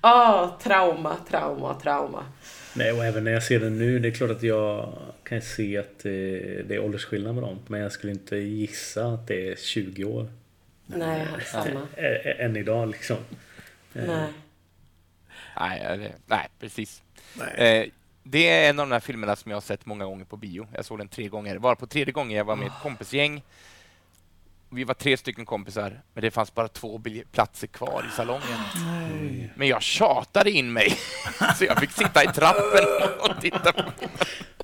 Ah, 0.00 0.48
trauma, 0.62 1.16
trauma, 1.30 1.74
trauma. 1.82 2.24
Nej, 2.76 2.92
och 2.92 3.04
även 3.04 3.24
när 3.24 3.32
jag 3.32 3.42
ser 3.42 3.60
den 3.60 3.78
nu, 3.78 3.98
det 3.98 4.08
är 4.08 4.12
klart 4.12 4.30
att 4.30 4.42
jag 4.42 4.92
kan 5.22 5.40
se 5.42 5.78
att 5.78 6.04
eh, 6.04 6.10
det 6.64 6.70
är 6.70 6.78
åldersskillnad 6.84 7.34
med 7.34 7.44
dem. 7.44 7.58
Men 7.66 7.80
jag 7.80 7.92
skulle 7.92 8.12
inte 8.12 8.36
gissa 8.36 9.06
att 9.06 9.26
det 9.26 9.48
är 9.48 9.56
20 9.56 10.04
år. 10.04 10.28
Nej, 10.90 11.26
samma. 11.52 11.86
Än 12.38 12.56
idag 12.56 12.88
liksom. 12.88 13.16
Nej. 13.92 14.28
Nej, 15.60 15.98
det, 15.98 16.12
nej, 16.26 16.48
precis. 16.60 17.02
Nej. 17.34 17.80
Eh, 17.82 17.86
det 18.22 18.48
är 18.48 18.70
en 18.70 18.80
av 18.80 18.86
de 18.88 18.92
här 18.92 19.00
filmerna 19.00 19.36
som 19.36 19.50
jag 19.50 19.56
har 19.56 19.60
sett 19.60 19.86
många 19.86 20.04
gånger 20.04 20.24
på 20.24 20.36
bio. 20.36 20.68
Jag 20.74 20.84
såg 20.84 20.98
den 20.98 21.08
tre 21.08 21.28
gånger. 21.28 21.56
Var 21.56 21.74
på 21.74 21.86
tredje 21.86 22.12
gången 22.12 22.36
jag 22.36 22.44
var 22.44 22.56
med 22.56 22.66
ett 22.66 22.82
kompisgäng. 22.82 23.42
Vi 24.70 24.84
var 24.84 24.94
tre 24.94 25.16
stycken 25.16 25.46
kompisar, 25.46 26.00
men 26.14 26.22
det 26.22 26.30
fanns 26.30 26.54
bara 26.54 26.68
två 26.68 27.02
platser 27.32 27.66
kvar 27.66 28.04
i 28.12 28.16
salongen. 28.16 28.58
Men 29.54 29.68
jag 29.68 29.82
tjatade 29.82 30.50
in 30.50 30.72
mig, 30.72 30.88
så 31.58 31.64
jag 31.64 31.80
fick 31.80 31.90
sitta 31.90 32.24
i 32.24 32.26
trappen 32.26 32.84
och 33.20 33.40
titta 33.40 33.72
på 33.72 33.82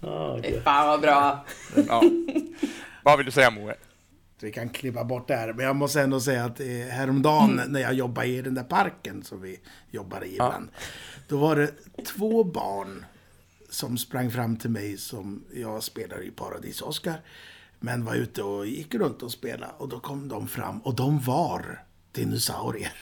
Ah, 0.09 0.39
Fy 0.43 0.61
Fan 0.61 0.87
vad 0.89 1.01
bra. 1.01 1.45
Ja. 1.89 2.03
Vad 3.03 3.17
vill 3.19 3.27
du 3.27 3.33
säga 3.33 3.51
Moe? 3.51 3.75
Vi 4.45 4.53
kan 4.53 4.69
klippa 4.69 5.05
bort 5.05 5.29
det 5.29 5.37
här. 5.37 5.53
Men 5.53 5.67
jag 5.67 5.77
måste 5.77 6.01
ändå 6.01 6.21
säga 6.21 6.45
att 6.45 6.61
eh, 6.61 6.67
häromdagen 6.67 7.61
när 7.69 7.81
jag 7.81 7.95
jobbade 7.95 8.27
i 8.27 8.43
den 8.43 8.55
där 8.55 8.63
parken 8.65 9.23
som 9.23 9.41
vi 9.41 9.61
jobbar 9.91 10.25
i 10.25 10.33
ibland. 10.33 10.69
Då 11.29 11.39
var 11.39 11.57
det 11.57 11.71
två 12.05 12.45
barn 12.45 13.05
som 13.71 13.99
sprang 13.99 14.31
fram 14.31 14.57
till 14.57 14.71
mig 14.71 14.97
som 14.97 15.45
jag 15.55 15.83
spelar 15.83 16.23
i 16.23 16.31
Paradis 16.31 16.83
Oscar. 16.83 17.15
Men 17.81 18.05
var 18.05 18.15
ute 18.15 18.43
och 18.43 18.67
gick 18.67 18.95
runt 18.95 19.23
och 19.23 19.33
spelade. 19.33 19.73
Och 19.79 19.89
då 19.89 20.01
kom 20.01 20.29
de 20.29 20.49
fram 20.49 20.81
och 20.81 20.95
de 20.95 21.21
var 21.21 21.85
dinosaurier. 22.13 22.93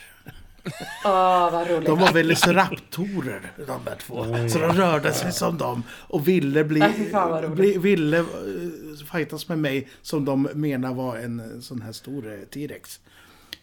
Åh, 1.05 1.51
vad 1.51 1.69
roligt. 1.69 1.85
De 1.85 1.99
var 1.99 2.13
velociraptorer, 2.13 3.51
de 3.57 3.79
där 3.85 3.95
två. 3.95 4.25
Så 4.49 4.59
de 4.59 4.73
rörde 4.73 5.13
sig 5.13 5.31
som 5.31 5.57
dem 5.57 5.83
och 5.89 6.27
ville 6.27 6.63
bli, 6.63 6.79
Äh, 6.81 7.49
bli 7.49 7.77
ville 7.77 8.19
uh, 8.19 8.25
fightas 9.11 9.49
med 9.49 9.59
mig 9.59 9.87
som 10.01 10.25
de 10.25 10.49
menar 10.53 10.93
var 10.93 11.17
en 11.17 11.39
eh, 11.39 11.59
sån 11.61 11.81
här 11.81 11.91
stor 11.91 12.33
eh, 12.33 12.39
T-rex. 12.39 12.99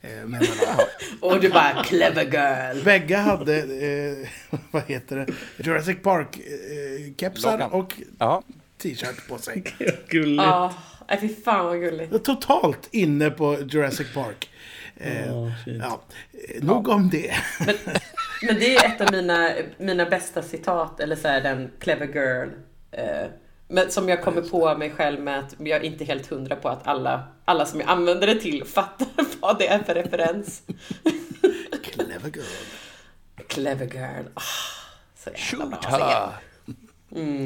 Eh, 0.00 0.10
men, 0.26 0.42
Och 1.20 1.40
du 1.40 1.48
bara, 1.48 1.84
clever 1.84 2.24
girl. 2.24 2.84
Bägge 2.84 3.16
hade, 3.16 3.56
eh, 3.58 4.58
vad 4.70 4.82
heter 4.82 5.16
det, 5.16 5.26
Jurassic 5.64 5.96
Park-kepsar 6.02 7.50
Loggan. 7.58 7.70
och 7.70 7.94
Ja, 8.18 8.42
t-shirt 8.82 9.28
på 9.28 9.38
sig. 9.38 9.64
Gulligt. 10.08 10.42
Ja, 10.42 10.74
nej, 11.08 11.18
fy 11.20 11.28
fan 11.44 11.64
vad 11.66 11.80
gulligt. 11.80 12.24
Totalt 12.24 12.88
inne 12.90 13.30
på 13.30 13.56
Jurassic 13.60 14.14
Park. 14.14 14.50
Eh, 15.00 15.26
Ja, 15.26 15.50
ja, 15.66 16.00
eh, 16.32 16.62
nog 16.64 16.88
om 16.88 17.10
det. 17.10 17.34
Men, 17.66 17.74
men 18.42 18.54
det 18.54 18.76
är 18.76 18.86
ett 18.86 19.00
av 19.00 19.12
mina, 19.12 19.50
mina 19.78 20.04
bästa 20.06 20.42
citat, 20.42 21.00
eller 21.00 21.16
så 21.16 21.28
här, 21.28 21.40
den 21.40 21.70
clever 21.80 22.06
girl. 22.06 22.48
Eh, 22.90 23.26
men 23.68 23.90
som 23.90 24.08
jag 24.08 24.22
kommer 24.22 24.42
på 24.42 24.76
mig 24.78 24.90
själv 24.90 25.20
med 25.20 25.38
att 25.38 25.54
jag 25.58 25.68
är 25.68 25.80
inte 25.84 26.04
helt 26.04 26.26
hundra 26.26 26.56
på 26.56 26.68
att 26.68 26.86
alla, 26.86 27.24
alla 27.44 27.66
som 27.66 27.80
jag 27.80 27.88
använder 27.88 28.26
det 28.26 28.40
till 28.40 28.64
fattar 28.64 29.06
vad 29.40 29.58
det 29.58 29.66
är 29.68 29.78
för 29.78 29.94
referens. 29.94 30.62
Clever 31.82 32.30
girl. 32.30 32.44
Clever 33.48 33.86
girl. 33.86 34.26
Ah, 34.34 34.40
så 35.16 35.30
jävla 35.56 35.76
shoot 35.76 35.84
her! 35.84 36.28
Mm, 37.16 37.44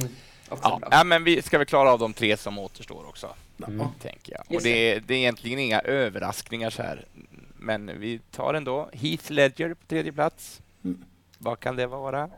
också 0.48 0.68
Ja, 0.68 0.78
bra. 0.78 0.89
ja, 0.90 1.05
men 1.05 1.24
vi 1.24 1.43
ska 1.43 1.59
väl 1.59 1.66
klara 1.66 1.93
av 1.93 1.98
de 1.98 2.12
tre 2.12 2.36
som 2.36 2.59
återstår 2.59 3.09
också, 3.09 3.28
Ja. 3.56 3.93
tänker 4.02 4.32
jag. 4.32 4.56
Och 4.56 4.62
det 4.62 4.70
är, 4.93 5.01
det 5.06 5.14
är 5.14 5.18
egentligen 5.18 5.59
inga 5.59 5.81
överraskningar 5.81 6.70
så 6.70 6.82
här. 6.82 7.05
Men 7.64 8.00
vi 8.00 8.18
tar 8.30 8.54
ändå 8.54 8.88
Heath 8.92 9.32
Ledger 9.32 9.74
på 9.74 9.86
tredje 9.86 10.12
plats. 10.12 10.62
Vad 11.38 11.60
kan 11.60 11.76
det 11.76 11.86
vara? 11.86 12.30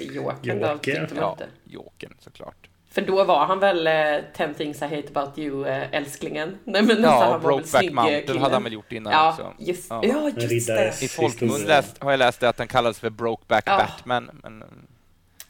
Jokern 0.00 0.60
då, 0.60 0.78
Ja. 1.16 1.36
Jokern 1.64 2.14
såklart. 2.18 2.68
För 2.90 3.02
då 3.02 3.24
var 3.24 3.46
han 3.46 3.58
väl 3.58 3.86
eh, 3.86 4.24
10 4.36 4.54
things 4.54 4.82
I 4.82 4.84
hate 4.84 5.08
about 5.14 5.38
you, 5.38 5.66
eh, 5.66 5.88
älsklingen. 5.94 6.58
Nej 6.64 6.82
men 6.82 6.90
alltså, 6.90 7.02
Ja, 7.02 7.20
han 7.20 7.28
var 7.30 7.38
väl 7.38 7.42
Brokeback 7.46 7.80
snygg, 7.80 7.94
Mountain 7.94 8.22
killen. 8.26 8.42
hade 8.42 8.54
han 8.54 8.62
väl 8.62 8.72
gjort 8.72 8.92
innan 8.92 9.12
ja, 9.12 9.30
också. 9.30 9.52
Just, 9.58 9.90
Ja. 9.90 10.00
ja. 10.04 10.30
Just 10.36 10.66
det. 10.66 11.02
I 11.02 11.08
folkmun 11.08 11.60
läst, 11.66 12.02
har 12.02 12.10
jag 12.10 12.18
läst 12.18 12.40
det 12.40 12.48
att 12.48 12.56
den 12.56 12.68
kallades 12.68 12.98
för 13.00 13.10
Brokeback 13.10 13.64
Ja. 13.66 13.76
Batman. 13.78 14.30
Men, 14.42 14.62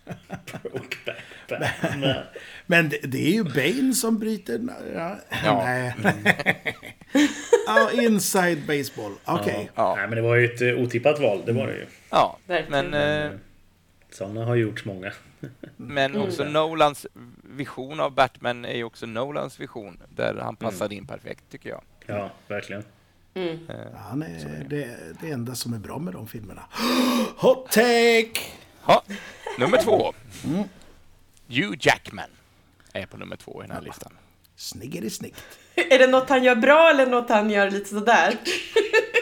Och 0.73 0.97
Batman. 1.49 2.15
Men 2.67 2.89
det, 2.89 2.99
det 3.03 3.27
är 3.27 3.33
ju 3.33 3.45
Bane 3.45 3.95
som 3.95 4.19
bryter... 4.19 4.61
Ja, 4.95 5.17
Ja. 5.45 5.65
Nej. 5.65 5.95
ja, 7.67 7.91
inside 7.93 8.67
baseball. 8.67 9.13
Okej. 9.25 9.71
ja, 9.75 9.95
Nej 9.97 10.07
men 10.09 10.17
det 10.17 10.23
var 10.23 10.37
ju 10.37 10.45
ett 10.45 10.61
eh, 10.61 10.83
otippat 10.85 11.21
val, 11.21 11.43
det 11.47 11.53
var 11.53 11.67
det 11.67 11.75
ju. 11.75 11.87
ja. 12.11 12.39
Verkligen. 12.47 12.91
Men, 12.91 13.31
eh, 13.33 13.39
Sådana 14.11 14.45
har 14.45 14.55
gjorts 14.55 14.85
många. 14.85 15.13
men 15.77 16.17
också 16.17 16.45
Nolans 16.45 17.07
vision 17.43 18.01
av 18.01 18.13
Batman 18.15 18.65
är 18.65 18.77
ju 18.77 18.85
också 18.85 19.07
Nolans 19.07 19.61
vision. 19.61 20.03
Där 20.17 20.35
han 20.35 20.57
passade 20.57 20.95
in 20.95 21.07
perfekt, 21.07 21.45
tycker 21.51 21.71
jag. 21.71 21.81
Ja, 22.07 22.31
verkligen. 22.49 22.83
Mm. 23.35 23.59
Eh, 23.69 23.77
Han 23.97 24.23
är 24.23 24.67
det, 24.69 24.97
det 25.21 25.31
enda 25.31 25.55
som 25.55 25.75
är 25.75 25.79
bra 25.79 25.99
med 25.99 26.15
de 26.15 26.27
filmerna. 26.29 26.63
Hot 27.37 27.71
take! 27.71 28.41
Ja, 28.87 29.03
nummer 29.59 29.83
två. 29.83 30.13
Hugh 31.49 31.77
Jackman 31.81 32.29
är 32.95 33.07
på 33.07 33.17
nummer 33.17 33.37
två 33.37 33.63
i 33.65 33.67
den 33.67 33.77
här 33.77 33.83
listan. 33.83 34.13
Sniggeri 34.57 35.11
snyggt. 35.11 35.45
Är 35.91 35.99
det 35.99 36.07
något 36.07 36.29
han 36.29 36.45
gör 36.45 36.55
bra 36.57 36.91
eller 36.91 37.07
något 37.07 37.29
han 37.29 37.51
gör 37.51 37.71
lite 37.71 37.89
sådär? 37.89 38.37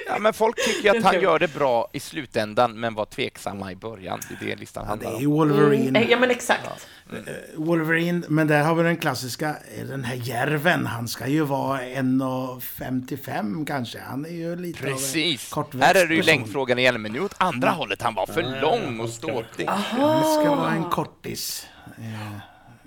Ja, 0.06 0.18
men 0.18 0.32
folk 0.32 0.56
tycker 0.64 0.98
att 0.98 1.04
han 1.04 1.20
gör 1.20 1.38
det 1.38 1.54
bra 1.54 1.90
i 1.92 2.00
slutändan, 2.00 2.80
men 2.80 2.94
var 2.94 3.04
tveksamma 3.04 3.72
i 3.72 3.76
början. 3.76 4.20
Det 4.28 4.44
är 4.44 4.48
det 4.48 4.56
listan 4.56 4.82
Det 4.84 4.88
handlar 4.88 5.10
är 5.10 5.14
om. 5.14 5.20
ju 5.20 5.26
Wolverine. 5.26 5.88
Mm, 5.98 6.10
ja 6.10 6.18
men 6.18 6.30
exakt. 6.30 6.64
Eh, 7.12 7.18
Wolverine, 7.56 8.24
men 8.28 8.46
där 8.46 8.62
har 8.62 8.74
vi 8.74 8.82
den 8.82 8.96
klassiska, 8.96 9.48
eh, 9.48 9.84
den 9.86 10.04
här 10.04 10.14
järven. 10.14 10.86
Han 10.86 11.08
ska 11.08 11.26
ju 11.26 11.40
vara 11.44 11.80
1,55 11.82 13.66
kanske. 13.66 13.98
Han 14.00 14.24
är 14.26 14.30
ju 14.30 14.56
lite 14.56 14.78
Precis. 14.82 15.52
av 15.52 15.66
en 15.72 15.82
Här 15.82 15.94
är 15.94 16.06
det 16.06 16.14
ju 16.14 16.22
längdfrågan 16.22 16.78
igen, 16.78 17.02
men 17.02 17.12
nu 17.12 17.20
åt 17.20 17.34
andra 17.38 17.70
hållet. 17.70 18.02
Han 18.02 18.14
var 18.14 18.26
för 18.26 18.60
lång 18.60 19.00
och 19.00 19.08
ståtlig. 19.08 19.66
Han 19.66 20.34
ska 20.34 20.54
vara 20.54 20.70
en 20.72 20.84
kortis. 20.84 21.66
Eh, 21.98 22.32
En 22.32 22.40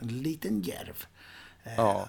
liten 0.08 0.62
järv. 0.62 1.06
Ja. 1.78 2.08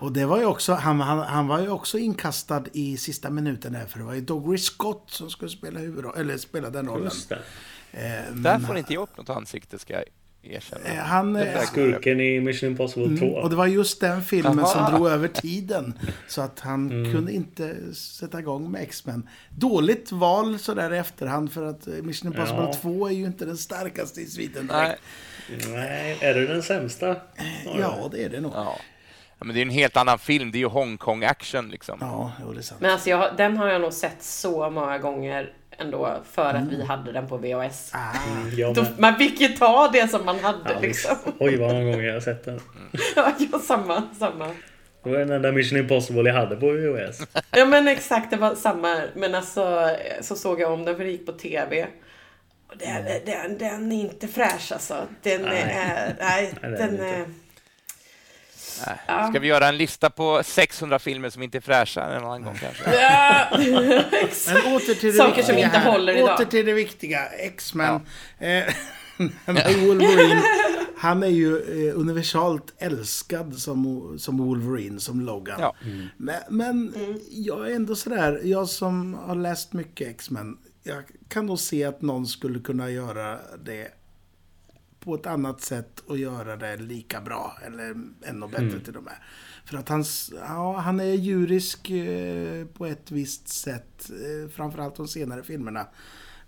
Och 0.00 0.12
det 0.12 0.26
var 0.26 0.38
ju 0.38 0.44
också, 0.44 0.72
han, 0.72 1.00
han, 1.00 1.18
han 1.18 1.46
var 1.46 1.60
ju 1.60 1.68
också 1.70 1.98
inkastad 1.98 2.64
i 2.72 2.96
sista 2.96 3.30
minuten 3.30 3.72
där, 3.72 3.86
för 3.86 3.98
det 3.98 4.04
var 4.04 4.14
ju 4.14 4.20
Dougray 4.20 4.58
Scott 4.58 5.04
som 5.10 5.30
skulle 5.30 5.50
spela 5.50 5.80
huvudroll, 5.80 6.14
eller 6.18 6.36
spela 6.38 6.70
den 6.70 6.86
rollen. 6.88 7.04
Just 7.04 7.28
det. 7.28 7.38
Eh, 7.92 8.34
Där 8.34 8.58
får 8.58 8.76
inte 8.78 8.94
jag 8.94 9.02
upp 9.02 9.16
något 9.16 9.30
ansikte, 9.30 9.78
ska 9.78 9.92
jag 9.92 10.04
erkänna. 10.42 10.84
eh, 10.84 10.96
han, 10.98 11.36
eh, 11.36 11.60
Skurken 11.62 12.20
i 12.20 12.40
Mission 12.40 12.70
Impossible 12.70 13.18
2. 13.18 13.24
Mm, 13.26 13.42
och 13.42 13.50
det 13.50 13.56
var 13.56 13.66
just 13.66 14.00
den 14.00 14.22
filmen 14.24 14.58
Aha. 14.58 14.66
som 14.66 14.94
drog 14.94 15.08
över 15.08 15.28
tiden. 15.28 15.98
Så 16.28 16.40
att 16.42 16.60
han 16.60 16.88
kunde 17.12 17.32
inte 17.32 17.94
sätta 17.94 18.38
igång 18.38 18.70
med 18.70 18.82
X-Men. 18.82 19.28
Dåligt 19.50 20.12
val 20.12 20.58
sådär 20.58 20.94
i 20.94 20.98
efterhand 20.98 21.52
för 21.52 21.66
att 21.66 21.86
eh, 21.86 21.94
Mission 22.02 22.32
Impossible 22.32 22.62
Ja. 22.64 22.72
2 22.72 23.06
är 23.08 23.12
ju 23.12 23.24
inte 23.26 23.44
den 23.44 23.56
starkaste 23.58 24.20
i 24.20 24.26
sviten 24.26 24.66
Nej. 24.72 24.84
direkt. 24.86 25.02
Nej, 25.74 26.18
är 26.20 26.34
det 26.34 26.46
den 26.46 26.62
sämsta? 26.62 27.16
Ja, 27.78 28.08
det 28.12 28.24
är 28.24 28.28
det 28.28 28.40
nog. 28.40 28.52
Ja. 28.54 28.76
ja. 29.38 29.44
Men 29.44 29.54
det 29.54 29.60
är 29.60 29.62
en 29.62 29.70
helt 29.70 29.96
annan 29.96 30.18
film. 30.18 30.50
Det 30.52 30.58
är 30.58 30.60
ju 30.60 30.66
Hongkong-action 30.68 31.70
liksom. 31.70 31.98
Ja, 32.00 32.32
det 32.52 32.58
är 32.58 32.62
sant. 32.62 32.80
Men 32.80 32.90
alltså 32.90 33.10
jag, 33.10 33.36
den 33.36 33.56
har 33.56 33.68
jag 33.68 33.80
nog 33.80 33.92
sett 33.92 34.22
så 34.22 34.70
många 34.70 34.98
gånger 34.98 35.52
ändå 35.78 36.16
för 36.32 36.54
att 36.54 36.68
vi 36.70 36.84
hade 36.84 37.12
den 37.12 37.28
på 37.28 37.36
VHS. 37.36 37.90
Ah, 37.94 37.98
Jag 38.56 38.74
Då, 38.74 38.82
med. 38.82 38.98
man 38.98 39.16
fick 39.16 39.40
ju 39.40 39.48
ta 39.48 39.88
det 39.92 40.08
som 40.08 40.24
man 40.24 40.38
hade 40.38 40.58
Ja, 40.72 40.78
visst. 40.80 41.08
liksom. 41.10 41.32
Oj, 41.38 41.56
vad 41.56 41.72
många 41.74 41.84
gånger 41.84 42.04
jag 42.06 42.14
har 42.14 42.20
sett 42.20 42.44
den. 42.44 42.60
Ja, 43.16 43.32
ja, 43.52 43.58
samma, 43.58 44.02
samma. 44.18 44.46
Det 45.04 45.10
var 45.10 45.18
den 45.18 45.30
enda 45.30 45.52
Mission 45.52 45.78
Impossible 45.78 46.22
jag 46.30 46.34
hade 46.36 46.56
på 46.56 46.66
VHS. 46.72 47.20
Ja 47.50 47.64
men 47.64 47.88
exakt, 47.88 48.30
det 48.30 48.36
var 48.36 48.54
samma. 48.54 49.02
Men 49.14 49.34
alltså 49.34 49.90
så 50.20 50.36
såg 50.36 50.60
jag 50.60 50.72
om 50.72 50.84
den 50.84 50.96
för 50.96 51.04
det 51.04 51.10
gick 51.10 51.26
på 51.26 51.32
TV. 51.32 51.86
Och 52.70 52.78
den, 52.78 53.04
den, 53.26 53.58
den 53.58 53.92
är 53.92 54.00
inte 54.00 54.28
fräsch 54.28 54.72
alltså. 54.72 55.06
Den 55.22 55.42
Nej. 55.42 55.60
är... 55.62 56.16
Nej, 56.20 56.54
Nej, 56.62 56.70
den 56.70 56.96
den 56.96 57.00
är... 57.06 57.24
Ska 59.30 59.38
vi 59.40 59.46
göra 59.48 59.68
en 59.68 59.76
lista 59.76 60.10
på 60.10 60.42
600 60.44 60.98
filmer 60.98 61.30
som 61.30 61.42
inte 61.42 61.58
är 61.58 61.60
fräscha 61.60 62.04
en 62.04 62.24
annan 62.24 62.42
gång 62.42 62.58
kanske? 62.60 62.94
Ja, 63.00 63.46
exakt. 64.12 64.64
Men 64.64 64.74
åter 64.74 64.94
till 64.94 65.08
det 65.12 65.18
Saker 65.18 65.42
som 65.42 65.58
inte 65.58 65.78
här. 65.78 65.92
håller 65.92 66.16
idag. 66.16 66.34
Åter 66.34 66.44
till 66.44 66.66
det 66.66 66.72
viktiga. 66.72 67.26
X-Men. 67.26 67.94
Eh, 67.94 68.00
den 69.46 69.56
här 69.56 69.86
Wolverine. 69.86 70.42
Han 70.98 71.22
är 71.22 71.26
ju 71.28 71.56
eh, 71.88 71.98
universalt 71.98 72.74
älskad 72.78 73.58
som, 73.58 74.14
som 74.18 74.36
Wolverine, 74.38 75.00
som 75.00 75.20
Logan. 75.20 75.60
Ja. 75.60 75.74
Men, 76.16 76.40
men 76.50 76.94
Mm. 76.96 77.20
jag 77.30 77.70
är 77.70 77.74
ändå 77.76 77.94
sådär, 77.96 78.40
jag 78.44 78.68
som 78.68 79.14
har 79.14 79.34
läst 79.34 79.72
mycket 79.72 80.08
X-Men. 80.08 80.56
Jag 80.82 81.04
kan 81.28 81.46
nog 81.46 81.58
se 81.58 81.84
att 81.84 82.02
någon 82.02 82.26
skulle 82.26 82.58
kunna 82.60 82.90
göra 82.90 83.38
det 83.64 83.88
på 85.00 85.14
ett 85.14 85.26
annat 85.26 85.60
sätt 85.60 86.00
och 86.00 86.18
göra 86.18 86.56
det 86.56 86.76
lika 86.76 87.20
bra. 87.20 87.58
Eller 87.66 87.94
ännu 88.22 88.48
bättre 88.48 88.80
till 88.80 88.96
och 88.96 89.02
med. 89.02 89.14
För 89.64 89.78
att 89.78 89.88
hans, 89.88 90.32
ja, 90.40 90.76
han 90.76 91.00
är 91.00 91.04
djurisk 91.04 91.90
eh, 91.90 92.66
på 92.66 92.86
ett 92.86 93.10
visst 93.10 93.48
sätt. 93.48 94.10
Eh, 94.10 94.50
framförallt 94.50 94.96
de 94.96 95.08
senare 95.08 95.42
filmerna. 95.42 95.86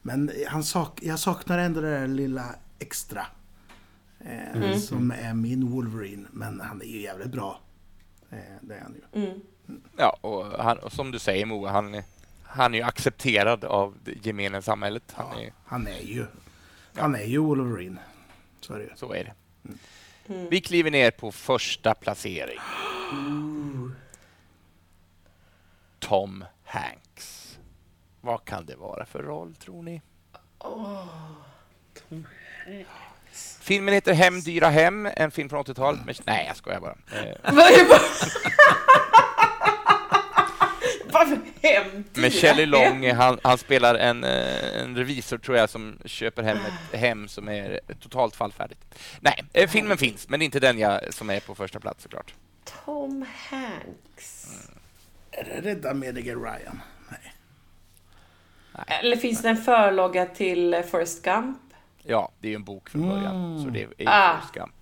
Men 0.02 0.30
han 0.48 0.64
sak, 0.64 0.98
jag 1.02 1.18
saknar 1.18 1.58
ändå 1.58 1.80
det 1.80 1.90
där 1.90 2.08
lilla 2.08 2.54
extra. 2.78 3.26
Eh, 4.20 4.78
Som 4.78 5.10
är 5.10 5.34
min 5.34 5.70
Wolverine. 5.70 6.26
Men 6.32 6.60
han 6.60 6.82
är 6.82 6.86
ju 6.86 7.00
jävligt 7.02 7.32
bra. 7.32 7.60
Eh, 8.30 8.38
det 8.62 8.74
är 8.74 8.80
han 8.80 8.94
ju. 8.94 9.22
Mm. 9.22 9.40
Ja, 9.96 10.18
och, 10.20 10.44
han, 10.64 10.78
och 10.78 10.92
som 10.92 11.10
du 11.10 11.18
säger 11.18 11.46
Moa, 11.46 11.70
han, 11.70 11.94
är- 11.94 12.04
han 12.54 12.74
är 12.74 12.78
ju 12.78 12.84
accepterad 12.84 13.64
av 13.64 13.96
det 14.04 14.26
gemene 14.26 14.62
samhället. 14.62 15.02
Han 15.14 15.26
Ja, 15.32 15.40
är, 15.42 15.52
han 15.66 15.86
är 15.86 16.00
ju 16.02 16.26
Han 16.96 17.14
är 17.14 17.24
ju 17.24 17.38
Wolverine. 17.38 17.98
Så 18.60 18.74
är 18.74 18.78
det 18.78 18.92
så 18.96 19.12
är 19.14 19.24
det. 19.24 19.32
Vi 20.50 20.60
kliver 20.60 20.90
ner 20.90 21.10
på 21.10 21.32
första 21.32 21.94
placering. 21.94 22.58
Tom 25.98 26.44
Hanks. 26.64 27.58
Vad 28.20 28.44
kan 28.44 28.66
det 28.66 28.76
vara 28.76 29.06
för 29.06 29.22
roll, 29.22 29.54
tror 29.54 29.82
ni? 29.82 30.02
Filmen 33.60 33.94
heter 33.94 34.12
Hem, 34.14 34.40
dyra 34.40 34.68
hem, 34.68 35.08
en 35.16 35.30
film 35.30 35.48
från 35.48 35.64
80-talet. 35.64 36.00
Men, 36.06 36.14
nej, 36.26 36.44
jag 36.46 36.56
skojar 36.56 36.80
bara. 36.80 36.96
Varför 41.12 41.38
hem? 41.62 42.04
Med 42.14 42.32
Shelley 42.32 42.66
Long, 42.66 43.10
han, 43.10 43.38
han 43.42 43.58
spelar 43.58 43.94
en, 43.94 44.24
eh, 44.24 44.82
en 44.82 44.96
revisor 44.96 45.38
tror 45.38 45.56
jag 45.56 45.70
som 45.70 45.98
köper 46.04 46.42
hem 46.42 46.58
ett 46.58 47.00
hem 47.00 47.28
som 47.28 47.48
är 47.48 47.80
totalt 48.00 48.36
fallfärdigt. 48.36 48.80
Nej, 49.20 49.44
eh, 49.52 49.68
filmen 49.70 49.96
finns, 49.98 50.28
men 50.28 50.42
inte 50.42 50.60
den 50.60 50.78
jag, 50.78 51.14
som 51.14 51.30
är 51.30 51.40
på 51.40 51.54
första 51.54 51.80
plats 51.80 52.02
såklart. 52.02 52.34
Tom 52.84 53.26
Hanks. 53.36 54.46
Är 55.30 55.44
det 55.44 55.68
Rädda 55.70 55.94
Mediger 55.94 56.36
Ryan? 56.36 56.80
Nej. 57.08 57.32
Eller 59.00 59.16
finns 59.16 59.42
det 59.42 59.48
en 59.48 59.56
förlaga 59.56 60.26
till 60.26 60.74
eh, 60.74 60.82
Forrest 60.82 61.24
Gump? 61.24 61.58
Ja, 62.02 62.30
det 62.40 62.48
är 62.48 62.50
ju 62.50 62.56
en 62.56 62.64
bok 62.64 62.90
från 62.90 63.08
början, 63.08 63.62
så 63.64 63.70
det 63.70 63.78
är 63.82 63.88
ju 63.98 64.06
Ah. 64.06 64.36
Forrest 64.38 64.54
Gump. 64.54 64.74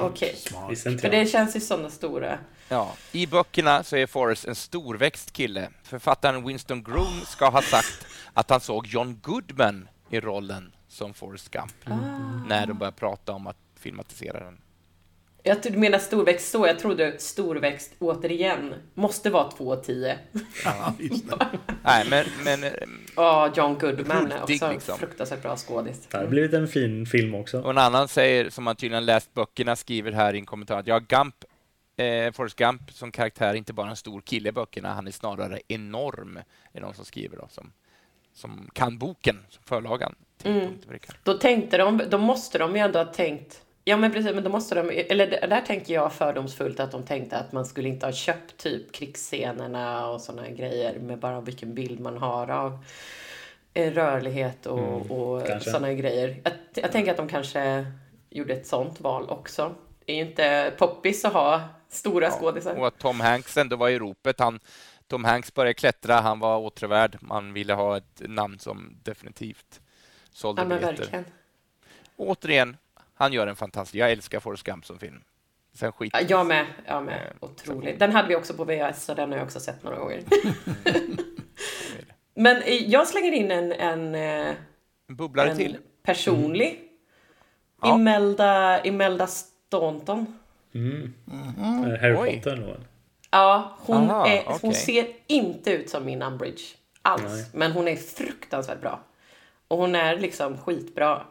Okej. 0.00 0.36
Smart. 0.36 0.86
Inte 0.86 0.98
För 0.98 1.10
det 1.10 1.26
känns 1.26 1.56
ju 1.56 1.60
sådana 1.60 1.90
stora. 1.90 2.38
Ja, 2.68 2.94
I 3.12 3.26
böckerna 3.26 3.82
så 3.82 3.96
är 3.96 4.06
Forrest 4.06 4.44
en 4.44 4.54
storväxt 4.54 5.32
kille. 5.32 5.68
Författaren 5.82 6.46
Winston 6.46 6.82
Groom 6.82 7.20
ska 7.26 7.48
ha 7.48 7.62
sagt 7.62 8.06
att 8.32 8.50
han 8.50 8.60
såg 8.60 8.86
John 8.86 9.20
Goodman 9.22 9.88
i 10.10 10.20
rollen 10.20 10.72
som 10.88 11.14
Forrest 11.14 11.50
Gump 11.50 12.00
när 12.48 12.66
de 12.66 12.78
började 12.78 12.96
prata 12.96 13.32
om 13.32 13.46
att 13.46 13.56
filmatisera 13.80 14.44
den. 14.44 14.58
Jag 15.42 15.62
tror 15.62 15.72
du 15.72 15.78
menar 15.78 15.98
storväxt 15.98 16.50
så. 16.50 16.66
Jag 16.66 16.78
trodde 16.78 17.18
storväxt 17.18 17.92
återigen 17.98 18.74
måste 18.94 19.30
vara 19.30 19.48
2,10. 19.50 20.14
Ja, 20.64 20.94
just 20.98 21.30
det. 21.30 21.46
Nej, 21.82 22.06
men, 22.10 22.26
men 22.44 22.72
Ja, 23.16 23.52
John 23.56 23.78
Goodman 23.78 24.32
är 24.32 24.42
också 24.42 24.72
liksom. 24.72 24.98
fruktansvärt 24.98 25.42
bra 25.42 25.56
skådis. 25.56 26.06
Det 26.10 26.16
hade 26.16 26.28
blivit 26.28 26.52
en 26.52 26.68
fin 26.68 27.06
film 27.06 27.34
också. 27.34 27.60
Och 27.60 27.70
en 27.70 27.78
annan 27.78 28.08
säger, 28.08 28.50
som 28.50 28.66
har 28.66 28.74
tydligen 28.74 29.06
läst 29.06 29.34
böckerna, 29.34 29.76
skriver 29.76 30.12
här 30.12 30.34
i 30.34 30.38
en 30.38 30.46
kommentar 30.46 30.78
att 30.78 30.86
ja, 30.86 30.98
Gump, 30.98 31.34
eh, 31.98 32.32
Forrest 32.32 32.56
Gump 32.56 32.92
som 32.92 33.12
karaktär 33.12 33.48
är 33.48 33.54
inte 33.54 33.72
bara 33.72 33.90
en 33.90 33.96
stor 33.96 34.20
kille 34.20 34.48
i 34.48 34.52
böckerna, 34.52 34.94
han 34.94 35.06
är 35.06 35.10
snarare 35.10 35.60
enorm, 35.68 36.38
är 36.72 36.80
någon 36.80 36.94
som 36.94 37.04
skriver 37.04 37.36
då, 37.36 37.48
som, 37.50 37.72
som 38.32 38.70
kan 38.72 38.98
boken, 38.98 39.46
som 39.48 39.62
förlagan. 39.62 40.14
till 40.36 40.50
Mm. 40.50 40.78
och. 40.88 41.16
Då 41.24 41.34
tänkte 41.34 41.78
de, 41.78 42.02
då 42.10 42.18
måste 42.18 42.58
de 42.58 42.76
ju 42.76 42.82
ändå 42.82 42.98
ha 42.98 43.06
tänkt 43.12 43.62
Ja 43.88 43.96
men 43.96 44.12
precis, 44.12 44.34
men 44.34 44.44
då 44.44 44.50
måste 44.50 44.74
de, 44.74 44.90
eller 45.10 45.46
där 45.48 45.60
tänker 45.60 45.94
jag 45.94 46.12
fördomsfullt 46.12 46.80
att 46.80 46.90
de 46.90 47.02
tänkte 47.02 47.36
att 47.36 47.52
man 47.52 47.66
skulle 47.66 47.88
inte 47.88 48.06
ha 48.06 48.12
köpt 48.12 48.56
typ 48.56 48.92
krigsscenerna 48.92 50.08
och 50.08 50.20
sådana 50.20 50.48
grejer 50.48 50.98
med 50.98 51.18
bara 51.18 51.40
vilken 51.40 51.74
bild 51.74 52.00
man 52.00 52.18
har 52.18 52.50
av 52.50 52.84
eh, 53.74 53.92
rörlighet 53.92 54.66
och, 54.66 55.10
och 55.10 55.46
kanske. 55.46 55.70
sådana 55.70 55.92
grejer. 55.92 56.40
Jag, 56.44 56.52
jag 56.74 56.92
tänker 56.92 57.10
att 57.10 57.16
de 57.16 57.28
kanske 57.28 57.86
gjorde 58.30 58.52
ett 58.54 58.66
sånt 58.66 59.00
val 59.00 59.28
också. 59.28 59.74
Det 60.04 60.12
är 60.12 60.16
ju 60.16 60.22
inte 60.22 60.72
poppis 60.78 61.24
att 61.24 61.32
ha 61.32 61.62
stora 61.88 62.30
skådisar. 62.30 62.74
Och 62.74 62.86
att 62.86 62.98
Tom 62.98 63.20
Hanks 63.20 63.56
ändå 63.56 63.76
var 63.76 63.88
i 63.88 63.98
ropet. 63.98 64.40
Han, 64.40 64.60
Tom 65.06 65.24
Hanks 65.24 65.54
började 65.54 65.74
klättra, 65.74 66.20
han 66.20 66.38
var 66.40 66.58
åtråvärd. 66.58 67.16
Man 67.20 67.52
ville 67.52 67.74
ha 67.74 67.96
ett 67.96 68.22
namn 68.26 68.58
som 68.58 68.96
definitivt 69.02 69.80
sålde 70.32 70.62
Ja 70.62 70.66
biljetter. 70.68 71.24
Återigen, 72.16 72.76
han 73.14 73.32
gör 73.32 73.46
en 73.46 73.56
fantastisk... 73.56 73.94
Jag 73.94 74.10
älskar 74.12 74.40
Forrest 74.40 74.62
Gump 74.62 74.86
som 74.86 74.98
film. 74.98 75.22
Sen 75.74 75.92
skit... 75.92 76.10
Ja, 76.14 76.20
Jag 76.20 76.46
med. 76.46 76.66
Jag 76.86 77.04
med. 77.04 77.14
Eh, 77.26 77.48
Otroligt. 77.48 77.98
Den 77.98 78.12
hade 78.12 78.28
vi 78.28 78.36
också 78.36 78.54
på 78.54 78.64
VHS 78.64 79.04
så 79.04 79.14
den 79.14 79.30
har 79.30 79.38
jag 79.38 79.44
också 79.44 79.60
sett 79.60 79.82
några 79.82 79.98
gånger. 79.98 80.22
Men 82.34 82.62
eh, 82.62 82.74
jag 82.90 83.08
slänger 83.08 83.32
in 83.32 83.50
en, 83.50 83.72
en, 83.72 84.14
eh, 84.14 84.54
En 85.08 85.16
bubblare 85.16 85.50
en 85.50 85.56
till. 85.56 85.76
personlig. 86.02 86.82
Ja. 87.82 87.94
Imelda, 87.94 88.84
Imelda 88.84 89.26
Staunton. 89.26 90.38
Mm. 90.74 91.12
Eh, 91.30 92.00
Harry 92.00 92.16
Oj. 92.18 92.34
Potter 92.36 92.56
nog. 92.56 92.76
Ja, 93.30 93.76
hon, 93.78 94.10
Aha, 94.10 94.28
är, 94.28 94.42
hon 94.62 94.74
ser 94.74 95.06
inte 95.26 95.70
ut 95.70 95.90
som 95.90 96.04
min 96.04 96.22
Umbridge 96.22 96.62
alls. 97.02 97.22
Nej. 97.26 97.44
Men 97.52 97.72
hon 97.72 97.88
är 97.88 97.96
fruktansvärt 97.96 98.80
bra. 98.80 99.00
Och 99.68 99.78
hon 99.78 99.94
är 99.94 100.16
liksom 100.18 100.58
skitbra. 100.58 101.22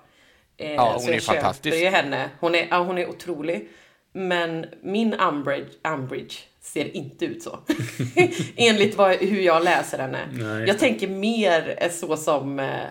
Eh, 0.58 0.72
Ja, 0.74 0.92
hon 0.92 1.02
så 1.02 1.08
jag 1.10 1.16
är 1.16 1.20
fantastisk. 1.22 1.76
köper 1.76 1.86
ju 1.86 1.96
henne. 1.96 2.30
Hon 2.40 2.56
är, 2.56 2.68
ja, 2.70 2.78
hon 2.84 2.98
är 2.98 3.10
otrolig. 3.10 3.70
Men 4.12 4.66
min 4.82 5.14
Umbridge, 5.14 5.70
Umbridge 5.88 6.36
ser 6.62 6.98
inte 6.98 7.26
ut 7.26 7.44
så. 7.44 7.60
Enligt 8.56 8.98
vad, 8.98 9.16
hur 9.16 9.42
jag 9.42 9.64
läser 9.64 9.98
henne. 10.00 10.28
Nej. 10.32 10.68
Jag 10.68 10.80
tänker 10.80 11.08
mer 11.08 11.90
så 11.92 12.18
som 12.18 12.60
eh, 12.60 12.86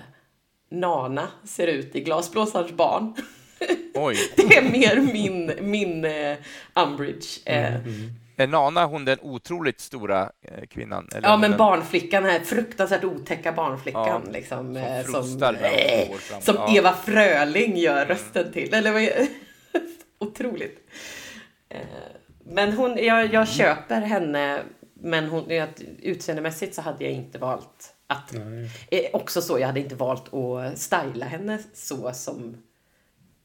Nana 0.70 1.28
ser 1.44 1.66
ut 1.66 1.96
i 1.96 2.00
Glasblåsarens 2.00 2.72
barn. 2.72 3.14
Oj. 3.94 4.16
Det 4.36 4.56
är 4.56 4.62
mer 4.62 5.12
min, 5.12 5.52
min 5.70 6.04
eh, 6.04 6.36
Umbridge. 6.74 7.26
Eh, 7.44 7.74
Är 8.36 8.46
Nana 8.46 8.86
hon 8.86 9.04
den 9.04 9.18
otroligt 9.22 9.80
stora 9.80 10.30
eh, 10.42 10.66
kvinnan? 10.66 11.08
Eller 11.14 11.28
Ja, 11.28 11.36
men 11.36 11.50
den- 11.50 11.58
barnflickan, 11.58 12.24
här 12.24 12.40
fruktansvärt 12.40 13.04
otäcka 13.04 13.52
barnflickan. 13.52 14.22
Ja, 14.26 14.32
liksom, 14.32 14.58
som 14.58 14.76
eh, 14.76 15.04
som 15.04 15.38
fram. 16.18 16.40
som 16.40 16.54
Ja. 16.54 16.76
Eva 16.76 16.92
Fröling 16.92 17.76
gör 17.76 18.06
rösten 18.06 18.52
till. 18.52 18.74
Eller 18.74 18.92
vad 18.92 19.02
Otroligt. 20.18 20.88
Men 22.44 22.72
hon, 22.72 22.96
jag, 23.04 23.34
jag 23.34 23.48
köper 23.48 24.00
henne, 24.00 24.62
men 24.94 25.24
hon, 25.28 25.50
utseendemässigt 26.02 26.74
så 26.74 26.82
hade 26.82 27.04
jag 27.04 27.12
inte 27.12 27.38
valt 27.38 27.94
att... 28.06 28.32
Nej. 28.32 29.10
Också 29.12 29.42
så, 29.42 29.58
jag 29.58 29.66
hade 29.66 29.80
inte 29.80 29.94
valt 29.94 30.34
att 30.34 30.78
styla 30.78 31.26
henne 31.26 31.58
så 31.74 32.12
som 32.12 32.56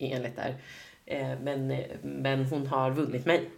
enligt 0.01 0.35
där. 0.35 0.55
Eh, 1.05 1.39
men, 1.43 1.83
men 2.03 2.45
hon 2.45 2.67
har 2.67 2.91
vunnit 2.91 3.25
mig. 3.25 3.49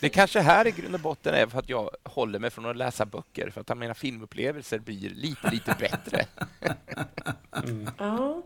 Det 0.00 0.08
kanske 0.08 0.40
här 0.40 0.66
i 0.66 0.70
grund 0.70 0.94
och 0.94 1.00
botten 1.00 1.34
är 1.34 1.46
för 1.46 1.58
att 1.58 1.68
jag 1.68 1.90
håller 2.04 2.38
mig 2.38 2.50
från 2.50 2.66
att 2.66 2.76
läsa 2.76 3.06
böcker, 3.06 3.50
för 3.50 3.60
att 3.60 3.78
mina 3.78 3.94
filmupplevelser 3.94 4.78
blir 4.78 5.10
lite, 5.10 5.50
lite 5.50 5.76
bättre. 5.78 6.26
Ja. 7.98 8.42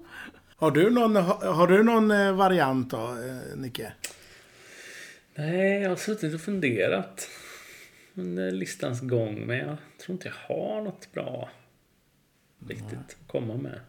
Har 0.57 0.71
du 0.71 0.91
någon, 0.91 1.17
har, 1.17 1.53
har 1.53 1.67
du 1.67 1.83
någon 1.83 2.11
eh, 2.11 2.33
variant 2.33 2.91
då, 2.91 2.97
eh, 2.97 3.57
Nicke? 3.57 3.93
Nej, 5.35 5.83
jag 5.83 5.89
har 5.89 5.97
suttit 5.97 6.35
och 6.35 6.41
funderat 6.41 7.29
under 8.15 8.51
listans 8.51 9.01
gång, 9.01 9.47
men 9.47 9.59
jag 9.59 9.77
tror 10.01 10.15
inte 10.15 10.29
jag 10.29 10.57
har 10.57 10.83
något 10.83 11.13
bra 11.13 11.51
riktigt 12.67 12.99
att 12.99 13.17
komma 13.27 13.55
med. 13.57 13.81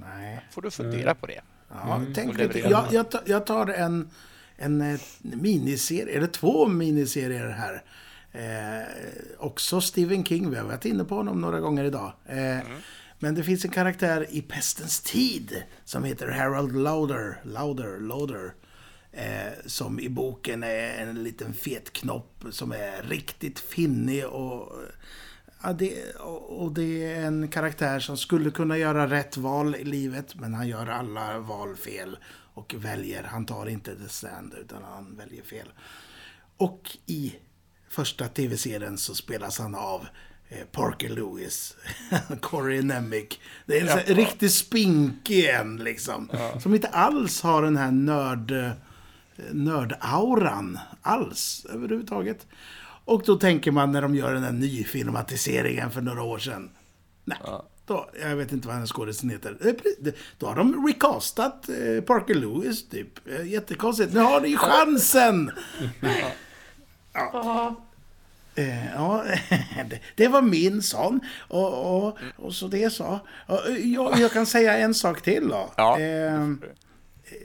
Nej. 0.00 0.40
Får 0.50 0.62
du 0.62 0.70
fundera 0.70 1.14
på 1.14 1.26
det. 1.26 1.40
Ja, 1.70 2.02
tänk 2.14 2.30
Och 2.30 2.38
lite. 2.38 2.58
Jag, 2.58 2.84
jag, 2.92 3.10
tar, 3.10 3.22
jag 3.26 3.46
tar 3.46 3.66
en, 3.66 4.10
en 4.56 4.80
eh, 4.80 5.00
miniserie, 5.22 6.16
eller 6.16 6.26
två 6.26 6.66
miniserier 6.68 7.48
här. 7.48 7.82
Eh, 8.32 8.86
också 9.38 9.80
Stephen 9.80 10.24
King, 10.24 10.50
vi 10.50 10.56
har 10.56 10.64
varit 10.64 10.84
inne 10.84 11.04
på 11.04 11.14
honom 11.14 11.40
några 11.40 11.60
gånger 11.60 11.84
idag. 11.84 12.12
Eh, 12.26 12.58
Men 13.18 13.34
det 13.34 13.44
finns 13.44 13.64
en 13.64 13.70
karaktär 13.70 14.26
i 14.30 14.42
Pestens 14.42 15.00
tid 15.00 15.62
som 15.84 16.04
heter 16.04 16.28
Harold 16.28 16.76
Lauder, 16.76 17.40
Lauder, 17.44 18.00
Lauder. 18.00 18.54
Eh, 19.12 19.52
som 19.66 20.00
i 20.00 20.08
boken 20.08 20.62
är 20.62 21.06
en 21.06 21.22
liten 21.22 21.54
fet 21.54 21.92
knopp 21.92 22.44
som 22.50 22.72
är 22.72 23.02
riktigt 23.02 23.58
finnig 23.58 24.26
och 24.26 24.72
Ja, 25.62 25.72
det, 25.72 26.14
och 26.48 26.72
det 26.72 27.12
är 27.12 27.24
en 27.24 27.48
karaktär 27.48 28.00
som 28.00 28.16
skulle 28.16 28.50
kunna 28.50 28.78
göra 28.78 29.10
rätt 29.10 29.36
val 29.36 29.74
i 29.74 29.84
livet, 29.84 30.34
men 30.34 30.54
han 30.54 30.68
gör 30.68 30.86
alla 30.86 31.38
val 31.38 31.76
fel 31.76 32.18
och 32.54 32.74
väljer. 32.78 33.22
Han 33.22 33.46
tar 33.46 33.66
inte 33.66 33.96
the 33.96 34.08
stand, 34.08 34.54
utan 34.60 34.82
han 34.82 35.16
väljer 35.16 35.42
fel. 35.42 35.68
Och 36.56 36.96
i 37.06 37.34
första 37.88 38.28
tv-serien 38.28 38.98
så 38.98 39.14
spelas 39.14 39.58
han 39.58 39.74
av 39.74 40.06
eh, 40.48 40.66
Parker 40.72 41.08
Lewis, 41.08 41.76
Corey 42.40 42.82
Nemec. 42.82 43.28
Det 43.66 43.78
är 43.78 43.82
en 43.82 43.88
här 43.88 44.14
riktigt 44.14 44.52
spinkig 44.52 45.48
en 45.48 45.76
liksom. 45.76 46.30
Som 46.62 46.74
inte 46.74 46.88
alls 46.88 47.42
har 47.42 47.62
den 47.62 47.76
här 47.76 47.90
nörd, 47.90 48.50
eh, 48.50 48.70
nördauran 49.52 50.78
alls 51.02 51.66
överhuvudtaget. 51.70 52.46
Och 53.08 53.22
då 53.26 53.36
tänker 53.36 53.70
man 53.70 53.92
när 53.92 54.02
de 54.02 54.14
gör 54.14 54.34
den 54.34 54.42
här 54.42 54.52
nyfilmatiseringen 54.52 55.90
för 55.90 56.00
några 56.00 56.22
år 56.22 56.38
sedan. 56.38 56.70
Nej, 57.24 57.38
då, 57.86 58.08
jag 58.20 58.36
vet 58.36 58.52
inte 58.52 58.66
vad 58.66 58.74
hennes 58.74 58.92
skådisen 58.92 59.30
heter. 59.30 59.56
Då 60.38 60.46
har 60.46 60.56
de 60.56 60.86
recastat 60.86 61.68
eh, 61.68 62.04
Parker 62.04 62.34
Lewis 62.34 62.88
typ. 62.88 63.28
Eh, 63.28 63.46
Jättekonstigt. 63.46 64.12
Nu 64.14 64.20
har 64.20 64.40
ni 64.40 64.56
chansen! 64.56 65.50
Ja. 67.12 67.76
Eh, 68.54 68.92
ja, 68.94 69.24
det, 69.90 70.00
det 70.16 70.28
var 70.28 70.42
min 70.42 70.82
sån. 70.82 71.20
Och, 71.48 71.96
och, 71.96 72.18
och 72.36 72.54
så 72.54 72.68
det 72.68 72.90
så. 72.90 73.20
Jag, 73.84 74.18
jag 74.18 74.32
kan 74.32 74.46
säga 74.46 74.78
en 74.78 74.94
sak 74.94 75.22
till 75.22 75.48
då. 75.48 75.70
Ja. 75.76 76.00
Eh, 76.00 76.48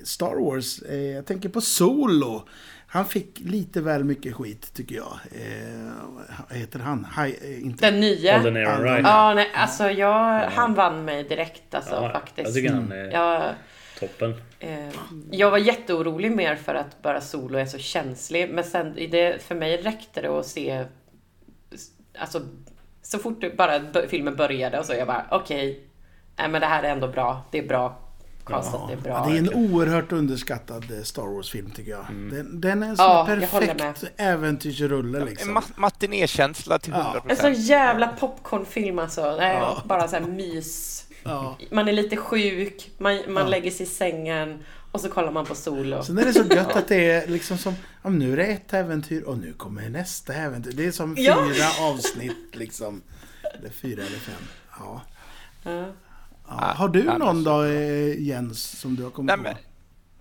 Star 0.04 0.36
Wars, 0.36 0.82
jag 1.16 1.26
tänker 1.26 1.50
på 1.50 1.62
Solo. 1.62 2.48
Han 2.94 3.06
fick 3.06 3.40
lite 3.40 3.82
väl 3.82 4.04
mycket 4.04 4.36
skit 4.36 4.74
tycker 4.74 4.96
jag. 4.96 5.20
Eh, 5.32 6.58
heter 6.58 6.80
han? 6.80 7.08
Hi, 7.18 7.36
eh, 7.42 7.64
inte... 7.64 7.92
Den 7.92 8.00
nya. 8.00 8.34
Golden 8.38 8.58
Era 8.58 8.72
Andra. 8.76 8.94
Right. 8.94 9.08
Ja, 9.08 9.34
nej, 9.34 9.52
alltså 9.56 9.90
jag, 9.90 10.40
han 10.40 10.74
vann 10.74 11.06
mig 11.06 11.24
direkt 11.24 11.74
alltså 11.76 11.96
Ja, 11.96 12.10
faktiskt. 12.12 12.46
jag 12.48 12.54
tycker 12.56 12.74
han 12.74 12.92
är 12.92 13.12
Jag, 13.12 13.44
toppen. 14.00 14.36
eh, 14.60 14.90
jag 15.32 15.52
var 15.52 15.58
jätteorolig 15.58 16.32
mer 16.32 16.56
för 16.56 16.76
att 16.76 17.02
bara 17.02 17.22
Solo 17.22 17.58
är 17.58 17.66
så 17.66 17.78
känslig. 17.78 18.50
Men 18.54 18.64
sen, 18.64 18.96
det, 19.12 19.44
för 19.44 19.56
mig 19.56 19.78
räckte 19.78 20.22
det 20.22 20.28
att 20.30 20.46
se... 20.46 20.86
Alltså, 22.18 22.42
så 23.02 23.20
fort 23.20 23.58
bara 23.58 23.82
filmen 24.08 24.36
började 24.36 24.80
och 24.80 24.86
så 24.86 24.94
jag 24.94 25.08
bara 25.08 25.26
okej. 25.32 25.84
nej 26.38 26.50
men 26.50 26.62
det 26.62 26.68
här 26.68 26.84
är 26.84 26.90
ändå 26.90 27.08
bra. 27.08 27.46
Det 27.52 27.58
är 27.58 27.68
bra 27.68 28.00
castat, 28.46 28.82
det 28.88 28.94
är 28.94 28.98
bra. 28.98 29.12
Ja, 29.12 29.26
det 29.32 29.38
är 29.38 29.40
en 29.40 29.54
oerhört 29.54 30.12
underskattad 30.12 30.92
eh, 30.92 31.04
Star 31.04 31.36
Wars-film 31.36 31.70
tycker 31.72 31.92
jag. 31.92 32.06
Den, 32.10 32.62
den 32.62 32.84
är 32.84 32.88
en 32.90 32.98
sån 32.98 33.06
Ja, 33.06 33.26
perfekt 33.26 34.04
äventyrsrulle 34.18 35.20
En 35.20 35.26
liksom. 35.26 35.58
ma- 35.58 35.72
matinékänsla 35.76 36.80
till 36.80 36.94
100 36.94 37.22
En 37.30 37.36
sån 37.38 37.54
jävla 37.54 38.08
popcornfilm 38.08 39.00
alltså. 39.00 39.36
Nej, 39.36 39.62
Bara 39.86 40.08
så 40.08 40.16
här 40.16 40.24
mys. 40.24 41.06
Ja. 41.24 41.58
Man 41.72 41.88
är 41.88 41.92
lite 41.94 42.18
sjuk, 42.18 42.92
man, 42.98 43.20
man 43.28 43.50
lägger 43.50 43.72
sig 43.72 43.84
i 43.86 43.90
sängen 43.90 44.64
och 44.92 45.02
så 45.02 45.10
kollar 45.10 45.32
man 45.32 45.46
på 45.46 45.56
Solo. 45.56 46.04
Sen 46.04 46.18
är 46.18 46.26
det 46.26 46.34
så 46.34 46.44
gött 46.56 46.76
att 46.76 46.88
det 46.88 47.12
är 47.12 47.28
liksom 47.28 47.58
som, 47.58 47.74
ja, 48.04 48.10
nu 48.10 48.34
är 48.34 48.38
det 48.38 48.44
ett 48.46 48.74
äventyr 48.74 49.24
och 49.24 49.38
nu 49.38 49.54
kommer 49.54 49.90
nästa 49.90 50.34
äventyr. 50.34 50.72
Det 50.72 50.86
är 50.86 50.92
som 50.92 51.16
fyra 51.16 51.36
Ja. 51.58 51.90
avsnitt 51.90 52.48
liksom. 52.56 53.02
Eller 53.60 53.70
fyra 53.70 54.02
eller 54.02 54.18
fem. 54.20 54.48
Ja. 54.80 55.02
Ja. 56.62 56.68
Ja. 56.68 56.74
Har 56.74 56.88
du 56.90 57.04
Ja, 57.04 57.18
någon 57.18 57.44
då 57.44 57.64
eh, 57.64 58.20
Jens 58.22 58.80
som 58.80 58.96
du 58.96 59.04
har 59.04 59.10
kommit 59.12 59.28
Nej, 59.28 59.38
på? 59.38 59.44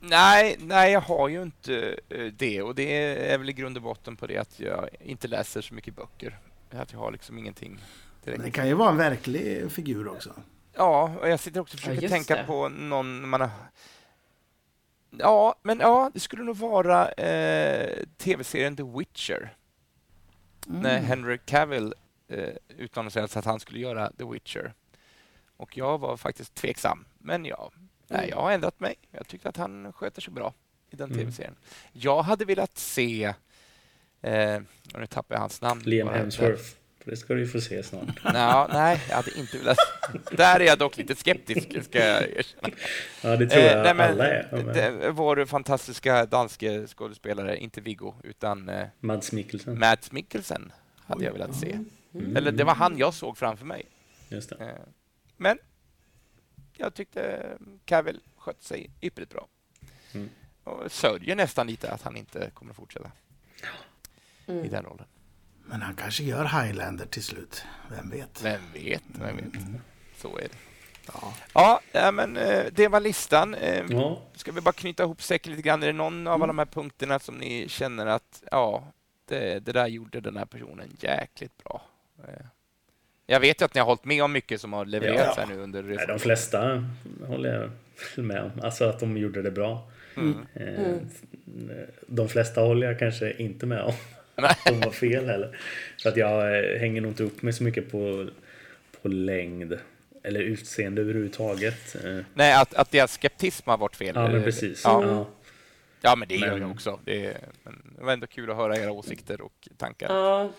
men, 0.00 0.10
nej, 0.10 0.56
nej, 0.60 0.92
jag 0.92 1.00
har 1.00 1.28
ju 1.28 1.42
inte 1.42 1.96
eh, 2.09 2.24
det. 2.24 2.62
Och 2.62 2.74
det 2.74 2.92
är 3.32 3.38
väl 3.38 3.50
i 3.50 3.52
grund 3.52 3.76
och 3.76 3.82
botten 3.82 4.16
på 4.16 4.26
det 4.26 4.38
att 4.38 4.60
jag 4.60 4.88
inte 5.00 5.28
läser 5.28 5.60
så 5.60 5.74
mycket 5.74 5.96
böcker. 5.96 6.38
Att 6.70 6.92
jag 6.92 6.98
har 6.98 7.12
liksom 7.12 7.38
ingenting 7.38 7.78
direkt. 8.24 8.38
Men 8.38 8.46
det 8.46 8.50
kan 8.52 8.68
ju 8.68 8.74
vara 8.74 8.90
en 8.90 8.96
verklig 8.96 9.72
figur 9.72 10.09
också. 10.09 10.32
Ja, 10.76 11.14
och 11.20 11.28
jag 11.28 11.40
sitter 11.40 11.60
också 11.60 11.74
och 11.76 11.78
Ja, 11.78 11.82
försöker 11.82 12.02
just 12.02 12.12
tänka 12.14 12.36
det. 12.36 12.44
på 12.46 12.68
någon 12.68 13.28
man 13.28 13.40
har... 13.40 13.50
Ja, 15.18 15.54
men 15.62 15.78
ja, 15.80 16.10
det 16.14 16.20
skulle 16.20 16.42
nog 16.42 16.56
vara 16.56 17.09
eh, 17.12 17.96
tv-serien 18.18 18.76
The 18.76 18.82
Witcher. 18.82 19.56
När 20.66 21.00
Henry 21.00 21.38
Cavill 21.38 21.94
eh, 22.28 22.48
utannonserades 22.68 23.36
att 23.36 23.44
han 23.44 23.60
skulle 23.60 23.78
göra 23.80 24.12
The 24.18 24.24
Witcher. 24.24 24.74
Och 25.62 25.76
jag 25.76 25.98
var 25.98 26.16
faktiskt 26.16 26.55
tveksam. 26.55 27.05
Men 27.18 27.44
ja, 27.44 27.70
nej, 28.09 28.28
jag 28.30 28.36
har 28.36 28.52
ändrat 28.52 28.80
mig. 28.80 28.94
Jag 29.10 29.28
tyckte 29.28 29.48
att 29.48 29.56
han 29.56 29.93
sköter 29.93 30.22
sig 30.22 30.32
bra 30.32 30.55
i 30.90 30.97
den 30.97 31.10
Mm. 31.10 31.18
tv-serien. 31.18 31.55
Jag 31.93 32.22
hade 32.22 32.44
velat 32.44 32.78
se... 32.78 33.24
Eh, 34.22 34.60
nu 34.98 35.06
tappar 35.09 35.34
jag 35.34 35.40
hans 35.40 35.60
namn. 35.60 35.82
Liam? 35.84 36.09
Hemsworth. 36.09 36.62
Det 37.05 37.16
ska 37.16 37.34
du 37.34 37.40
ju 37.40 37.47
få 37.47 37.60
se 37.60 37.82
snart. 37.82 38.24
Nå, 38.24 38.68
nej, 38.72 39.01
jag 39.09 39.16
hade 39.16 39.39
inte 39.39 39.59
velat... 39.59 39.78
Där 40.30 40.60
är 40.60 40.64
jag 40.64 40.78
dock 40.78 40.97
lite 40.97 41.14
skeptisk, 41.14 41.84
ska 41.84 41.98
jag 41.98 42.22
erkänna. 42.22 42.74
Ja, 43.22 43.36
det 43.36 43.47
tror 43.48 43.62
jag 43.62 43.76
Eh, 43.76 43.82
nej, 43.82 43.94
men 43.94 44.10
alla 44.10 44.26
är. 44.28 44.48
Men 44.52 44.66
det, 44.66 45.10
vår 45.10 45.44
fantastiska 45.47 46.26
danske 46.26 46.86
skådespelare, 46.86 47.56
inte 47.59 47.80
Viggo, 47.80 48.14
utan 48.22 48.68
eh, 48.68 48.86
Mads 49.01 49.32
Mikkelsen. 49.32 49.78
Mads 49.78 50.12
Mikkelsen 50.12 50.72
hade 51.05 51.24
jag 51.24 51.32
velat 51.32 51.56
se. 51.56 51.78
Mm. 52.14 52.36
Eller 52.36 52.52
det 52.52 52.64
var 52.64 52.74
han 52.74 52.98
jag 52.98 53.14
såg 53.14 53.39
framför 53.39 53.64
mig. 53.66 53.84
Just 54.28 54.48
det. 54.51 54.56
Eh, 54.64 54.68
men 55.43 55.59
jag 56.77 56.94
tyckte 56.94 57.47
Cavill 57.85 58.20
skötte 58.36 58.64
sig 58.64 58.90
ypperligt 59.01 59.32
bra. 59.32 59.48
Mm. 60.14 60.31
Och 60.64 60.93
sörjer 60.93 61.36
nästan 61.36 61.66
lite 61.66 61.90
att 61.93 62.02
han 62.02 62.16
inte 62.16 62.51
kommer 62.55 62.70
att 62.70 62.77
fortsätta 62.77 63.10
Mm. 64.47 64.64
i 64.64 64.69
den 64.69 64.85
rollen. 64.85 65.06
Men 65.66 65.82
han 65.82 65.94
kanske 65.94 66.23
gör 66.24 66.44
Highlander 66.44 67.06
till 67.06 67.23
slut. 67.23 67.64
Vem 67.90 68.10
vet? 68.10 68.43
Vem 68.44 68.60
vet, 68.73 69.02
vem 69.06 69.36
vet. 69.36 69.44
Så 70.16 70.36
är 70.39 70.43
det. 70.43 70.56
Ja. 71.55 71.81
Ja, 71.93 72.12
men 72.12 72.36
eh, 72.36 72.64
det 72.73 72.89
var 72.89 73.01
listan. 73.01 73.55
Eh, 73.55 73.85
Ja, 73.90 74.23
Ska 74.35 74.52
vi 74.52 74.60
bara 74.60 74.73
knyta 74.73 75.02
ihop 75.02 75.23
säcken 75.23 75.51
lite 75.52 75.62
grann? 75.62 75.82
Är 75.82 75.86
det 75.86 75.93
någon 75.93 76.27
av 76.27 76.35
alla 76.35 76.47
de 76.47 76.59
här 76.59 76.66
punkterna 76.66 77.19
som 77.19 77.35
ni 77.39 77.69
känner 77.69 78.06
att 78.06 78.43
ja, 78.51 78.85
det, 79.24 79.59
det 79.59 79.73
där 79.73 79.86
gjorde 79.86 80.20
den 80.20 80.36
här 80.36 80.44
personen 80.47 80.97
jäkligt 81.01 81.64
bra? 81.64 81.82
Jag 83.32 83.40
vet 83.40 83.60
ju 83.60 83.64
att 83.64 83.74
ni 83.74 83.78
har 83.80 83.86
hållit 83.86 84.04
med 84.04 84.22
om 84.24 84.32
mycket 84.32 84.60
som 84.60 84.72
har 84.72 84.84
levererats 84.84 85.34
Ja. 85.36 85.44
här 85.44 85.54
nu 85.54 85.60
under 85.62 85.82
nej, 85.82 85.92
resan. 85.92 86.09
de 86.09 86.18
flesta 86.18 86.84
håller 87.26 87.70
jag 88.14 88.24
med 88.24 88.42
om. 88.42 88.50
Alltså 88.62 88.84
att 88.84 89.00
de 89.00 89.16
gjorde 89.16 89.42
det 89.42 89.50
bra. 89.50 89.90
Eh, 90.54 90.96
De 92.06 92.28
flesta 92.28 92.60
håller 92.60 92.86
jag 92.86 92.98
kanske 92.98 93.32
inte 93.32 93.66
med 93.66 93.82
om. 93.82 93.92
Att 94.34 94.59
de 94.66 94.80
var 94.80 94.90
fel 94.90 95.26
heller. 95.26 95.59
För 96.02 96.09
att 96.09 96.16
jag 96.16 96.59
eh, 96.72 96.78
hänger 96.80 97.00
nog 97.00 97.10
inte 97.10 97.22
upp 97.22 97.42
mig 97.42 97.52
så 97.52 97.62
mycket 97.64 97.90
på, 97.90 98.28
på 99.02 99.09
längd. 99.09 99.78
Eller 100.22 100.40
utseende 100.40 101.00
överhuvudtaget. 101.02 101.96
Eh, 102.04 102.18
Nej, 102.34 102.52
att, 102.54 102.74
att 102.74 102.90
deras 102.90 103.18
skeptism 103.18 103.70
har 103.70 103.76
varit 103.78 103.96
fel. 103.96 104.12
Ja 104.14 104.28
men 104.28 104.42
precis. 104.42 104.82
Ja, 104.84 105.04
Ja. 105.06 105.26
ja 106.00 106.16
men 106.16 106.28
det 106.28 106.34
gör 106.34 106.50
Men- 106.52 106.60
jag 106.62 106.70
också. 106.70 107.00
Det, 107.04 107.26
är, 107.26 107.36
men 107.62 107.94
det 107.98 108.04
var 108.04 108.12
ändå 108.12 108.26
kul 108.26 108.50
att 108.50 108.56
höra 108.56 108.76
era 108.76 108.92
åsikter 108.92 109.40
och 109.40 109.68
tankar. 109.76 110.09
Ja. 110.14 110.50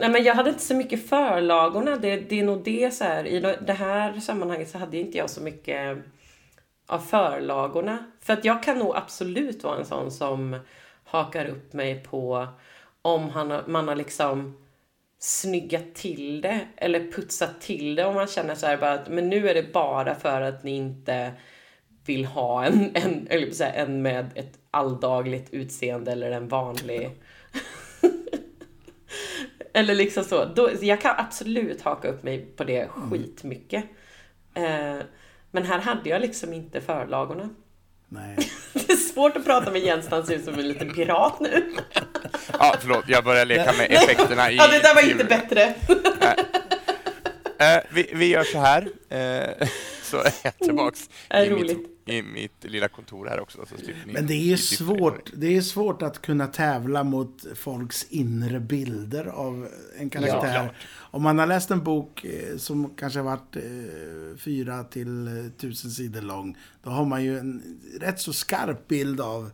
Nej, 0.00 0.10
men 0.10 0.24
jag 0.24 0.34
hade 0.34 0.50
inte 0.50 0.62
så 0.62 0.74
mycket 0.74 1.08
förlagorna. 1.08 1.96
Det, 1.96 2.16
det 2.16 2.40
är 2.40 2.44
nog 2.44 2.64
det 2.64 2.94
så 2.94 3.04
här. 3.04 3.26
I 3.26 3.56
det 3.66 3.72
här 3.72 4.20
sammanhanget 4.20 4.70
så 4.70 4.78
hade 4.78 4.98
inte 4.98 5.18
jag 5.18 5.30
så 5.30 5.40
mycket 5.42 5.98
av 6.86 6.98
förlagorna. 6.98 7.98
För 8.20 8.32
att 8.32 8.44
jag 8.44 8.62
kan 8.62 8.78
nog 8.78 8.96
absolut 8.96 9.64
vara 9.64 9.78
en 9.78 9.84
sån 9.84 10.10
som 10.10 10.56
hakar 11.04 11.46
upp 11.46 11.72
mig 11.72 12.02
på 12.02 12.48
om 13.02 13.30
han, 13.30 13.60
man 13.66 13.88
har 13.88 13.96
liksom 13.96 14.56
snyggat 15.18 15.94
till 15.94 16.40
det 16.40 16.60
eller 16.76 17.12
putsat 17.12 17.60
till 17.60 17.94
det 17.94 18.04
om 18.04 18.14
man 18.14 18.26
känner 18.26 18.54
så 18.54 18.66
här 18.66 18.76
bara 18.76 18.92
att 18.92 19.08
men 19.08 19.28
nu 19.28 19.48
är 19.48 19.54
det 19.54 19.72
bara 19.72 20.14
för 20.14 20.40
att 20.40 20.64
ni 20.64 20.70
inte 20.70 21.32
vill 22.06 22.24
ha 22.24 22.64
en, 22.64 22.90
en, 22.94 23.26
eller 23.30 23.50
så 23.50 23.64
här, 23.64 23.72
en 23.72 24.02
med 24.02 24.30
ett 24.34 24.58
alldagligt 24.70 25.50
utseende 25.50 26.12
eller 26.12 26.30
en 26.30 26.48
vanlig 26.48 27.10
eller 29.74 29.94
liksom 29.94 30.24
så. 30.24 30.44
Då, 30.44 30.70
jag 30.80 31.00
kan 31.00 31.14
absolut 31.18 31.82
haka 31.82 32.08
upp 32.08 32.22
mig 32.22 32.46
på 32.56 32.64
det 32.64 32.88
skitmycket. 32.88 33.84
Eh, 34.54 34.98
men 35.50 35.64
här 35.64 35.78
hade 35.78 36.08
jag 36.08 36.20
liksom 36.20 36.52
inte 36.52 36.80
förlagorna. 36.80 37.48
Nej. 38.08 38.36
Det 38.72 38.92
är 38.92 38.96
svårt 38.96 39.36
att 39.36 39.44
prata 39.44 39.70
med 39.70 39.82
Jens 39.82 40.08
han 40.08 40.26
ser 40.26 40.34
ut 40.34 40.44
som 40.44 40.54
en 40.54 40.68
liten 40.68 40.94
pirat 40.94 41.40
nu. 41.40 41.64
Ja, 42.58 42.74
förlåt, 42.80 43.04
jag 43.08 43.24
börjar 43.24 43.44
leka 43.44 43.72
med 43.72 43.90
effekterna 43.90 44.50
i... 44.50 44.56
Ja, 44.56 44.68
det 44.68 44.78
där 44.78 44.94
var 44.94 45.10
inte 45.10 45.24
bättre. 45.24 45.74
Eh, 47.58 47.82
vi, 47.90 48.10
vi 48.14 48.26
gör 48.26 48.44
så 48.44 48.58
här, 48.58 48.88
eh, 49.08 49.68
så 50.12 50.18
är 50.18 50.32
jag 50.44 50.58
tillbaks 50.58 51.10
Är 51.28 51.44
i 51.44 51.50
roligt. 51.50 51.78
mitt, 51.78 51.88
i 52.06 52.22
mitt 52.22 52.64
lilla 52.64 52.88
kontor 52.88 53.26
här 53.26 53.40
också. 53.40 53.66
Så 53.66 53.76
slipper 53.76 54.06
ni, 54.06 54.12
Men 54.12 54.26
det 54.26 54.34
är 54.34 54.44
ju 54.44 54.56
svårt, 54.56 55.30
det 55.34 55.56
är 55.56 55.60
svårt 55.60 56.02
att 56.02 56.22
kunna 56.22 56.46
tävla 56.46 57.04
mot 57.04 57.44
folks 57.54 58.06
inre 58.10 58.60
bilder 58.60 59.24
av 59.26 59.68
en 59.98 60.10
karaktär. 60.10 60.52
klart. 60.52 60.74
Om 60.94 61.22
man 61.22 61.38
har 61.38 61.46
läst 61.46 61.70
en 61.70 61.84
bok 61.84 62.24
eh, 62.24 62.56
som 62.56 62.90
kanske 62.96 63.18
har 63.18 63.24
varit 63.24 63.56
eh, 63.56 64.36
fyra 64.38 64.84
till 64.84 65.50
tusen 65.58 65.90
sidor 65.90 66.20
lång, 66.20 66.56
då 66.82 66.90
har 66.90 67.04
man 67.04 67.24
ju 67.24 67.38
en 67.38 67.80
rätt 68.00 68.20
så 68.20 68.32
skarp 68.32 68.88
bild 68.88 69.20
av 69.20 69.50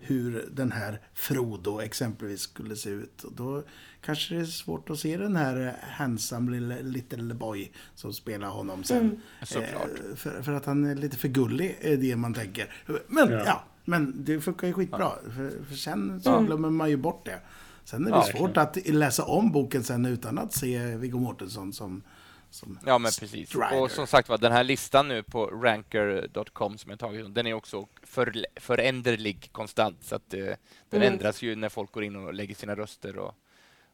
hur 0.00 0.48
den 0.52 0.72
här 0.72 1.00
Frodo 1.14 1.80
exempelvis 1.80 2.40
skulle 2.40 2.76
se 2.76 2.90
ut. 2.90 3.24
Och 3.24 3.32
då 3.32 3.62
kanske 4.04 4.34
det 4.34 4.40
är 4.40 4.44
svårt 4.44 4.90
att 4.90 4.98
se 4.98 5.16
den 5.16 5.36
här 5.36 5.66
eh, 5.66 5.88
handsome 5.90 6.50
little, 6.60 6.82
little 6.82 7.34
boy 7.34 7.72
som 7.94 8.12
spelar 8.12 8.48
honom 8.48 8.84
sen. 8.84 9.20
Såklart. 9.42 9.88
Eh, 10.10 10.16
för, 10.16 10.42
för 10.42 10.52
att 10.52 10.66
han 10.66 10.84
är 10.84 10.94
lite 10.94 11.16
för 11.16 11.28
gullig, 11.28 11.76
är 11.80 11.96
det 11.96 12.16
man 12.16 12.34
tänker. 12.34 12.74
Men 13.06 13.30
ja, 13.32 13.42
Ja. 13.46 13.64
men 13.84 14.24
det 14.24 14.40
funkar 14.40 14.66
ju 14.66 14.72
skitbra. 14.72 15.10
För, 15.36 15.64
för 15.68 15.74
sen 15.74 16.20
så 16.22 16.40
glömmer 16.40 16.70
man 16.70 16.90
ju 16.90 16.96
bort 16.96 17.26
det. 17.26 17.40
Sen 17.84 18.06
är 18.06 18.10
det 18.10 18.16
Ja, 18.16 18.38
svårt 18.38 18.56
att 18.56 18.88
läsa 18.88 19.24
om 19.24 19.52
boken 19.52 19.84
sen 19.84 20.04
utan 20.06 20.38
att 20.38 20.52
se 20.52 20.96
Viggo 20.96 21.18
Mortensen 21.18 21.72
som, 21.72 22.02
som 22.50 22.78
Ja, 22.86 22.98
men 22.98 23.10
precis. 23.20 23.48
Strider. 23.48 23.80
Och 23.82 23.90
som 23.90 24.06
sagt 24.06 24.28
var, 24.28 24.38
den 24.38 24.52
här 24.52 24.64
listan 24.64 25.08
nu 25.08 25.22
på 25.22 25.46
ranker.com 25.46 26.78
som 26.78 26.90
jag 26.90 26.98
tagit, 26.98 27.34
den 27.34 27.46
är 27.46 27.54
också 27.54 27.86
för, 28.02 28.46
föränderlig 28.60 29.48
konstant. 29.52 30.04
Så 30.04 30.16
att 30.16 30.34
eh, 30.34 30.40
den 30.40 30.56
Mm. 31.02 31.12
ändras 31.12 31.42
ju 31.42 31.56
när 31.56 31.68
folk 31.68 31.92
går 31.92 32.04
in 32.04 32.16
och 32.16 32.34
lägger 32.34 32.54
sina 32.54 32.74
röster 32.76 33.18
och, 33.18 33.34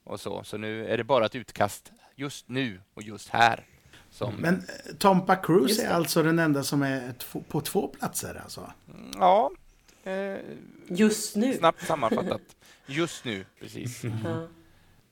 och 0.08 0.20
så. 0.20 0.44
Så 0.44 0.56
nu 0.56 0.86
är 0.86 0.96
det 0.96 1.04
bara 1.04 1.26
ett 1.26 1.34
utkast 1.34 1.92
just 2.16 2.48
nu 2.48 2.80
och 2.94 3.02
just 3.02 3.28
här. 3.28 3.64
Som, 4.10 4.34
Men 4.34 4.54
eh, 4.54 4.94
Tompa 4.98 5.36
Cruise 5.36 5.82
är 5.86 5.90
alltså 5.90 6.22
den 6.22 6.38
enda 6.38 6.62
som 6.62 6.82
är 6.82 7.12
på 7.48 7.60
två 7.60 7.88
platser 7.88 8.40
alltså? 8.44 8.72
Ja, 9.14 9.50
eh, 10.04 10.36
Just 10.88 11.36
nu. 11.36 11.54
snabbt 11.54 11.86
sammanfattat. 11.86 12.40
Just 12.86 13.24
nu, 13.24 13.44
precis. 13.60 14.02
Ja. 14.24 14.48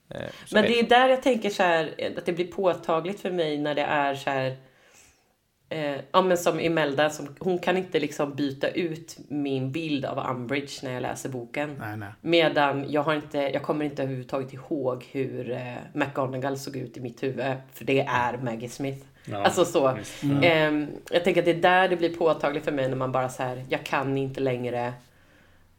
Eh, 0.08 0.30
så 0.46 0.54
Men 0.54 0.64
är 0.64 0.68
det 0.68 0.78
är 0.80 0.88
där 0.88 1.08
jag 1.08 1.22
tänker 1.22 1.50
så 1.50 1.62
här, 1.62 2.14
att 2.18 2.26
det 2.26 2.32
blir 2.32 2.46
påtagligt 2.52 3.20
för 3.20 3.30
mig 3.30 3.58
när 3.58 3.74
det 3.74 3.82
är 3.82 4.14
så 4.14 4.30
här 4.30 4.56
Eh, 5.68 5.96
ja 6.12 6.22
men 6.22 6.38
som 6.38 6.60
Imelda, 6.60 7.10
som, 7.10 7.36
hon 7.38 7.58
kan 7.58 7.76
inte 7.76 8.00
liksom 8.00 8.34
byta 8.34 8.68
ut 8.68 9.16
min 9.28 9.72
bild 9.72 10.04
av 10.04 10.30
Umbridge 10.30 10.72
när 10.82 10.92
jag 10.92 11.02
läser 11.02 11.28
boken. 11.28 11.76
Nej, 11.80 11.96
nej. 11.96 12.08
Medan 12.20 12.84
jag, 12.88 13.02
har 13.02 13.14
inte, 13.14 13.38
jag 13.38 13.62
kommer 13.62 13.84
inte 13.84 14.02
överhuvudtaget 14.02 14.52
ihåg 14.52 15.04
hur 15.12 15.50
eh, 15.50 15.74
McGonagall 15.92 16.58
såg 16.58 16.76
ut 16.76 16.96
i 16.96 17.00
mitt 17.00 17.22
huvud. 17.22 17.54
För 17.72 17.84
det 17.84 18.00
är 18.00 18.38
Maggie 18.38 18.68
Smith. 18.68 19.06
Ja, 19.24 19.44
Alltså 19.44 19.64
så. 19.64 19.92
visst. 19.92 20.22
Ehm, 20.42 20.86
jag 21.10 21.24
tänker 21.24 21.40
att 21.40 21.44
det 21.44 21.50
är 21.50 21.62
där 21.62 21.88
det 21.88 21.96
blir 21.96 22.16
påtagligt 22.16 22.64
för 22.64 22.72
mig 22.72 22.88
när 22.88 22.96
man 22.96 23.12
bara 23.12 23.28
så 23.28 23.42
här, 23.42 23.64
jag 23.68 23.84
kan 23.84 24.18
inte 24.18 24.40
längre, 24.40 24.92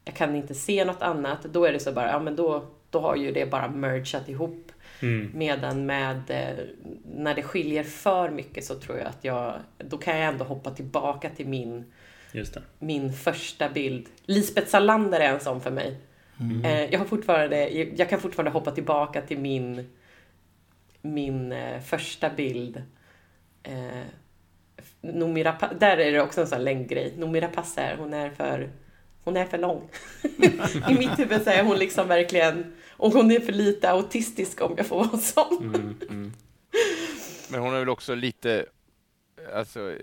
jag 0.06 0.16
kan 0.16 0.36
inte 0.36 0.54
se 0.54 0.86
något 0.86 1.02
annat. 1.02 1.44
Då 1.44 1.66
är 1.66 1.74
det 1.74 1.80
så 1.80 1.92
bara, 1.92 2.12
ja 2.12 2.20
men 2.20 2.36
då, 2.36 2.66
då 2.90 3.00
har 3.00 3.16
ju 3.16 3.32
det 3.32 3.52
bara 3.52 3.68
mergat 3.68 4.30
ihop. 4.30 4.67
Mm. 5.02 5.32
Medan 5.34 5.86
med, 5.86 6.30
eh, 6.30 6.66
när 7.06 7.36
det 7.36 7.44
skiljer 7.44 7.84
för 7.84 8.30
mycket 8.30 8.66
så 8.66 8.76
tror 8.80 8.98
jag 8.98 9.08
att 9.08 9.24
jag, 9.24 9.54
då 9.78 9.98
kan 9.98 10.18
jag 10.18 10.28
ändå 10.28 10.46
hoppa 10.46 10.72
tillbaka 10.72 11.30
till 11.30 11.48
min, 11.48 11.86
Just 12.32 12.54
det. 12.54 12.62
min 12.80 13.14
första 13.14 13.70
bild. 13.70 14.08
Lisbeth 14.26 14.68
Salander 14.68 15.20
är 15.20 15.34
en 15.34 15.40
sån 15.40 15.62
för 15.62 15.72
mig. 15.72 15.98
Eh, 16.64 16.86
jag, 16.92 17.00
har 17.00 17.06
fortfarande, 17.06 17.70
jag 17.70 18.10
kan 18.10 18.20
fortfarande 18.20 18.52
hoppa 18.52 18.72
tillbaka 18.72 19.22
till 19.22 19.40
min, 19.40 19.90
min 21.02 21.52
eh, 21.52 21.80
första 21.82 22.30
bild. 22.30 22.84
Eh, 23.64 24.04
Noomi 25.02 25.44
Rapace, 25.44 25.76
där 25.80 25.98
är 25.98 26.12
det 26.12 26.22
också 26.22 26.42
en 26.42 26.48
sån 26.48 26.64
längdgrej. 26.64 27.14
Noomi 27.18 27.40
Rapace 27.40 27.96
hon 28.00 28.14
är 28.14 28.30
för, 28.30 28.70
hon 29.28 29.38
är 29.38 29.46
för 29.46 29.58
lång. 29.58 29.90
I 30.90 30.94
mitt 30.98 31.20
huvud 31.20 31.44
så 31.44 31.50
är 31.50 31.64
hon 31.64 31.78
liksom 31.78 32.08
verkligen, 32.08 32.74
och 32.90 33.12
hon 33.12 33.32
är 33.32 33.40
för 33.40 33.52
lite 33.54 33.92
autistisk 33.92 34.62
om 34.62 34.74
jag 34.78 34.86
får 34.86 35.06
vara 35.06 35.18
sån. 35.18 35.76
Mm. 36.10 36.34
Men 37.50 37.60
hon 37.62 37.74
är 37.74 37.80
väl 37.80 37.90
också 37.90 38.16
lite... 38.16 38.66
Alltså, 39.54 39.96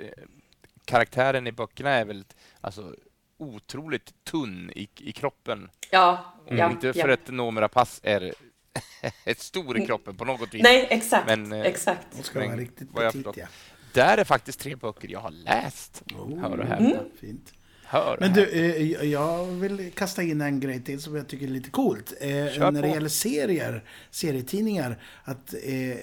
karaktären 0.85 1.47
i 1.47 1.53
böckerna 1.53 1.91
är 1.91 2.05
väl 2.05 2.25
alltså, 2.61 2.95
otroligt 3.39 4.25
tunn 4.25 4.71
i, 4.77 4.89
i 5.01 5.13
kroppen. 5.13 5.71
Ja, 5.91 6.31
Mm. 6.47 6.59
ja, 6.59 6.71
Inte 6.71 6.93
för 6.93 7.09
ja. 7.09 7.15
att 7.15 7.29
Noomi 7.29 7.61
Rapace 7.61 8.01
är 8.03 8.33
ett 9.25 9.41
stor 9.41 9.79
i 9.79 9.87
kroppen 9.87 10.17
på 10.17 10.25
något 10.25 10.55
vis. 10.55 10.63
Nej, 10.63 10.87
exakt. 10.91 11.27
Men, 11.27 11.53
eh, 11.53 11.61
exakt. 11.61 12.07
Hon 12.15 12.23
ska 12.23 12.39
Men 12.39 12.49
vara 12.49 12.61
riktigt 12.61 12.95
petit, 12.95 13.27
ja. 13.37 13.47
Där 13.93 14.19
är 14.19 14.25
faktiskt 14.25 14.61
tre 14.61 14.77
böcker 14.77 15.09
jag 15.09 15.21
har 15.21 15.31
läst. 15.31 16.03
Oh. 16.15 16.41
Hör 16.41 16.59
och 16.59 16.67
häpna. 16.67 17.01
Fint. 17.21 17.53
Hör 17.85 18.16
Men 18.20 18.32
du, 18.32 18.48
eh, 18.48 19.11
jag 19.11 19.47
vill 19.47 19.93
kasta 19.94 20.23
in 20.23 20.40
en 20.40 20.61
grej 20.61 20.82
till 20.85 21.01
som 21.01 21.16
jag 21.16 21.28
tycker 21.28 21.47
är 21.47 21.51
lite 21.51 21.70
coolt. 21.70 22.15
Eh, 22.20 22.28
när 22.28 22.82
det 22.82 22.89
gäller 22.89 23.09
serier, 23.09 23.85
serietidningar, 24.11 24.98
att 25.24 25.55
eh, 25.62 25.97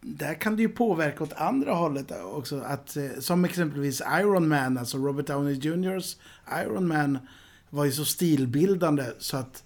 där 0.00 0.34
kan 0.34 0.56
det 0.56 0.62
ju 0.62 0.68
påverka 0.68 1.24
åt 1.24 1.32
andra 1.32 1.72
hållet 1.72 2.12
också. 2.24 2.60
Att, 2.60 2.96
eh, 2.96 3.08
som 3.20 3.44
exempelvis 3.44 4.02
Iron 4.20 4.48
Man, 4.48 4.78
alltså 4.78 4.98
Robert 4.98 5.26
Downey 5.26 5.54
Jr.'s 5.54 6.16
Iron 6.64 6.88
Man 6.88 7.18
var 7.70 7.84
ju 7.84 7.92
så 7.92 8.04
stilbildande 8.04 9.04
så 9.18 9.36
att 9.36 9.64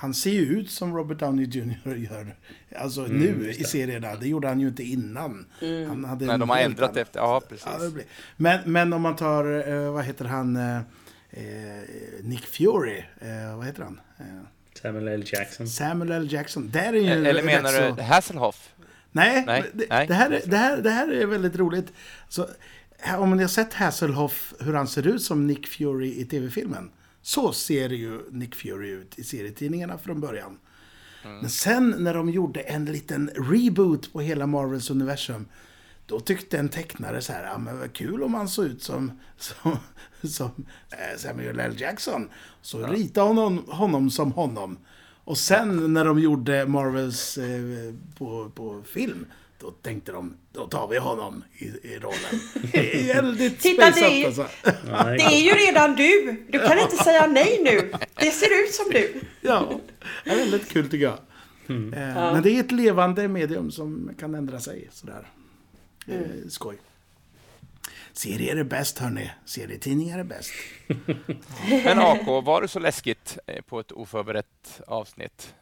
han 0.00 0.14
ser 0.14 0.30
ju 0.30 0.46
ut 0.58 0.70
som 0.70 0.96
Robert 0.96 1.18
Downey 1.18 1.44
Jr. 1.46 1.94
gör. 2.10 2.36
Alltså 2.76 3.04
Mm, 3.04 3.16
nu 3.18 3.50
i 3.50 3.64
serierna. 3.64 4.14
Det 4.16 4.28
gjorde 4.28 4.48
han 4.48 4.60
ju 4.60 4.68
inte 4.68 4.82
innan. 4.82 5.46
Han 5.88 6.04
hade 6.04 6.26
Nej, 6.26 6.38
de 6.38 6.50
har 6.50 6.58
ändrat 6.58 6.90
annan- 6.90 7.02
efter. 7.02 7.20
Ja, 7.20 7.42
precis. 7.48 7.66
Ja. 7.66 7.90
Men, 8.36 8.72
men 8.72 8.92
om 8.92 9.02
man 9.02 9.16
tar, 9.16 9.68
eh, 9.68 9.92
vad 9.92 10.04
heter 10.04 10.24
han, 10.24 10.56
eh, 10.56 10.76
eh, 11.30 11.82
Nick 12.22 12.46
Fury, 12.46 12.98
eh, 13.20 13.56
vad 13.56 13.66
heter 13.66 13.82
han? 13.82 14.00
Samuel 14.82 15.08
L. 15.08 15.22
Jackson. 15.26 15.68
Samuel 15.68 16.10
L. 16.12 16.32
Jackson. 16.32 16.70
Där 16.70 16.92
är 16.92 17.00
ju 17.00 17.26
Eller 17.28 17.42
menar 17.42 17.70
så... 17.90 17.94
du 17.96 18.02
Hasselhoff? 18.02 18.74
Nej, 19.12 19.44
Nej, 19.46 19.64
det, 19.72 19.84
nej. 19.90 20.06
Det, 20.06 20.14
här, 20.14 20.30
är- 20.30 20.42
det, 20.46 20.56
här, 20.56 20.76
det 20.76 20.90
här 20.90 21.12
är 21.12 21.26
väldigt 21.26 21.56
roligt. 21.56 21.92
Så, 22.28 22.46
om 23.18 23.36
ni 23.36 23.42
har 23.42 23.48
sett 23.48 23.74
Hasselhoff, 23.74 24.54
hur 24.60 24.74
han 24.74 24.88
ser 24.88 25.06
ut 25.06 25.22
som 25.22 25.46
Nick 25.46 25.66
Fury 25.68 26.20
i 26.20 26.24
tv-filmen. 26.24 26.90
Så 27.28 27.52
ser 27.52 27.88
ju 27.88 28.20
Nick 28.30 28.54
Fury 28.54 28.88
ut 28.88 29.18
i 29.18 29.24
serietidningarna 29.24 29.98
från 29.98 30.20
början. 30.20 30.58
Men 31.22 31.50
sen 31.50 31.94
när 31.98 32.14
de 32.14 32.30
gjorde 32.30 32.60
en 32.60 32.84
liten 32.84 33.30
reboot 33.34 34.12
på 34.12 34.20
hela 34.20 34.46
Marvels 34.46 34.90
universum. 34.90 35.48
Då 36.06 36.20
tyckte 36.20 36.58
en 36.58 36.68
tecknare 36.68 37.20
så 37.20 37.32
här, 37.32 37.44
ja 37.44 37.58
men 37.58 37.78
vad 37.78 37.92
kul 37.92 38.22
om 38.22 38.34
han 38.34 38.48
såg 38.48 38.64
ut 38.64 38.82
som, 38.82 39.20
som, 39.36 39.76
som 40.22 40.50
eh, 40.90 41.18
Samuel 41.18 41.60
L. 41.60 41.74
Jackson. 41.78 42.28
Så 42.62 42.86
rita 42.86 43.20
honom, 43.22 43.64
honom 43.68 44.10
som 44.10 44.32
honom. 44.32 44.78
Och 45.24 45.38
sen 45.38 45.94
när 45.94 46.04
de 46.04 46.18
gjorde 46.18 46.66
Marvels 46.66 47.38
eh, 47.38 47.94
på, 48.18 48.50
på 48.50 48.82
film, 48.82 49.26
Då 49.60 49.70
tänkte 49.70 50.12
de, 50.12 50.36
då 50.52 50.66
tar 50.66 50.88
vi 50.88 50.98
honom 50.98 51.44
i, 51.58 51.64
i 51.64 51.98
rollen. 51.98 52.40
Det 52.72 53.10
är 53.10 53.14
väldigt 53.14 53.60
Titta, 53.60 53.90
det 53.90 54.00
är- 54.00 54.26
alltså. 54.26 54.46
Ja, 54.64 55.04
Det 55.04 55.22
är 55.22 55.40
ju 55.42 55.50
redan 55.50 55.94
du! 55.96 56.44
Du 56.48 56.58
kan 56.58 56.78
inte 56.78 56.96
säga 56.96 57.26
nej 57.26 57.60
nu. 57.62 57.92
Det 58.14 58.30
ser 58.30 58.64
ut 58.64 58.74
som 58.74 58.84
du. 58.90 59.20
Ja, 59.40 59.80
det 60.24 60.30
är 60.30 60.36
väldigt 60.36 60.68
kul 60.68 60.84
tycker 60.90 61.04
jag. 61.04 61.18
Eh, 61.68 62.14
Men 62.32 62.42
det 62.42 62.50
är 62.50 62.60
ett 62.60 62.72
levande 62.72 63.28
medium 63.28 63.70
som 63.70 64.10
kan 64.20 64.34
ändra 64.34 64.60
sig 64.60 64.88
sådär. 64.92 65.28
Eh, 66.06 66.20
skoj. 66.48 66.76
Serier 68.12 68.56
är 68.56 68.64
bäst 68.64 68.98
hörni. 68.98 69.30
Serietidningar 69.44 70.18
är 70.18 70.24
bäst. 70.24 70.50
Men 71.84 71.98
AK, 71.98 72.26
var 72.26 72.62
det 72.62 72.68
så 72.68 72.78
läskigt 72.78 73.38
eh, 73.46 73.62
på 73.62 73.80
ett 73.80 73.92
oförberett 73.92 74.80
avsnitt? 74.86 75.54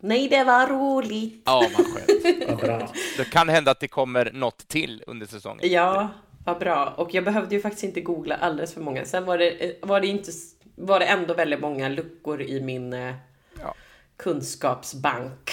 Nej, 0.00 0.28
det 0.28 0.44
var 0.44 0.66
roligt. 0.66 1.42
Ja, 1.46 1.64
vad 1.76 1.86
skönt. 1.86 2.60
Bra. 2.60 2.92
Det 3.16 3.24
kan 3.24 3.48
hända 3.48 3.70
att 3.70 3.80
det 3.80 3.88
kommer 3.88 4.30
något 4.32 4.68
till 4.68 5.04
under 5.06 5.26
säsongen. 5.26 5.70
Ja, 5.72 6.08
vad 6.44 6.58
bra. 6.58 6.86
Och 6.96 7.14
jag 7.14 7.24
behövde 7.24 7.54
ju 7.54 7.60
faktiskt 7.60 7.84
inte 7.84 8.00
googla 8.00 8.36
alldeles 8.36 8.74
för 8.74 8.80
många. 8.80 9.04
Sen 9.04 9.24
var 9.24 9.38
det, 9.38 9.50
eh, 9.50 9.88
var 9.88 10.00
det, 10.00 10.06
inte, 10.06 10.32
var 10.74 10.98
det 11.00 11.06
ändå 11.06 11.34
väldigt 11.34 11.60
många 11.60 11.88
luckor 11.88 12.42
i 12.42 12.60
min 12.60 12.92
eh, 12.92 13.14
Ja. 13.60 13.74
kunskapsbank. 14.16 15.50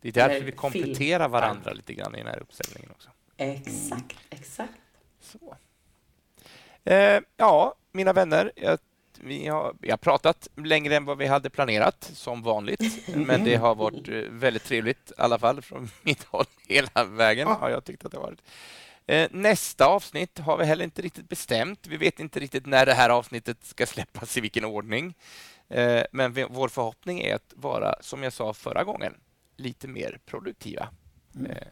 Det 0.00 0.08
är 0.08 0.12
därför 0.12 0.34
Eller 0.34 0.46
vi 0.46 0.52
kompletterar 0.52 1.24
film. 1.24 1.32
varandra 1.32 1.72
lite 1.72 1.94
grann 1.94 2.14
i 2.14 2.18
den 2.18 2.26
här 2.26 2.40
uppställningen 2.42 2.90
också. 2.90 3.10
Exakt, 3.36 4.16
exakt. 4.30 4.72
Så. 5.20 5.56
Eh, 6.84 7.20
ja, 7.36 7.74
mina 7.92 8.12
vänner, 8.12 8.52
jag, 8.56 8.78
vi, 9.20 9.46
har, 9.46 9.74
vi 9.80 9.90
har 9.90 9.96
pratat 9.96 10.48
längre 10.56 10.96
än 10.96 11.04
vad 11.04 11.18
vi 11.18 11.26
hade 11.26 11.50
planerat, 11.50 12.10
som 12.14 12.42
vanligt. 12.42 13.08
Men 13.14 13.44
det 13.44 13.56
har 13.56 13.74
varit 13.74 14.08
eh, 14.08 14.14
väldigt 14.14 14.64
trevligt, 14.64 15.10
i 15.10 15.14
alla 15.16 15.38
fall 15.38 15.62
från 15.62 15.90
mitt 16.02 16.24
håll, 16.24 16.44
hela 16.68 17.04
vägen 17.04 17.48
har 17.48 17.70
jag 17.70 17.84
tyckt 17.84 18.04
att 18.04 18.12
det 18.12 18.18
har 18.18 18.24
varit. 18.24 18.42
Eh, 19.06 19.28
nästa 19.30 19.86
avsnitt 19.86 20.38
har 20.38 20.56
vi 20.56 20.64
heller 20.64 20.84
inte 20.84 21.02
riktigt 21.02 21.28
bestämt. 21.28 21.86
Vi 21.86 21.96
vet 21.96 22.20
inte 22.20 22.40
riktigt 22.40 22.66
när 22.66 22.86
det 22.86 22.94
här 22.94 23.10
avsnittet 23.10 23.64
ska 23.64 23.86
släppas, 23.86 24.36
i 24.36 24.40
vilken 24.40 24.64
ordning. 24.64 25.14
Eh, 25.68 26.02
men 26.12 26.32
vår 26.32 26.68
förhoppning 26.68 27.20
är 27.20 27.34
att 27.34 27.52
vara, 27.56 27.94
som 28.00 28.22
jag 28.22 28.32
sa 28.32 28.54
förra 28.54 28.84
gången, 28.84 29.14
lite 29.56 29.88
mer 29.88 30.18
produktiva. 30.26 30.88
Eh, 31.48 31.68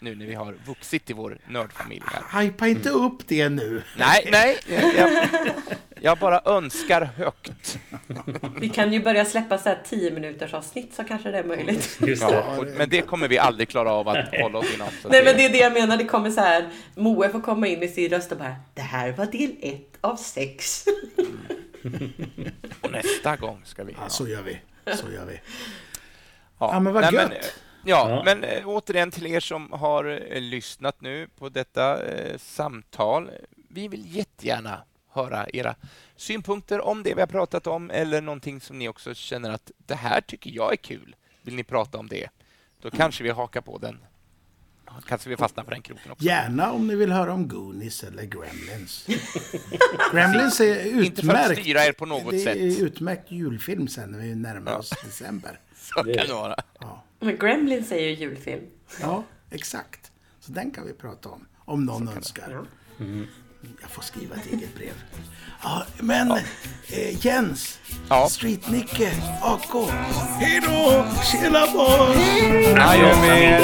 nu 0.00 0.14
när 0.14 0.26
vi 0.26 0.34
har 0.34 0.52
vuxit 0.66 1.10
i 1.10 1.12
vår 1.12 1.38
nördfamilj. 1.48 2.02
Hypa 2.40 2.66
inte 2.68 2.90
upp 2.90 3.28
det 3.28 3.48
nu. 3.48 3.82
Nej, 3.98 4.28
nej. 4.32 4.58
Jag, 4.96 5.28
jag 6.00 6.18
bara 6.18 6.40
önskar 6.44 7.02
högt. 7.02 7.78
Vi 8.60 8.68
kan 8.68 8.92
ju 8.92 9.02
börja 9.02 9.24
släppa 9.24 9.58
så 9.58 9.68
här 9.68 9.78
10 9.88 10.10
minuters 10.10 10.54
avsnitt 10.54 10.94
så 10.94 11.04
kanske 11.04 11.30
det 11.30 11.38
är 11.38 11.44
möjligt. 11.44 11.98
Just 12.06 12.28
det. 12.28 12.34
Ja, 12.34 12.64
men 12.76 12.88
det 12.88 13.02
kommer 13.02 13.28
vi 13.28 13.38
aldrig 13.38 13.68
klara 13.68 13.92
av 13.92 14.08
att 14.08 14.34
hålla 14.40 14.58
oss 14.58 14.74
inom. 14.74 14.88
Nej 15.10 15.24
men 15.24 15.36
det 15.36 15.44
är 15.44 15.50
det 15.52 15.58
jag 15.58 15.72
menar, 15.72 15.96
det 15.96 16.04
kommer 16.04 16.30
så 16.30 16.40
här. 16.40 16.68
Moe 16.94 17.28
får 17.28 17.40
komma 17.40 17.66
in 17.66 17.78
med 17.78 17.90
sin 17.90 18.10
röst 18.10 18.32
och 18.32 18.38
bara 18.38 18.56
Det 18.74 18.82
här 18.82 19.12
var 19.12 19.26
del 19.26 19.50
ett 19.62 19.98
av 20.00 20.16
sex. 20.16 20.84
och 22.80 22.92
nästa 22.92 23.36
gång 23.36 23.60
ska 23.64 23.84
vi... 23.84 23.92
Ja, 24.02 24.08
så 24.08 24.28
gör 24.28 24.42
vi. 24.42 24.60
Så 24.96 25.12
gör 25.12 25.24
vi. 25.26 25.40
Ja, 26.58 26.70
Ja, 26.72 26.80
men 26.80 26.92
vad 26.92 27.02
Nej, 27.02 27.14
gött. 27.14 27.30
eh, 27.32 27.38
ja, 27.84 28.10
Ja. 28.10 28.22
men 28.24 28.44
äh, 28.44 28.66
återigen 28.68 29.10
till 29.10 29.26
er 29.26 29.40
som 29.40 29.72
har 29.72 30.04
äh, 30.04 30.40
lyssnat 30.40 31.00
nu 31.00 31.28
på 31.38 31.48
detta 31.48 32.02
äh, 32.02 32.38
samtal. 32.38 33.30
Vi 33.68 33.88
vill 33.88 34.16
jättegärna 34.16 34.82
höra 35.12 35.46
era 35.52 35.74
synpunkter 36.16 36.80
om 36.80 37.02
det 37.02 37.14
vi 37.14 37.20
har 37.20 37.26
pratat 37.26 37.66
om 37.66 37.90
eller 37.90 38.20
någonting 38.20 38.60
som 38.60 38.78
ni 38.78 38.88
också 38.88 39.14
känner 39.14 39.50
att 39.50 39.70
det 39.86 39.94
här 39.94 40.20
tycker 40.20 40.50
jag 40.50 40.72
är 40.72 40.76
kul. 40.76 41.16
Vill 41.42 41.54
ni 41.54 41.64
prata 41.64 41.98
om 41.98 42.08
det? 42.08 42.28
Då 42.82 42.90
kanske 42.90 43.24
vi 43.24 43.30
hakar 43.30 43.60
på 43.60 43.78
den. 43.78 43.98
Kanske 45.08 45.28
vi 45.28 45.36
fastnar 45.36 45.64
på 45.64 45.70
den 45.70 45.82
kroken 45.82 46.12
också. 46.12 46.24
Gärna 46.24 46.72
om 46.72 46.86
ni 46.86 46.94
vill 46.96 47.12
höra 47.12 47.32
om 47.32 47.48
Goonies 47.48 48.04
eller 48.04 48.22
Gremlins. 48.22 49.06
Gremlins 50.12 50.60
är 50.60 50.74
utmärkt. 50.84 51.06
Inte 51.06 51.22
för 51.22 51.34
att 51.34 51.58
styra 51.58 51.84
er 51.84 51.92
på 51.92 52.06
något 52.06 52.30
det 52.30 52.38
sätt. 52.38 52.56
är 52.56 52.82
utmärkt 52.84 53.30
julfilm 53.30 53.88
sen 53.88 54.10
när 54.10 54.18
vi 54.18 54.34
närmar 54.34 54.76
oss 54.78 54.90
december. 55.04 55.58
Så 55.76 55.94
kan 55.94 56.06
det 56.06 56.32
vara. 56.32 56.56
Men 57.20 57.38
Gremlins 57.38 57.92
är 57.92 57.98
ju 58.00 58.14
julfilm. 58.14 58.64
Ja, 59.00 59.24
exakt. 59.50 60.10
Så 60.40 60.52
den 60.52 60.70
kan 60.70 60.86
vi 60.86 60.92
prata 60.92 61.28
om. 61.28 61.46
Om 61.64 61.84
någon 61.84 62.08
önskar. 62.08 62.50
Ja. 62.50 62.64
Jag 63.80 63.90
får 63.90 64.02
skriva 64.02 64.34
ett 64.36 64.46
eget 64.46 64.74
brev. 64.74 64.92
Ja, 65.62 65.84
men 66.00 66.30
eh, 66.30 67.26
Jens, 67.26 67.78
Ja. 68.08 68.28
Street-Nicke, 68.30 69.10
AK. 69.42 69.90
Hej 70.40 70.60
då! 70.60 71.06
Tjena! 71.32 71.58
Adjö 72.84 73.16
med 73.20 73.42
er. 73.42 73.62